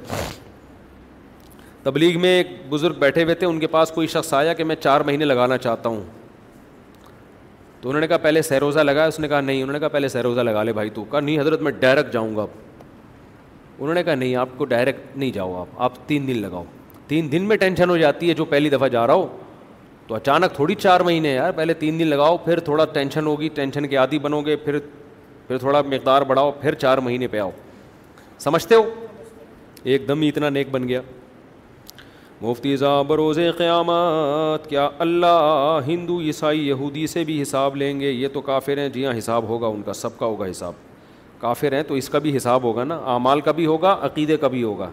تبلیغ 1.84 2.20
میں 2.22 2.36
ایک 2.38 2.48
بزرگ 2.70 2.96
بیٹھے 3.00 3.24
ہوئے 3.24 3.36
تھے 3.36 3.48
ان 3.48 3.60
کے 3.60 3.68
پاس 3.78 3.92
کوئی 3.92 4.08
شخص 4.18 4.34
آیا 4.34 4.54
کہ 4.54 4.64
میں 4.64 4.76
چار 4.84 5.02
مہینے 5.08 5.26
لگانا 5.26 5.58
چاہتا 5.58 5.90
ہوں 5.90 6.02
تو 7.82 7.90
انہوں 7.90 8.02
نے 8.02 8.08
کہا 8.08 8.18
پہلے 8.22 8.42
سیروزہ 8.42 8.80
لگایا 8.80 9.08
اس 9.08 9.20
نے 9.20 9.28
کہا 9.28 9.40
نہیں 9.42 9.62
انہوں 9.64 9.74
نے 9.74 9.80
کہا 9.80 9.88
پہلے 9.90 10.08
سیروزہ 10.10 10.42
لگا 10.42 10.64
لے 10.64 10.74
بھائی 10.74 10.90
تو 10.94 11.04
کہا 11.12 11.20
نہیں 11.20 11.40
حضرت 11.40 11.62
میں 11.68 11.72
ڈائریکٹ 11.80 12.12
جاؤں 12.14 12.36
گا 12.36 12.46
انہوں 13.80 13.94
نے 13.94 14.04
کہا 14.04 14.16
نہیں 14.16 14.36
آپ 14.36 14.50
کو 14.58 14.66
ڈائریکٹ 14.74 15.16
نہیں 15.18 15.32
جاؤ 15.32 15.56
آپ 15.62 15.68
آپ 15.88 15.94
تین 16.08 16.28
دن 16.28 16.38
لگاؤ 16.42 16.64
تین 17.08 17.32
دن 17.32 17.44
میں 17.48 17.58
ٹینشن 17.58 17.90
ہو 17.90 17.98
جاتی 17.98 18.30
ہے 18.30 18.34
جو 18.42 18.46
پہلی 18.46 18.70
دفعہ 18.70 18.88
جا 18.96 19.06
رہا 19.08 19.14
ہو 19.14 19.28
تو 20.08 20.16
اچانک 20.16 20.54
تھوڑی 20.56 20.76
چار 20.80 21.00
مہینے 21.10 21.34
یار 21.34 21.52
پہلے 21.56 21.74
تین 21.84 22.00
دن 22.00 22.08
لگاؤ 22.08 22.38
پھر 22.46 22.60
تھوڑا 22.70 22.86
ٹینشن 22.94 23.26
ہوگی 23.28 23.50
ٹینشن 23.56 23.88
کے 23.88 23.96
عادی 23.98 24.20
بنو 24.20 24.42
گے 24.46 24.56
پھر 24.66 24.80
پھر 25.48 25.58
تھوڑا 25.58 25.82
مقدار 25.92 26.22
بڑھاؤ 26.32 26.52
پھر 26.62 26.76
چار 26.84 26.98
مہینے 27.08 27.28
پہ 27.28 27.40
آؤ 27.40 27.52
سمجھتے 28.40 28.76
ہو 28.76 28.84
ایک 29.92 30.08
دم 30.08 30.22
ہی 30.22 30.28
اتنا 30.30 30.50
نیک 30.50 30.70
بن 30.72 30.88
گیا 30.88 31.02
مفتی 32.42 32.76
صاحب 32.78 33.08
بروز 33.08 33.40
قیامات 33.58 34.68
کیا 34.70 34.88
اللہ 35.06 35.80
ہندو 35.88 36.20
عیسائی 36.22 36.68
یہودی 36.68 37.06
سے 37.14 37.24
بھی 37.30 37.42
حساب 37.42 37.76
لیں 37.78 38.00
گے 38.00 38.12
یہ 38.12 38.28
تو 38.34 38.42
کافر 38.42 38.78
ہیں 38.78 38.88
جی 38.90 39.06
ہاں 39.06 39.18
حساب 39.18 39.48
ہوگا 39.48 39.68
ان 39.68 39.82
کا 39.86 39.94
سب 40.04 40.18
کا 40.20 40.26
ہوگا 40.26 40.50
حساب 40.50 40.74
کافر 41.40 41.74
ہیں 41.76 41.82
تو 41.88 41.94
اس 41.94 42.08
کا 42.10 42.20
بھی 42.28 42.36
حساب 42.38 42.64
ہوگا 42.64 42.84
نا 42.84 42.98
اعمال 43.14 43.42
کا 43.48 43.52
بھی 43.60 43.66
ہوگا 43.66 43.96
عقیدے 44.06 44.38
کا 44.44 44.48
بھی 44.54 44.64
ہوگا 44.64 44.90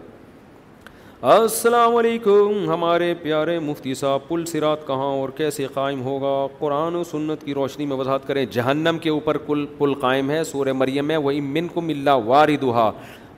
السلام 1.37 1.97
علیکم 1.97 2.69
ہمارے 2.73 3.13
پیارے 3.23 3.59
مفتی 3.69 3.95
صاحب 4.03 4.29
پل 4.29 4.45
سرات 4.47 4.87
کہاں 4.87 5.11
اور 5.21 5.29
کیسے 5.37 5.67
قائم 5.75 6.03
ہوگا 6.05 6.35
قرآن 6.59 6.95
و 6.97 7.05
سنت 7.13 7.45
کی 7.45 7.55
روشنی 7.55 7.87
میں 7.93 7.97
وضاحت 7.97 8.27
کریں 8.29 8.45
جہنم 8.59 8.99
کے 9.03 9.11
اوپر 9.11 9.39
کل 9.47 9.65
پل 9.79 9.95
قائم 10.01 10.31
ہے 10.31 10.43
سورہ 10.53 10.73
مریم 10.83 11.13
وہ 11.25 11.31
امن 11.31 11.69
کو 11.75 11.81
ملا 11.81 12.15
وار 12.31 12.49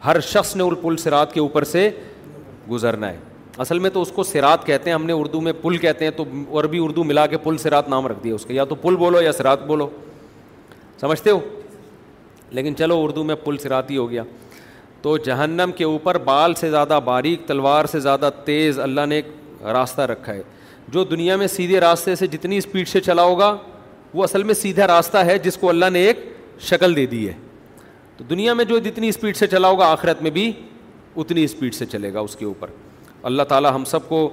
ہر 0.05 0.21
شخص 0.21 0.57
نے 0.57 0.63
ال 0.63 0.75
پل 0.83 0.97
سرات 1.05 1.33
کے 1.33 1.41
اوپر 1.41 1.65
سے 1.69 1.91
گزرنا 2.71 3.11
ہے 3.13 3.17
اصل 3.63 3.79
میں 3.79 3.91
تو 3.91 4.03
اس 4.03 4.11
کو 4.15 4.23
سرات 4.23 4.67
کہتے 4.67 4.91
ہیں 4.91 4.95
ہم 4.95 5.05
نے 5.07 5.13
اردو 5.19 5.41
میں 5.41 5.53
پل 5.61 5.77
کہتے 5.85 6.05
ہیں 6.05 6.13
تو 6.17 6.25
عربی 6.59 6.79
اردو 6.81 7.05
ملا 7.05 7.27
کے 7.27 7.39
پل 7.45 7.57
سرات 7.59 7.89
نام 7.89 8.07
رکھ 8.07 8.23
دیا 8.25 8.35
اس 8.35 8.45
کے 8.47 8.55
یا 8.55 8.65
تو 8.65 8.75
پل 8.83 8.97
بولو 8.97 9.21
یا 9.23 9.33
سرات 9.33 9.65
بولو 9.67 9.89
سمجھتے 11.01 11.31
ہو 11.31 11.41
لیکن 12.59 12.77
چلو 12.77 13.03
اردو 13.05 13.25
میں 13.31 13.35
پل 13.45 13.57
سرات 13.63 13.91
ہی 13.91 13.97
ہو 13.97 14.09
گیا 14.11 14.23
تو 15.03 15.17
جہنم 15.27 15.71
کے 15.77 15.85
اوپر 15.85 16.19
بال 16.29 16.55
سے 16.61 16.71
زیادہ 16.71 16.99
باریک 17.05 17.47
تلوار 17.47 17.85
سے 17.93 18.01
زیادہ 18.07 18.31
تیز 18.45 18.79
اللہ 18.81 19.07
نے 19.09 19.15
ایک 19.17 19.65
راستہ 19.75 20.03
رکھا 20.13 20.33
ہے 20.35 20.43
جو 20.93 21.05
دنیا 21.05 21.37
میں 21.37 21.47
سیدھے 21.57 21.81
راستے 21.81 22.15
سے 22.17 22.27
جتنی 22.33 22.57
اسپیڈ 22.59 22.89
سے 22.89 23.01
چلا 23.11 23.23
ہوگا 23.25 23.57
وہ 24.15 24.25
اصل 24.25 24.43
میں 24.43 24.55
سیدھا 24.55 24.87
راستہ 24.87 25.19
ہے 25.27 25.39
جس 25.43 25.57
کو 25.61 25.69
اللہ 25.69 25.91
نے 25.93 26.07
ایک 26.07 26.21
شکل 26.71 26.97
دے 26.97 27.07
دی 27.07 27.27
ہے 27.27 27.33
تو 28.17 28.25
دنیا 28.31 28.55
میں 28.55 28.65
جو 28.65 28.79
جتنی 28.85 29.09
اسپیڈ 29.09 29.37
سے 29.37 29.47
چلا 29.47 29.69
ہوگا 29.69 29.87
آخرت 29.93 30.23
میں 30.23 30.31
بھی 30.41 30.51
اتنی 31.17 31.45
اسپیڈ 31.45 31.75
سے 31.75 31.87
چلے 31.87 32.13
گا 32.15 32.21
اس 32.21 32.37
کے 32.37 32.45
اوپر 32.45 32.69
اللہ 33.27 33.43
تعالیٰ 33.49 33.73
ہم 33.75 33.85
سب 33.85 34.09
کو 34.09 34.29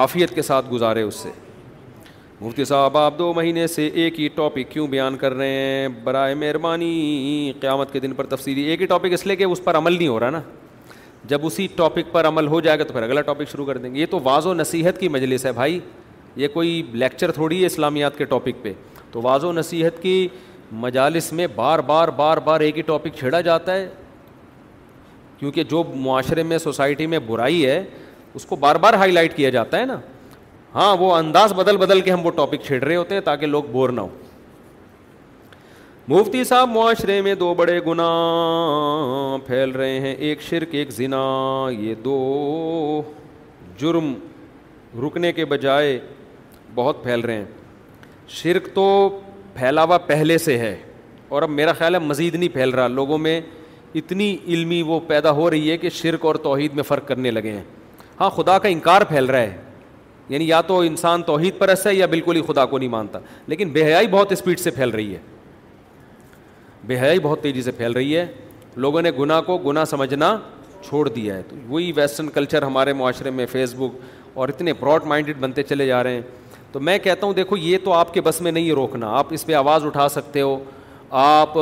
عافیت 0.00 0.34
کے 0.34 0.42
ساتھ 0.42 0.66
گزارے 0.72 1.02
اس 1.02 1.14
سے 1.14 1.30
مفتی 2.40 2.64
صاحب 2.64 2.96
آپ 2.98 3.18
دو 3.18 3.32
مہینے 3.34 3.66
سے 3.66 3.86
ایک 3.86 4.20
ہی 4.20 4.28
ٹاپک 4.34 4.70
کیوں 4.70 4.86
بیان 4.88 5.16
کر 5.16 5.34
رہے 5.34 5.50
ہیں 5.52 5.88
برائے 6.04 6.34
مہربانی 6.34 7.52
قیامت 7.60 7.92
کے 7.92 8.00
دن 8.00 8.12
پر 8.16 8.26
تفصیلی 8.34 8.62
ایک 8.70 8.80
ہی 8.80 8.86
ٹاپک 8.86 9.12
اس 9.12 9.26
لیے 9.26 9.36
کہ 9.36 9.44
اس 9.44 9.62
پر 9.64 9.76
عمل 9.76 9.92
نہیں 9.98 10.08
ہو 10.08 10.18
رہا 10.20 10.30
نا 10.30 10.40
جب 11.28 11.46
اسی 11.46 11.66
ٹاپک 11.76 12.12
پر 12.12 12.26
عمل 12.28 12.46
ہو 12.46 12.60
جائے 12.60 12.78
گا 12.78 12.84
تو 12.84 12.92
پھر 12.92 13.02
اگلا 13.02 13.20
ٹاپک 13.28 13.50
شروع 13.52 13.66
کر 13.66 13.78
دیں 13.78 13.94
گے 13.94 14.00
یہ 14.00 14.06
تو 14.10 14.18
واض 14.24 14.46
و 14.46 14.54
نصیحت 14.54 15.00
کی 15.00 15.08
مجلس 15.08 15.46
ہے 15.46 15.52
بھائی 15.52 15.78
یہ 16.36 16.48
کوئی 16.52 16.82
لیکچر 16.92 17.30
تھوڑی 17.32 17.60
ہے 17.60 17.66
اسلامیات 17.66 18.18
کے 18.18 18.24
ٹاپک 18.32 18.62
پہ 18.62 18.72
تو 19.12 19.22
واض 19.22 19.44
و 19.44 19.52
نصیحت 19.52 20.02
کی 20.02 20.26
مجالس 20.80 21.32
میں 21.32 21.46
بار 21.54 21.78
بار 21.86 22.08
بار 22.16 22.38
بار 22.44 22.60
ایک 22.60 22.76
ہی 22.76 22.82
ٹاپک 22.82 23.14
چھیڑا 23.18 23.40
جاتا 23.40 23.74
ہے 23.74 23.88
کیونکہ 25.38 25.62
جو 25.70 25.82
معاشرے 26.04 26.42
میں 26.42 26.58
سوسائٹی 26.58 27.06
میں 27.06 27.18
برائی 27.26 27.64
ہے 27.66 27.82
اس 28.34 28.44
کو 28.46 28.56
بار 28.64 28.76
بار 28.84 28.94
ہائی 29.00 29.12
لائٹ 29.12 29.34
کیا 29.36 29.50
جاتا 29.50 29.78
ہے 29.80 29.84
نا 29.86 29.98
ہاں 30.74 30.96
وہ 31.00 31.12
انداز 31.14 31.52
بدل 31.56 31.76
بدل 31.76 32.00
کے 32.00 32.10
ہم 32.12 32.24
وہ 32.26 32.30
ٹاپک 32.36 32.62
چھیڑ 32.66 32.82
رہے 32.82 32.96
ہوتے 32.96 33.14
ہیں 33.14 33.20
تاکہ 33.24 33.46
لوگ 33.46 33.64
بور 33.72 33.90
نہ 33.90 34.00
ہوں 34.00 34.08
مفتی 36.08 36.42
صاحب 36.44 36.68
معاشرے 36.70 37.20
میں 37.22 37.34
دو 37.34 37.52
بڑے 37.58 37.78
گناہ 37.86 39.36
پھیل 39.46 39.70
رہے 39.78 39.98
ہیں 40.00 40.14
ایک 40.26 40.42
شرک 40.48 40.74
ایک 40.80 40.90
زنا 40.96 41.18
یہ 41.78 41.94
دو 42.04 43.02
جرم 43.78 44.12
رکنے 45.06 45.32
کے 45.32 45.44
بجائے 45.44 45.98
بہت 46.74 47.02
پھیل 47.04 47.20
رہے 47.20 47.34
ہیں 47.36 47.44
شرک 48.36 48.68
تو 48.74 48.84
پھیلاوا 49.54 49.98
پہلے 50.06 50.38
سے 50.38 50.58
ہے 50.58 50.74
اور 51.28 51.42
اب 51.42 51.50
میرا 51.50 51.72
خیال 51.78 51.94
ہے 51.94 51.98
مزید 52.00 52.34
نہیں 52.34 52.48
پھیل 52.54 52.70
رہا 52.70 52.88
لوگوں 52.88 53.18
میں 53.18 53.40
اتنی 53.94 54.36
علمی 54.46 54.80
وہ 54.86 54.98
پیدا 55.06 55.30
ہو 55.32 55.48
رہی 55.50 55.70
ہے 55.70 55.76
کہ 55.78 55.88
شرک 55.92 56.24
اور 56.26 56.34
توحید 56.42 56.74
میں 56.74 56.82
فرق 56.88 57.06
کرنے 57.08 57.30
لگے 57.30 57.52
ہیں 57.52 57.62
ہاں 58.20 58.30
خدا 58.36 58.58
کا 58.58 58.68
انکار 58.68 59.02
پھیل 59.08 59.24
رہا 59.30 59.40
ہے 59.40 59.56
یعنی 60.28 60.48
یا 60.48 60.60
تو 60.66 60.78
انسان 60.80 61.22
توحید 61.22 61.58
پر 61.58 61.68
ایسا 61.68 61.90
ہے 61.90 61.94
یا 61.94 62.06
بالکل 62.10 62.36
ہی 62.36 62.42
خدا 62.46 62.64
کو 62.66 62.78
نہیں 62.78 62.88
مانتا 62.88 63.18
لیکن 63.46 63.70
بے 63.72 63.84
حیائی 63.84 64.06
بہت 64.10 64.32
اسپیڈ 64.32 64.58
سے 64.60 64.70
پھیل 64.70 64.90
رہی 64.90 65.14
ہے 65.14 65.18
بے 66.86 67.00
حیائی 67.00 67.18
بہت 67.20 67.42
تیزی 67.42 67.62
سے 67.62 67.70
پھیل 67.76 67.92
رہی 67.92 68.16
ہے 68.16 68.26
لوگوں 68.76 69.02
نے 69.02 69.10
گناہ 69.18 69.40
کو 69.46 69.56
گناہ 69.58 69.84
سمجھنا 69.90 70.36
چھوڑ 70.88 71.08
دیا 71.08 71.36
ہے 71.36 71.42
تو 71.48 71.56
وہی 71.68 71.92
ویسٹرن 71.96 72.28
کلچر 72.30 72.62
ہمارے 72.62 72.92
معاشرے 72.92 73.30
میں 73.30 73.46
فیس 73.52 73.74
بک 73.78 73.96
اور 74.38 74.48
اتنے 74.48 74.72
براڈ 74.80 75.04
مائنڈیڈ 75.08 75.36
بنتے 75.40 75.62
چلے 75.62 75.86
جا 75.86 76.02
رہے 76.04 76.14
ہیں 76.14 76.22
تو 76.72 76.80
میں 76.80 76.98
کہتا 77.02 77.26
ہوں 77.26 77.34
دیکھو 77.34 77.56
یہ 77.56 77.78
تو 77.84 77.92
آپ 77.92 78.12
کے 78.14 78.20
بس 78.20 78.40
میں 78.42 78.52
نہیں 78.52 78.68
ہے 78.68 78.74
روکنا 78.74 79.10
آپ 79.18 79.26
اس 79.34 79.46
پہ 79.46 79.54
آواز 79.54 79.84
اٹھا 79.86 80.08
سکتے 80.08 80.40
ہو 80.40 80.58
آپ 81.18 81.56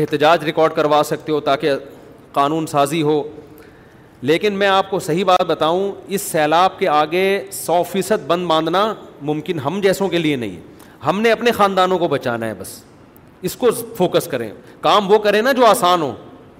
احتجاج 0.00 0.42
ریکارڈ 0.44 0.72
کروا 0.74 1.00
سکتے 1.04 1.32
ہو 1.32 1.38
تاکہ 1.50 1.72
قانون 2.32 2.66
سازی 2.72 3.00
ہو 3.02 3.22
لیکن 4.30 4.52
میں 4.58 4.66
آپ 4.66 4.90
کو 4.90 4.98
صحیح 5.06 5.24
بات 5.24 5.42
بتاؤں 5.46 5.90
اس 6.16 6.22
سیلاب 6.30 6.78
کے 6.78 6.88
آگے 6.88 7.22
سو 7.52 7.82
فیصد 7.92 8.26
بند 8.26 8.46
باندھنا 8.46 8.84
ممکن 9.30 9.58
ہم 9.64 9.80
جیسوں 9.82 10.08
کے 10.08 10.18
لیے 10.18 10.36
نہیں 10.36 10.56
ہے 10.56 10.86
ہم 11.06 11.20
نے 11.20 11.32
اپنے 11.32 11.52
خاندانوں 11.56 11.98
کو 11.98 12.08
بچانا 12.14 12.46
ہے 12.46 12.54
بس 12.58 12.74
اس 13.48 13.56
کو 13.56 13.70
فوکس 13.96 14.26
کریں 14.30 14.50
کام 14.80 15.10
وہ 15.12 15.18
کریں 15.26 15.40
نا 15.42 15.52
جو 15.60 15.66
آسان 15.66 16.02
ہو 16.02 16.12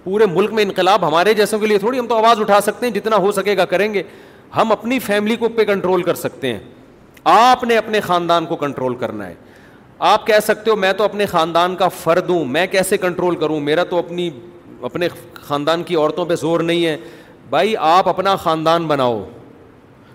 پورے 0.05 0.27
ملک 0.33 0.53
میں 0.59 0.63
انقلاب 0.65 1.07
ہمارے 1.09 1.35
جیسوں 1.35 1.59
کے 1.59 1.67
لیے 1.67 1.79
تھوڑی 1.79 1.99
ہم 1.99 2.07
تو 2.09 2.17
آواز 2.17 2.41
اٹھا 2.41 2.61
سکتے 2.67 2.87
ہیں 2.87 2.93
جتنا 2.95 3.17
ہو 3.25 3.33
سکے 3.39 3.57
گا 3.57 3.65
کریں 3.73 3.93
گے 3.95 4.03
ہم 4.57 4.73
اپنی 4.73 4.99
فیملی 5.09 5.37
کو 5.37 5.49
پہ 5.57 5.65
کنٹرول 5.65 6.03
کر 6.03 6.15
سکتے 6.25 6.53
ہیں 6.53 6.59
آپ 7.35 7.65
نے 7.65 7.77
اپنے 7.77 8.01
خاندان 8.01 8.47
کو 8.47 8.57
کنٹرول 8.57 8.95
کرنا 8.99 9.27
ہے 9.27 9.35
آپ 9.99 10.27
کہہ 10.27 10.41
سکتے 10.47 10.71
ہو 10.71 10.75
میں 10.77 10.93
تو 10.99 11.05
اپنے 11.05 11.27
خاندان 11.27 11.75
کا 11.77 11.87
فرد 12.03 12.29
ہوں 12.31 12.45
میں 12.49 12.67
کیسے 12.71 12.97
کنٹرول 12.99 13.37
کروں 13.37 13.59
میرا 13.61 13.85
تو 13.91 13.99
اپنی 13.99 14.29
اپنے 14.85 15.09
خاندان 15.35 15.83
کی 15.85 15.95
عورتوں 15.97 16.25
پہ 16.27 16.35
زور 16.41 16.61
نہیں 16.61 16.85
ہے 16.87 16.97
بھائی 17.51 17.75
آپ 17.77 18.09
اپنا 18.09 18.35
خاندان 18.43 18.87
بناؤ 18.87 19.23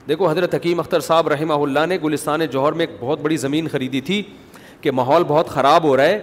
دیکھو 0.08 0.30
حضرت 0.30 0.56
حکیم 0.56 0.80
اختر 0.80 1.00
صاحب 1.00 1.28
رحمہ 1.30 1.54
اللہ 1.64 1.86
نے 1.90 1.98
گلستان 2.04 2.46
جوہر 2.52 2.74
میں 2.74 2.86
ایک 2.86 2.96
بہت 3.00 3.20
بڑی 3.22 3.38
زمین 3.38 3.68
خریدی 3.72 4.02
تھی 4.12 4.22
کہ 4.82 4.92
ماحول 4.92 5.24
بہت 5.28 5.50
خراب 5.50 5.84
ہو 5.84 5.96
رہا 5.98 6.04
ہے 6.06 6.20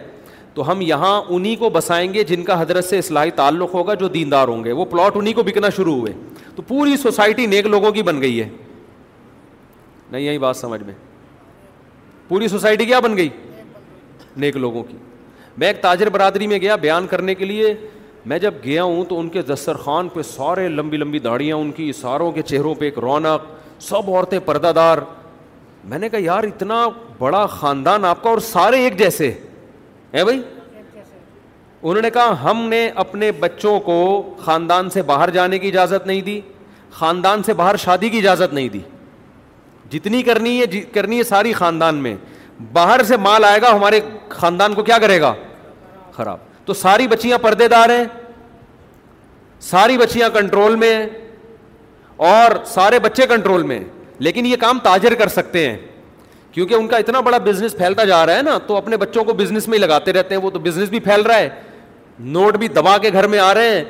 تو 0.54 0.70
ہم 0.70 0.80
یہاں 0.80 1.20
انہیں 1.28 1.56
کو 1.56 1.70
بسائیں 1.70 2.12
گے 2.14 2.22
جن 2.28 2.42
کا 2.44 2.60
حضرت 2.62 2.84
سے 2.84 2.98
اصلاحی 2.98 3.30
تعلق 3.36 3.74
ہوگا 3.74 3.94
جو 3.94 4.08
دیندار 4.14 4.48
ہوں 4.48 4.64
گے 4.64 4.72
وہ 4.72 4.84
پلاٹ 4.90 5.16
انہیں 5.16 5.34
کو 5.34 5.42
بکنا 5.46 5.68
شروع 5.76 5.96
ہوئے 5.98 6.12
تو 6.56 6.62
پوری 6.68 6.96
سوسائٹی 7.02 7.46
نیک 7.46 7.66
لوگوں 7.66 7.92
کی 7.92 8.02
بن 8.02 8.20
گئی 8.22 8.40
ہے 8.40 8.48
نہیں 10.10 10.22
یہی 10.22 10.38
بات 10.38 10.56
سمجھ 10.56 10.82
میں 10.82 10.94
پوری 12.28 12.48
سوسائٹی 12.48 12.84
کیا 12.86 12.98
بن 13.00 13.16
گئی 13.16 13.28
نیک 14.36 14.56
لوگوں 14.56 14.82
کی 14.88 14.96
میں 15.58 15.66
ایک 15.66 15.80
تاجر 15.82 16.08
برادری 16.10 16.46
میں 16.46 16.58
گیا 16.60 16.76
بیان 16.80 17.06
کرنے 17.06 17.34
کے 17.34 17.44
لیے 17.44 17.74
میں 18.26 18.38
جب 18.38 18.54
گیا 18.64 18.82
ہوں 18.82 19.04
تو 19.08 19.18
ان 19.20 19.28
کے 19.28 19.42
دسترخوان 19.42 20.08
خان 20.08 20.08
پہ 20.14 20.22
سارے 20.28 20.68
لمبی 20.68 20.96
لمبی 20.96 21.18
داڑیاں 21.18 21.56
ان 21.56 21.70
کی 21.72 21.90
ساروں 22.00 22.30
کے 22.32 22.42
چہروں 22.42 22.74
پہ 22.74 22.84
ایک 22.84 22.98
رونق 23.02 23.46
سب 23.82 24.08
عورتیں 24.10 24.38
پردہ 24.44 24.72
دار 24.76 24.98
میں 25.88 25.98
نے 25.98 26.08
کہا 26.08 26.20
یار 26.22 26.44
اتنا 26.44 26.86
بڑا 27.18 27.44
خاندان 27.50 28.04
آپ 28.04 28.22
کا 28.22 28.30
اور 28.30 28.38
سارے 28.52 28.82
ایک 28.84 28.98
جیسے 28.98 29.30
ہیں 30.14 30.24
بھائی 30.24 30.40
انہوں 31.82 32.02
نے 32.02 32.10
کہا 32.10 32.34
ہم 32.50 32.60
نے 32.68 32.86
اپنے 33.04 33.30
بچوں 33.40 33.78
کو 33.80 33.96
خاندان 34.38 34.90
سے 34.90 35.02
باہر 35.10 35.30
جانے 35.34 35.58
کی 35.58 35.68
اجازت 35.68 36.06
نہیں 36.06 36.20
دی 36.22 36.40
خاندان 36.92 37.42
سے 37.42 37.52
باہر 37.54 37.76
شادی 37.84 38.08
کی 38.08 38.18
اجازت 38.18 38.52
نہیں 38.54 38.68
دی 38.68 38.80
جتنی 39.90 40.22
کرنی 40.22 40.60
ہے 40.60 40.66
جی، 40.70 40.80
کرنی 40.94 41.18
ہے 41.18 41.22
ساری 41.24 41.52
خاندان 41.52 41.94
میں 42.02 42.14
باہر 42.72 43.02
سے 43.08 43.16
مال 43.16 43.44
آئے 43.44 43.60
گا 43.62 43.70
ہمارے 43.76 44.00
خاندان 44.28 44.74
کو 44.74 44.82
کیا 44.84 44.98
کرے 45.00 45.20
گا 45.20 45.32
خراب 46.12 46.38
تو 46.66 46.74
ساری 46.74 47.06
بچیاں 47.08 47.38
پردے 47.42 47.68
دار 47.68 47.90
ہیں 47.90 48.04
ساری 49.70 49.96
بچیاں 49.98 50.28
کنٹرول 50.34 50.76
میں 50.76 50.94
اور 52.26 52.64
سارے 52.74 52.98
بچے 52.98 53.26
کنٹرول 53.28 53.62
میں 53.66 53.78
لیکن 54.26 54.46
یہ 54.46 54.56
کام 54.60 54.78
تاجر 54.82 55.14
کر 55.18 55.28
سکتے 55.28 55.68
ہیں 55.68 55.76
کیونکہ 56.52 56.74
ان 56.74 56.86
کا 56.88 56.96
اتنا 56.96 57.20
بڑا 57.26 57.38
بزنس 57.44 57.76
پھیلتا 57.76 58.04
جا 58.04 58.24
رہا 58.26 58.36
ہے 58.36 58.42
نا 58.42 58.56
تو 58.66 58.76
اپنے 58.76 58.96
بچوں 58.96 59.24
کو 59.24 59.32
بزنس 59.34 59.68
میں 59.68 59.78
ہی 59.78 59.82
لگاتے 59.82 60.12
رہتے 60.12 60.34
ہیں 60.34 60.42
وہ 60.42 60.50
تو 60.50 60.58
بزنس 60.60 60.88
بھی 60.90 61.00
پھیل 61.00 61.20
رہا 61.26 61.38
ہے 61.38 61.48
نوٹ 62.32 62.56
بھی 62.58 62.68
دبا 62.68 62.96
کے 63.02 63.10
گھر 63.12 63.26
میں 63.28 63.38
آ 63.38 63.52
رہے 63.54 63.74
ہیں 63.74 63.84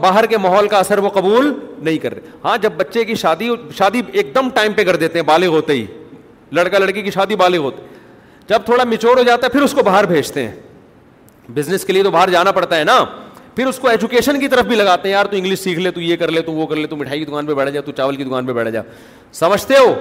باہر 0.00 0.26
کے 0.30 0.38
ماحول 0.38 0.68
کا 0.68 0.78
اثر 0.78 0.98
وہ 1.04 1.08
قبول 1.10 1.52
نہیں 1.82 1.98
کر 1.98 2.14
رہے 2.14 2.30
ہاں 2.44 2.56
جب 2.62 2.72
بچے 2.76 3.04
کی 3.04 3.14
شادی 3.20 3.48
شادی 3.78 4.00
ایک 4.12 4.34
دم 4.34 4.48
ٹائم 4.54 4.72
پہ 4.72 4.84
کر 4.84 4.96
دیتے 4.96 5.18
ہیں 5.18 5.24
بالغ 5.26 5.54
ہوتے 5.54 5.72
ہی 5.72 5.84
لڑکا 6.52 6.78
لڑکی 6.78 7.02
کی 7.02 7.10
شادی 7.10 7.36
بالغ 7.36 7.58
ہوتی 7.62 7.82
جب 8.48 8.64
تھوڑا 8.64 8.84
میچور 8.84 9.16
ہو 9.16 9.22
جاتا 9.22 9.46
ہے 9.46 9.52
پھر 9.52 9.62
اس 9.62 9.72
کو 9.74 9.82
باہر 9.84 10.04
بھیجتے 10.06 10.46
ہیں 10.48 10.54
بزنس 11.54 11.84
کے 11.84 11.92
لیے 11.92 12.02
تو 12.02 12.10
باہر 12.10 12.30
جانا 12.30 12.52
پڑتا 12.52 12.78
ہے 12.78 12.84
نا 12.84 13.04
پھر 13.56 13.66
اس 13.66 13.78
کو 13.78 13.88
ایجوکیشن 13.88 14.38
کی 14.40 14.48
طرف 14.48 14.64
بھی 14.66 14.76
لگاتے 14.76 15.08
ہیں 15.08 15.14
یار 15.14 15.26
تو 15.30 15.36
انگلش 15.36 15.58
سیکھ 15.58 15.78
لے 15.80 15.90
تو 15.90 16.00
یہ 16.00 16.16
کر 16.16 16.30
لے 16.32 16.42
تو 16.42 16.52
وہ 16.52 16.66
کر 16.66 16.76
لے 16.76 16.86
تو 16.86 16.96
مٹھائی 16.96 17.18
کی 17.18 17.24
دکان 17.30 17.46
پہ 17.46 17.54
بیٹھ 17.54 17.70
جا 17.72 17.80
تو 17.84 17.92
چاول 17.96 18.16
کی 18.16 18.24
دکان 18.24 18.46
پہ 18.46 18.52
بیٹھ 18.52 18.70
جا 18.70 18.82
سمجھتے 19.32 19.78
ہو 19.78 19.94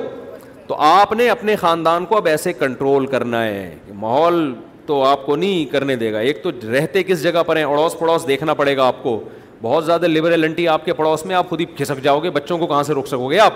تو 0.68 0.76
آپ 0.84 1.14
نے 1.14 1.30
اپنے 1.30 1.56
خاندان 1.56 2.06
کو 2.06 2.18
اب 2.18 2.28
ایسے 2.28 2.54
کنٹرول 2.54 3.06
کرنا 3.08 3.44
ہے 3.46 3.76
ماحول 4.04 4.54
تو 4.86 5.04
آپ 5.04 5.26
کو 5.26 5.36
نہیں 5.36 5.66
کرنے 5.72 5.96
دے 5.96 6.12
گا 6.14 6.20
ایک 6.20 6.44
تو 6.44 6.52
رہتے 6.72 7.04
کس 7.04 7.24
جگہ 7.24 7.44
پر 7.46 7.58
ہیں 7.58 7.64
اڑوس 7.64 7.98
پڑوس 8.00 8.28
دیکھنا 8.28 8.54
پڑے 8.54 8.76
گا 8.78 8.88
آپ 8.88 9.02
کو 9.04 9.20
بہت 9.62 9.86
زیادہ 9.86 10.08
لبرلنٹی 10.08 10.68
آپ 10.68 10.86
کے 10.86 10.94
پڑوس 10.94 11.26
میں 11.26 11.36
آپ 11.36 11.50
خود 11.50 11.60
ہی 11.62 11.66
کھسک 11.78 12.04
جاؤ 12.04 12.20
گے 12.24 12.30
بچوں 12.32 12.58
کو 12.58 12.68
کہاں 12.68 12.84
سے 12.84 12.94
روک 12.94 13.08
سکو 13.08 13.30
گے 13.32 13.40
آپ 13.40 13.54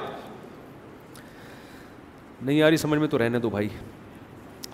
نہیں 2.42 2.58
یاری 2.58 2.78
سمجھ 2.78 3.00
میں 3.00 3.08
تو 3.08 3.18
رہنے 3.18 3.40
دو 3.40 3.50
بھائی 3.50 3.68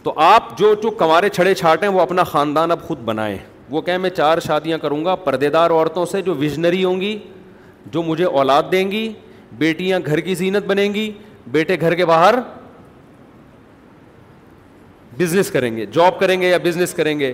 تو 0.03 0.13
آپ 0.21 0.57
جو 0.57 0.73
جو 0.81 0.89
کمارے 0.97 1.29
چھڑے 1.29 1.53
چھاٹیں 1.55 1.87
وہ 1.87 2.01
اپنا 2.01 2.23
خاندان 2.23 2.71
اب 2.71 2.81
خود 2.87 2.99
بنائیں 3.05 3.37
وہ 3.69 3.81
کہیں 3.81 3.97
میں 3.97 4.09
چار 4.09 4.39
شادیاں 4.47 4.77
کروں 4.77 5.03
گا 5.05 5.15
پردے 5.23 5.49
دار 5.49 5.69
عورتوں 5.71 6.05
سے 6.11 6.21
جو 6.21 6.33
ویژنری 6.35 6.83
ہوں 6.83 6.99
گی 7.01 7.17
جو 7.91 8.03
مجھے 8.03 8.25
اولاد 8.25 8.63
دیں 8.71 8.89
گی 8.91 9.07
بیٹیاں 9.57 9.99
گھر 10.05 10.19
کی 10.19 10.35
زینت 10.35 10.65
بنیں 10.67 10.93
گی 10.93 11.11
بیٹے 11.51 11.79
گھر 11.79 11.93
کے 11.95 12.05
باہر 12.05 12.35
بزنس 15.17 15.49
کریں 15.51 15.75
گے 15.77 15.85
جاب 15.93 16.19
کریں 16.19 16.39
گے 16.41 16.49
یا 16.49 16.57
بزنس 16.63 16.93
کریں 16.93 17.17
گے 17.19 17.33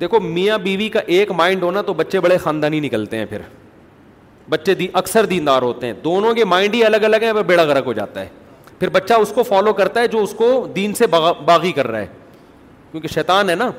دیکھو 0.00 0.20
میاں 0.20 0.58
بیوی 0.62 0.88
کا 0.92 1.00
ایک 1.06 1.30
مائنڈ 1.32 1.62
ہونا 1.62 1.82
تو 1.82 1.94
بچے 1.94 2.20
بڑے 2.20 2.38
خاندانی 2.38 2.80
نکلتے 2.80 3.16
ہیں 3.18 3.26
پھر 3.28 3.42
بچے 4.50 4.74
دی 4.74 4.86
اکثر 4.92 5.26
دیندار 5.26 5.62
ہوتے 5.62 5.86
ہیں 5.86 5.92
دونوں 6.04 6.34
کے 6.34 6.44
مائنڈ 6.44 6.74
ہی 6.74 6.84
الگ 6.84 7.04
الگ 7.04 7.16
ہیں 7.22 7.32
پھر 7.32 7.42
بیڑا 7.42 7.64
گرک 7.64 7.86
ہو 7.86 7.92
جاتا 7.92 8.20
ہے 8.20 8.28
پھر 8.78 8.88
بچہ 8.92 9.14
اس 9.22 9.30
کو 9.34 9.42
فالو 9.42 9.72
کرتا 9.72 10.00
ہے 10.00 10.08
جو 10.08 10.22
اس 10.22 10.32
کو 10.38 10.46
دین 10.74 10.94
سے 10.94 11.06
باغی 11.10 11.72
کر 11.72 11.86
رہا 11.86 11.98
ہے 11.98 12.06
کیونکہ 12.90 13.08
شیطان 13.14 13.50
ہے 13.50 13.54
نا 13.56 13.70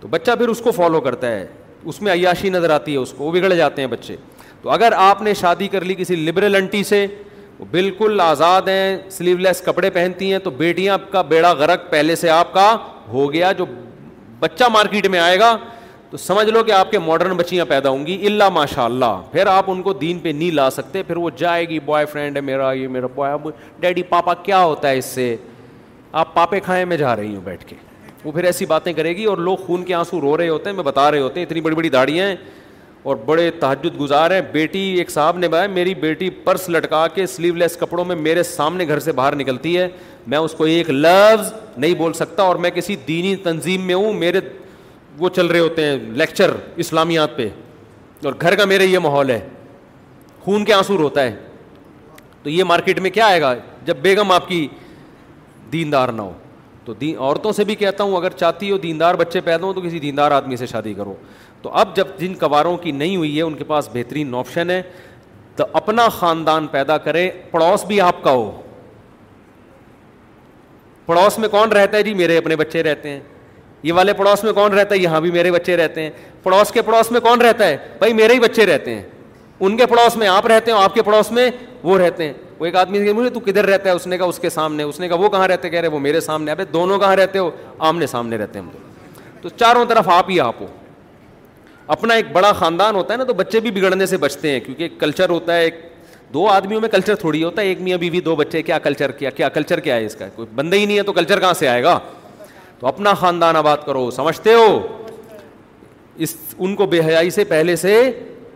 تو 0.00 0.08
بچہ 0.10 0.30
پھر 0.38 0.48
اس 0.48 0.60
کو 0.64 0.70
فالو 0.76 1.00
کرتا 1.00 1.30
ہے 1.30 1.46
اس 1.90 2.00
میں 2.02 2.12
عیاشی 2.12 2.48
نظر 2.50 2.70
آتی 2.70 2.92
ہے 2.92 2.96
اس 2.98 3.12
کو 3.16 3.24
وہ 3.24 3.30
بگڑ 3.32 3.52
جاتے 3.54 3.82
ہیں 3.82 3.88
بچے 3.88 4.16
تو 4.62 4.70
اگر 4.70 4.92
آپ 4.96 5.22
نے 5.22 5.34
شادی 5.34 5.68
کر 5.68 5.84
لی 5.84 5.94
کسی 5.98 6.16
لبرل 6.16 6.54
انٹی 6.56 6.82
سے 6.84 7.06
وہ 7.58 7.64
بالکل 7.70 8.20
آزاد 8.22 8.68
ہیں 8.68 8.96
سلیو 9.10 9.36
لیس 9.36 9.60
کپڑے 9.66 9.90
پہنتی 9.90 10.30
ہیں 10.32 10.38
تو 10.44 10.50
بیٹیاں 10.62 10.96
کا 11.10 11.22
بیڑا 11.32 11.52
غرق 11.58 11.90
پہلے 11.90 12.16
سے 12.16 12.30
آپ 12.30 12.52
کا 12.54 12.74
ہو 13.12 13.32
گیا 13.32 13.52
جو 13.58 13.64
بچہ 14.40 14.64
مارکیٹ 14.72 15.06
میں 15.08 15.18
آئے 15.18 15.38
گا 15.40 15.56
تو 16.12 16.18
سمجھ 16.18 16.44
لو 16.48 16.62
کہ 16.64 16.72
آپ 16.72 16.90
کے 16.90 16.98
ماڈرن 16.98 17.36
بچیاں 17.36 17.64
پیدا 17.68 17.88
ہوں 17.90 18.04
گی 18.06 18.16
اللہ 18.26 18.48
ماشاء 18.52 18.84
اللہ 18.84 19.20
پھر 19.32 19.46
آپ 19.46 19.70
ان 19.70 19.80
کو 19.82 19.92
دین 20.02 20.18
پہ 20.24 20.28
نہیں 20.28 20.50
لا 20.54 20.68
سکتے 20.70 21.02
پھر 21.02 21.16
وہ 21.16 21.30
جائے 21.36 21.64
گی 21.68 21.78
بوائے 21.84 22.06
فرینڈ 22.06 22.36
ہے 22.36 22.40
میرا 22.48 22.72
یہ 22.72 22.88
میرا 22.96 23.06
بوائے 23.14 23.36
ڈیڈی 23.80 24.02
پاپا 24.08 24.34
کیا 24.42 24.58
ہوتا 24.64 24.88
ہے 24.90 24.98
اس 24.98 25.04
سے 25.14 25.34
آپ 26.22 26.34
پاپے 26.34 26.60
کھائیں 26.64 26.84
میں 26.86 26.96
جا 26.96 27.14
رہی 27.16 27.34
ہوں 27.34 27.42
بیٹھ 27.44 27.64
کے 27.68 27.76
وہ 28.24 28.32
پھر 28.32 28.44
ایسی 28.50 28.66
باتیں 28.74 28.92
کرے 28.92 29.16
گی 29.16 29.24
اور 29.32 29.38
لوگ 29.46 29.56
خون 29.66 29.84
کے 29.84 29.94
آنسو 29.94 30.20
رو 30.20 30.36
رہے 30.36 30.48
ہوتے 30.48 30.70
ہیں 30.70 30.76
میں 30.76 30.84
بتا 30.84 31.10
رہے 31.10 31.20
ہوتے 31.20 31.40
ہیں 31.40 31.46
اتنی 31.46 31.60
بڑی 31.60 31.74
بڑی 31.76 31.88
داڑیاں 31.96 32.26
ہیں 32.28 32.36
اور 33.10 33.16
بڑے 33.26 33.50
تحجد 33.60 34.00
گزار 34.00 34.30
ہیں 34.30 34.40
بیٹی 34.52 34.80
ایک 34.98 35.10
صاحب 35.10 35.38
نے 35.38 35.48
بتایا 35.48 35.66
میری 35.68 35.94
بیٹی 36.06 36.28
پرس 36.44 36.68
لٹکا 36.68 37.06
کے 37.14 37.26
سلیو 37.26 37.54
لیس 37.54 37.76
کپڑوں 37.76 38.04
میں 38.04 38.16
میرے 38.16 38.42
سامنے 38.52 38.86
گھر 38.88 38.98
سے 39.08 39.12
باہر 39.12 39.34
نکلتی 39.36 39.76
ہے 39.78 39.88
میں 40.32 40.38
اس 40.38 40.52
کو 40.58 40.64
ایک 40.76 40.90
لفظ 40.90 41.52
نہیں 41.76 41.94
بول 41.98 42.12
سکتا 42.12 42.42
اور 42.42 42.56
میں 42.66 42.70
کسی 42.74 42.96
دینی 43.08 43.34
تنظیم 43.48 43.86
میں 43.86 43.94
ہوں 43.94 44.12
میرے 44.18 44.40
وہ 45.18 45.28
چل 45.36 45.46
رہے 45.46 45.58
ہوتے 45.60 45.84
ہیں 45.86 45.96
لیکچر 46.18 46.50
اسلامیات 46.84 47.36
پہ 47.36 47.48
اور 48.24 48.32
گھر 48.40 48.54
کا 48.56 48.64
میرے 48.64 48.84
یہ 48.86 48.98
ماحول 49.02 49.30
ہے 49.30 49.38
خون 50.44 50.64
کے 50.64 50.72
آنسور 50.74 51.00
ہوتا 51.00 51.22
ہے 51.22 51.34
تو 52.42 52.50
یہ 52.50 52.64
مارکیٹ 52.64 53.00
میں 53.00 53.10
کیا 53.10 53.26
آئے 53.26 53.40
گا 53.40 53.54
جب 53.86 53.96
بیگم 54.02 54.32
آپ 54.32 54.48
کی 54.48 54.66
دیندار 55.72 56.08
نہ 56.12 56.22
ہو 56.22 56.32
تو 56.84 56.92
عورتوں 57.18 57.52
سے 57.52 57.64
بھی 57.64 57.74
کہتا 57.74 58.04
ہوں 58.04 58.16
اگر 58.16 58.30
چاہتی 58.36 58.70
ہو 58.70 58.76
دیندار 58.78 59.14
بچے 59.14 59.40
پیدا 59.40 59.64
ہوں 59.66 59.72
تو 59.74 59.80
کسی 59.80 59.98
دیندار 60.00 60.30
آدمی 60.32 60.56
سے 60.56 60.66
شادی 60.66 60.94
کرو 60.94 61.14
تو 61.62 61.70
اب 61.82 61.94
جب 61.96 62.06
جن 62.18 62.34
کباروں 62.38 62.76
کی 62.76 62.90
نہیں 62.92 63.16
ہوئی 63.16 63.36
ہے 63.36 63.42
ان 63.42 63.54
کے 63.56 63.64
پاس 63.64 63.88
بہترین 63.92 64.34
آپشن 64.34 64.70
ہے 64.70 64.80
تو 65.56 65.64
اپنا 65.80 66.08
خاندان 66.18 66.66
پیدا 66.70 66.96
کریں 67.06 67.28
پڑوس 67.50 67.84
بھی 67.88 68.00
آپ 68.00 68.22
کا 68.22 68.30
ہو 68.30 68.50
پڑوس 71.06 71.38
میں 71.38 71.48
کون 71.48 71.72
رہتا 71.72 71.96
ہے 71.96 72.02
جی 72.02 72.14
میرے 72.14 72.36
اپنے 72.38 72.56
بچے 72.56 72.82
رہتے 72.82 73.08
ہیں 73.10 73.20
یہ 73.82 73.92
والے 73.92 74.12
پڑوس 74.16 74.44
میں 74.44 74.52
کون 74.52 74.72
رہتا 74.72 74.94
ہے 74.94 75.00
یہاں 75.00 75.20
بھی 75.20 75.30
میرے 75.30 75.50
بچے 75.52 75.76
رہتے 75.76 76.02
ہیں 76.02 76.10
پڑوس 76.42 76.70
کے 76.72 76.82
پڑوس 76.82 77.10
میں 77.12 77.20
کون 77.20 77.40
رہتا 77.40 77.66
ہے 77.68 77.76
بھائی 77.98 78.12
میرے 78.14 78.34
ہی 78.34 78.40
بچے 78.40 78.66
رہتے 78.66 78.94
ہیں 78.94 79.02
ان 79.64 79.76
کے 79.76 79.86
پڑوس 79.86 80.16
میں 80.16 80.28
آپ 80.28 80.46
رہتے 80.46 80.70
ہیں 80.70 80.78
آپ 80.78 80.94
کے 80.94 81.02
پڑوس 81.02 81.30
میں 81.32 81.50
وہ 81.82 81.98
رہتے 81.98 82.24
ہیں 82.26 82.32
وہ 82.58 82.66
ایک 82.66 82.76
آدمی 82.76 83.12
مجھے 83.12 83.30
تو 83.34 83.40
کدھر 83.40 83.66
رہتا 83.66 83.90
ہے 83.90 83.94
اس 83.94 84.06
نے 84.06 84.18
کہا 84.18 84.26
اس 84.26 84.38
کے 84.38 84.50
سامنے 84.50 84.82
اس 84.82 85.00
نے 85.00 85.08
کہا 85.08 85.16
وہ 85.20 85.28
کہاں 85.28 85.48
رہتے 85.48 85.70
کہہ 85.70 85.80
رہے 85.80 85.88
وہ 85.88 85.98
میرے 86.00 86.20
سامنے 86.20 86.50
ابھی 86.50 86.64
دونوں 86.72 86.98
کہاں 86.98 87.16
رہتے 87.16 87.38
ہو 87.38 87.50
آمنے 87.88 88.06
سامنے 88.06 88.36
رہتے 88.38 88.58
ہیں 88.58 88.66
ہم 88.66 88.72
لوگ 88.72 89.40
تو 89.42 89.48
چاروں 89.56 89.84
طرف 89.88 90.08
آپ 90.12 90.30
ہی 90.30 90.38
آپ 90.40 90.60
ہو 90.60 90.66
اپنا 91.86 92.14
ایک 92.14 92.26
بڑا 92.32 92.52
خاندان 92.58 92.94
ہوتا 92.96 93.12
ہے 93.12 93.18
نا 93.18 93.24
تو 93.24 93.34
بچے 93.34 93.60
بھی 93.60 93.70
بگڑنے 93.80 94.06
سے 94.06 94.16
بچتے 94.16 94.50
ہیں 94.52 94.60
کیونکہ 94.60 94.82
ایک 94.82 94.98
کلچر 95.00 95.28
ہوتا 95.30 95.56
ہے 95.56 95.62
ایک 95.62 95.82
دو 96.34 96.46
آدمیوں 96.48 96.80
میں 96.80 96.88
کلچر 96.88 97.14
تھوڑی 97.20 97.42
ہوتا 97.44 97.62
ہے 97.62 97.66
ایک 97.66 97.80
میاں 97.82 97.98
بیوی 97.98 98.20
دو 98.24 98.36
بچے 98.36 98.62
کیا 98.62 98.78
کلچر 98.82 99.10
کیا 99.18 99.48
کلچر 99.54 99.80
کیا 99.80 99.96
ہے 99.96 100.04
اس 100.06 100.14
کا 100.18 100.28
کوئی 100.36 100.48
بندہ 100.54 100.76
ہی 100.76 100.84
نہیں 100.86 100.96
ہے 100.98 101.02
تو 101.02 101.12
کلچر 101.12 101.40
کہاں 101.40 101.52
سے 101.54 101.68
آئے 101.68 101.82
گا 101.82 101.98
تو 102.82 102.88
اپنا 102.88 103.12
خاندان 103.14 103.56
آباد 103.56 103.84
کرو 103.86 104.10
سمجھتے 104.14 104.52
ہو 104.54 104.68
اس 106.24 106.34
ان 106.58 106.74
کو 106.76 106.86
بے 106.94 107.00
حیائی 107.08 107.28
سے 107.30 107.44
پہلے 107.50 107.74
سے 107.82 107.92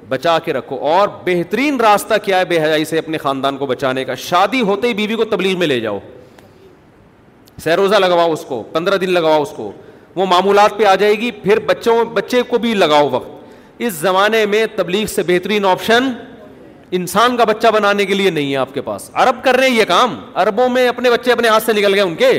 بچا 0.08 0.38
کے 0.44 0.52
رکھو 0.52 0.76
اور 0.92 1.08
بہترین 1.24 1.80
راستہ 1.80 2.14
کیا 2.22 2.38
ہے 2.38 2.44
بے 2.52 2.58
حیائی 2.62 2.84
سے 2.84 2.98
اپنے 2.98 3.18
خاندان 3.18 3.56
کو 3.58 3.66
بچانے 3.66 4.04
کا 4.04 4.14
شادی 4.24 4.60
ہوتے 4.70 4.88
ہی 4.88 4.94
بیوی 4.94 5.14
کو 5.16 5.24
تبلیغ 5.34 5.58
میں 5.58 5.66
لے 5.66 5.78
جاؤ 5.80 5.98
سہ 7.64 7.68
روزہ 7.82 7.96
لگواؤ 8.04 8.32
اس 8.32 8.44
کو 8.48 8.62
پندرہ 8.72 8.96
دن 9.04 9.12
لگواؤ 9.12 9.42
اس 9.42 9.52
کو 9.56 9.70
وہ 10.16 10.26
معمولات 10.32 10.76
پہ 10.78 10.84
آ 10.84 10.94
جائے 11.04 11.14
گی 11.20 11.30
پھر 11.44 11.58
بچوں 11.68 12.02
بچے 12.18 12.42
کو 12.48 12.58
بھی 12.66 12.74
لگاؤ 12.74 13.08
وقت 13.12 13.78
اس 13.86 13.92
زمانے 14.00 14.44
میں 14.56 14.64
تبلیغ 14.76 15.06
سے 15.14 15.22
بہترین 15.26 15.64
آپشن 15.66 16.12
انسان 17.00 17.36
کا 17.36 17.44
بچہ 17.52 17.68
بنانے 17.74 18.04
کے 18.06 18.14
لیے 18.14 18.30
نہیں 18.30 18.50
ہے 18.52 18.56
آپ 18.56 18.74
کے 18.74 18.80
پاس 18.90 19.10
عرب 19.14 19.42
کر 19.44 19.56
رہے 19.56 19.68
ہیں 19.68 19.76
یہ 19.76 19.84
کام 19.88 20.20
عربوں 20.42 20.68
میں 20.78 20.88
اپنے 20.88 21.10
بچے 21.10 21.32
اپنے 21.32 21.48
ہاتھ 21.48 21.64
سے 21.66 21.72
نکل 21.72 21.94
گئے 21.94 22.00
ان 22.00 22.14
کے 22.24 22.30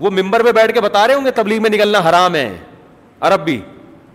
وہ 0.00 0.10
ممبر 0.12 0.42
میں 0.42 0.52
بیٹھ 0.52 0.72
کے 0.74 0.80
بتا 0.80 1.06
رہے 1.08 1.14
ہوں 1.14 1.24
گے 1.24 1.30
تبلیغ 1.34 1.62
میں 1.62 1.70
نکلنا 1.70 1.98
حرام 2.08 2.34
ہے 2.34 2.48
عرب 3.28 3.44
بھی 3.44 3.60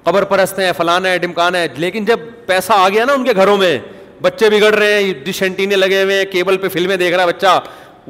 قبر 0.04 0.24
پرست 0.32 0.60
ہیں 0.60 0.72
فلانا 0.78 1.10
ہے 1.10 1.18
ڈمکانا 1.20 1.60
ہے 1.60 1.68
لیکن 1.78 2.06
جب 2.06 2.20
پیسہ 2.46 2.74
آ 2.76 2.88
گیا 2.90 3.06
نا 3.06 3.14
ان 3.14 3.24
کے 3.24 3.34
گھروں 3.36 3.58
میں 3.58 3.78
بچے 4.22 4.50
بگڑ 4.50 4.74
رہے 4.74 4.94
ہیں 5.04 5.14
ڈش 5.24 5.42
اینٹینے 5.44 5.76
لگے 5.76 6.04
ہوئے 6.04 6.18
ہیں 6.18 6.26
کیبل 6.32 6.58
پہ 6.62 6.68
فلمیں 6.74 6.96
دیکھ 6.98 7.16
رہا 7.16 7.22
ہے 7.24 7.28
بچہ 7.28 7.60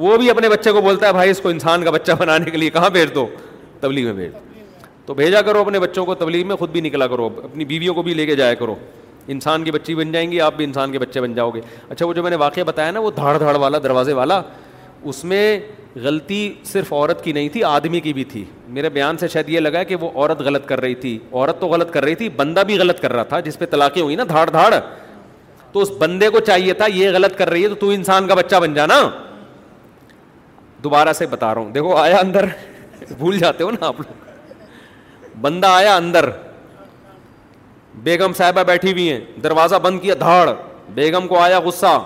وہ 0.04 0.16
بھی 0.18 0.30
اپنے 0.30 0.48
بچے 0.48 0.72
کو 0.72 0.80
بولتا 0.82 1.06
ہے 1.08 1.12
بھائی 1.12 1.30
اس 1.30 1.40
کو 1.42 1.48
انسان 1.48 1.84
کا 1.84 1.90
بچہ 1.90 2.12
بنانے 2.18 2.50
کے 2.50 2.56
لیے 2.58 2.70
کہاں 2.70 2.90
بھیج 2.90 3.14
دو 3.14 3.26
تبلیغ 3.80 4.04
میں 4.04 4.12
بھیج 4.14 4.30
تو 5.06 5.14
بھیجا 5.14 5.40
کرو 5.42 5.60
اپنے 5.60 5.78
بچوں 5.80 6.04
کو 6.06 6.14
تبلیغ 6.14 6.46
میں 6.46 6.56
خود 6.56 6.70
بھی 6.70 6.80
نکلا 6.80 7.06
کرو 7.06 7.28
اپنی 7.44 7.64
بیویوں 7.70 7.94
کو 7.94 8.02
بھی 8.02 8.14
لے 8.14 8.26
کے 8.26 8.34
جایا 8.36 8.54
کرو 8.54 8.74
انسان 9.34 9.64
کی 9.64 9.70
بچی 9.70 9.94
بن 9.94 10.12
جائیں 10.12 10.30
گی 10.32 10.40
آپ 10.40 10.54
بھی 10.56 10.64
انسان 10.64 10.92
کے 10.92 10.98
بچے 10.98 11.20
بن 11.20 11.34
جاؤ 11.34 11.50
گے 11.50 11.60
اچھا 11.88 12.06
وہ 12.06 12.12
جو 12.14 12.22
میں 12.22 12.30
نے 12.30 12.36
واقعہ 12.36 12.62
بتایا 12.66 12.90
نا 12.90 13.00
وہ 13.00 13.10
دھاڑ 13.16 13.36
دھاڑ 13.38 13.56
والا 13.56 13.78
دروازے 13.82 14.12
والا 14.12 14.40
اس 15.12 15.22
میں 15.30 15.58
غلطی 16.02 16.42
صرف 16.64 16.92
عورت 16.92 17.22
کی 17.24 17.32
نہیں 17.32 17.48
تھی 17.52 17.62
آدمی 17.64 18.00
کی 18.00 18.12
بھی 18.12 18.24
تھی 18.24 18.44
میرے 18.76 18.88
بیان 18.90 19.16
سے 19.18 19.28
شاید 19.28 19.48
یہ 19.48 19.60
لگا 19.60 19.82
کہ 19.88 19.96
وہ 20.00 20.10
عورت 20.14 20.40
غلط 20.42 20.66
کر 20.68 20.80
رہی 20.80 20.94
تھی 21.00 21.18
عورت 21.32 21.60
تو 21.60 21.66
غلط 21.68 21.92
کر 21.92 22.04
رہی 22.04 22.14
تھی 22.20 22.28
بندہ 22.36 22.60
بھی 22.66 22.78
غلط 22.78 23.00
کر 23.00 23.12
رہا 23.12 23.22
تھا 23.32 23.40
جس 23.48 23.58
پہ 23.58 23.66
طلاقیں 23.70 24.00
ہوئی 24.02 24.16
نا 24.16 24.24
دھاڑ 24.28 24.48
دھاڑ 24.50 24.72
تو 25.72 25.80
اس 25.80 25.90
بندے 25.98 26.28
کو 26.28 26.40
چاہیے 26.46 26.72
تھا 26.80 26.86
یہ 26.94 27.10
غلط 27.14 27.36
کر 27.38 27.48
رہی 27.50 27.62
ہے 27.62 27.68
تو 27.68 27.74
تو 27.80 27.88
انسان 27.90 28.26
کا 28.28 28.34
بچہ 28.34 28.56
بن 28.62 28.74
جانا 28.74 28.98
دوبارہ 30.84 31.12
سے 31.16 31.26
بتا 31.30 31.54
رہا 31.54 31.60
ہوں 31.60 31.70
دیکھو 31.72 31.94
آیا 31.96 32.16
اندر 32.18 32.46
بھول 33.18 33.38
جاتے 33.38 33.64
ہو 33.64 33.70
نا 33.70 33.86
آپ 33.86 34.00
لوگ 34.00 35.30
بندہ 35.40 35.66
آیا 35.66 35.94
اندر 35.96 36.28
بیگم 38.02 38.32
صاحبہ 38.36 38.62
بیٹھی 38.66 38.92
ہوئی 38.92 39.10
ہیں 39.12 39.20
دروازہ 39.42 39.76
بند 39.82 40.00
کیا 40.00 40.14
دھاڑ 40.20 40.48
بیگم 40.94 41.26
کو 41.28 41.38
آیا 41.40 41.58
غصہ 41.64 41.98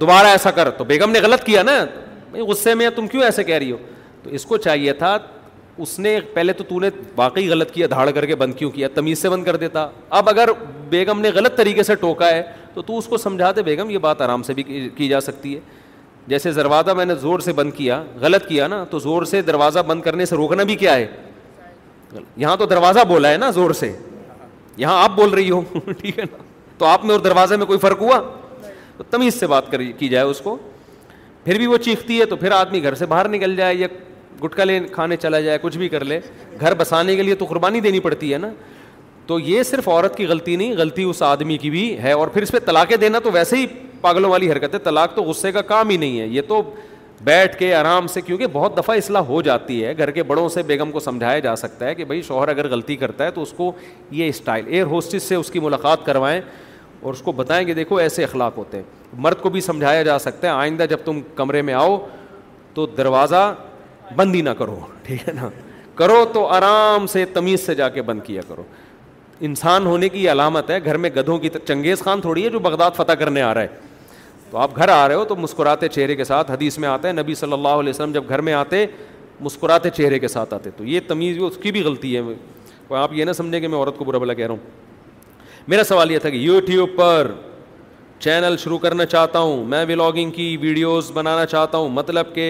دوبارہ 0.00 0.26
ایسا 0.26 0.50
کر 0.50 0.70
تو 0.78 0.84
بیگم 0.84 1.10
نے 1.10 1.20
غلط 1.22 1.42
کیا 1.44 1.62
نا 1.62 1.72
بھائی 2.30 2.44
غصے 2.44 2.74
میں 2.74 2.88
تم 2.94 3.06
کیوں 3.08 3.22
ایسے 3.22 3.44
کہہ 3.44 3.54
رہی 3.56 3.70
ہو 3.72 3.76
تو 4.22 4.30
اس 4.34 4.44
کو 4.46 4.56
چاہیے 4.56 4.92
تھا 4.92 5.16
اس 5.82 5.98
نے 5.98 6.18
پہلے 6.34 6.52
تو 6.52 6.64
تو 6.68 6.78
نے 6.80 6.88
واقعی 7.16 7.48
غلط 7.50 7.70
کیا 7.72 7.86
دھاڑ 7.90 8.10
کر 8.10 8.26
کے 8.26 8.34
بند 8.36 8.54
کیوں 8.58 8.70
کیا 8.70 8.88
تمیز 8.94 9.18
سے 9.22 9.28
بند 9.28 9.44
کر 9.44 9.56
دیتا 9.56 9.86
اب 10.18 10.28
اگر 10.28 10.48
بیگم 10.90 11.20
نے 11.20 11.30
غلط 11.34 11.56
طریقے 11.56 11.82
سے 11.82 11.94
ٹوکا 12.00 12.28
ہے 12.30 12.42
تو 12.74 12.82
تو 12.82 12.98
اس 12.98 13.06
کو 13.08 13.16
سمجھا 13.18 13.50
دے 13.56 13.62
بیگم 13.62 13.90
یہ 13.90 13.98
بات 13.98 14.20
آرام 14.22 14.42
سے 14.42 14.54
بھی 14.54 14.62
کی 14.96 15.08
جا 15.08 15.20
سکتی 15.20 15.54
ہے 15.54 15.60
جیسے 16.26 16.52
دروازہ 16.52 16.90
میں 16.96 17.04
نے 17.06 17.14
زور 17.20 17.40
سے 17.40 17.52
بند 17.56 17.72
کیا 17.76 18.02
غلط 18.20 18.46
کیا 18.48 18.66
نا 18.68 18.82
تو 18.90 18.98
زور 18.98 19.24
سے 19.26 19.42
دروازہ 19.42 19.78
بند 19.86 20.02
کرنے 20.02 20.24
سے 20.26 20.36
روکنا 20.36 20.62
بھی 20.62 20.76
کیا 20.76 20.94
ہے 20.96 21.06
یہاں 22.36 22.56
تو 22.56 22.66
دروازہ 22.66 23.04
بولا 23.08 23.30
ہے 23.30 23.36
نا 23.36 23.50
زور 23.50 23.70
سے 23.80 23.92
یہاں 24.76 25.02
آپ 25.04 25.16
بول 25.16 25.30
رہی 25.34 25.50
ہو 25.50 25.60
ٹھیک 26.00 26.18
ہے 26.18 26.24
نا 26.32 26.42
تو 26.78 26.86
آپ 26.86 27.04
میں 27.04 27.12
اور 27.14 27.20
دروازے 27.20 27.56
میں 27.56 27.66
کوئی 27.66 27.78
فرق 27.78 28.00
ہوا 28.00 28.20
تو 28.98 29.04
تمیز 29.10 29.34
سے 29.40 29.46
بات 29.46 29.70
کر 29.72 29.82
کی 29.98 30.08
جائے 30.08 30.24
اس 30.26 30.38
کو 30.44 30.56
پھر 31.44 31.56
بھی 31.58 31.66
وہ 31.66 31.76
چیختی 31.84 32.18
ہے 32.20 32.24
تو 32.26 32.36
پھر 32.36 32.50
آدمی 32.52 32.82
گھر 32.82 32.94
سے 32.94 33.06
باہر 33.06 33.28
نکل 33.28 33.54
جائے 33.56 33.74
یا 33.76 33.86
گٹکا 34.44 34.64
لے 34.64 34.78
کھانے 34.92 35.16
چلا 35.16 35.40
جائے 35.40 35.58
کچھ 35.62 35.76
بھی 35.78 35.88
کر 35.88 36.04
لے 36.04 36.18
گھر 36.60 36.74
بسانے 36.78 37.14
کے 37.16 37.22
لیے 37.22 37.34
تو 37.34 37.44
قربانی 37.48 37.80
دینی 37.80 38.00
پڑتی 38.00 38.32
ہے 38.32 38.38
نا 38.38 38.50
تو 39.26 39.38
یہ 39.40 39.62
صرف 39.62 39.88
عورت 39.88 40.16
کی 40.16 40.26
غلطی 40.26 40.56
نہیں 40.56 40.74
غلطی 40.76 41.02
اس 41.04 41.22
آدمی 41.22 41.56
کی 41.58 41.70
بھی 41.70 41.86
ہے 42.02 42.12
اور 42.12 42.28
پھر 42.34 42.42
اس 42.42 42.50
پہ 42.52 42.58
طلاقیں 42.66 42.96
دینا 42.96 43.18
تو 43.24 43.30
ویسے 43.32 43.56
ہی 43.56 43.66
پاگلوں 44.00 44.30
والی 44.30 44.50
حرکت 44.52 44.74
ہے 44.74 44.78
طلاق 44.84 45.14
تو 45.14 45.22
غصے 45.22 45.52
کا 45.52 45.60
کام 45.72 45.88
ہی 45.90 45.96
نہیں 45.96 46.20
ہے 46.20 46.26
یہ 46.26 46.42
تو 46.48 46.62
بیٹھ 47.24 47.56
کے 47.58 47.74
آرام 47.74 48.06
سے 48.06 48.20
کیونکہ 48.20 48.46
بہت 48.52 48.76
دفعہ 48.76 48.96
اصلاح 48.96 49.22
ہو 49.28 49.40
جاتی 49.42 49.84
ہے 49.84 49.96
گھر 49.98 50.10
کے 50.18 50.22
بڑوں 50.22 50.48
سے 50.48 50.62
بیگم 50.66 50.90
کو 50.92 51.00
سمجھایا 51.00 51.38
جا 51.46 51.54
سکتا 51.56 51.86
ہے 51.86 51.94
کہ 51.94 52.04
بھائی 52.10 52.22
شوہر 52.26 52.48
اگر 52.48 52.68
غلطی 52.70 52.96
کرتا 52.96 53.24
ہے 53.24 53.30
تو 53.38 53.42
اس 53.42 53.52
کو 53.56 53.72
یہ 54.18 54.28
اسٹائل 54.28 54.66
ایئر 54.68 54.84
ہوسٹس 54.94 55.22
سے 55.22 55.34
اس 55.34 55.50
کی 55.50 55.60
ملاقات 55.60 56.04
کروائیں 56.06 56.40
اور 57.00 57.12
اس 57.14 57.22
کو 57.22 57.32
بتائیں 57.32 57.64
کہ 57.66 57.74
دیکھو 57.74 57.96
ایسے 57.96 58.24
اخلاق 58.24 58.56
ہوتے 58.58 58.76
ہیں 58.76 58.84
مرد 59.22 59.40
کو 59.40 59.50
بھی 59.50 59.60
سمجھایا 59.60 60.02
جا 60.02 60.18
سکتا 60.18 60.46
ہے 60.46 60.52
آئندہ 60.52 60.86
جب 60.90 60.98
تم 61.04 61.20
کمرے 61.34 61.62
میں 61.62 61.74
آؤ 61.74 61.98
تو 62.74 62.86
دروازہ 62.96 63.52
بند 64.16 64.34
ہی 64.34 64.40
نہ 64.42 64.50
کرو 64.58 64.76
ٹھیک 65.02 65.26
ہے 65.28 65.32
نا 65.34 65.48
کرو 65.96 66.24
تو 66.32 66.46
آرام 66.52 67.06
سے 67.12 67.24
تمیز 67.34 67.66
سے 67.66 67.74
جا 67.74 67.88
کے 67.88 68.02
بند 68.10 68.20
کیا 68.24 68.40
کرو 68.48 68.62
انسان 69.48 69.86
ہونے 69.86 70.08
کی 70.08 70.30
علامت 70.30 70.70
ہے 70.70 70.78
گھر 70.84 70.96
میں 71.02 71.10
گدھوں 71.16 71.36
کی 71.38 71.48
چنگیز 71.66 72.00
خان 72.02 72.20
تھوڑی 72.20 72.44
ہے 72.44 72.50
جو 72.50 72.58
بغداد 72.60 72.90
فتح 72.96 73.12
کرنے 73.18 73.42
آ 73.42 73.52
رہا 73.54 73.60
ہے 73.62 73.76
تو 74.50 74.58
آپ 74.58 74.76
گھر 74.76 74.88
آ 74.88 75.06
رہے 75.08 75.14
ہو 75.14 75.24
تو 75.24 75.36
مسکراتے 75.36 75.88
چہرے 75.88 76.16
کے 76.16 76.24
ساتھ 76.24 76.50
حدیث 76.50 76.78
میں 76.78 76.88
آتا 76.88 77.08
ہے 77.08 77.12
نبی 77.12 77.34
صلی 77.34 77.52
اللہ 77.52 77.80
علیہ 77.82 77.90
وسلم 77.90 78.12
جب 78.12 78.28
گھر 78.28 78.40
میں 78.48 78.52
آتے 78.54 78.84
مسکراتے 79.40 79.90
چہرے 79.96 80.18
کے 80.18 80.28
ساتھ 80.28 80.54
آتے 80.54 80.70
تو 80.76 80.84
یہ 80.84 81.00
تمیز 81.08 81.38
اس 81.48 81.56
کی 81.62 81.72
بھی 81.72 81.82
غلطی 81.84 82.16
ہے 82.16 82.22
آپ 83.00 83.12
یہ 83.12 83.24
نہ 83.24 83.32
سمجھیں 83.32 83.60
کہ 83.60 83.68
میں 83.68 83.78
عورت 83.78 83.96
کو 83.98 84.04
برا 84.04 84.18
بلا 84.18 84.34
کہہ 84.34 84.46
رہا 84.46 84.52
ہوں 84.54 84.86
میرا 85.70 85.82
سوال 85.84 86.10
یہ 86.10 86.18
تھا 86.18 86.28
کہ 86.30 86.36
یوٹیوب 86.36 86.88
پر 86.96 87.30
چینل 88.24 88.54
شروع 88.58 88.76
کرنا 88.82 89.04
چاہتا 89.06 89.38
ہوں 89.38 89.64
میں 89.68 89.84
ولاگنگ 89.88 90.30
کی 90.34 90.56
ویڈیوز 90.60 91.10
بنانا 91.14 91.44
چاہتا 91.46 91.78
ہوں 91.78 91.88
مطلب 91.96 92.32
کہ 92.34 92.44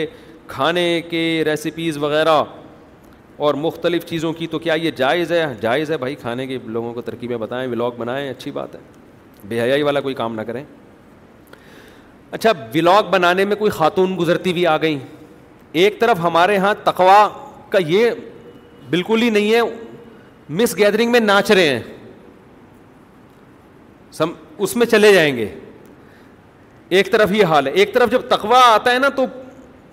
کھانے 0.48 0.84
کے 1.08 1.22
ریسیپیز 1.46 1.96
وغیرہ 2.02 2.36
اور 3.46 3.54
مختلف 3.64 4.04
چیزوں 4.06 4.32
کی 4.32 4.46
تو 4.50 4.58
کیا 4.58 4.74
یہ 4.82 4.90
جائز 4.96 5.32
ہے 5.32 5.44
جائز 5.62 5.90
ہے 5.90 5.96
بھائی 6.04 6.14
کھانے 6.22 6.46
کے 6.46 6.58
لوگوں 6.64 6.92
کو 6.94 7.00
ترکیبیں 7.10 7.36
بتائیں 7.36 7.66
ولاگ 7.70 7.98
بنائیں 7.98 8.28
اچھی 8.30 8.50
بات 8.60 8.74
ہے 8.74 8.80
بے 9.48 9.60
حیائی 9.62 9.82
والا 9.82 10.00
کوئی 10.06 10.14
کام 10.20 10.34
نہ 10.34 10.42
کریں 10.46 10.62
اچھا 12.30 12.52
ولاگ 12.74 13.10
بنانے 13.10 13.44
میں 13.50 13.56
کوئی 13.56 13.70
خاتون 13.80 14.16
گزرتی 14.20 14.50
ہوئی 14.50 14.66
آ 14.66 14.76
گئیں 14.82 14.98
ایک 15.82 16.00
طرف 16.00 16.20
ہمارے 16.22 16.54
یہاں 16.54 16.74
تقوا 16.84 17.28
کا 17.70 17.78
یہ 17.88 18.10
بالکل 18.90 19.22
ہی 19.22 19.30
نہیں 19.30 19.52
ہے 19.54 19.60
مس 20.62 20.76
گیدرنگ 20.78 21.12
میں 21.12 21.20
ناچ 21.20 21.50
رہے 21.50 21.68
ہیں 21.68 21.82
سم 24.12 24.30
اس 24.64 24.76
میں 24.76 24.86
چلے 24.86 25.12
جائیں 25.14 25.36
گے 25.36 25.48
ایک 26.96 27.10
طرف 27.12 27.32
یہ 27.32 27.44
حال 27.46 27.66
ہے 27.66 27.72
ایک 27.80 27.92
طرف 27.94 28.10
جب 28.10 28.20
تقوا 28.28 28.60
آتا 28.66 28.92
ہے 28.92 28.98
نا 28.98 29.08
تو 29.16 29.24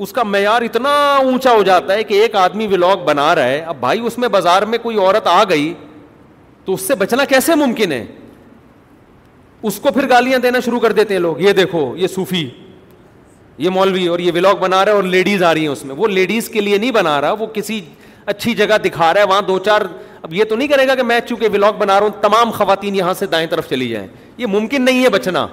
اس 0.04 0.12
کا 0.14 0.24
معیار 0.24 0.62
اتنا 0.62 0.92
اونچا 1.18 1.52
ہو 1.56 1.64
جاتا 1.64 1.94
ہے 1.94 2.04
کہ 2.04 2.22
ایک 2.22 2.36
آدمی 2.36 2.68
ولاگ 2.72 3.04
بنا 3.06 3.34
رہا 3.36 3.48
ہے 3.48 3.60
اب 3.62 3.76
بھائی 3.80 4.00
اس 4.08 4.18
میں 4.18 4.28
بازار 4.30 4.62
میں 4.72 4.78
کوئی 4.84 4.98
عورت 4.98 5.28
آ 5.32 5.44
گئی 5.50 5.74
تو 6.66 6.74
اس 6.74 6.82
سے 6.88 6.96
بچنا 7.04 7.26
کیسے 7.30 7.56
ممکن 7.56 7.92
ہے 7.92 8.04
اس 9.70 9.80
کو 9.80 9.92
پھر 9.92 10.10
گالیاں 10.10 10.40
دینا 10.40 10.60
شروع 10.66 10.80
کر 10.80 10.92
دیتے 10.92 11.14
ہیں 11.14 11.22
لوگ 11.22 11.40
یہ 11.42 11.52
دیکھو 11.60 11.92
یہ 11.98 12.08
سوفی 12.16 12.50
یہ 13.58 13.70
مولوی 13.70 14.06
اور 14.08 14.20
یہ 14.20 14.32
ولاگ 14.36 14.56
بنا 14.60 14.84
رہا 14.86 14.92
ہے 14.92 14.96
اور 14.96 15.04
لیڈیز 15.04 15.44
آ 15.44 15.54
رہی 15.54 15.62
ہیں 15.62 15.70
اس 15.70 15.84
میں 15.86 15.96
وہ 15.98 16.08
لیڈیز 16.08 16.50
کے 16.50 16.62
لیے 16.62 16.78
نہیں 16.78 16.92
بنا 16.92 17.20
رہا 17.22 17.32
وہ 17.40 17.46
کسی 17.54 17.82
اچھی 18.34 18.54
جگہ 18.56 18.78
دکھا 18.86 19.14
رہا 19.14 19.22
ہے 19.22 19.28
وہاں 19.28 19.42
دو 19.48 19.58
چار 19.66 19.82
اب 20.26 20.34
یہ 20.34 20.43
تو 20.49 20.56
نہیں 20.56 20.68
کرے 20.68 20.88
گا 20.88 20.93
کہ 20.95 21.03
میں 21.03 21.19
چونکہ 21.27 21.47
ولاگ 21.53 21.73
بنا 21.77 21.95
رہا 21.99 22.06
ہوں 22.07 22.22
تمام 22.22 22.52
خواتین 22.52 22.95
یہاں 22.95 23.14
سے 23.18 23.26
دائیں 23.34 23.45
طرف 23.47 23.68
چلی 23.69 23.88
جائیں 23.89 24.07
یہ 24.38 24.45
ممکن 24.49 24.81
نہیں 24.81 25.03
ہے 25.03 25.10
بچنا 25.15 25.45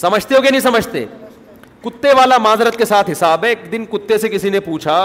سمجھتے 0.00 0.34
ہو 0.34 0.40
کہ 0.42 0.50
نہیں 0.50 0.60
سمجھتے 0.60 1.04
کتے 1.84 2.12
والا 2.16 2.36
معذرت 2.48 2.76
کے 2.76 2.84
ساتھ 2.84 3.10
حساب 3.10 3.44
ہے 3.44 3.48
ایک 3.48 3.60
دن 3.72 3.84
کتے 3.90 4.18
سے 4.18 4.28
کسی 4.28 4.50
نے 4.50 4.60
پوچھا 4.66 4.96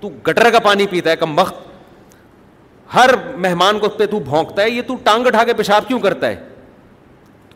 تو 0.00 0.08
گٹر 0.28 0.50
کا 0.50 0.58
پانی 0.64 0.86
پیتا 0.90 1.10
ہے 1.10 1.16
کم 1.16 1.38
وقت 1.38 1.62
ہر 2.94 3.10
مہمان 3.44 3.78
کو 3.78 3.88
پہ 3.98 4.06
تو 4.10 4.20
بھونکتا 4.30 4.62
ہے 4.62 4.70
یہ 4.70 4.82
تو 4.86 4.94
ٹانگ 5.04 5.26
اٹھا 5.26 5.44
کے 5.44 5.54
پیشاب 5.60 5.86
کیوں 5.88 5.98
کرتا 6.06 6.28
ہے 6.28 6.36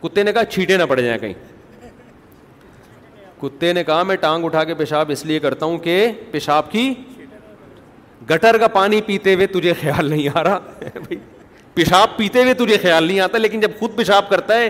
کتے 0.02 0.22
نے 0.22 0.32
کہا 0.32 0.44
چھیٹے 0.54 0.76
نہ 0.76 0.82
پڑ 0.88 1.00
جائیں 1.00 1.18
کہیں 1.20 1.32
کتے 3.40 3.72
نے 3.72 3.84
کہا 3.84 4.02
میں 4.08 4.16
ٹانگ 4.26 4.44
اٹھا 4.44 4.64
کے 4.64 4.74
پیشاب 4.74 5.10
اس 5.12 5.24
لیے 5.26 5.38
کرتا 5.46 5.66
ہوں 5.66 5.78
کہ 5.86 6.10
پیشاب 6.30 6.70
کی 6.72 6.92
گٹر 8.30 8.58
کا 8.58 8.66
پانی 8.72 9.00
پیتے 9.06 9.34
ہوئے 9.34 9.46
تجھے 9.46 9.72
خیال 9.80 10.08
نہیں 10.10 10.38
آ 10.38 10.42
رہا 10.44 10.58
پیشاب 11.74 12.16
پیتے 12.16 12.42
ہوئے 12.42 12.54
تجھے 12.54 12.76
خیال 12.82 13.04
نہیں 13.04 13.20
آتا 13.20 13.38
لیکن 13.38 13.60
جب 13.60 13.70
خود 13.78 13.96
پیشاب 13.96 14.28
کرتا 14.28 14.58
ہے 14.58 14.68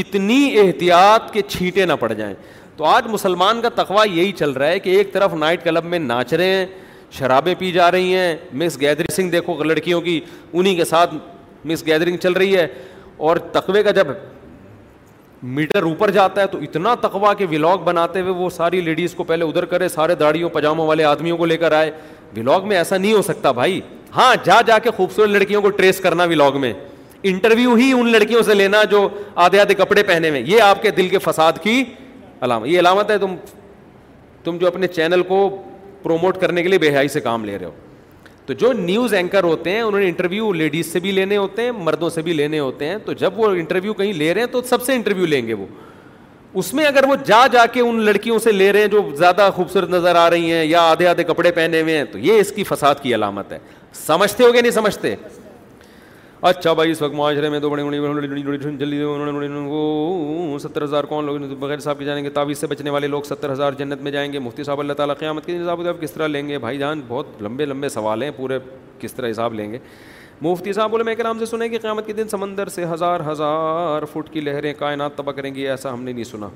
اتنی 0.00 0.42
احتیاط 0.64 1.32
کے 1.32 1.42
چھینٹے 1.48 1.86
نہ 1.86 1.92
پڑ 2.00 2.12
جائیں 2.12 2.34
تو 2.76 2.84
آج 2.84 3.06
مسلمان 3.10 3.60
کا 3.62 3.68
تقوی 3.82 4.08
یہی 4.18 4.32
چل 4.38 4.50
رہا 4.52 4.66
ہے 4.68 4.78
کہ 4.80 4.90
ایک 4.96 5.12
طرف 5.12 5.34
نائٹ 5.44 5.64
کلب 5.64 5.84
میں 5.94 5.98
ناچ 5.98 6.34
رہے 6.34 6.54
ہیں 6.54 6.66
شرابیں 7.18 7.54
پی 7.58 7.70
جا 7.72 7.90
رہی 7.90 8.14
ہیں 8.16 8.36
مس 8.62 8.78
گیدرنگ 8.80 9.30
دیکھو 9.30 9.62
لڑکیوں 9.64 10.00
کی 10.00 10.20
انہیں 10.52 10.74
کے 10.76 10.84
ساتھ 10.84 11.14
مس 11.66 11.86
گیدرنگ 11.86 12.16
چل 12.22 12.32
رہی 12.32 12.56
ہے 12.56 12.66
اور 13.28 13.36
تقوے 13.52 13.82
کا 13.82 13.90
جب 13.90 14.06
میٹر 15.58 15.82
اوپر 15.82 16.10
جاتا 16.10 16.40
ہے 16.40 16.46
تو 16.46 16.58
اتنا 16.62 16.94
تقوا 17.00 17.32
کے 17.34 17.46
ولاگ 17.50 17.78
بناتے 17.84 18.20
ہوئے 18.20 18.32
وہ 18.34 18.48
ساری 18.50 18.80
لیڈیز 18.80 19.14
کو 19.14 19.24
پہلے 19.24 19.44
ادھر 19.44 19.64
کرے 19.64 19.88
سارے 19.88 20.14
داڑیوں 20.22 20.48
پجاموں 20.52 20.86
والے 20.86 21.04
آدمیوں 21.10 21.36
کو 21.36 21.44
لے 21.46 21.56
کر 21.56 21.72
آئے 21.72 21.90
ولاگ 22.36 22.66
میں 22.68 22.76
ایسا 22.76 22.96
نہیں 22.96 23.12
ہو 23.12 23.22
سکتا 23.22 23.50
بھائی 23.52 23.80
ہاں 24.16 24.34
جا 24.44 24.60
جا 24.66 24.78
کے 24.82 24.90
خوبصورت 24.96 25.28
لڑکیوں 25.30 25.62
کو 25.62 25.70
ٹریس 25.76 25.98
کرنا 26.00 26.24
ولاگ 26.30 26.58
میں 26.60 26.72
انٹرویو 27.30 27.74
ہی 27.76 27.90
ان 27.92 28.10
لڑکیوں 28.12 28.42
سے 28.42 28.54
لینا 28.54 28.82
جو 28.90 29.08
آدھے 29.44 29.60
آدھے 29.60 29.74
کپڑے 29.82 30.02
پہنے 30.02 30.30
میں 30.30 30.42
علامت 32.42 32.66
یہ 32.66 32.78
علامت 32.78 33.10
ہے 33.10 33.16
تم 33.18 33.34
تم 34.44 34.56
جو 34.58 34.66
اپنے 34.66 34.86
چینل 34.86 35.22
کو 35.28 35.38
پروموٹ 36.02 36.36
کرنے 36.40 36.62
کے 36.62 36.68
لیے 36.68 36.78
بے 36.78 36.90
حیائی 36.90 37.08
سے 37.08 37.20
کام 37.20 37.44
لے 37.44 37.56
رہے 37.58 37.66
ہو 37.66 37.70
تو 38.46 38.52
جو 38.60 38.72
نیوز 38.72 39.14
اینکر 39.14 39.44
ہوتے 39.44 39.70
ہیں 39.70 39.80
انہوں 39.80 40.00
نے 40.00 40.06
انٹرویو 40.08 40.52
لیڈیز 40.52 40.92
سے 40.92 41.00
بھی 41.00 41.10
لینے 41.12 41.36
ہوتے 41.36 41.62
ہیں 41.62 41.72
مردوں 41.78 42.10
سے 42.10 42.22
بھی 42.28 42.32
لینے 42.32 42.58
ہوتے 42.58 42.86
ہیں 42.88 42.96
تو 43.04 43.12
جب 43.22 43.38
وہ 43.40 43.48
انٹرویو 43.52 43.92
کہیں 43.94 44.12
لے 44.12 44.32
رہے 44.32 44.40
ہیں 44.40 44.48
تو 44.52 44.62
سب 44.68 44.82
سے 44.82 44.94
انٹرویو 44.94 45.26
لیں 45.26 45.46
گے 45.46 45.54
وہ 45.54 45.66
اس 46.58 46.72
میں 46.74 46.84
اگر 46.86 47.04
وہ 47.08 47.14
جا 47.26 47.46
جا 47.52 47.64
کے 47.72 47.80
ان 47.80 48.00
لڑکیوں 48.04 48.38
سے 48.44 48.52
لے 48.52 48.70
رہے 48.72 48.80
ہیں 48.80 48.86
جو 48.90 49.00
زیادہ 49.18 49.48
خوبصورت 49.56 49.90
نظر 49.90 50.14
آ 50.20 50.28
رہی 50.30 50.52
ہیں 50.52 50.64
یا 50.64 50.80
آدھے 50.90 51.06
آدھے 51.06 51.24
کپڑے 51.24 51.50
پہنے 51.54 51.80
ہوئے 51.80 51.96
ہیں 51.96 52.04
تو 52.12 52.18
یہ 52.18 52.40
اس 52.40 52.50
کی 52.52 52.64
فساد 52.70 52.94
کی 53.02 53.14
علامت 53.14 53.52
ہے 53.52 53.58
سمجھتے 54.06 54.44
ہو 54.44 54.52
گیا 54.52 54.60
نہیں 54.60 54.72
سمجھتے 54.72 55.14
اچھا 56.50 56.72
بھائی 56.72 56.90
اس 56.90 57.02
وقت 57.02 57.14
معاشرے 57.14 57.48
میں 57.50 57.58
بڑے 57.60 57.82
جلدی 58.78 59.02
ستر 60.60 60.82
ہزار 60.84 61.04
کون 61.04 61.24
لوگ 61.24 61.34
بغیر 61.60 61.78
صاحب 61.78 61.98
کے 61.98 62.04
جائیں 62.04 62.22
گے 62.24 62.30
تعویذ 62.30 62.58
سے 62.60 62.66
بچنے 62.66 62.90
والے 62.90 63.06
لوگ 63.08 63.22
ستر 63.28 63.52
ہزار 63.52 63.72
جنت 63.78 64.00
میں 64.02 64.10
جائیں 64.12 64.32
گے 64.32 64.38
مفتی 64.38 64.64
صاحب 64.64 64.80
اللہ 64.80 64.92
تعالیٰ 64.96 65.14
قیامت 65.18 65.46
کے 65.46 65.58
کس 66.00 66.12
طرح 66.12 66.26
لیں 66.26 66.46
گے 66.48 66.58
بھائی 66.58 66.78
جان 66.78 67.00
بہت 67.08 67.42
لمبے 67.42 67.64
لمبے 67.66 67.88
سوال 67.88 68.22
ہیں 68.22 68.30
پورے 68.36 68.58
کس 69.00 69.14
طرح 69.14 69.30
حساب 69.30 69.54
لیں 69.54 69.70
گے 69.72 69.78
مفتی 70.42 70.72
صاحب 70.72 70.94
علماء 70.96 71.12
کے 71.14 71.22
نام 71.22 71.38
سے 71.38 71.46
سنیں 71.46 71.68
کہ 71.68 71.78
قیامت 71.78 72.06
کے 72.06 72.12
دن 72.12 72.28
سمندر 72.28 72.68
سے 72.74 72.84
ہزار 72.92 73.20
ہزار 73.30 74.02
فٹ 74.12 74.30
کی 74.32 74.40
لہریں 74.40 74.72
کائنات 74.78 75.16
تباہ 75.16 75.32
کریں 75.36 75.54
گی 75.54 75.66
ایسا 75.68 75.92
ہم 75.92 76.02
نے 76.04 76.12
نہیں 76.12 76.24
سنا 76.24 76.48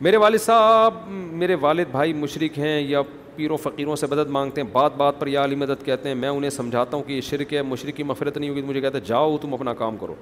میرے 0.00 0.16
والد 0.16 0.40
صاحب 0.40 0.94
میرے 1.10 1.54
والد 1.60 1.90
بھائی 1.90 2.12
مشرق 2.14 2.58
ہیں 2.58 2.80
یا 2.80 3.00
پیر 3.36 3.50
و 3.50 3.56
فقیروں 3.62 3.96
سے 3.96 4.06
مدد 4.10 4.30
مانگتے 4.30 4.60
ہیں 4.60 4.68
بات 4.72 4.96
بات 4.96 5.18
پر 5.20 5.26
یا 5.26 5.44
علی 5.44 5.54
مدد 5.56 5.84
کہتے 5.84 6.08
ہیں 6.08 6.14
میں 6.16 6.28
انہیں 6.28 6.50
سمجھاتا 6.50 6.96
ہوں 6.96 7.04
کہ 7.04 7.12
یہ 7.12 7.20
شرک 7.30 7.54
ہے 7.54 7.62
مشرق 7.62 7.96
کی 7.96 8.02
مفرت 8.10 8.36
نہیں 8.36 8.50
ہوگی 8.50 8.62
مجھے 8.62 8.80
کہتے 8.80 9.00
جاؤ 9.06 9.36
تم 9.42 9.54
اپنا 9.54 9.74
کام 9.82 9.96
کرو 10.00 10.14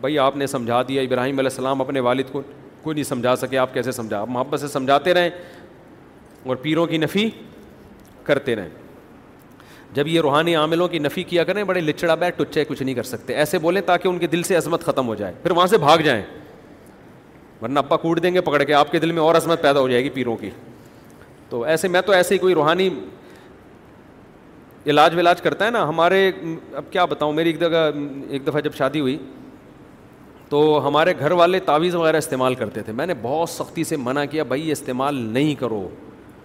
بھائی 0.00 0.18
آپ 0.18 0.36
نے 0.36 0.46
سمجھا 0.56 0.82
دیا 0.88 1.02
ابراہیم 1.02 1.38
علیہ 1.38 1.50
السلام 1.50 1.80
اپنے 1.80 2.00
والد 2.08 2.32
کو 2.32 2.42
کوئی 2.82 2.94
نہیں 2.94 3.04
سمجھا 3.04 3.34
سکے 3.36 3.58
آپ 3.58 3.74
کیسے 3.74 3.92
سمجھا 3.92 4.24
محبت 4.28 4.60
سے 4.60 4.68
سمجھاتے 4.68 5.14
رہیں 5.14 5.30
اور 6.46 6.56
پیروں 6.62 6.86
کی 6.86 6.96
نفی 6.98 7.28
کرتے 8.24 8.56
رہیں 8.56 8.81
جب 9.94 10.06
یہ 10.08 10.20
روحانی 10.20 10.54
عاملوں 10.56 10.86
کی 10.88 10.98
نفی 10.98 11.22
کیا 11.24 11.44
کریں 11.44 11.62
بڑے 11.64 11.80
لچڑا 11.80 12.14
بیٹھ 12.18 12.38
ٹچے 12.42 12.64
کچھ 12.64 12.82
نہیں 12.82 12.94
کر 12.94 13.02
سکتے 13.02 13.34
ایسے 13.36 13.58
بولیں 13.58 13.80
تاکہ 13.86 14.08
ان 14.08 14.18
کے 14.18 14.26
دل 14.32 14.42
سے 14.42 14.54
عظمت 14.56 14.84
ختم 14.84 15.06
ہو 15.08 15.14
جائے 15.14 15.32
پھر 15.42 15.50
وہاں 15.56 15.66
سے 15.66 15.78
بھاگ 15.78 15.98
جائیں 16.04 16.22
ورنہ 17.62 17.78
ابا 17.78 17.96
کوٹ 17.96 18.22
دیں 18.22 18.32
گے 18.34 18.40
پکڑ 18.40 18.62
کے 18.62 18.74
آپ 18.74 18.92
کے 18.92 18.98
دل 19.00 19.12
میں 19.12 19.22
اور 19.22 19.34
عظمت 19.34 19.62
پیدا 19.62 19.80
ہو 19.80 19.88
جائے 19.88 20.02
گی 20.04 20.08
پیروں 20.14 20.36
کی 20.36 20.50
تو 21.48 21.62
ایسے 21.64 21.88
میں 21.88 22.00
تو 22.06 22.12
ایسے 22.12 22.34
ہی 22.34 22.38
کوئی 22.38 22.54
روحانی 22.54 22.88
علاج 24.90 25.14
ولاج 25.16 25.42
کرتا 25.42 25.66
ہے 25.66 25.70
نا 25.70 25.88
ہمارے 25.88 26.30
اب 26.76 26.84
کیا 26.92 27.04
بتاؤں 27.10 27.32
میری 27.32 27.50
ایک 27.50 27.60
دفعہ 27.60 27.80
ایک 28.28 28.46
دفعہ 28.46 28.60
جب 28.60 28.74
شادی 28.78 29.00
ہوئی 29.00 29.16
تو 30.48 30.86
ہمارے 30.86 31.12
گھر 31.18 31.30
والے 31.40 31.58
تعویذ 31.66 31.94
وغیرہ 31.94 32.16
استعمال 32.16 32.54
کرتے 32.54 32.82
تھے 32.82 32.92
میں 32.92 33.06
نے 33.06 33.14
بہت 33.22 33.50
سختی 33.50 33.84
سے 33.84 33.96
منع 33.96 34.24
کیا 34.30 34.42
بھائی 34.52 34.66
یہ 34.68 34.72
استعمال 34.72 35.14
نہیں 35.34 35.54
کرو 35.60 35.86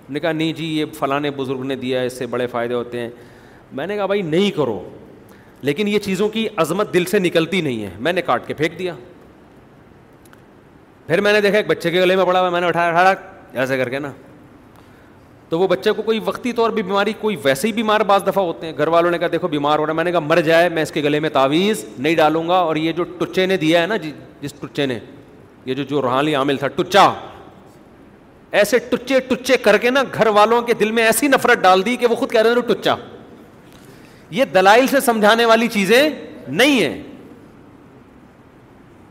نے 0.10 0.20
کہا 0.20 0.32
نہیں 0.32 0.54
جی 0.58 0.66
یہ 0.80 0.86
فلاں 1.00 1.20
بزرگ 1.36 1.64
نے 1.68 1.76
دیا 1.76 2.02
ہے 2.02 2.06
اس 2.06 2.18
سے 2.20 2.26
بڑے 2.36 2.48
فائدے 2.48 2.74
ہوتے 2.74 3.00
ہیں 3.00 3.10
میں 3.76 3.88
نے 3.88 3.96
کہا 3.96 4.06
بھائی 4.06 4.22
نہیں 4.22 4.52
کرو 4.58 4.80
لیکن 5.62 5.88
یہ 5.88 6.00
چیزوں 6.00 6.28
کی 6.30 6.48
عظمت 6.62 6.94
دل 6.94 7.06
سے 7.12 7.20
نکلتی 7.20 7.62
نہیں 7.62 7.84
ہے 7.84 7.90
میں 8.00 8.14
نے 8.14 8.22
کاٹ 8.22 8.46
کے 8.48 8.54
پھینک 8.54 8.78
دیا 8.80 8.94
پھر 11.08 11.22
میں 11.22 11.34
نے 11.34 11.42
دیکھا 11.42 11.58
ایک 11.58 11.68
بچے 11.68 11.92
کے 11.92 12.02
گلے 12.02 12.16
میں 12.16 12.26
پڑا 12.26 12.40
ہوا 12.42 12.50
میں 12.50 12.62
نے 12.62 12.68
اٹھایا 12.68 12.90
اٹھایا 12.90 13.14
ایسے 13.62 13.78
کر 13.78 13.90
کے 13.90 14.00
نا 14.00 14.12
تو 15.50 15.60
وہ 15.60 15.68
بچے 15.68 15.92
کو 15.96 16.02
کوئی 16.02 16.20
وقتی 16.26 16.52
طور 16.54 16.70
پہ 16.70 16.82
بیماری 16.82 17.12
کوئی 17.20 17.36
ویسے 17.44 17.68
ہی 17.68 17.74
بیمار 17.74 18.02
بعض 18.08 18.24
دفعہ 18.28 18.44
ہوتے 18.46 18.68
ہیں 18.68 18.74
گھر 18.78 18.88
والوں 18.96 19.12
نے 19.12 19.18
کہا 19.18 19.28
دیکھو 19.32 19.48
بیمار 19.48 19.80
ہو 19.80 19.86
رہا 19.86 19.92
ہے 19.92 19.96
میں 19.96 20.04
نے 20.04 20.12
کہا 20.12 20.20
مر 20.20 20.40
جائے 20.46 20.68
میں 20.70 20.84
اس 20.84 20.92
کے 20.92 21.04
گلے 21.04 21.20
میں 21.20 21.30
تعویذ 21.34 21.84
نہیں 21.98 22.16
ڈالوں 22.16 22.48
گا 22.50 22.56
اور 22.58 22.76
یہ 22.76 22.92
جو 22.98 23.04
ٹچے 23.20 23.46
نے 23.46 23.58
دیا 23.58 23.82
ہے 23.82 23.88
نا 23.88 23.98
جی، 23.98 24.12
جس 24.42 24.54
ٹچے 24.60 24.86
نے 24.86 25.00
یہ 25.66 25.74
جو 25.74 25.84
جو 25.90 26.02
روحانی 26.02 26.36
عامل 26.36 26.58
تھا 26.58 26.68
ٹچا 26.76 27.10
ایسے 28.60 28.80
ٹچے 28.90 29.20
ٹچے 29.30 29.58
کر 29.62 29.78
کے 29.78 29.90
نا 29.90 30.04
گھر 30.14 30.28
والوں 30.36 30.62
کے 30.62 30.74
دل 30.80 30.92
میں 30.92 31.04
ایسی 31.06 31.28
نفرت 31.28 31.62
ڈال 31.64 31.86
دی 31.86 31.96
کہ 32.00 32.08
وہ 32.08 32.16
خود 32.16 32.32
کہہ 32.32 32.42
رہے 32.42 32.50
ہیں 32.54 32.74
ٹچا 32.74 32.96
یہ 34.32 34.46
دلائل 34.54 34.88
سے 34.88 35.00
سمجھانے 35.00 35.46
والی 35.46 35.68
چیزیں 35.74 36.10
نہیں 36.48 36.82
ہیں 36.84 37.04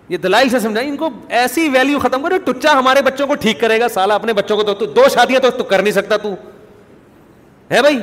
یہ 0.09 0.17
دلائل 0.23 0.49
سے 0.49 0.59
سمجھائیں 0.61 0.89
ان 0.89 0.97
کو 0.97 1.09
ایسی 1.37 1.69
ویلیو 1.73 1.99
ختم 1.99 2.23
کرو 2.23 2.37
ٹچا 2.45 2.73
ہمارے 2.79 3.03
بچوں 3.03 3.27
کو 3.27 3.35
ٹھیک 3.41 3.61
کرے 3.61 3.79
گا 3.81 3.89
سالہ 3.95 4.13
اپنے 4.13 4.33
بچوں 4.33 4.57
کو 4.57 4.73
تو 4.75 4.87
دو 4.87 5.09
شادیاں 5.15 5.41
تو 5.59 5.65
کر 5.65 5.83
نہیں 5.83 5.93
سکتا 5.93 6.17
تو 6.23 6.33
ہے 7.71 7.81
بھائی 7.83 7.99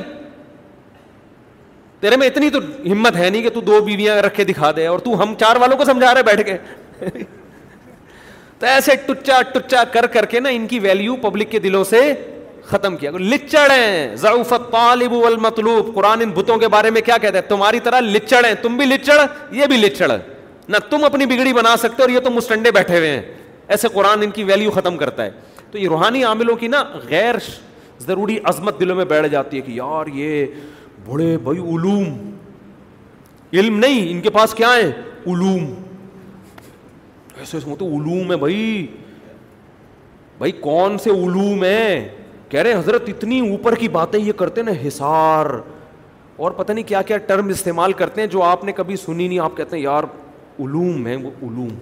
تیرے 2.00 2.16
میں 2.16 2.26
اتنی 2.26 2.50
تو 2.50 2.58
ہمت 2.90 3.16
ہے 3.16 3.28
نہیں 3.28 3.42
کہ 3.42 3.50
تو 3.50 3.60
دو 3.68 3.80
بیویاں 3.84 4.16
رکھ 4.22 4.34
کے 4.36 4.44
دکھا 4.44 4.70
دے 4.76 4.86
اور 4.86 4.98
تو 5.04 5.22
ہم 5.22 5.34
چار 5.40 5.56
والوں 5.60 5.76
کو 5.76 5.84
سمجھا 5.84 6.12
رہے 6.14 6.22
بیٹھ 6.22 6.40
کے 6.46 6.56
تو 8.58 8.66
ایسے 8.66 8.96
ٹچا 9.06 9.40
ٹچا 9.54 9.84
کر 9.92 10.06
کر 10.16 10.24
کے 10.34 10.40
نا 10.40 10.48
ان 10.58 10.66
کی 10.66 10.78
ویلیو 10.78 11.16
پبلک 11.22 11.50
کے 11.50 11.58
دلوں 11.60 11.84
سے 11.84 12.00
ختم 12.68 12.96
کیا 12.96 13.10
لچڑ 13.20 13.68
ہیں 13.70 14.14
ضعف 14.20 14.52
طالب 14.70 15.12
والمطلوب 15.12 15.94
قرآن 15.94 16.20
ان 16.22 16.30
بتوں 16.34 16.56
کے 16.58 16.68
بارے 16.74 16.90
میں 16.90 17.00
کیا 17.04 17.16
کہتا 17.22 17.36
ہے 17.38 17.42
تمہاری 17.48 17.80
طرح 17.84 18.00
لچڑ 18.00 18.44
ہیں 18.44 18.54
تم 18.62 18.76
بھی 18.76 18.86
لچڑ 18.86 19.18
یہ 19.56 19.66
بھی 19.70 19.76
لچڑ 19.76 20.10
نہ 20.68 20.76
تم 20.90 21.04
اپنی 21.04 21.26
بگڑی 21.34 21.52
بنا 21.52 21.76
سکتے 21.78 22.02
اور 22.02 22.10
یہ 22.10 22.20
تو 22.24 22.30
مسٹنڈے 22.30 22.70
بیٹھے 22.74 22.98
ہوئے 22.98 23.10
ہیں 23.10 23.22
ایسے 23.74 23.88
قرآن 23.94 24.22
ان 24.22 24.30
کی 24.30 24.44
ویلیو 24.44 24.70
ختم 24.74 24.96
کرتا 24.96 25.24
ہے 25.24 25.30
تو 25.70 25.78
یہ 25.78 25.88
روحانی 25.88 26.24
عاملوں 26.24 26.56
کی 26.56 26.68
نا 26.68 26.82
غیر 27.10 27.34
ضروری 28.06 28.38
عظمت 28.48 28.80
دلوں 28.80 28.96
میں 28.96 29.04
بیٹھ 29.12 29.26
جاتی 29.32 29.56
ہے 29.56 29.62
کہ 29.66 29.72
یار 29.72 30.06
یہ 30.14 30.44
بڑے 31.08 31.36
بھائی 31.42 31.58
علوم 31.74 32.16
علم 33.58 33.78
نہیں 33.78 34.10
ان 34.10 34.20
کے 34.20 34.30
پاس 34.38 34.54
کیا 34.54 34.72
ہے 34.74 34.90
علوم 35.26 35.72
ایسے 37.38 37.58
تو 37.78 37.84
علوم 37.96 38.30
ہے 38.32 38.36
بھائی 38.36 38.86
بھائی 40.38 40.52
کون 40.60 40.98
سے 41.02 41.10
علوم 41.10 41.64
ہیں 41.64 42.08
کہہ 42.50 42.60
رہے 42.60 42.72
ہیں 42.72 42.78
حضرت 42.78 43.08
اتنی 43.08 43.38
اوپر 43.50 43.74
کی 43.74 43.88
باتیں 43.88 44.18
یہ 44.20 44.32
کرتے 44.36 44.62
نا 44.62 44.72
حسار 44.86 45.46
اور 46.44 46.50
پتہ 46.52 46.72
نہیں 46.72 46.84
کیا 46.88 47.02
کیا 47.08 47.16
ٹرم 47.26 47.48
استعمال 47.48 47.92
کرتے 48.02 48.20
ہیں 48.20 48.28
جو 48.28 48.42
آپ 48.42 48.64
نے 48.64 48.72
کبھی 48.76 48.96
سنی 48.96 49.28
نہیں 49.28 49.38
آپ 49.38 49.56
کہتے 49.56 49.76
ہیں 49.76 49.82
یار 49.82 50.04
علوم 50.60 51.06
علوم 51.06 51.74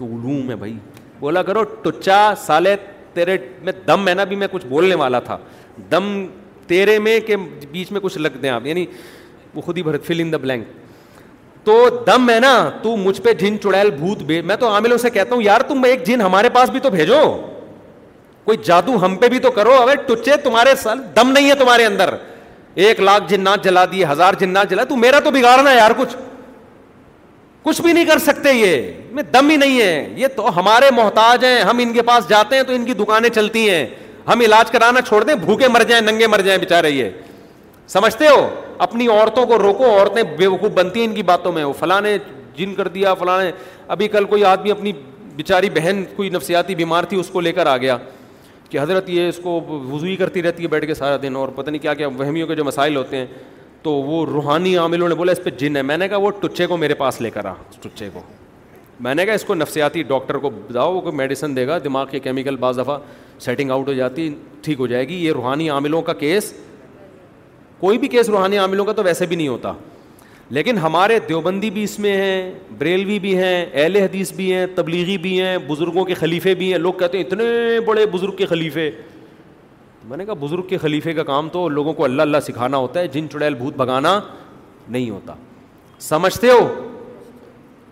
علوم 0.00 0.50
ہے 0.50 0.54
ہے 0.54 0.54
وہ 0.54 0.54
تو 0.56 0.56
بھائی 0.58 0.72
بولا 1.20 1.42
کرو 1.42 1.62
ٹچا 1.82 2.18
سالے 2.46 2.74
تیرے 3.14 3.36
میں 3.64 3.72
دم 3.86 4.08
ہے 4.08 4.14
نا 4.14 4.24
بھی 4.32 4.36
میں 4.36 4.46
کچھ 4.52 4.66
بولنے 4.68 4.94
والا 5.02 5.18
تھا 5.28 5.36
دم 5.90 6.12
تیرے 6.66 6.98
میں 6.98 7.18
کہ 7.26 7.36
بیچ 7.70 7.92
میں 7.92 8.00
کچھ 8.00 8.18
لگ 8.18 8.36
دیں 8.42 8.50
آپ 8.50 8.66
یعنی 8.66 8.84
وہ 9.54 9.60
خود 9.62 9.78
ہی 9.78 9.82
فل 10.06 10.20
ان 10.20 10.32
دا 10.32 10.36
بلینک 10.36 11.64
تو 11.64 11.82
دم 12.06 12.28
ہے 12.30 12.38
نا 12.40 12.54
تو 12.82 12.96
مجھ 12.96 13.20
پہ 13.22 13.32
جن 13.38 13.58
چڑیل 13.62 13.90
بھوت 13.98 14.22
بے 14.24 14.40
میں 14.50 14.56
تو 14.56 14.68
عاملوں 14.72 14.98
سے 14.98 15.10
کہتا 15.10 15.34
ہوں 15.34 15.42
یار 15.42 15.60
تم 15.68 15.84
ایک 15.84 16.04
جن 16.06 16.20
ہمارے 16.20 16.48
پاس 16.54 16.70
بھی 16.70 16.80
تو 16.80 16.90
بھیجو 16.90 17.20
کوئی 18.46 18.56
جادو 18.64 18.96
ہم 19.04 19.14
پہ 19.20 19.28
بھی 19.28 19.38
تو 19.44 19.50
کرو 19.50 19.72
اگر 19.80 19.94
ٹچے 20.06 20.36
تمہارے 20.42 20.74
سال 20.82 20.98
دم 21.16 21.30
نہیں 21.32 21.48
ہے 21.50 21.54
تمہارے 21.58 21.84
اندر 21.86 22.14
ایک 22.84 23.00
لاکھ 23.00 23.24
جنات 23.28 23.64
جلا 23.64 23.84
دیے 23.92 24.04
ہزار 24.10 24.34
جنات 24.40 24.70
جلا 24.70 24.84
تو 24.88 24.96
میرا 24.96 25.20
تو 25.24 25.30
بگاڑنا 25.34 25.70
ہے 25.70 25.76
یار 25.76 25.90
کچھ 25.96 26.14
کچھ 27.62 27.80
بھی 27.82 27.92
نہیں 27.92 28.04
کر 28.06 28.18
سکتے 28.24 28.52
یہ 28.52 28.90
میں 29.12 29.22
دم 29.32 29.48
ہی 29.50 29.56
نہیں 29.56 29.80
ہے 29.80 30.08
یہ 30.16 30.26
تو 30.36 30.48
ہمارے 30.58 30.90
محتاج 30.96 31.44
ہیں 31.44 31.60
ہم 31.70 31.78
ان 31.82 31.92
کے 31.92 32.02
پاس 32.10 32.28
جاتے 32.28 32.56
ہیں 32.56 32.62
تو 32.64 32.72
ان 32.72 32.84
کی 32.84 32.92
دکانیں 33.02 33.28
چلتی 33.34 33.68
ہیں 33.70 33.84
ہم 34.28 34.40
علاج 34.44 34.70
کرانا 34.70 35.00
چھوڑ 35.08 35.22
دیں 35.24 35.34
بھوکے 35.44 35.68
مر 35.68 35.82
جائیں 35.88 36.02
ننگے 36.10 36.26
مر 36.26 36.40
جائیں 36.48 36.58
بےچارے 36.60 36.90
یہ 36.90 37.08
سمجھتے 37.98 38.28
ہو 38.28 38.48
اپنی 38.86 39.08
عورتوں 39.08 39.46
کو 39.46 39.58
روکو 39.58 39.84
عورتیں 39.98 40.22
بے 40.38 40.46
وقوف 40.46 40.70
بنتی 40.74 41.00
ہیں 41.00 41.06
ان 41.08 41.14
کی 41.14 41.22
باتوں 41.32 41.52
میں 41.52 41.64
وہ 41.64 41.72
فلاں 41.80 42.00
جن 42.56 42.74
کر 42.74 42.88
دیا 42.88 43.14
فلاں 43.14 43.40
ابھی 43.96 44.08
کل 44.08 44.24
کوئی 44.24 44.44
آدمی 44.52 44.70
اپنی 44.70 44.92
بےچاری 45.36 45.70
بہن 45.70 46.04
کوئی 46.16 46.28
نفسیاتی 46.30 46.74
بیمار 46.74 47.04
تھی 47.08 47.20
اس 47.20 47.28
کو 47.32 47.40
لے 47.40 47.52
کر 47.52 47.66
آ 47.66 47.76
گیا 47.76 47.96
کہ 48.70 48.78
حضرت 48.80 49.08
یہ 49.10 49.28
اس 49.28 49.38
کو 49.42 49.60
وضوئی 49.68 50.14
کرتی 50.16 50.42
رہتی 50.42 50.62
ہے 50.62 50.68
بیٹھ 50.68 50.86
کے 50.86 50.94
سارا 50.94 51.16
دن 51.22 51.36
اور 51.36 51.48
پتہ 51.54 51.70
نہیں 51.70 51.82
کیا 51.82 51.94
کیا 51.94 52.08
وہمیوں 52.18 52.46
کے 52.48 52.54
جو 52.54 52.64
مسائل 52.64 52.96
ہوتے 52.96 53.16
ہیں 53.16 53.26
تو 53.82 53.92
وہ 53.92 54.24
روحانی 54.26 54.76
عاملوں 54.78 55.08
نے 55.08 55.14
بولا 55.14 55.32
اس 55.32 55.42
پہ 55.44 55.50
جن 55.58 55.76
ہے 55.76 55.82
میں 55.82 55.96
نے 55.98 56.08
کہا 56.08 56.16
وہ 56.18 56.30
ٹچے 56.40 56.66
کو 56.66 56.76
میرے 56.76 56.94
پاس 57.02 57.20
لے 57.20 57.30
کر 57.30 57.44
آ 57.46 57.52
اس 57.70 57.76
ٹچے 57.82 58.08
کو 58.12 58.20
میں 59.02 59.14
نے 59.14 59.24
کہا 59.26 59.34
اس 59.34 59.44
کو 59.44 59.54
نفسیاتی 59.54 60.02
ڈاکٹر 60.08 60.36
کو 60.38 60.50
بتاؤ 60.50 60.94
وہ 60.94 61.00
کوئی 61.00 61.14
میڈیسن 61.16 61.56
دے 61.56 61.66
گا 61.66 61.78
دماغ 61.84 62.06
کے 62.10 62.20
کیمیکل 62.20 62.56
بعض 62.60 62.78
دفعہ 62.78 62.98
سیٹنگ 63.44 63.70
آؤٹ 63.70 63.88
ہو 63.88 63.92
جاتی 63.94 64.34
ٹھیک 64.62 64.80
ہو 64.80 64.86
جائے 64.86 65.08
گی 65.08 65.24
یہ 65.24 65.32
روحانی 65.36 65.68
عاملوں 65.70 66.00
کا 66.02 66.12
کیس 66.22 66.52
کوئی 67.80 67.98
بھی 67.98 68.08
کیس 68.08 68.28
روحانی 68.28 68.58
عاملوں 68.58 68.84
کا 68.84 68.92
تو 68.92 69.02
ویسے 69.04 69.26
بھی 69.26 69.36
نہیں 69.36 69.48
ہوتا 69.48 69.72
لیکن 70.54 70.78
ہمارے 70.78 71.18
دیوبندی 71.28 71.70
بھی 71.70 71.82
اس 71.84 71.98
میں 71.98 72.16
ہیں 72.16 72.52
بریلوی 72.78 73.18
بھی 73.20 73.36
ہیں 73.36 73.64
اہل 73.72 73.96
حدیث 73.96 74.32
بھی 74.32 74.52
ہیں 74.54 74.66
تبلیغی 74.74 75.16
بھی 75.18 75.40
ہیں 75.42 75.56
بزرگوں 75.68 76.04
کے 76.06 76.14
خلیفے 76.14 76.54
بھی 76.54 76.70
ہیں 76.72 76.78
لوگ 76.78 76.92
کہتے 76.98 77.18
ہیں 77.18 77.24
اتنے 77.24 77.44
بڑے 77.86 78.04
بزرگ 78.12 78.36
کے 78.36 78.46
خلیفے 78.46 78.90
میں 80.08 80.16
نے 80.16 80.24
کہا 80.24 80.34
بزرگ 80.40 80.62
کے 80.68 80.78
خلیفے 80.78 81.12
کا 81.14 81.22
کام 81.24 81.48
تو 81.52 81.68
لوگوں 81.68 81.92
کو 81.94 82.04
اللہ 82.04 82.22
اللہ 82.22 82.40
سکھانا 82.46 82.76
ہوتا 82.76 83.00
ہے 83.00 83.06
جن 83.12 83.28
چڑیل 83.32 83.54
بھوت 83.54 83.74
بھگانا 83.76 84.18
نہیں 84.88 85.10
ہوتا 85.10 85.34
سمجھتے 86.00 86.50
ہو 86.50 86.60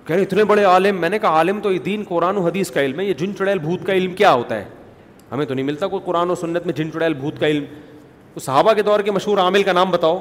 کہہ 0.06 0.14
رہے 0.14 0.22
اتنے 0.22 0.44
بڑے 0.44 0.64
عالم 0.64 1.01
میں 1.01 1.09
نے 1.09 1.18
کہا 1.18 1.28
عالم 1.39 1.60
تو 1.62 1.72
یہ 1.72 1.78
دین 1.85 2.02
قرآن 2.09 2.36
و 2.36 2.47
حدیث 2.47 2.70
کا 2.70 2.82
علم 2.82 3.01
ہے 3.01 3.05
یہ 3.05 3.14
جن 3.18 3.36
چڑیل 3.39 3.59
بھوت 3.59 3.86
کا 3.86 3.93
علم 3.93 4.14
کیا 4.14 4.32
ہوتا 4.32 4.56
ہے 4.59 4.64
ہمیں 5.32 5.44
تو 5.47 5.55
نہیں 5.55 5.66
ملتا 5.66 5.86
کوئی 5.89 6.02
قرآن 6.05 6.31
و 6.31 6.35
سنت 6.35 6.66
میں 6.66 6.74
جن 6.74 6.93
چڑیل 6.93 7.14
بھوت 7.14 7.40
کا 7.40 7.47
علم 7.47 7.64
صحابہ 8.43 8.72
کے 8.74 8.82
دور 8.82 9.01
کے 9.01 9.10
مشہور 9.12 9.39
عامل 9.39 9.62
کا 9.62 9.72
نام 9.72 9.90
بتاؤ 9.90 10.18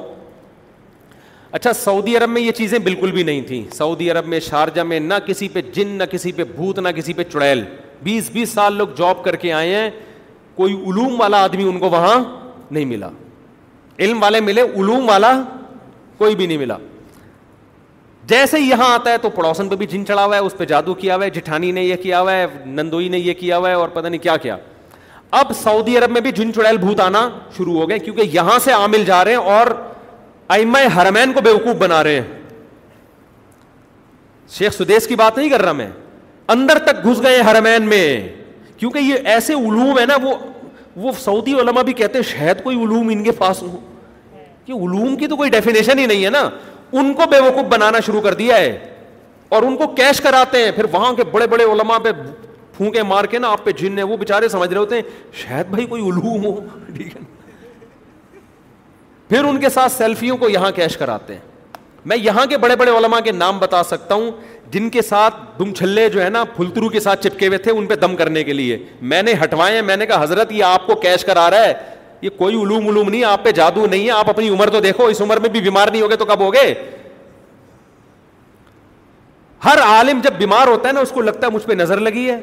اچھا 1.54 1.72
سعودی 1.78 2.16
عرب 2.16 2.28
میں 2.30 2.40
یہ 2.42 2.52
چیزیں 2.52 2.78
بالکل 2.84 3.10
بھی 3.12 3.22
نہیں 3.22 3.40
تھیں 3.48 3.62
سعودی 3.72 4.10
عرب 4.10 4.26
میں 4.28 4.38
شارجہ 4.46 4.80
میں 4.82 4.98
نہ 5.00 5.14
کسی 5.26 5.48
پہ 5.48 5.60
جن 5.74 5.88
نہ 5.98 6.04
کسی 6.10 6.32
پہ 6.36 6.44
بھوت 6.54 6.78
نہ 6.78 6.88
کسی 6.96 7.12
پہ 7.16 7.22
چڑیل 7.32 7.62
بیس 8.02 8.30
بیس 8.32 8.48
سال 8.52 8.76
لوگ 8.76 8.88
جاب 8.98 9.22
کر 9.24 9.36
کے 9.42 9.52
آئے 9.58 9.74
ہیں 9.74 9.90
کوئی 10.54 10.74
علوم 10.86 11.20
والا 11.20 11.42
آدمی 11.44 11.64
ان 11.68 11.78
کو 11.80 11.90
وہاں 11.90 12.16
نہیں 12.70 12.84
ملا 12.94 13.08
علم 13.98 14.22
والے 14.22 14.40
ملے 14.48 14.62
علوم 14.62 15.08
والا 15.08 15.32
کوئی 16.18 16.34
بھی 16.36 16.46
نہیں 16.46 16.58
ملا 16.58 16.76
جیسے 18.34 18.60
یہاں 18.60 18.92
آتا 18.94 19.12
ہے 19.12 19.18
تو 19.22 19.30
پڑوسن 19.36 19.68
پہ 19.68 19.76
بھی 19.76 19.86
جن 19.92 20.06
چڑھا 20.06 20.24
ہوا 20.24 20.36
ہے 20.36 20.40
اس 20.40 20.56
پہ 20.58 20.64
جادو 20.74 20.94
کیا 20.94 21.16
ہوا 21.16 21.24
ہے 21.24 21.30
جٹھانی 21.38 21.70
نے 21.72 21.84
یہ 21.84 21.96
کیا 22.02 22.20
ہوا 22.20 22.32
ہے 22.36 22.44
نندوئی 22.66 23.08
نے 23.08 23.18
یہ 23.18 23.34
کیا 23.40 23.56
ہوا 23.58 23.68
ہے 23.68 23.74
اور 23.74 23.88
پتہ 23.94 24.06
نہیں 24.06 24.22
کیا 24.22 24.36
کیا 24.42 24.56
اب 25.40 25.52
سعودی 25.62 25.98
عرب 25.98 26.10
میں 26.10 26.20
بھی 26.20 26.30
جن 26.32 26.52
چڑیل 26.54 26.76
بھوت 26.78 27.00
آنا 27.00 27.28
شروع 27.56 27.80
ہو 27.80 27.88
گئے 27.88 27.98
کیونکہ 27.98 28.28
یہاں 28.32 28.58
سے 28.64 28.72
عامل 28.72 29.04
جا 29.04 29.24
رہے 29.24 29.32
ہیں 29.32 29.52
اور 29.58 29.66
ہرمین 30.94 31.32
کو 31.32 31.40
بے 31.44 31.50
وقوف 31.50 31.76
بنا 31.78 32.02
رہے 32.04 32.20
ہیں 32.20 32.42
شیخ 34.50 34.72
سدیس 34.74 35.06
کی 35.06 35.14
بات 35.16 35.38
نہیں 35.38 35.48
کر 35.50 35.62
رہا 35.62 35.72
میں 35.72 35.88
اندر 36.52 36.78
تک 36.86 37.04
گھس 37.10 37.22
گئے 37.22 37.40
ہرمین 37.42 37.88
میں 37.88 38.04
کیونکہ 38.76 38.98
یہ 38.98 39.26
ایسے 39.34 39.54
علوم 39.54 39.98
ہے 39.98 40.04
نا 40.06 40.16
وہ 40.22 40.34
وہ 41.02 41.12
سعودی 41.18 41.52
علماء 41.60 41.82
بھی 41.82 41.92
کہتے 41.92 42.18
ہیں 42.18 42.24
شاید 42.32 42.62
کوئی 42.62 42.76
علوم 42.84 43.08
ان 43.12 43.22
کے 43.24 43.32
پاس 43.38 43.62
ہو 43.62 43.78
کہ 44.64 44.72
علوم 44.72 45.16
کی 45.18 45.26
تو 45.28 45.36
کوئی 45.36 45.50
ڈیفینیشن 45.50 45.98
ہی 45.98 46.06
نہیں 46.06 46.24
ہے 46.24 46.30
نا 46.30 46.48
ان 47.00 47.12
کو 47.14 47.22
بے 47.30 47.38
وقوف 47.40 47.64
بنانا 47.70 48.00
شروع 48.06 48.20
کر 48.20 48.34
دیا 48.34 48.56
ہے 48.56 48.78
اور 49.56 49.62
ان 49.62 49.76
کو 49.76 49.86
کیش 49.94 50.20
کراتے 50.20 50.64
ہیں 50.64 50.70
پھر 50.74 50.84
وہاں 50.92 51.12
کے 51.14 51.24
بڑے 51.32 51.46
بڑے 51.46 51.64
علماء 51.72 51.98
پہ 52.04 52.10
پھونکے 52.76 53.02
مار 53.02 53.24
کے 53.30 53.38
نا 53.38 53.48
آپ 53.52 53.64
پہ 53.64 53.70
جن 53.78 53.98
ہے 53.98 54.02
وہ 54.02 54.16
بےچارے 54.16 54.48
سمجھ 54.48 54.68
رہے 54.70 54.78
ہوتے 54.78 54.96
ہیں 54.96 55.02
شاید 55.42 55.66
بھائی 55.70 55.86
کوئی 55.86 56.02
علوم 56.08 56.44
ہو 56.44 56.54
ٹھیک 56.96 57.16
ہے 57.16 57.20
پھر 59.34 59.44
ان 59.44 59.58
کے 59.60 59.68
ساتھ 59.74 59.92
سیلفیوں 59.92 60.36
کو 60.38 60.48
یہاں 60.48 60.70
کیش 60.74 60.96
کراتے 60.96 61.34
ہیں 61.34 61.40
میں 62.10 62.16
یہاں 62.16 62.44
کے 62.50 62.56
بڑے 62.64 62.74
بڑے 62.76 62.90
علماء 62.96 63.18
کے 63.24 63.32
نام 63.32 63.58
بتا 63.58 63.82
سکتا 63.84 64.14
ہوں 64.14 64.30
جن 64.72 64.88
کے 64.96 65.02
ساتھ 65.02 65.34
دم 65.58 65.72
چھلے 65.74 66.08
جو 66.08 66.22
ہے 66.24 66.28
نا 66.30 66.42
پھلترو 66.56 66.88
کے 66.88 67.00
ساتھ 67.06 67.22
چپکے 67.26 67.46
ہوئے 67.46 67.58
تھے 67.64 67.70
ان 67.72 67.86
پہ 67.86 67.94
دم 68.02 68.14
کرنے 68.16 68.44
کے 68.44 68.52
لیے 68.52 68.76
میں 69.12 69.22
نے 69.22 69.34
ہٹوائے 69.42 69.80
میں 69.88 69.96
نے 69.96 70.06
کہا 70.06 70.22
حضرت 70.22 70.52
یہ 70.52 70.64
آپ 70.64 70.86
کو 70.86 70.94
کیش 71.04 71.24
کرا 71.24 71.48
رہا 71.50 71.64
ہے 71.64 71.72
یہ 72.22 72.30
کوئی 72.36 72.60
علوم 72.62 72.86
علوم 72.88 73.08
نہیں 73.10 73.24
آپ 73.32 73.42
پہ 73.44 73.52
جادو 73.60 73.86
نہیں 73.86 74.04
ہے 74.06 74.10
آپ 74.18 74.28
اپنی 74.30 74.48
عمر 74.48 74.70
تو 74.76 74.80
دیکھو 74.80 75.06
اس 75.14 75.20
عمر 75.20 75.40
میں 75.40 75.48
بھی 75.56 75.60
بیمار 75.60 75.88
نہیں 75.92 76.02
ہوگے 76.02 76.16
تو 76.16 76.24
کب 76.24 76.40
ہوگے 76.40 76.72
ہر 79.64 79.80
عالم 79.86 80.20
جب 80.24 80.34
بیمار 80.38 80.68
ہوتا 80.68 80.88
ہے 80.88 80.92
نا 80.92 81.00
اس 81.00 81.10
کو 81.14 81.22
لگتا 81.22 81.46
ہے 81.46 81.52
مجھ 81.52 81.66
پہ 81.66 81.74
نظر 81.82 82.00
لگی 82.08 82.30
ہے 82.30 82.40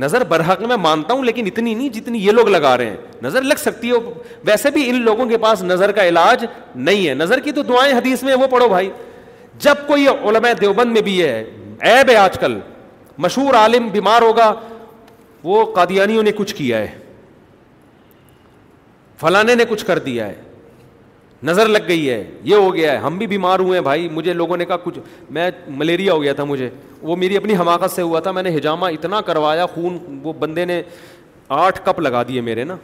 نظر 0.00 0.22
برحق 0.28 0.62
میں 0.68 0.76
مانتا 0.76 1.14
ہوں 1.14 1.24
لیکن 1.24 1.46
اتنی 1.46 1.74
نہیں 1.74 1.88
جتنی 1.94 2.18
یہ 2.24 2.30
لوگ 2.32 2.48
لگا 2.48 2.76
رہے 2.76 2.86
ہیں 2.86 2.96
نظر 3.22 3.42
لگ 3.42 3.58
سکتی 3.58 3.90
ہے 3.90 3.96
ویسے 4.44 4.70
بھی 4.70 4.88
ان 4.90 5.00
لوگوں 5.02 5.26
کے 5.28 5.38
پاس 5.38 5.62
نظر 5.62 5.92
کا 5.98 6.06
علاج 6.08 6.44
نہیں 6.74 7.06
ہے 7.08 7.14
نظر 7.14 7.40
کی 7.40 7.52
تو 7.58 7.62
دعائیں 7.68 7.92
حدیث 7.96 8.22
میں 8.22 8.34
وہ 8.36 8.46
پڑھو 8.50 8.68
بھائی 8.68 8.90
جب 9.66 9.86
کوئی 9.86 10.06
علماء 10.08 10.52
دیوبند 10.60 10.92
میں 10.92 11.02
بھی 11.08 11.22
ہے 11.22 11.42
عیب 11.82 12.10
ہے 12.10 12.16
آج 12.16 12.38
کل 12.38 12.58
مشہور 13.26 13.54
عالم 13.54 13.88
بیمار 13.92 14.22
ہوگا 14.22 14.52
وہ 15.44 15.64
قادیانیوں 15.74 16.22
نے 16.22 16.32
کچھ 16.36 16.54
کیا 16.54 16.78
ہے 16.78 16.92
فلانے 19.20 19.54
نے 19.54 19.64
کچھ 19.68 19.84
کر 19.86 19.98
دیا 20.08 20.26
ہے 20.26 20.34
نظر 21.44 21.68
لگ 21.68 21.78
گئی 21.88 22.08
ہے 22.08 22.22
یہ 22.48 22.54
ہو 22.56 22.74
گیا 22.74 22.92
ہے 22.92 22.96
ہم 22.98 23.16
بھی 23.18 23.26
بیمار 23.26 23.58
ہوئے 23.60 23.78
ہیں 23.78 23.82
بھائی 23.84 24.08
مجھے 24.12 24.32
لوگوں 24.32 24.56
نے 24.56 24.64
کہا 24.66 24.76
کچھ 24.84 24.98
میں 25.38 25.50
ملیریا 25.80 26.12
ہو 26.12 26.22
گیا 26.22 26.32
تھا 26.34 26.44
مجھے 26.44 26.68
وہ 27.08 27.16
میری 27.16 27.36
اپنی 27.36 27.56
حماقت 27.56 27.90
سے 27.90 28.02
ہوا 28.02 28.20
تھا 28.26 28.30
میں 28.36 28.42
نے 28.42 28.56
ہجامہ 28.56 28.86
اتنا 28.94 29.20
کروایا 29.26 29.66
خون 29.74 29.98
وہ 30.22 30.32
بندے 30.38 30.64
نے 30.64 30.80
آٹھ 31.56 31.80
کپ 31.86 32.00
لگا 32.00 32.22
دیے 32.28 32.40
میرے 32.48 32.64
نا 32.64 32.76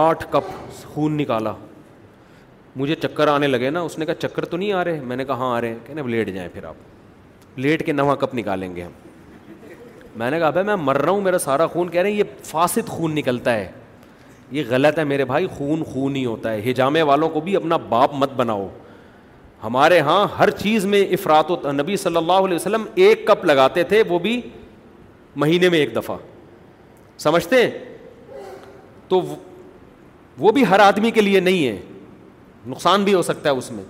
آٹھ 0.00 0.24
کپ 0.30 0.50
خون 0.94 1.16
نکالا 1.16 1.52
مجھے 2.76 2.94
چکر 3.02 3.28
آنے 3.28 3.46
لگے 3.46 3.70
نا 3.70 3.80
اس 3.88 3.98
نے 3.98 4.06
کہا 4.06 4.14
چکر 4.28 4.44
تو 4.52 4.56
نہیں 4.56 4.72
آ 4.72 4.84
رہے 4.84 5.00
میں 5.08 5.16
نے 5.16 5.24
کہا 5.24 5.34
ہاں 5.38 5.54
آ 5.56 5.60
رہے 5.60 5.68
ہیں 5.74 5.76
کہنے 5.86 6.00
اب 6.00 6.08
لیٹ 6.08 6.30
جائیں 6.34 6.48
پھر 6.52 6.64
آپ 6.64 7.58
لیٹ 7.58 7.86
کے 7.86 7.92
نواں 7.92 8.16
کپ 8.24 8.34
نکالیں 8.34 8.74
گے 8.76 8.82
ہم 8.82 8.90
میں 10.18 10.30
نے 10.30 10.38
کہا 10.38 10.50
بھائی 10.50 10.66
میں 10.66 10.76
مر 10.76 10.96
رہا 11.02 11.12
ہوں 11.12 11.20
میرا 11.20 11.38
سارا 11.48 11.66
خون 11.66 11.88
کہہ 11.90 12.02
رہے 12.02 12.10
ہیں 12.10 12.16
یہ 12.18 12.38
فاسد 12.44 12.88
خون 12.88 13.14
نکلتا 13.14 13.54
ہے 13.56 13.66
یہ 14.52 14.62
غلط 14.68 14.98
ہے 14.98 15.04
میرے 15.04 15.24
بھائی 15.24 15.46
خون 15.56 15.82
خون 15.92 16.16
ہی 16.16 16.24
ہوتا 16.24 16.52
ہے 16.52 16.70
ہجامے 16.70 17.02
والوں 17.02 17.28
کو 17.30 17.40
بھی 17.40 17.56
اپنا 17.56 17.76
باپ 17.88 18.14
مت 18.14 18.32
بناؤ 18.36 18.68
ہمارے 19.64 19.98
ہاں 20.06 20.26
ہر 20.38 20.50
چیز 20.62 20.84
میں 20.86 21.04
افراد 21.14 21.50
و 21.50 21.72
نبی 21.72 21.96
صلی 21.96 22.16
اللہ 22.16 22.44
علیہ 22.46 22.54
وسلم 22.54 22.84
ایک 23.04 23.26
کپ 23.26 23.44
لگاتے 23.44 23.82
تھے 23.92 24.02
وہ 24.08 24.18
بھی 24.26 24.40
مہینے 25.42 25.68
میں 25.68 25.78
ایک 25.78 25.94
دفعہ 25.96 26.16
سمجھتے 27.18 27.62
ہیں 27.62 27.70
تو 29.08 29.20
وہ 30.38 30.52
بھی 30.52 30.64
ہر 30.70 30.80
آدمی 30.80 31.10
کے 31.10 31.20
لیے 31.20 31.40
نہیں 31.40 31.66
ہے 31.66 31.80
نقصان 32.68 33.04
بھی 33.04 33.14
ہو 33.14 33.22
سکتا 33.22 33.50
ہے 33.50 33.54
اس 33.56 33.70
میں 33.72 33.82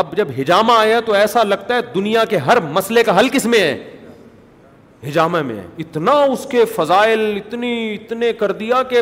اب 0.00 0.16
جب 0.16 0.28
ہجامہ 0.40 0.72
آیا 0.78 1.00
تو 1.06 1.12
ایسا 1.14 1.42
لگتا 1.42 1.74
ہے 1.74 1.80
دنیا 1.94 2.24
کے 2.30 2.36
ہر 2.48 2.60
مسئلے 2.72 3.02
کا 3.04 3.18
حل 3.18 3.28
کس 3.32 3.46
میں 3.54 3.60
ہے 3.60 5.08
ہجامہ 5.08 5.40
میں 5.42 5.56
ہے 5.56 5.66
اتنا 5.82 6.12
اس 6.32 6.46
کے 6.50 6.64
فضائل 6.74 7.20
اتنی 7.46 7.72
اتنے 7.94 8.32
کر 8.38 8.52
دیا 8.58 8.82
کہ 8.88 9.00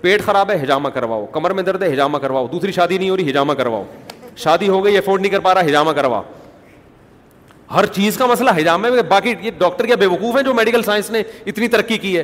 پیٹ 0.00 0.22
خراب 0.24 0.50
ہے 0.50 0.56
ہجامہ 0.62 0.88
کرواؤ 0.88 1.24
کمر 1.32 1.50
میں 1.54 1.62
درد 1.62 1.82
ہے 1.82 1.92
ہجامہ 1.92 2.18
کرواؤ 2.18 2.46
دوسری 2.52 2.72
شادی 2.72 2.98
نہیں 2.98 3.10
ہو 3.10 3.16
رہی 3.16 3.30
ہجامہ 3.30 3.52
کرواؤ 3.54 3.84
شادی 4.44 4.68
ہو 4.68 4.84
گئی 4.84 4.96
افورڈ 4.98 5.20
نہیں 5.22 5.32
کر 5.32 5.40
پا 5.40 5.54
رہا 5.54 5.66
ہجامہ 5.66 5.92
کرواؤ 5.96 6.22
ہر 7.74 7.86
چیز 7.94 8.16
کا 8.18 8.26
مسئلہ 8.26 8.50
ہجامہ 8.60 8.88
میں 8.90 9.02
باقی 9.08 9.34
یہ 9.40 9.50
ڈاکٹر 9.58 9.86
کیا 9.86 9.96
بے 9.96 10.06
وقوف 10.12 10.36
ہے 10.36 10.42
جو 10.42 10.54
میڈیکل 10.54 10.82
سائنس 10.82 11.10
نے 11.10 11.22
اتنی 11.46 11.68
ترقی 11.74 11.98
کی 11.98 12.16
ہے 12.16 12.22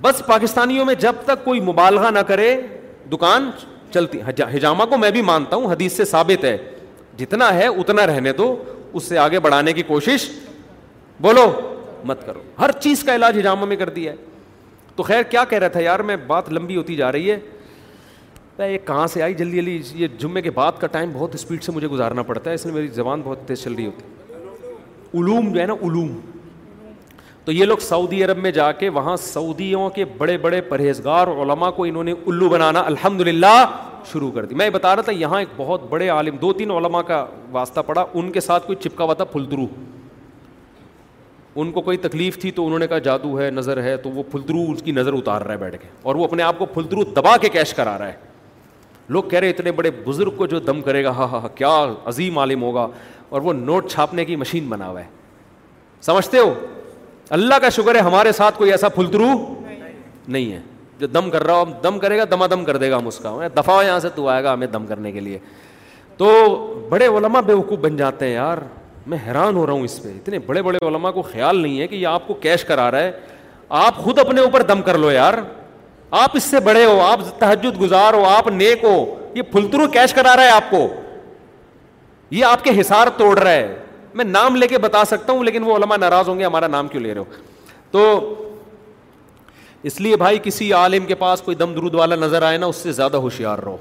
بس 0.00 0.22
پاکستانیوں 0.26 0.84
میں 0.84 0.94
جب 1.00 1.14
تک 1.24 1.44
کوئی 1.44 1.60
مبالغہ 1.70 2.10
نہ 2.14 2.18
کرے 2.28 2.56
دکان 3.12 3.50
چلتی 3.94 4.20
ہجامہ 4.56 4.84
کو 4.90 4.96
میں 4.98 5.10
بھی 5.10 5.22
مانتا 5.22 5.56
ہوں 5.56 5.72
حدیث 5.72 5.92
سے 5.96 6.04
ثابت 6.04 6.44
ہے 6.44 6.56
جتنا 7.18 7.52
ہے 7.54 7.66
اتنا 7.66 8.06
رہنے 8.06 8.32
دو 8.38 8.54
اس 8.92 9.04
سے 9.04 9.18
آگے 9.18 9.40
بڑھانے 9.40 9.72
کی 9.72 9.82
کوشش 9.86 10.28
بولو 11.22 11.50
مت 12.06 12.24
کرو 12.26 12.42
ہر 12.58 12.72
چیز 12.80 13.02
کا 13.04 13.14
علاج 13.14 13.38
ہجامہ 13.38 13.64
میں 13.66 13.76
کر 13.76 13.88
دیا 13.98 14.12
ہے 14.12 14.16
تو 14.96 15.02
خیر 15.02 15.22
کیا 15.30 15.44
کہہ 15.50 15.58
رہا 15.58 15.68
تھا 15.76 15.80
یار 15.80 16.00
میں 16.08 16.16
بات 16.26 16.52
لمبی 16.52 16.76
ہوتی 16.76 16.96
جا 16.96 17.10
رہی 17.12 17.30
ہے 17.30 17.38
میں 18.58 18.68
یہ 18.68 18.78
کہاں 18.86 19.06
سے 19.12 19.22
آئی 19.22 19.34
جلدی 19.34 19.56
جلدی 19.56 19.80
یہ 20.02 20.08
جمعے 20.18 20.42
کے 20.42 20.50
بعد 20.58 20.72
کا 20.80 20.86
ٹائم 20.86 21.10
بہت 21.12 21.34
اسپیڈ 21.34 21.62
سے 21.64 21.72
مجھے 21.72 21.88
گزارنا 21.88 22.22
پڑتا 22.26 22.50
ہے 22.50 22.54
اس 22.54 22.66
لیے 22.66 22.74
میری 22.74 22.88
زبان 22.94 23.22
بہت 23.24 23.38
تیز 23.46 23.62
چل 23.62 23.72
رہی 23.74 23.86
ہوتی 23.86 25.18
علوم 25.20 25.52
جو 25.52 25.60
ہے 25.60 25.66
نا 25.66 25.74
علوم 25.88 26.18
تو 27.44 27.52
یہ 27.52 27.64
لوگ 27.64 27.78
سعودی 27.86 28.22
عرب 28.24 28.38
میں 28.42 28.50
جا 28.58 28.70
کے 28.72 28.88
وہاں 28.98 29.16
سعودیوں 29.22 29.88
کے 29.94 30.04
بڑے 30.18 30.36
بڑے 30.46 30.60
پرہیزگار 30.68 31.26
علماء 31.42 31.70
کو 31.76 31.84
انہوں 31.84 32.04
نے 32.04 32.12
الو 32.26 32.48
بنانا 32.48 32.82
الحمد 32.86 33.20
للہ 33.28 33.64
شروع 34.12 34.30
کر 34.32 34.44
دی 34.46 34.54
میں 34.54 34.68
بتا 34.70 34.94
رہا 34.96 35.02
تھا 35.02 35.12
یہاں 35.12 35.38
ایک 35.38 35.48
بہت 35.56 35.82
بڑے 35.88 36.08
عالم 36.10 36.36
دو 36.40 36.52
تین 36.60 36.70
علماء 36.70 37.02
کا 37.10 37.24
واسطہ 37.52 37.80
پڑا 37.86 38.04
ان 38.14 38.30
کے 38.32 38.40
ساتھ 38.46 38.66
کوئی 38.66 38.76
چپکا 38.88 39.04
ہوا 39.04 39.14
تھا 39.20 39.24
پھلدرو 39.34 39.66
ان 41.62 41.70
کو 41.72 41.80
کوئی 41.80 41.96
تکلیف 42.02 42.38
تھی 42.40 42.50
تو 42.52 42.64
انہوں 42.66 42.78
نے 42.78 42.86
کہا 42.88 42.98
جادو 42.98 43.38
ہے 43.40 43.50
نظر 43.50 43.82
ہے 43.82 43.96
تو 44.02 44.10
وہ 44.10 44.22
پھلترو 44.30 44.62
اس 44.72 44.82
کی 44.84 44.92
نظر 44.92 45.12
اتار 45.14 45.42
رہا 45.42 45.52
ہے 45.52 45.58
بیٹھ 45.58 45.76
کے 45.82 45.88
اور 46.02 46.14
وہ 46.14 46.24
اپنے 46.24 46.42
آپ 46.42 46.58
کو 46.58 46.66
پھلترو 46.74 47.04
دبا 47.16 47.36
کے 47.40 47.48
کیش 47.48 47.74
کرا 47.74 47.96
رہا 47.98 48.06
ہے 48.06 48.16
لوگ 49.08 49.22
کہہ 49.30 49.38
رہے 49.38 49.50
اتنے 49.50 49.72
بڑے 49.72 49.90
بزرگ 50.04 50.36
کو 50.36 50.46
جو 50.46 50.58
دم 50.60 50.80
کرے 50.82 51.04
گا 51.04 51.10
ہاں 51.16 51.26
ہاں 51.32 51.40
ہاں 51.40 51.48
کیا 51.56 51.68
عظیم 52.08 52.38
عالم 52.38 52.62
ہوگا 52.62 52.86
اور 53.30 53.40
وہ 53.42 53.52
نوٹ 53.52 53.90
چھاپنے 53.90 54.24
کی 54.24 54.36
مشین 54.36 54.68
بنا 54.68 54.88
ہوا 54.88 55.00
ہے 55.00 55.06
سمجھتے 56.02 56.38
ہو 56.38 56.52
اللہ 57.38 57.54
کا 57.62 57.68
شکر 57.76 57.94
ہے 57.94 58.00
ہمارے 58.04 58.32
ساتھ 58.36 58.58
کوئی 58.58 58.70
ایسا 58.70 58.88
پھلترو 58.94 59.28
نہیں 60.28 60.52
ہے 60.52 60.60
جو 60.98 61.06
دم 61.06 61.30
کر 61.30 61.44
رہا 61.46 61.56
ہو 61.58 61.64
دم 61.82 61.98
کرے 61.98 62.18
گا 62.18 62.24
دما 62.30 62.46
دم 62.50 62.64
کر 62.64 62.76
دے 62.76 62.90
گا 62.90 62.98
ہم 62.98 63.06
اس 63.06 63.18
کا 63.22 63.36
دفاع 63.56 63.82
یہاں 63.84 63.98
سے 64.00 64.08
تو 64.14 64.28
آئے 64.28 64.44
گا 64.44 64.52
ہمیں 64.54 64.66
دم 64.72 64.86
کرنے 64.86 65.12
کے 65.12 65.20
لیے 65.20 65.38
تو 66.16 66.30
بڑے 66.88 67.06
علما 67.16 67.40
بے 67.46 67.52
وقوف 67.52 67.78
بن 67.78 67.96
جاتے 67.96 68.26
ہیں 68.26 68.32
یار 68.34 68.58
میں 69.06 69.18
حیران 69.26 69.56
ہو 69.56 69.66
رہا 69.66 69.72
ہوں 69.72 69.82
اس 69.84 70.02
پہ 70.02 70.08
اتنے 70.14 70.38
بڑے 70.46 70.62
بڑے 70.62 70.78
علما 70.86 71.10
کو 71.12 71.22
خیال 71.22 71.58
نہیں 71.60 71.80
ہے 71.80 71.86
کہ 71.88 71.94
یہ 71.94 72.06
آپ 72.06 72.26
کو 72.26 72.34
کیش 72.40 72.64
کرا 72.64 72.90
رہا 72.90 73.02
ہے 73.02 73.10
آپ 73.86 73.96
خود 74.04 74.18
اپنے 74.18 74.40
اوپر 74.40 74.62
دم 74.66 74.82
کر 74.82 74.98
لو 74.98 75.10
یار 75.10 75.34
آپ 76.20 76.36
اس 76.36 76.42
سے 76.44 76.60
بڑے 76.64 76.84
ہو 76.84 77.00
آپ 77.00 77.20
تحجد 77.38 77.80
گزار 77.80 78.14
ہو 78.14 78.24
آپ 78.28 78.48
نیک 78.52 78.84
ہو 78.84 79.04
یہ 79.34 79.42
پھلترو 79.52 79.86
کیش 79.92 80.14
کرا 80.14 80.34
رہا 80.36 80.42
ہے 80.44 80.50
آپ 80.50 80.70
کو 80.70 80.86
یہ 82.30 82.44
آپ 82.44 82.64
کے 82.64 82.80
حسار 82.80 83.06
توڑ 83.16 83.38
رہا 83.38 83.52
ہے 83.52 83.76
میں 84.14 84.24
نام 84.24 84.56
لے 84.56 84.66
کے 84.68 84.78
بتا 84.78 85.04
سکتا 85.04 85.32
ہوں 85.32 85.44
لیکن 85.44 85.62
وہ 85.64 85.76
علما 85.76 85.96
ناراض 85.96 86.28
ہوں 86.28 86.38
گے 86.38 86.44
ہمارا 86.44 86.66
نام 86.66 86.88
کیوں 86.88 87.02
لے 87.02 87.14
رہے 87.14 87.20
ہو 87.20 87.24
تو 87.90 88.34
اس 89.88 90.00
لیے 90.00 90.16
بھائی 90.16 90.38
کسی 90.42 90.72
عالم 90.72 91.06
کے 91.06 91.14
پاس 91.14 91.42
کوئی 91.42 91.54
دم 91.56 91.74
درود 91.74 91.94
والا 91.94 92.16
نظر 92.16 92.42
آئے 92.42 92.58
نا 92.58 92.66
اس 92.66 92.76
سے 92.82 92.92
زیادہ 92.98 93.16
ہوشیار 93.26 93.58
رہو 93.64 93.76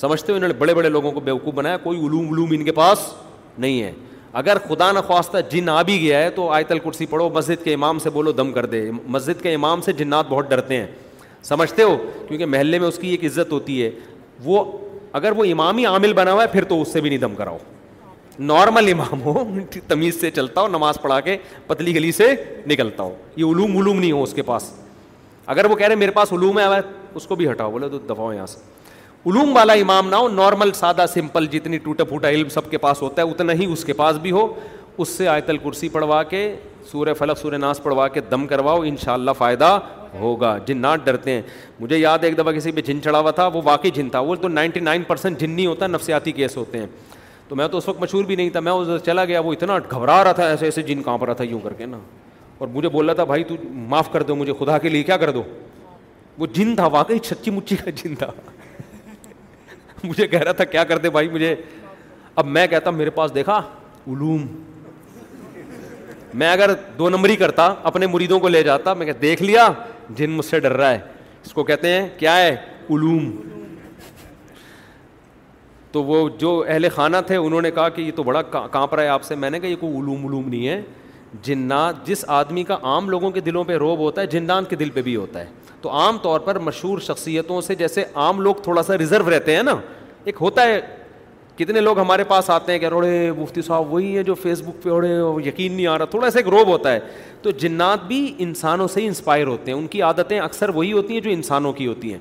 سمجھتے 0.00 0.32
ہو 0.32 0.36
انہوں 0.36 0.48
نے 0.48 0.54
بڑے 0.58 0.74
بڑے 0.74 0.88
لوگوں 0.88 1.10
کو 1.12 1.20
بیوقوف 1.20 1.54
بنایا 1.54 1.76
کوئی 1.82 1.98
علوم 2.06 2.28
علوم 2.32 2.50
ان 2.54 2.64
کے 2.64 2.72
پاس 2.72 2.98
نہیں 3.58 3.82
ہے 3.82 3.92
اگر 4.40 4.58
خدا 4.68 4.90
نخواستہ 4.92 5.38
جن 5.50 5.68
آ 5.68 5.80
بھی 5.88 5.98
گیا 6.00 6.22
ہے 6.22 6.30
تو 6.34 6.48
آیت 6.50 6.70
الکرسی 6.72 7.06
پڑھو 7.06 7.28
مسجد 7.32 7.64
کے 7.64 7.72
امام 7.74 7.98
سے 7.98 8.10
بولو 8.10 8.32
دم 8.32 8.52
کر 8.52 8.66
دے 8.66 8.90
مسجد 9.06 9.42
کے 9.42 9.52
امام 9.54 9.80
سے 9.82 9.92
جنات 9.92 10.26
بہت 10.28 10.48
ڈرتے 10.50 10.76
ہیں 10.76 10.86
سمجھتے 11.44 11.82
ہو 11.82 11.96
کیونکہ 12.28 12.46
محلے 12.46 12.78
میں 12.78 12.88
اس 12.88 12.98
کی 12.98 13.08
ایک 13.08 13.24
عزت 13.24 13.52
ہوتی 13.52 13.82
ہے 13.82 13.90
وہ 14.44 14.64
اگر 15.18 15.32
وہ 15.36 15.44
امام 15.52 15.78
ہی 15.78 15.86
عامل 15.86 16.12
بنا 16.12 16.32
ہوا 16.32 16.42
ہے 16.42 16.48
پھر 16.52 16.64
تو 16.68 16.80
اس 16.82 16.92
سے 16.92 17.00
بھی 17.00 17.08
نہیں 17.10 17.18
دم 17.20 17.34
کراؤ 17.36 17.58
نارمل 18.38 18.92
امام 18.92 19.22
ہو 19.22 19.42
تمیز 19.88 20.20
سے 20.20 20.30
چلتا 20.30 20.60
ہو 20.60 20.68
نماز 20.68 21.00
پڑھا 21.02 21.20
کے 21.20 21.36
پتلی 21.66 21.94
گلی 21.94 22.12
سے 22.12 22.32
نکلتا 22.70 23.02
ہو 23.02 23.14
یہ 23.36 23.44
علوم 23.44 23.76
علوم 23.78 23.98
نہیں 23.98 24.12
ہو 24.12 24.22
اس 24.22 24.32
کے 24.34 24.42
پاس 24.42 24.72
اگر 25.54 25.64
وہ 25.70 25.76
کہہ 25.76 25.86
رہے 25.86 25.94
میرے 25.96 26.10
پاس 26.12 26.32
علوم 26.32 26.58
ہے 26.58 26.64
ہے 26.74 26.80
اس 27.14 27.26
کو 27.26 27.34
بھی 27.36 27.50
ہٹاؤ 27.50 27.70
بولے 27.70 27.88
تو 27.88 27.98
دفاع 28.14 28.32
یہاں 28.34 28.46
سے 28.46 28.58
علوم 29.30 29.52
والا 29.56 29.72
امام 29.80 30.08
نہ 30.10 30.16
ہو 30.16 30.28
نارمل 30.28 30.72
سادہ 30.74 31.04
سمپل 31.12 31.46
جتنی 31.50 31.78
ٹوٹا 31.82 32.04
پھوٹا 32.04 32.28
علم 32.30 32.48
سب 32.54 32.70
کے 32.70 32.78
پاس 32.84 33.02
ہوتا 33.02 33.22
ہے 33.22 33.28
اتنا 33.30 33.52
ہی 33.60 33.66
اس 33.72 33.84
کے 33.84 33.92
پاس 34.00 34.16
بھی 34.22 34.30
ہو 34.32 34.46
اس 35.02 35.08
سے 35.08 35.28
آیت 35.28 35.50
الکرسی 35.50 35.88
پڑھوا 35.88 36.22
کے 36.30 36.40
سورہ 36.90 37.12
فلق 37.18 37.38
سورہ 37.40 37.58
ناس 37.58 37.82
پڑھوا 37.82 38.06
کے 38.14 38.20
دم 38.30 38.46
کرواؤ 38.46 38.80
ان 38.86 38.96
شاء 39.04 39.12
اللہ 39.12 39.30
فائدہ 39.38 39.78
ہوگا 40.20 40.56
جنات 40.66 41.04
ڈرتے 41.04 41.30
ہیں 41.32 41.42
مجھے 41.80 41.98
یاد 41.98 42.18
ہے 42.24 42.28
ایک 42.28 42.38
دفعہ 42.38 42.52
کسی 42.52 42.72
پہ 42.72 42.80
جن 42.86 43.02
چڑھا 43.04 43.18
ہوا 43.18 43.30
تھا 43.38 43.46
وہ 43.54 43.60
واقعی 43.64 43.90
جن 43.94 44.08
تھا 44.10 44.20
وہ 44.30 44.34
تو 44.42 44.48
نائنٹی 44.48 44.80
نائن 44.80 45.02
پرسینٹ 45.06 45.40
جن 45.40 45.50
نہیں 45.50 45.66
ہوتا 45.66 45.86
نفسیاتی 45.86 46.32
کیس 46.40 46.56
ہوتے 46.56 46.78
ہیں 46.78 46.86
تو 47.48 47.56
میں 47.56 47.68
تو 47.68 47.78
اس 47.78 47.88
وقت 47.88 48.00
مشہور 48.02 48.24
بھی 48.24 48.36
نہیں 48.36 48.50
تھا 48.50 48.60
میں 48.60 48.72
اس 48.72 49.04
چلا 49.06 49.24
گیا 49.24 49.40
وہ 49.44 49.52
اتنا 49.52 49.78
گھبرا 49.90 50.22
رہا 50.24 50.32
تھا 50.32 50.48
ایسے 50.48 50.64
ایسے 50.64 50.82
جن 50.90 51.02
کہاں 51.02 51.18
رہا 51.26 51.32
تھا 51.34 51.44
یوں 51.44 51.60
کر 51.64 51.72
کے 51.78 51.86
نا 51.86 51.98
اور 52.58 52.68
مجھے 52.74 52.88
بول 52.88 53.06
رہا 53.06 53.14
تھا 53.14 53.24
بھائی 53.32 53.44
تو 53.44 53.54
معاف 53.88 54.12
کر 54.12 54.22
دو 54.32 54.36
مجھے 54.36 54.52
خدا 54.58 54.78
کے 54.78 54.88
لیے 54.88 55.02
کیا 55.02 55.16
کر 55.16 55.30
دو 55.38 55.42
وہ 56.38 56.46
جن 56.54 56.74
تھا 56.76 56.86
واقعی 56.96 57.18
چچی 57.28 57.50
مچی 57.50 57.76
کا 57.84 57.90
جن 58.02 58.14
تھا 58.18 58.30
مجھے 60.04 60.26
کہہ 60.26 60.40
رہا 60.40 60.52
تھا 60.52 60.64
کیا 60.64 60.84
کرتے 60.84 61.10
بھائی 61.10 61.28
مجھے 61.30 61.54
اب 62.34 62.46
میں 62.46 62.66
کہتا 62.66 62.90
میرے 62.90 63.10
پاس 63.18 63.34
دیکھا 63.34 63.58
علوم 64.08 64.46
میں 66.38 66.50
اگر 66.50 66.70
دو 66.98 67.08
نمبری 67.10 67.36
کرتا 67.36 67.66
اپنے 67.90 68.06
مریدوں 68.06 68.38
کو 68.40 68.48
لے 68.48 68.62
جاتا 68.62 68.94
میں 69.00 69.06
کہ 69.06 69.12
دیکھ 69.22 69.42
لیا 69.42 69.68
جن 70.16 70.30
مجھ 70.30 70.44
سے 70.46 70.60
ڈر 70.60 70.72
رہا 70.76 70.90
ہے 70.90 70.98
اس 71.44 71.52
کو 71.54 71.64
کہتے 71.64 71.88
ہیں 71.92 72.08
کیا 72.18 72.36
ہے 72.36 72.54
علوم 72.90 73.30
تو 75.92 76.02
وہ 76.04 76.28
جو 76.38 76.62
اہل 76.66 76.88
خانہ 76.94 77.16
تھے 77.26 77.36
انہوں 77.36 77.62
نے 77.62 77.70
کہا 77.70 77.88
کہ 77.96 78.02
یہ 78.02 78.12
تو 78.16 78.22
بڑا 78.22 78.42
کانپ 78.66 78.94
رہا 78.94 79.02
ہے 79.02 79.08
آپ 79.08 79.22
سے 79.24 79.34
میں 79.36 79.50
نے 79.50 79.60
کہا 79.60 79.68
یہ 79.68 79.76
کوئی 79.80 79.98
علوم 79.98 80.26
علوم 80.26 80.48
نہیں 80.48 80.68
ہے 80.68 80.80
جنات 81.44 82.06
جس 82.06 82.24
آدمی 82.36 82.62
کا 82.64 82.76
عام 82.82 83.08
لوگوں 83.10 83.30
کے 83.30 83.40
دلوں 83.40 83.64
پہ 83.64 83.76
روب 83.78 83.98
ہوتا 83.98 84.20
ہے 84.20 84.26
جنات 84.36 84.70
کے 84.70 84.76
دل 84.76 84.90
پہ 84.94 85.02
بھی 85.02 85.16
ہوتا 85.16 85.40
ہے 85.40 85.46
تو 85.82 85.88
عام 85.90 86.18
طور 86.24 86.40
پر 86.40 86.58
مشہور 86.64 86.98
شخصیتوں 87.06 87.60
سے 87.60 87.74
جیسے 87.74 88.04
عام 88.14 88.40
لوگ 88.40 88.54
تھوڑا 88.62 88.82
سا 88.82 88.98
ریزرو 88.98 89.30
رہتے 89.34 89.56
ہیں 89.56 89.62
نا 89.62 89.74
ایک 90.24 90.36
ہوتا 90.40 90.62
ہے 90.66 90.80
کتنے 91.56 91.80
لوگ 91.80 91.98
ہمارے 91.98 92.24
پاس 92.24 92.48
آتے 92.50 92.72
ہیں 92.72 92.78
کہ 92.78 92.88
روڑے 92.88 93.30
مفتی 93.38 93.62
صاحب 93.62 93.92
وہی 93.92 94.16
ہیں 94.16 94.22
جو 94.24 94.34
فیس 94.42 94.60
بک 94.66 94.82
پہ 94.82 94.90
اوڑے 94.90 95.08
یقین 95.46 95.72
نہیں 95.72 95.86
آ 95.86 95.96
رہا 95.98 96.04
تھوڑا 96.10 96.30
سا 96.30 96.38
ایک 96.38 96.48
روب 96.54 96.68
ہوتا 96.68 96.92
ہے 96.92 97.00
تو 97.42 97.50
جنات 97.60 98.04
بھی 98.08 98.20
انسانوں 98.38 98.86
سے 98.92 99.06
انسپائر 99.06 99.46
ہوتے 99.46 99.70
ہیں 99.70 99.78
ان 99.78 99.86
کی 99.94 100.02
عادتیں 100.02 100.38
اکثر 100.40 100.68
وہی 100.76 100.92
ہوتی 100.92 101.14
ہیں 101.14 101.20
جو 101.20 101.30
انسانوں 101.30 101.72
کی 101.80 101.86
ہوتی 101.86 102.12
ہیں 102.12 102.18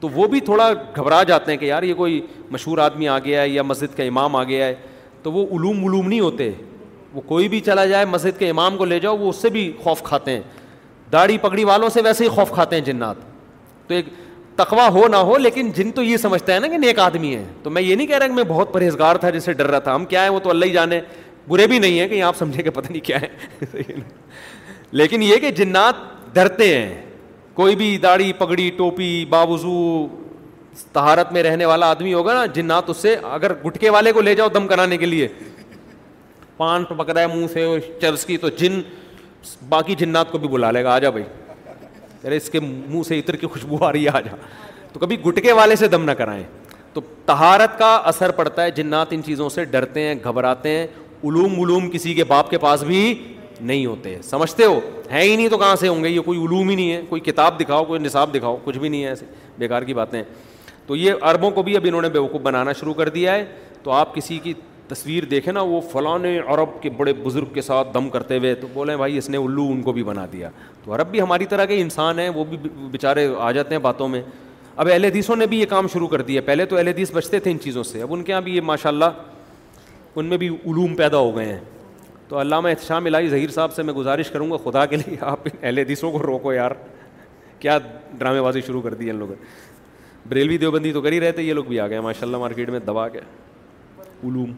تو 0.00 0.08
وہ 0.14 0.26
بھی 0.32 0.40
تھوڑا 0.48 0.70
گھبرا 0.96 1.22
جاتے 1.30 1.52
ہیں 1.52 1.58
کہ 1.58 1.64
یار 1.64 1.82
یہ 1.82 1.94
کوئی 1.94 2.20
مشہور 2.50 2.78
آدمی 2.78 3.08
آ 3.08 3.18
گیا 3.24 3.42
ہے 3.42 3.48
یا 3.48 3.62
مسجد 3.62 3.96
کا 3.96 4.02
امام 4.04 4.36
آ 4.36 4.42
گیا 4.50 4.66
ہے 4.66 4.74
تو 5.22 5.32
وہ 5.32 5.46
علوم 5.58 5.84
علوم 5.84 6.08
نہیں 6.08 6.20
ہوتے 6.20 6.50
وہ 7.12 7.20
کوئی 7.26 7.48
بھی 7.48 7.60
چلا 7.66 7.84
جائے 7.86 8.04
مسجد 8.04 8.38
کے 8.38 8.50
امام 8.50 8.76
کو 8.76 8.84
لے 8.84 8.98
جاؤ 9.00 9.16
وہ 9.18 9.28
اس 9.28 9.36
سے 9.42 9.48
بھی 9.50 9.70
خوف 9.82 10.02
کھاتے 10.02 10.30
ہیں 10.32 10.42
داڑھی 11.12 11.38
پگڑی 11.38 11.64
والوں 11.64 11.88
سے 11.92 12.00
ویسے 12.04 12.24
ہی 12.24 12.28
خوف 12.28 12.50
کھاتے 12.54 12.76
ہیں 12.76 12.82
جنات 12.84 13.16
تو 13.88 13.94
ایک 13.94 14.06
تقوا 14.56 14.86
ہو 14.94 15.06
نہ 15.08 15.16
ہو 15.26 15.36
لیکن 15.38 15.70
جن 15.74 15.90
تو 15.94 16.02
یہ 16.02 16.16
سمجھتا 16.16 16.54
ہے 16.54 16.58
نا 16.60 16.68
کہ 16.68 16.78
نیک 16.78 16.98
آدمی 17.00 17.34
ہے 17.34 17.44
تو 17.62 17.70
میں 17.70 17.82
یہ 17.82 17.94
نہیں 17.94 18.06
کہہ 18.06 18.18
رہا 18.18 18.26
کہ 18.26 18.32
میں 18.34 18.44
بہت 18.48 18.72
پرہیزگار 18.72 19.16
تھا 19.24 19.30
جسے 19.30 19.52
ڈر 19.60 19.66
رہا 19.70 19.78
تھا 19.88 19.94
ہم 19.94 20.04
کیا 20.06 20.22
ہے 20.24 20.28
وہ 20.28 20.38
تو 20.42 20.50
اللہ 20.50 20.64
ہی 20.64 20.70
جانے 20.72 21.00
برے 21.48 21.66
بھی 21.66 21.78
نہیں 21.78 21.98
ہیں 22.00 22.08
کہ 22.08 22.14
کہ 22.14 22.22
آپ 22.22 22.36
پتہ 22.74 22.90
نہیں 22.92 23.04
کیا 23.04 23.20
ہے 23.20 23.92
لیکن 25.00 25.22
یہ 25.22 25.36
کہ 25.40 25.50
جنات 25.60 25.94
ڈرتے 26.34 26.68
ہیں 26.78 27.02
کوئی 27.54 27.76
بھی 27.76 27.96
داڑھی 28.02 28.32
پگڑی 28.38 28.68
ٹوپی 28.76 29.24
باوضو 29.30 30.06
تہارت 30.92 31.32
میں 31.32 31.42
رہنے 31.42 31.64
والا 31.66 31.88
آدمی 31.90 32.12
ہوگا 32.14 32.34
نا 32.34 32.44
جنات 32.54 32.90
اس 32.90 32.96
سے 32.96 33.14
اگر 33.30 33.52
گٹکے 33.64 33.90
والے 33.90 34.12
کو 34.12 34.20
لے 34.20 34.34
جاؤ 34.34 34.48
دم 34.54 34.66
کرانے 34.68 34.96
کے 34.96 35.06
لیے 35.06 35.28
پان 36.56 36.84
پکڑا 36.98 37.20
ہے 37.20 37.26
منہ 37.34 37.46
سے 37.52 37.66
چرس 38.00 38.24
کی 38.26 38.36
تو 38.44 38.48
جن 38.58 38.80
باقی 39.68 39.94
جنات 39.98 40.30
کو 40.32 40.38
بھی 40.38 40.48
بلا 40.48 40.70
لے 40.70 40.82
گا 40.84 40.94
آ 40.94 40.98
جا 40.98 41.10
بھائی 41.10 41.24
ارے 42.24 42.36
اس 42.36 42.48
کے 42.50 42.60
منہ 42.60 43.02
سے 43.08 43.18
عطر 43.20 43.36
کی 43.36 43.46
خوشبو 43.46 43.84
آ 43.84 43.92
رہی 43.92 44.04
ہے 44.04 44.10
آ 44.16 44.20
جا 44.20 44.34
تو 44.92 45.00
کبھی 45.00 45.18
گٹکے 45.26 45.52
والے 45.52 45.76
سے 45.76 45.88
دم 45.88 46.04
نہ 46.04 46.10
کرائیں 46.20 46.42
تو 46.92 47.00
تہارت 47.26 47.78
کا 47.78 47.94
اثر 48.12 48.30
پڑتا 48.36 48.62
ہے 48.62 48.70
جنات 48.76 49.08
ان 49.12 49.22
چیزوں 49.26 49.48
سے 49.54 49.64
ڈرتے 49.74 50.06
ہیں 50.06 50.14
گھبراتے 50.24 50.70
ہیں 50.76 50.86
علوم 51.24 51.60
علوم 51.60 51.90
کسی 51.90 52.14
کے 52.14 52.24
باپ 52.24 52.50
کے 52.50 52.58
پاس 52.58 52.82
بھی 52.84 53.00
نہیں 53.60 53.84
ہوتے 53.86 54.14
ہیں 54.14 54.20
سمجھتے 54.22 54.64
ہو 54.64 54.78
ہیں 55.10 55.22
ہی 55.22 55.34
نہیں 55.36 55.48
تو 55.48 55.58
کہاں 55.58 55.76
سے 55.76 55.88
ہوں 55.88 56.02
گے 56.04 56.08
یہ 56.08 56.20
کوئی 56.24 56.38
علوم 56.44 56.68
ہی 56.68 56.74
نہیں 56.74 56.92
ہے 56.92 57.00
کوئی 57.08 57.20
کتاب 57.20 57.58
دکھاؤ 57.60 57.84
کوئی 57.84 58.00
نصاب 58.00 58.34
دکھاؤ 58.34 58.56
کچھ 58.64 58.78
بھی 58.78 58.88
نہیں 58.88 59.02
ہے 59.04 59.08
ایسے 59.08 59.26
بیکار 59.58 59.82
کی 59.82 59.94
باتیں 59.94 60.22
تو 60.86 60.96
یہ 60.96 61.12
عربوں 61.30 61.50
کو 61.50 61.62
بھی 61.62 61.76
اب 61.76 61.84
انہوں 61.88 62.02
نے 62.02 62.08
بیوقوف 62.10 62.40
بنانا 62.42 62.72
شروع 62.80 62.94
کر 62.94 63.08
دیا 63.16 63.34
ہے 63.34 63.44
تو 63.82 63.90
آپ 63.92 64.14
کسی 64.14 64.38
کی 64.42 64.52
تصویر 64.88 65.24
دیکھے 65.30 65.52
نا 65.52 65.60
وہ 65.62 65.80
فلاں 65.92 66.18
عرب 66.52 66.80
کے 66.82 66.90
بڑے 66.96 67.12
بزرگ 67.22 67.48
کے 67.54 67.62
ساتھ 67.62 67.88
دم 67.94 68.08
کرتے 68.10 68.38
ہوئے 68.38 68.54
تو 68.60 68.66
بولے 68.72 68.96
بھائی 68.96 69.18
اس 69.18 69.28
نے 69.30 69.36
الو 69.36 69.66
ان 69.70 69.80
کو 69.82 69.92
بھی 69.92 70.02
بنا 70.04 70.26
دیا 70.32 70.50
تو 70.84 70.94
عرب 70.94 71.10
بھی 71.10 71.20
ہماری 71.20 71.46
طرح 71.46 71.64
کے 71.66 71.80
انسان 71.80 72.18
ہیں 72.18 72.28
وہ 72.34 72.44
بھی 72.48 72.56
بیچارے 72.90 73.26
آ 73.38 73.50
جاتے 73.52 73.74
ہیں 73.74 73.82
باتوں 73.82 74.08
میں 74.08 74.22
اب 74.76 74.88
اہل 74.92 75.04
حدیثوں 75.04 75.36
نے 75.36 75.46
بھی 75.52 75.58
یہ 75.60 75.66
کام 75.68 75.86
شروع 75.92 76.08
کر 76.08 76.22
دیا 76.22 76.40
پہلے 76.44 76.64
تو 76.66 76.76
اہل 76.76 76.88
حدیث 76.88 77.10
بچتے 77.14 77.40
تھے 77.40 77.50
ان 77.50 77.58
چیزوں 77.62 77.82
سے 77.84 78.02
اب 78.02 78.12
ان 78.14 78.22
کے 78.24 78.32
یہاں 78.32 78.40
بھی 78.42 78.56
یہ 78.56 78.60
ماشاء 78.64 78.88
اللہ 78.90 79.18
ان 80.16 80.26
میں 80.26 80.36
بھی 80.38 80.48
علوم 80.48 80.94
پیدا 80.96 81.18
ہو 81.18 81.34
گئے 81.36 81.44
ہیں 81.52 81.58
تو 82.28 82.40
علامہ 82.40 82.68
احتشام 82.68 83.04
الہی 83.06 83.28
ظہیر 83.28 83.50
صاحب 83.50 83.72
سے 83.74 83.82
میں 83.82 83.94
گزارش 83.94 84.30
کروں 84.30 84.50
گا 84.50 84.56
خدا 84.64 84.84
کے 84.86 84.96
لیے 84.96 85.16
آپ 85.20 85.48
اہل 85.62 85.78
حدیثوں 85.78 86.10
کو 86.12 86.18
روکو 86.22 86.52
یار 86.52 86.70
کیا 87.58 87.78
ڈرامے 88.18 88.40
بازی 88.40 88.60
شروع 88.66 88.80
کر 88.82 88.94
دی 88.94 89.10
ان 89.10 89.16
لوگوں 89.16 89.34
نے 89.40 89.46
بریلوی 90.28 90.56
دیوبندی 90.58 90.92
تو 90.92 91.00
کر 91.02 91.12
ہی 91.12 91.20
رہے 91.20 91.32
تھے 91.32 91.42
یہ 91.42 91.52
لوگ 91.54 91.64
بھی 91.64 91.78
آ 91.80 91.86
گئے 91.88 92.00
ماشاء 92.00 92.26
اللہ 92.26 92.36
مارکیٹ 92.36 92.70
میں 92.70 92.78
دبا 92.86 93.08
کے 93.08 93.20
علوم 94.26 94.52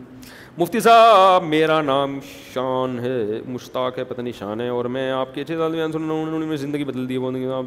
مفتی 0.58 0.80
صاحب 0.80 1.42
میرا 1.44 1.80
نام 1.82 2.18
شان 2.54 2.98
ہے 3.02 3.16
مشتاق 3.52 3.98
ہے 3.98 4.04
پتہ 4.04 4.20
نہیں 4.20 4.32
شان 4.38 4.60
ہے 4.60 4.68
اور 4.76 4.84
میں 4.94 5.10
آپ 5.12 5.34
کے 5.34 5.40
اچھے 5.40 5.56
سال 5.56 5.76
میں 6.46 6.56
زندگی 6.56 6.84
بدل 6.84 7.08
دی 7.08 7.18
بولے 7.18 7.46
صاحب 7.48 7.64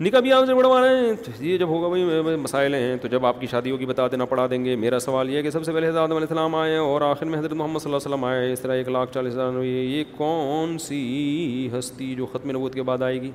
نکاح 0.00 0.20
بھی 0.20 0.32
آپ 0.32 0.44
سے 0.46 0.52
رہے 0.62 0.98
ہیں 0.98 1.14
یہ 1.46 1.58
جب 1.58 1.68
ہوگا 1.68 1.88
بھائی 1.88 2.36
مسائل 2.42 2.74
ہیں 2.74 2.96
تو 3.02 3.08
جب 3.08 3.26
آپ 3.26 3.40
کی 3.40 3.46
شادیوں 3.50 3.76
کی 3.78 3.86
بتا 3.86 4.06
دینا 4.12 4.24
پڑھا 4.30 4.46
دیں 4.50 4.64
گے 4.64 4.76
میرا 4.84 4.98
سوال 5.00 5.30
یہ 5.30 5.36
ہے 5.36 5.42
کہ 5.42 5.50
سب 5.50 5.64
سے 5.64 5.72
پہلے 5.72 5.88
حضرت 5.88 6.02
علیہ 6.04 6.16
السلام 6.18 6.54
آئے 6.54 6.72
ہیں 6.72 6.78
اور 6.78 7.00
آخر 7.10 7.26
میں 7.26 7.38
حضرت 7.38 7.52
محمد 7.52 7.80
صلی 7.82 7.92
اللہ 7.92 8.04
علیہ 8.06 8.12
وسلم 8.14 8.24
آئے 8.30 8.52
اس 8.52 8.60
طرح 8.60 8.74
ایک 8.76 8.88
لاکھ 8.88 9.12
چالیس 9.14 9.32
ہزار 9.32 9.62
یہ 9.64 10.02
کون 10.16 10.78
سی 10.86 11.68
ہستی 11.78 12.14
جو 12.18 12.26
ختم 12.32 12.50
نبوت 12.50 12.74
کے 12.74 12.82
بعد 12.90 13.02
آئے 13.02 13.20
گی 13.22 13.30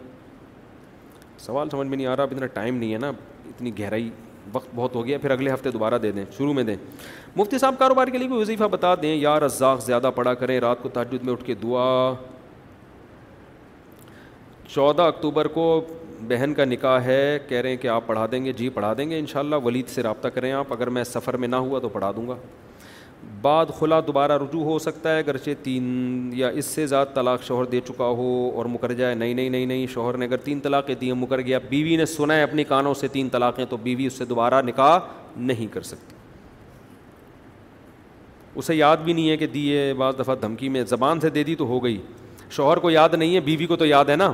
سوال 1.45 1.69
سمجھ 1.69 1.87
میں 1.87 1.97
نہیں 1.97 2.07
آ 2.07 2.15
رہا 2.15 2.23
اب 2.23 2.33
اتنا 2.35 2.45
ٹائم 2.55 2.75
نہیں 2.77 2.93
ہے 2.93 2.97
نا 2.99 3.11
اتنی 3.49 3.71
گہرائی 3.79 4.09
وقت 4.53 4.69
بہت 4.75 4.95
ہو 4.95 5.05
گیا 5.05 5.17
پھر 5.21 5.31
اگلے 5.31 5.53
ہفتے 5.53 5.71
دوبارہ 5.71 5.97
دے 6.03 6.11
دیں 6.11 6.23
شروع 6.37 6.53
میں 6.53 6.63
دیں 6.63 6.75
مفتی 7.37 7.57
صاحب 7.59 7.75
کاروبار 7.79 8.07
کے 8.07 8.17
لیے 8.17 8.27
کوئی 8.27 8.41
وظیفہ 8.41 8.63
بتا 8.71 8.93
دیں 9.01 9.15
یا 9.15 9.39
رزاق 9.39 9.81
زیادہ 9.85 10.11
پڑا 10.15 10.33
کریں 10.33 10.59
رات 10.59 10.81
کو 10.81 10.89
تاجد 10.93 11.23
میں 11.23 11.33
اٹھ 11.33 11.43
کے 11.45 11.53
دعا 11.63 12.13
چودہ 14.73 15.01
اکتوبر 15.01 15.47
کو 15.57 15.65
بہن 16.27 16.53
کا 16.53 16.65
نکاح 16.65 16.99
ہے 17.03 17.37
کہہ 17.49 17.61
رہے 17.61 17.69
ہیں 17.69 17.77
کہ 17.81 17.87
آپ 17.87 18.07
پڑھا 18.07 18.25
دیں 18.31 18.43
گے 18.45 18.51
جی 18.53 18.69
پڑھا 18.73 18.93
دیں 18.97 19.09
گے 19.09 19.19
انشاءاللہ 19.19 19.55
ولید 19.63 19.87
سے 19.89 20.03
رابطہ 20.03 20.27
کریں 20.33 20.51
آپ 20.51 20.73
اگر 20.73 20.89
میں 20.97 21.03
سفر 21.03 21.37
میں 21.43 21.47
نہ 21.47 21.55
ہوا 21.67 21.79
تو 21.79 21.89
پڑھا 21.89 22.11
دوں 22.15 22.27
گا 22.27 22.35
بعد 23.41 23.65
خلا 23.79 23.99
دوبارہ 24.07 24.37
رجوع 24.43 24.63
ہو 24.63 24.77
سکتا 24.79 25.13
ہے 25.13 25.19
اگرچہ 25.19 25.63
تین 25.63 25.87
یا 26.33 26.47
اس 26.61 26.65
سے 26.65 26.85
زیادہ 26.87 27.07
طلاق 27.13 27.43
شوہر 27.43 27.65
دے 27.75 27.79
چکا 27.87 28.05
ہو 28.19 28.27
اور 28.55 28.65
مکر 28.73 28.93
جائے 29.01 29.15
نہیں 29.15 29.33
نہیں 29.33 29.49
نہیں 29.49 29.65
نہیں 29.65 29.85
شوہر 29.93 30.17
نے 30.17 30.25
اگر 30.25 30.37
تین 30.43 30.59
طلاقیں 30.63 30.95
دی 31.01 31.11
مکر 31.23 31.41
گیا 31.41 31.59
بیوی 31.69 31.95
نے 31.97 32.05
سنا 32.15 32.35
ہے 32.35 32.43
اپنی 32.43 32.63
کانوں 32.73 32.93
سے 32.99 33.07
تین 33.11 33.29
طلاقیں 33.31 33.65
تو 33.69 33.77
بیوی 33.87 34.05
اس 34.05 34.17
سے 34.17 34.25
دوبارہ 34.25 34.61
نکاح 34.67 34.97
نہیں 35.37 35.73
کر 35.73 35.81
سکتی 35.93 36.15
اسے 38.55 38.75
یاد 38.75 38.97
بھی 39.03 39.13
نہیں 39.13 39.29
ہے 39.29 39.37
کہ 39.37 39.47
دیے 39.47 39.93
بعض 39.97 40.17
دفعہ 40.19 40.35
دھمکی 40.41 40.69
میں 40.69 40.83
زبان 40.89 41.19
سے 41.19 41.29
دے 41.29 41.43
دی 41.43 41.55
تو 41.55 41.65
ہو 41.67 41.83
گئی 41.83 41.97
شوہر 42.55 42.77
کو 42.79 42.89
یاد 42.91 43.09
نہیں 43.13 43.35
ہے 43.35 43.39
بیوی 43.39 43.65
کو 43.65 43.75
تو 43.75 43.85
یاد 43.85 44.05
ہے 44.09 44.15
نا 44.15 44.31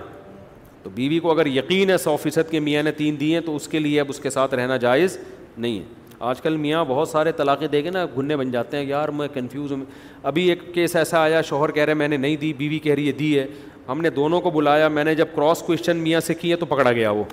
تو 0.84 0.90
بیوی 0.96 1.20
کو 1.20 1.32
اگر 1.32 1.46
یقین 1.48 1.90
ہے 1.90 1.98
سو 1.98 2.16
فیصد 2.24 2.50
کے 2.52 2.60
میاں 2.60 2.84
نے 2.84 2.92
تین 2.98 3.20
دی 3.20 3.34
ہیں 3.34 3.42
تو 3.46 3.56
اس 3.56 3.68
کے 3.68 3.80
لیے 3.80 4.00
اب 4.00 4.10
اس 4.10 4.20
کے 4.20 4.30
ساتھ 4.30 4.54
رہنا 4.56 4.78
جائز 4.78 5.18
نہیں 5.58 5.80
ہے 5.80 6.04
آج 6.26 6.42
کل 6.42 6.58
میاں 6.58 6.84
بہت 6.88 7.10
سارے 7.10 7.32
طلاقیں 7.38 7.68
دے 7.68 7.82
گئے 7.84 7.92
نا 7.92 8.06
گھننے 8.18 8.36
بن 8.38 8.52
جاتے 8.52 8.78
ہیں 8.78 8.86
یار 8.88 9.10
میں 9.18 9.28
کنفیوز 9.34 9.72
ہوں 9.72 9.84
ابھی 10.24 10.48
ایک 10.50 10.60
کیس 10.74 10.96
ایسا 10.96 11.20
آیا 11.22 11.42
شوہر 11.50 11.72
کہہ 11.72 11.86
رہے 11.86 11.94
میں 11.94 12.08
نے 12.08 12.18
نہیں 12.18 12.36
دی 12.42 12.52
بیوی 12.58 12.80
کہہ 12.84 12.94
رہی 12.96 13.08
ہے 13.08 13.12
دی 13.20 13.38
ہے 13.40 13.46
ہم 13.88 14.02
نے 14.02 14.10
دونوں 14.10 14.40
کو 14.42 14.50
بلایا 14.52 14.88
میں 14.88 15.04
نے 15.04 15.16
جب 15.16 15.28
کراس 15.36 15.62
کوشچن 15.64 15.98
میاں 15.98 16.20
سے 16.28 16.34
کیے 16.34 16.56
تو 16.62 16.66
پکڑا 16.66 16.92
گیا 16.92 17.10
وہ 17.12 17.24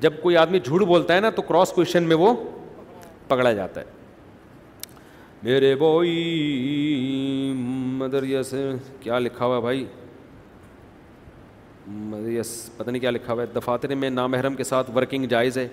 جب 0.00 0.12
کوئی 0.22 0.36
آدمی 0.36 0.58
جھوٹ 0.64 0.82
بولتا 0.82 1.14
ہے 1.14 1.20
نا 1.20 1.30
تو 1.34 1.42
کراس 1.42 1.72
کوشچن 1.72 2.02
میں 2.08 2.16
وہ 2.16 2.32
پکڑا 3.28 3.52
جاتا 3.52 3.80
ہے 3.80 3.92
میرے 5.44 5.74
بوئی 5.76 6.12
مدریس 7.98 8.54
کیا 9.00 9.18
لکھا 9.18 9.44
ہوا 9.46 9.58
بھائی 9.60 9.84
مدریس 11.86 12.52
پتہ 12.76 12.90
نہیں 12.90 13.00
کیا 13.00 13.10
لکھا 13.10 13.32
ہوا 13.32 13.42
ہے 13.42 13.46
دفاتر 13.56 13.94
میں 14.04 14.08
نامحرم 14.10 14.54
کے 14.56 14.64
ساتھ 14.64 14.90
ورکنگ 14.96 15.24
جائز 15.32 15.58
ہے 15.58 15.66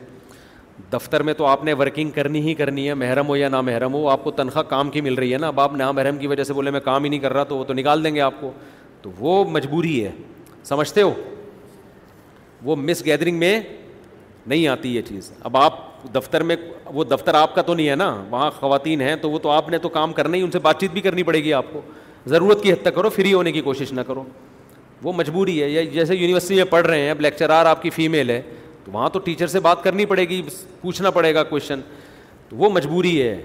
دفتر 0.93 1.23
میں 1.23 1.34
تو 1.41 1.45
آپ 1.45 1.64
نے 1.64 1.73
ورکنگ 1.84 2.11
کرنی 2.15 2.41
ہی 2.48 2.53
کرنی 2.64 2.88
ہے 2.88 2.93
محرم 3.03 3.27
ہو 3.27 3.35
یا 3.35 3.49
نامحرم 3.49 3.93
ہو 3.93 4.07
آپ 4.15 4.23
کو 4.23 4.31
تنخواہ 4.41 4.64
کام 4.69 4.89
کی 4.95 5.02
مل 5.07 5.14
رہی 5.19 5.34
ہے 5.34 5.38
نا 5.39 5.48
اب 5.48 5.60
آپ 5.60 5.73
نامحرم 5.84 6.18
کی 6.18 6.27
وجہ 6.27 6.43
سے 6.43 6.53
بولے 6.53 6.72
میں 6.72 6.80
کام 6.89 7.03
ہی 7.03 7.10
نہیں 7.10 7.19
کر 7.19 7.34
رہا 7.34 7.43
تو 7.53 7.57
وہ 7.57 7.64
تو 7.64 7.73
نکال 7.73 8.03
دیں 8.03 8.14
گے 8.15 8.22
آپ 8.27 8.34
کو 8.41 8.52
تو 9.02 9.11
وہ 9.19 9.43
مجبوری 9.52 10.03
ہے 10.06 10.11
سمجھتے 10.73 11.02
ہو 11.02 11.14
وہ 12.64 12.76
مس 12.88 13.06
گیدرنگ 13.06 13.39
میں 13.45 13.60
نہیں 14.45 14.68
آتی 14.68 14.95
یہ 14.95 15.02
چیز 15.10 15.31
اب 15.41 15.57
آپ 15.57 15.80
دفتر 16.13 16.43
میں 16.43 16.55
وہ 16.93 17.03
دفتر 17.03 17.33
آپ 17.35 17.55
کا 17.55 17.61
تو 17.61 17.73
نہیں 17.73 17.89
ہے 17.89 17.95
نا 17.95 18.09
وہاں 18.29 18.49
خواتین 18.59 19.01
ہیں 19.01 19.15
تو 19.21 19.29
وہ 19.31 19.39
تو 19.39 19.49
آپ 19.51 19.69
نے 19.69 19.77
تو 19.79 19.89
کام 19.89 20.13
کرنا 20.13 20.37
ہی 20.37 20.41
ان 20.41 20.51
سے 20.51 20.59
بات 20.59 20.79
چیت 20.79 20.91
بھی 20.91 21.01
کرنی 21.01 21.23
پڑے 21.23 21.43
گی 21.43 21.53
آپ 21.53 21.65
کو 21.73 21.81
ضرورت 22.29 22.63
کی 22.63 22.71
حد 22.73 22.81
تک 22.83 22.95
کرو 22.95 23.09
فری 23.09 23.33
ہونے 23.33 23.51
کی 23.51 23.61
کوشش 23.61 23.91
نہ 23.93 24.01
کرو 24.07 24.23
وہ 25.03 25.13
مجبوری 25.15 25.61
ہے 25.61 25.69
یا 25.69 25.83
جیسے 25.93 26.15
یونیورسٹی 26.15 26.55
میں 26.55 26.65
پڑھ 26.69 26.85
رہے 26.87 26.99
ہیں 27.01 27.09
اب 27.11 27.21
لیکچرار 27.21 27.65
آپ 27.65 27.81
کی 27.81 27.89
فیمیل 27.89 28.29
ہے 28.29 28.41
تو 28.85 28.91
وہاں 28.91 29.09
تو 29.09 29.19
ٹیچر 29.19 29.47
سے 29.47 29.59
بات 29.59 29.83
کرنی 29.83 30.05
پڑے 30.05 30.27
گی 30.29 30.41
پوچھنا 30.81 31.09
پڑے 31.11 31.33
گا 31.35 31.43
کوشچن 31.43 31.81
تو 32.49 32.55
وہ 32.57 32.69
مجبوری 32.73 33.21
ہے 33.21 33.35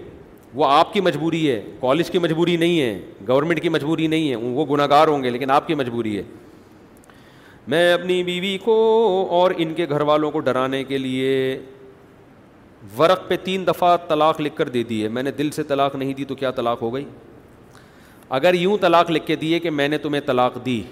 وہ 0.54 0.64
آپ 0.66 0.92
کی 0.92 1.00
مجبوری 1.00 1.50
ہے 1.50 1.60
کالج 1.80 2.10
کی 2.10 2.18
مجبوری 2.18 2.56
نہیں 2.56 2.80
ہے 2.80 2.98
گورنمنٹ 3.28 3.60
کی 3.62 3.68
مجبوری 3.68 4.06
نہیں 4.06 4.30
ہے 4.30 4.36
وہ 4.36 4.66
گناہ 4.74 4.86
گار 4.90 5.08
ہوں 5.08 5.22
گے 5.22 5.30
لیکن 5.30 5.50
آپ 5.50 5.66
کی 5.66 5.74
مجبوری 5.74 6.16
ہے 6.16 6.22
میں 7.68 7.92
اپنی 7.92 8.22
بیوی 8.24 8.56
کو 8.64 8.74
اور 9.38 9.50
ان 9.56 9.72
کے 9.74 9.86
گھر 9.88 10.00
والوں 10.10 10.30
کو 10.30 10.40
ڈرانے 10.40 10.82
کے 10.84 10.98
لیے 10.98 11.30
ورق 12.98 13.28
پہ 13.28 13.36
تین 13.44 13.66
دفعہ 13.66 13.96
طلاق 14.08 14.40
لکھ 14.40 14.56
کر 14.56 14.68
دے 14.68 14.82
دی 14.88 15.02
ہے 15.02 15.08
میں 15.08 15.22
نے 15.22 15.30
دل 15.38 15.50
سے 15.50 15.62
طلاق 15.68 15.94
نہیں 15.96 16.14
دی 16.14 16.24
تو 16.24 16.34
کیا 16.34 16.50
طلاق 16.56 16.82
ہو 16.82 16.94
گئی 16.94 17.04
اگر 18.38 18.54
یوں 18.54 18.76
طلاق 18.80 19.10
لکھ 19.10 19.26
کے 19.26 19.36
دیے 19.36 19.58
کہ 19.60 19.70
میں 19.70 19.88
نے 19.88 19.98
تمہیں 19.98 20.20
طلاق 20.26 20.64
دی 20.66 20.82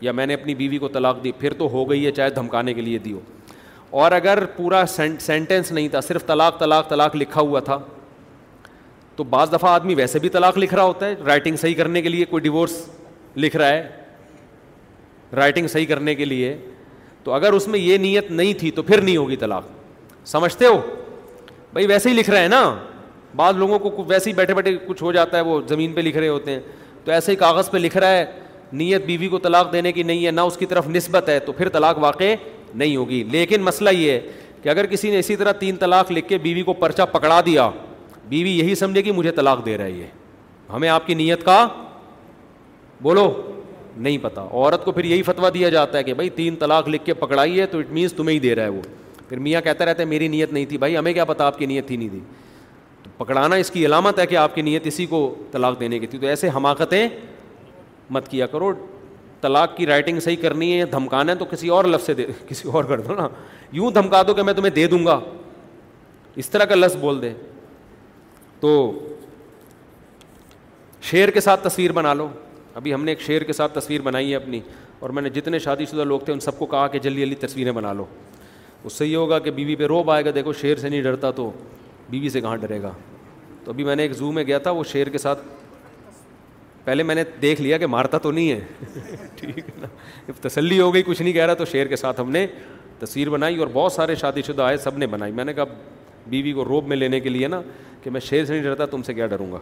یا 0.00 0.12
میں 0.12 0.26
نے 0.26 0.34
اپنی 0.34 0.54
بیوی 0.54 0.78
کو 0.78 0.88
طلاق 0.92 1.22
دی 1.24 1.32
پھر 1.38 1.52
تو 1.58 1.68
ہو 1.70 1.88
گئی 1.90 2.06
ہے 2.06 2.10
چاہے 2.12 2.30
دھمکانے 2.34 2.74
کے 2.74 2.80
لیے 2.80 2.98
دی 2.98 3.12
ہو 3.12 3.20
اور 4.00 4.12
اگر 4.12 4.44
پورا 4.56 4.84
سینٹینس 4.88 5.72
نہیں 5.72 5.88
تھا 5.88 6.00
صرف 6.00 6.26
طلاق 6.26 6.58
طلاق 6.60 6.88
طلاق 6.90 7.16
لکھا 7.16 7.40
ہوا 7.40 7.60
تھا 7.68 7.78
تو 9.16 9.24
بعض 9.24 9.52
دفعہ 9.52 9.70
آدمی 9.70 9.94
ویسے 9.94 10.18
بھی 10.18 10.28
طلاق 10.28 10.58
لکھ 10.58 10.74
رہا 10.74 10.82
ہوتا 10.82 11.06
ہے 11.06 11.14
رائٹنگ 11.26 11.56
صحیح 11.56 11.74
کرنے 11.74 12.02
کے 12.02 12.08
لیے 12.08 12.24
کوئی 12.30 12.40
ڈیورس 12.42 12.72
لکھ 13.36 13.56
رہا 13.56 13.68
ہے 13.68 13.88
رائٹنگ 15.36 15.66
صحیح 15.68 15.86
کرنے 15.86 16.14
کے 16.14 16.24
لیے 16.24 16.56
تو 17.24 17.32
اگر 17.32 17.52
اس 17.52 17.68
میں 17.68 17.78
یہ 17.78 17.98
نیت 17.98 18.30
نہیں 18.30 18.54
تھی 18.58 18.70
تو 18.70 18.82
پھر 18.82 19.00
نہیں 19.00 19.16
ہوگی 19.16 19.36
طلاق 19.36 19.68
سمجھتے 20.26 20.66
ہو 20.66 20.80
بھائی 21.72 21.86
ویسے 21.86 22.08
ہی 22.08 22.14
لکھ 22.14 22.30
رہے 22.30 22.40
ہیں 22.40 22.48
نا 22.48 22.62
بعض 23.36 23.56
لوگوں 23.56 23.78
کو 23.78 24.04
ویسے 24.08 24.30
ہی 24.30 24.34
بیٹھے 24.34 24.54
بیٹھے 24.54 24.76
کچھ 24.86 25.02
ہو 25.02 25.12
جاتا 25.12 25.36
ہے 25.36 25.42
وہ 25.44 25.60
زمین 25.68 25.92
پہ 25.92 26.00
لکھ 26.00 26.16
رہے 26.16 26.28
ہوتے 26.28 26.50
ہیں 26.50 26.60
تو 27.04 27.12
ایسے 27.12 27.30
ہی 27.32 27.36
کاغذ 27.36 27.70
پہ 27.70 27.78
لکھ 27.78 27.96
رہا 27.96 28.16
ہے 28.16 28.24
نیت 28.72 29.04
بیوی 29.06 29.28
کو 29.28 29.38
طلاق 29.38 29.72
دینے 29.72 29.92
کی 29.92 30.02
نہیں 30.02 30.26
ہے 30.26 30.30
نہ 30.30 30.40
اس 30.50 30.56
کی 30.56 30.66
طرف 30.66 30.88
نسبت 30.88 31.28
ہے 31.28 31.38
تو 31.46 31.52
پھر 31.52 31.68
طلاق 31.72 31.98
واقع 32.02 32.34
نہیں 32.74 32.96
ہوگی 32.96 33.22
لیکن 33.30 33.62
مسئلہ 33.62 33.90
یہ 33.96 34.10
ہے 34.10 34.20
کہ 34.62 34.68
اگر 34.68 34.86
کسی 34.86 35.10
نے 35.10 35.18
اسی 35.18 35.36
طرح 35.36 35.52
تین 35.58 35.76
طلاق 35.76 36.12
لکھ 36.12 36.28
کے 36.28 36.38
بیوی 36.46 36.62
کو 36.62 36.72
پرچہ 36.74 37.02
پکڑا 37.12 37.40
دیا 37.46 37.68
بیوی 38.28 38.58
یہی 38.58 38.74
سمجھے 38.74 39.02
کہ 39.02 39.12
مجھے 39.12 39.30
طلاق 39.32 39.64
دے 39.66 39.76
رہا 39.78 39.84
ہے 39.84 39.90
یہ 39.90 40.72
ہمیں 40.72 40.88
آپ 40.88 41.06
کی 41.06 41.14
نیت 41.14 41.44
کا 41.44 41.66
بولو 43.02 43.30
نہیں 43.96 44.18
پتا 44.22 44.42
عورت 44.50 44.84
کو 44.84 44.92
پھر 44.92 45.04
یہی 45.04 45.22
فتویٰ 45.22 45.52
دیا 45.54 45.68
جاتا 45.70 45.98
ہے 45.98 46.02
کہ 46.04 46.14
بھائی 46.14 46.30
تین 46.36 46.56
طلاق 46.60 46.88
لکھ 46.88 47.04
کے 47.06 47.14
پکڑائی 47.14 47.60
ہے 47.60 47.66
تو 47.66 47.78
اٹ 47.78 47.90
مینس 47.92 48.12
تمہیں 48.12 48.34
ہی 48.34 48.38
دے 48.48 48.54
رہا 48.54 48.64
ہے 48.64 48.68
وہ 48.68 48.82
پھر 49.34 49.40
میاں 49.42 49.60
کہتا 49.60 49.84
رہتا 49.86 50.00
ہے 50.02 50.06
میری 50.08 50.26
نیت 50.28 50.52
نہیں 50.52 50.64
تھی 50.68 50.76
بھائی 50.78 50.96
ہمیں 50.96 51.12
کیا 51.12 51.24
پتا 51.24 51.46
آپ 51.46 51.56
کی 51.58 51.66
نیت 51.66 51.86
تھی 51.86 51.96
نہیں 51.96 52.08
تھی 52.08 52.20
تو 53.02 53.10
پکڑانا 53.18 53.56
اس 53.62 53.70
کی 53.70 53.84
علامت 53.86 54.18
ہے 54.18 54.26
کہ 54.26 54.36
آپ 54.36 54.54
کی 54.54 54.62
نیت 54.62 54.86
اسی 54.86 55.06
کو 55.06 55.20
طلاق 55.52 55.78
دینے 55.80 55.98
کی 55.98 56.06
تھی 56.06 56.18
تو 56.18 56.26
ایسے 56.26 56.48
حماقتیں 56.56 57.06
مت 58.16 58.28
کیا 58.30 58.46
کرو 58.46 58.70
طلاق 59.40 59.76
کی 59.76 59.86
رائٹنگ 59.86 60.20
صحیح 60.20 60.36
کرنی 60.42 60.72
ہے 60.80 60.84
دھمکانا 60.92 61.32
ہے 61.32 61.36
تو 61.38 61.44
کسی 61.50 61.68
اور 61.78 61.84
لفظ 61.84 62.06
سے 62.06 62.14
دے 62.14 62.26
کسی 62.48 62.68
اور 62.72 62.84
کر 62.84 63.00
دو 63.08 63.14
نا 63.14 63.26
یوں 63.76 63.90
دھمکا 63.92 64.20
دو 64.26 64.34
کہ 64.34 64.42
میں 64.42 64.52
تمہیں 64.54 64.72
دے 64.74 64.86
دوں 64.88 65.04
گا 65.06 65.18
اس 66.44 66.50
طرح 66.50 66.64
کا 66.64 66.74
لفظ 66.74 66.96
بول 67.00 67.20
دے 67.22 67.32
تو 68.60 68.68
شعر 71.10 71.30
کے 71.34 71.40
ساتھ 71.40 71.66
تصویر 71.68 71.92
بنا 71.92 72.12
لو 72.14 72.28
ابھی 72.74 72.94
ہم 72.94 73.04
نے 73.04 73.10
ایک 73.12 73.20
شعر 73.22 73.42
کے 73.46 73.52
ساتھ 73.52 73.78
تصویر 73.78 74.02
بنائی 74.02 74.30
ہے 74.30 74.36
اپنی 74.36 74.60
اور 75.00 75.10
میں 75.10 75.22
نے 75.22 75.30
جتنے 75.30 75.58
شادی 75.66 75.84
شدہ 75.92 76.04
لوگ 76.10 76.20
تھے 76.24 76.32
ان 76.32 76.40
سب 76.40 76.58
کو 76.58 76.66
کہا 76.66 76.86
کہ 76.88 76.98
جلدی 76.98 77.20
جلدی 77.26 77.46
تصویریں 77.46 77.72
بنا 77.72 77.92
لو 77.92 78.04
اس 78.86 78.92
سے 78.92 79.06
یہ 79.06 79.16
ہوگا 79.16 79.38
کہ 79.38 79.50
بیوی 79.50 79.74
پہ 79.76 79.86
روب 79.88 80.10
آئے 80.10 80.24
گا 80.24 80.30
دیکھو 80.34 80.52
شیر 80.60 80.76
سے 80.78 80.88
نہیں 80.88 81.02
ڈرتا 81.02 81.30
تو 81.36 81.50
بیوی 82.10 82.28
سے 82.28 82.40
کہاں 82.40 82.56
ڈرے 82.60 82.80
گا 82.82 82.90
تو 83.64 83.70
ابھی 83.72 83.84
میں 83.84 83.94
نے 83.96 84.02
ایک 84.02 84.12
زو 84.14 84.30
میں 84.32 84.44
گیا 84.46 84.58
تھا 84.66 84.70
وہ 84.70 84.82
شیر 84.90 85.08
کے 85.10 85.18
ساتھ 85.18 85.42
پہلے 86.84 87.02
میں 87.02 87.14
نے 87.14 87.22
دیکھ 87.42 87.60
لیا 87.62 87.78
کہ 87.78 87.86
مارتا 87.86 88.18
تو 88.22 88.30
نہیں 88.32 88.50
ہے 88.50 89.16
ٹھیک 89.36 89.58
ہے 89.58 89.74
نا 89.80 89.86
جب 90.26 90.42
تسلی 90.48 90.80
ہو 90.80 90.92
گئی 90.94 91.02
کچھ 91.06 91.22
نہیں 91.22 91.32
کہہ 91.32 91.44
رہا 91.46 91.54
تو 91.54 91.64
شیر 91.70 91.86
کے 91.88 91.96
ساتھ 91.96 92.20
ہم 92.20 92.30
نے 92.30 92.46
تصویر 92.98 93.30
بنائی 93.30 93.56
اور 93.58 93.66
بہت 93.72 93.92
سارے 93.92 94.14
شادی 94.14 94.42
شدہ 94.46 94.62
آئے 94.62 94.76
سب 94.84 94.98
نے 94.98 95.06
بنائی 95.14 95.32
میں 95.32 95.44
نے 95.44 95.52
کہا 95.54 95.64
بیوی 96.30 96.52
کو 96.52 96.64
روب 96.64 96.86
میں 96.88 96.96
لینے 96.96 97.20
کے 97.20 97.28
لیے 97.28 97.48
نا 97.48 97.60
کہ 98.02 98.10
میں 98.10 98.20
شیر 98.20 98.44
سے 98.44 98.52
نہیں 98.52 98.62
ڈرتا 98.64 98.86
تم 98.90 99.02
سے 99.02 99.14
کیا 99.14 99.26
ڈروں 99.26 99.50
گا 99.52 99.58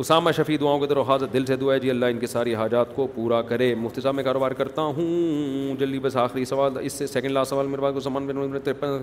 اسامہ 0.00 0.30
شفیع 0.36 0.56
دعاؤں 0.60 0.78
کے 0.80 0.86
گے 0.94 1.00
حاضر 1.08 1.26
دل 1.32 1.44
سے 1.46 1.56
دعا 1.56 1.74
ہے 1.74 1.78
جی 1.80 1.90
اللہ 1.90 2.06
ان 2.10 2.18
کے 2.18 2.26
ساری 2.26 2.54
حاجات 2.54 2.94
کو 2.94 3.06
پورا 3.14 3.40
کرے 3.48 3.74
مفتی 3.78 4.00
صاحب 4.00 4.14
میں 4.14 4.22
کاروبار 4.24 4.50
کرتا 4.60 4.82
ہوں 4.82 5.76
جلدی 5.80 5.98
بس 6.02 6.16
آخری 6.22 6.44
سوال 6.44 6.76
اس 6.80 6.92
سے 6.92 7.06
سیکنڈ 7.06 7.32
لاسٹ 7.32 7.50
سوال 7.50 7.66
میرے 7.66 7.82
پاس 7.82 8.02
سامان 8.04 8.58
ترپن 8.64 8.96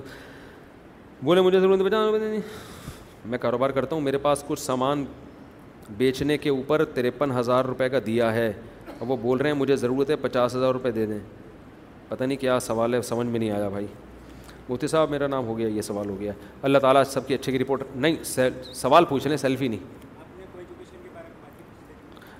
بولے 1.24 1.42
مجھے 1.42 1.60
ضرورت 1.60 1.80
بچانا 1.86 2.28
میں 3.26 3.38
کاروبار 3.42 3.70
کرتا 3.70 3.96
ہوں 3.96 4.02
میرے 4.02 4.18
پاس 4.22 4.44
کچھ 4.48 4.60
سامان 4.60 5.06
بیچنے 5.98 6.38
کے 6.38 6.50
اوپر 6.50 6.84
ترپن 6.94 7.32
ہزار 7.40 7.66
روپے 7.66 7.90
کا 7.90 8.00
دیا 8.06 8.34
ہے 8.34 8.52
اب 9.00 9.10
وہ 9.12 9.18
بول 9.22 9.38
رہے 9.38 9.50
ہیں 9.52 9.58
مجھے 9.58 9.76
ضرورت 9.76 10.10
ہے 10.10 10.16
پچاس 10.22 10.56
ہزار 10.56 10.74
روپے 10.74 10.92
دے 10.92 11.06
دیں 11.06 11.20
پتہ 12.10 12.24
نہیں 12.24 12.38
کیا 12.38 12.60
سوال 12.68 12.94
ہے 12.94 13.02
سمجھ 13.02 13.28
میں 13.28 13.40
نہیں 13.40 13.52
آیا 13.52 13.68
بھائی 13.70 13.86
مفتی 14.70 14.88
صاحب 14.88 15.10
میرا 15.12 15.28
نام 15.28 15.46
ہو 15.48 15.58
گیا 15.58 15.68
یہ 15.68 15.82
سوال 15.82 16.10
ہو 16.10 16.20
گیا 16.20 16.32
اللہ 16.68 16.78
تعالیٰ 16.82 17.04
سب 17.10 17.28
کی 17.28 17.34
اچھے 17.34 17.52
کی 17.52 17.60
رپورٹ 17.60 17.84
نہیں 17.96 18.64
سوال 18.74 19.06
پوچھ 19.06 19.28
لیں 19.28 19.38
سیلفی 19.38 19.68
نہیں 19.68 20.10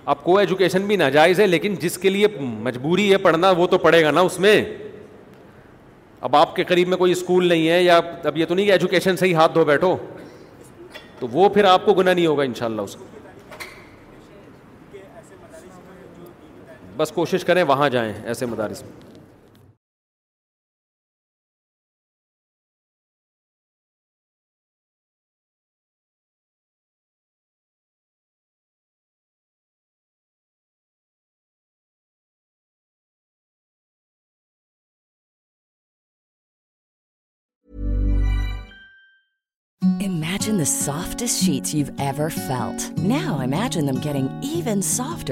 اب 0.06 0.24
کو 0.24 0.38
ایجوکیشن 0.38 0.86
بھی 0.88 0.96
ناجائز 0.98 1.40
ہے 1.40 1.48
لیکن 1.48 1.76
جس 1.80 1.98
کے 1.98 2.10
لیے 2.10 2.28
مجبوری 2.40 3.12
ہے 3.12 3.18
پڑھنا 3.26 3.50
وہ 3.58 3.68
تو 3.72 3.78
پڑھے 3.78 4.04
گا 4.04 4.12
نا 4.12 4.22
اس 4.30 4.40
میں 4.40 4.62
اب 6.28 6.36
آپ 6.36 6.56
کے 6.56 6.64
قریب 6.68 6.88
میں 6.88 6.98
کوئی 6.98 7.12
اسکول 7.12 7.48
نہیں 7.48 7.68
ہے 7.70 7.82
یا 7.84 7.98
اب 8.26 8.38
یہ 8.38 8.46
تو 8.46 8.56
نہیں 8.56 8.66
کہ 8.66 8.72
ایجوکیشن 8.72 9.18
سے 9.18 9.28
ہی 9.28 9.34
ہاتھ 9.36 9.54
دھو 9.54 9.64
بیٹھو 9.66 9.96
تو 11.20 11.28
وہ 11.32 11.50
پھر 11.54 11.66
آپ 11.74 11.86
کو 11.86 11.94
گناہ 11.94 12.14
نہیں 12.14 12.28
ہوگا 12.28 12.44
ان 12.44 12.54
شاء 12.60 12.66
اللہ 12.66 12.82
اس 12.82 12.96
کو 12.96 13.06
بس 16.98 17.12
کوشش 17.12 17.46
کریں 17.46 17.64
وہاں 17.68 17.90
جائیں 17.90 18.14
ایسے 18.26 18.46
مدارس 18.46 18.84
میں 18.84 19.11
softest 40.68 41.38
sheet 41.46 41.74
you 41.76 41.86
ever 41.98 42.30
felt 42.48 43.00
نا 43.08 43.22
amazing 43.44 44.08
even 44.14 44.82
soft 44.92 45.32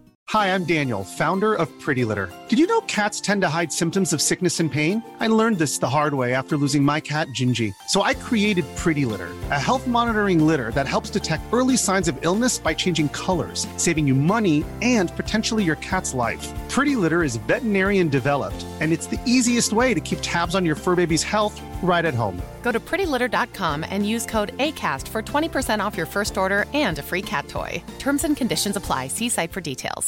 Hi, 0.35 0.55
I'm 0.55 0.63
Daniel, 0.63 1.03
founder 1.03 1.55
of 1.61 1.67
Pretty 1.81 2.05
Litter. 2.05 2.29
Did 2.47 2.57
you 2.57 2.65
know 2.65 2.91
cats 2.91 3.19
tend 3.19 3.41
to 3.41 3.49
hide 3.49 3.79
symptoms 3.79 4.13
of 4.13 4.21
sickness 4.21 4.61
and 4.61 4.71
pain? 4.71 5.03
I 5.19 5.27
learned 5.27 5.57
this 5.57 5.77
the 5.77 5.89
hard 5.89 6.13
way 6.13 6.33
after 6.33 6.55
losing 6.55 6.85
my 6.85 7.01
cat, 7.01 7.27
Gingy. 7.37 7.73
So 7.89 8.03
I 8.03 8.13
created 8.13 8.63
Pretty 8.77 9.03
Litter, 9.03 9.31
a 9.57 9.59
health 9.67 9.87
monitoring 9.87 10.47
litter 10.47 10.71
that 10.71 10.87
helps 10.87 11.09
detect 11.09 11.47
early 11.51 11.75
signs 11.75 12.07
of 12.07 12.15
illness 12.21 12.57
by 12.67 12.73
changing 12.73 13.09
colors, 13.09 13.67
saving 13.75 14.07
you 14.07 14.15
money 14.15 14.63
and 14.81 15.13
potentially 15.17 15.65
your 15.65 15.79
cat's 15.87 16.13
life. 16.13 16.45
Pretty 16.69 16.95
Litter 16.95 17.23
is 17.23 17.43
veterinarian 17.49 18.07
developed, 18.07 18.65
and 18.79 18.93
it's 18.93 19.07
the 19.07 19.21
easiest 19.25 19.73
way 19.73 19.93
to 19.93 20.05
keep 20.09 20.19
tabs 20.21 20.55
on 20.55 20.65
your 20.65 20.75
fur 20.75 20.95
baby's 21.01 21.23
health 21.23 21.59
right 21.81 22.05
at 22.05 22.13
home. 22.13 22.41
Go 22.61 22.73
to 22.77 22.79
prettylitter.com 22.79 23.77
and 23.89 24.07
use 24.15 24.25
code 24.25 24.55
ACAST 24.65 25.09
for 25.09 25.21
20% 25.21 25.83
off 25.83 25.97
your 25.97 26.09
first 26.15 26.37
order 26.37 26.63
and 26.85 26.99
a 26.99 27.05
free 27.09 27.25
cat 27.33 27.49
toy. 27.49 27.83
Terms 27.99 28.23
and 28.23 28.37
conditions 28.37 28.77
apply. 28.77 29.09
See 29.09 29.31
site 29.37 29.53
for 29.57 29.65
details. 29.71 30.07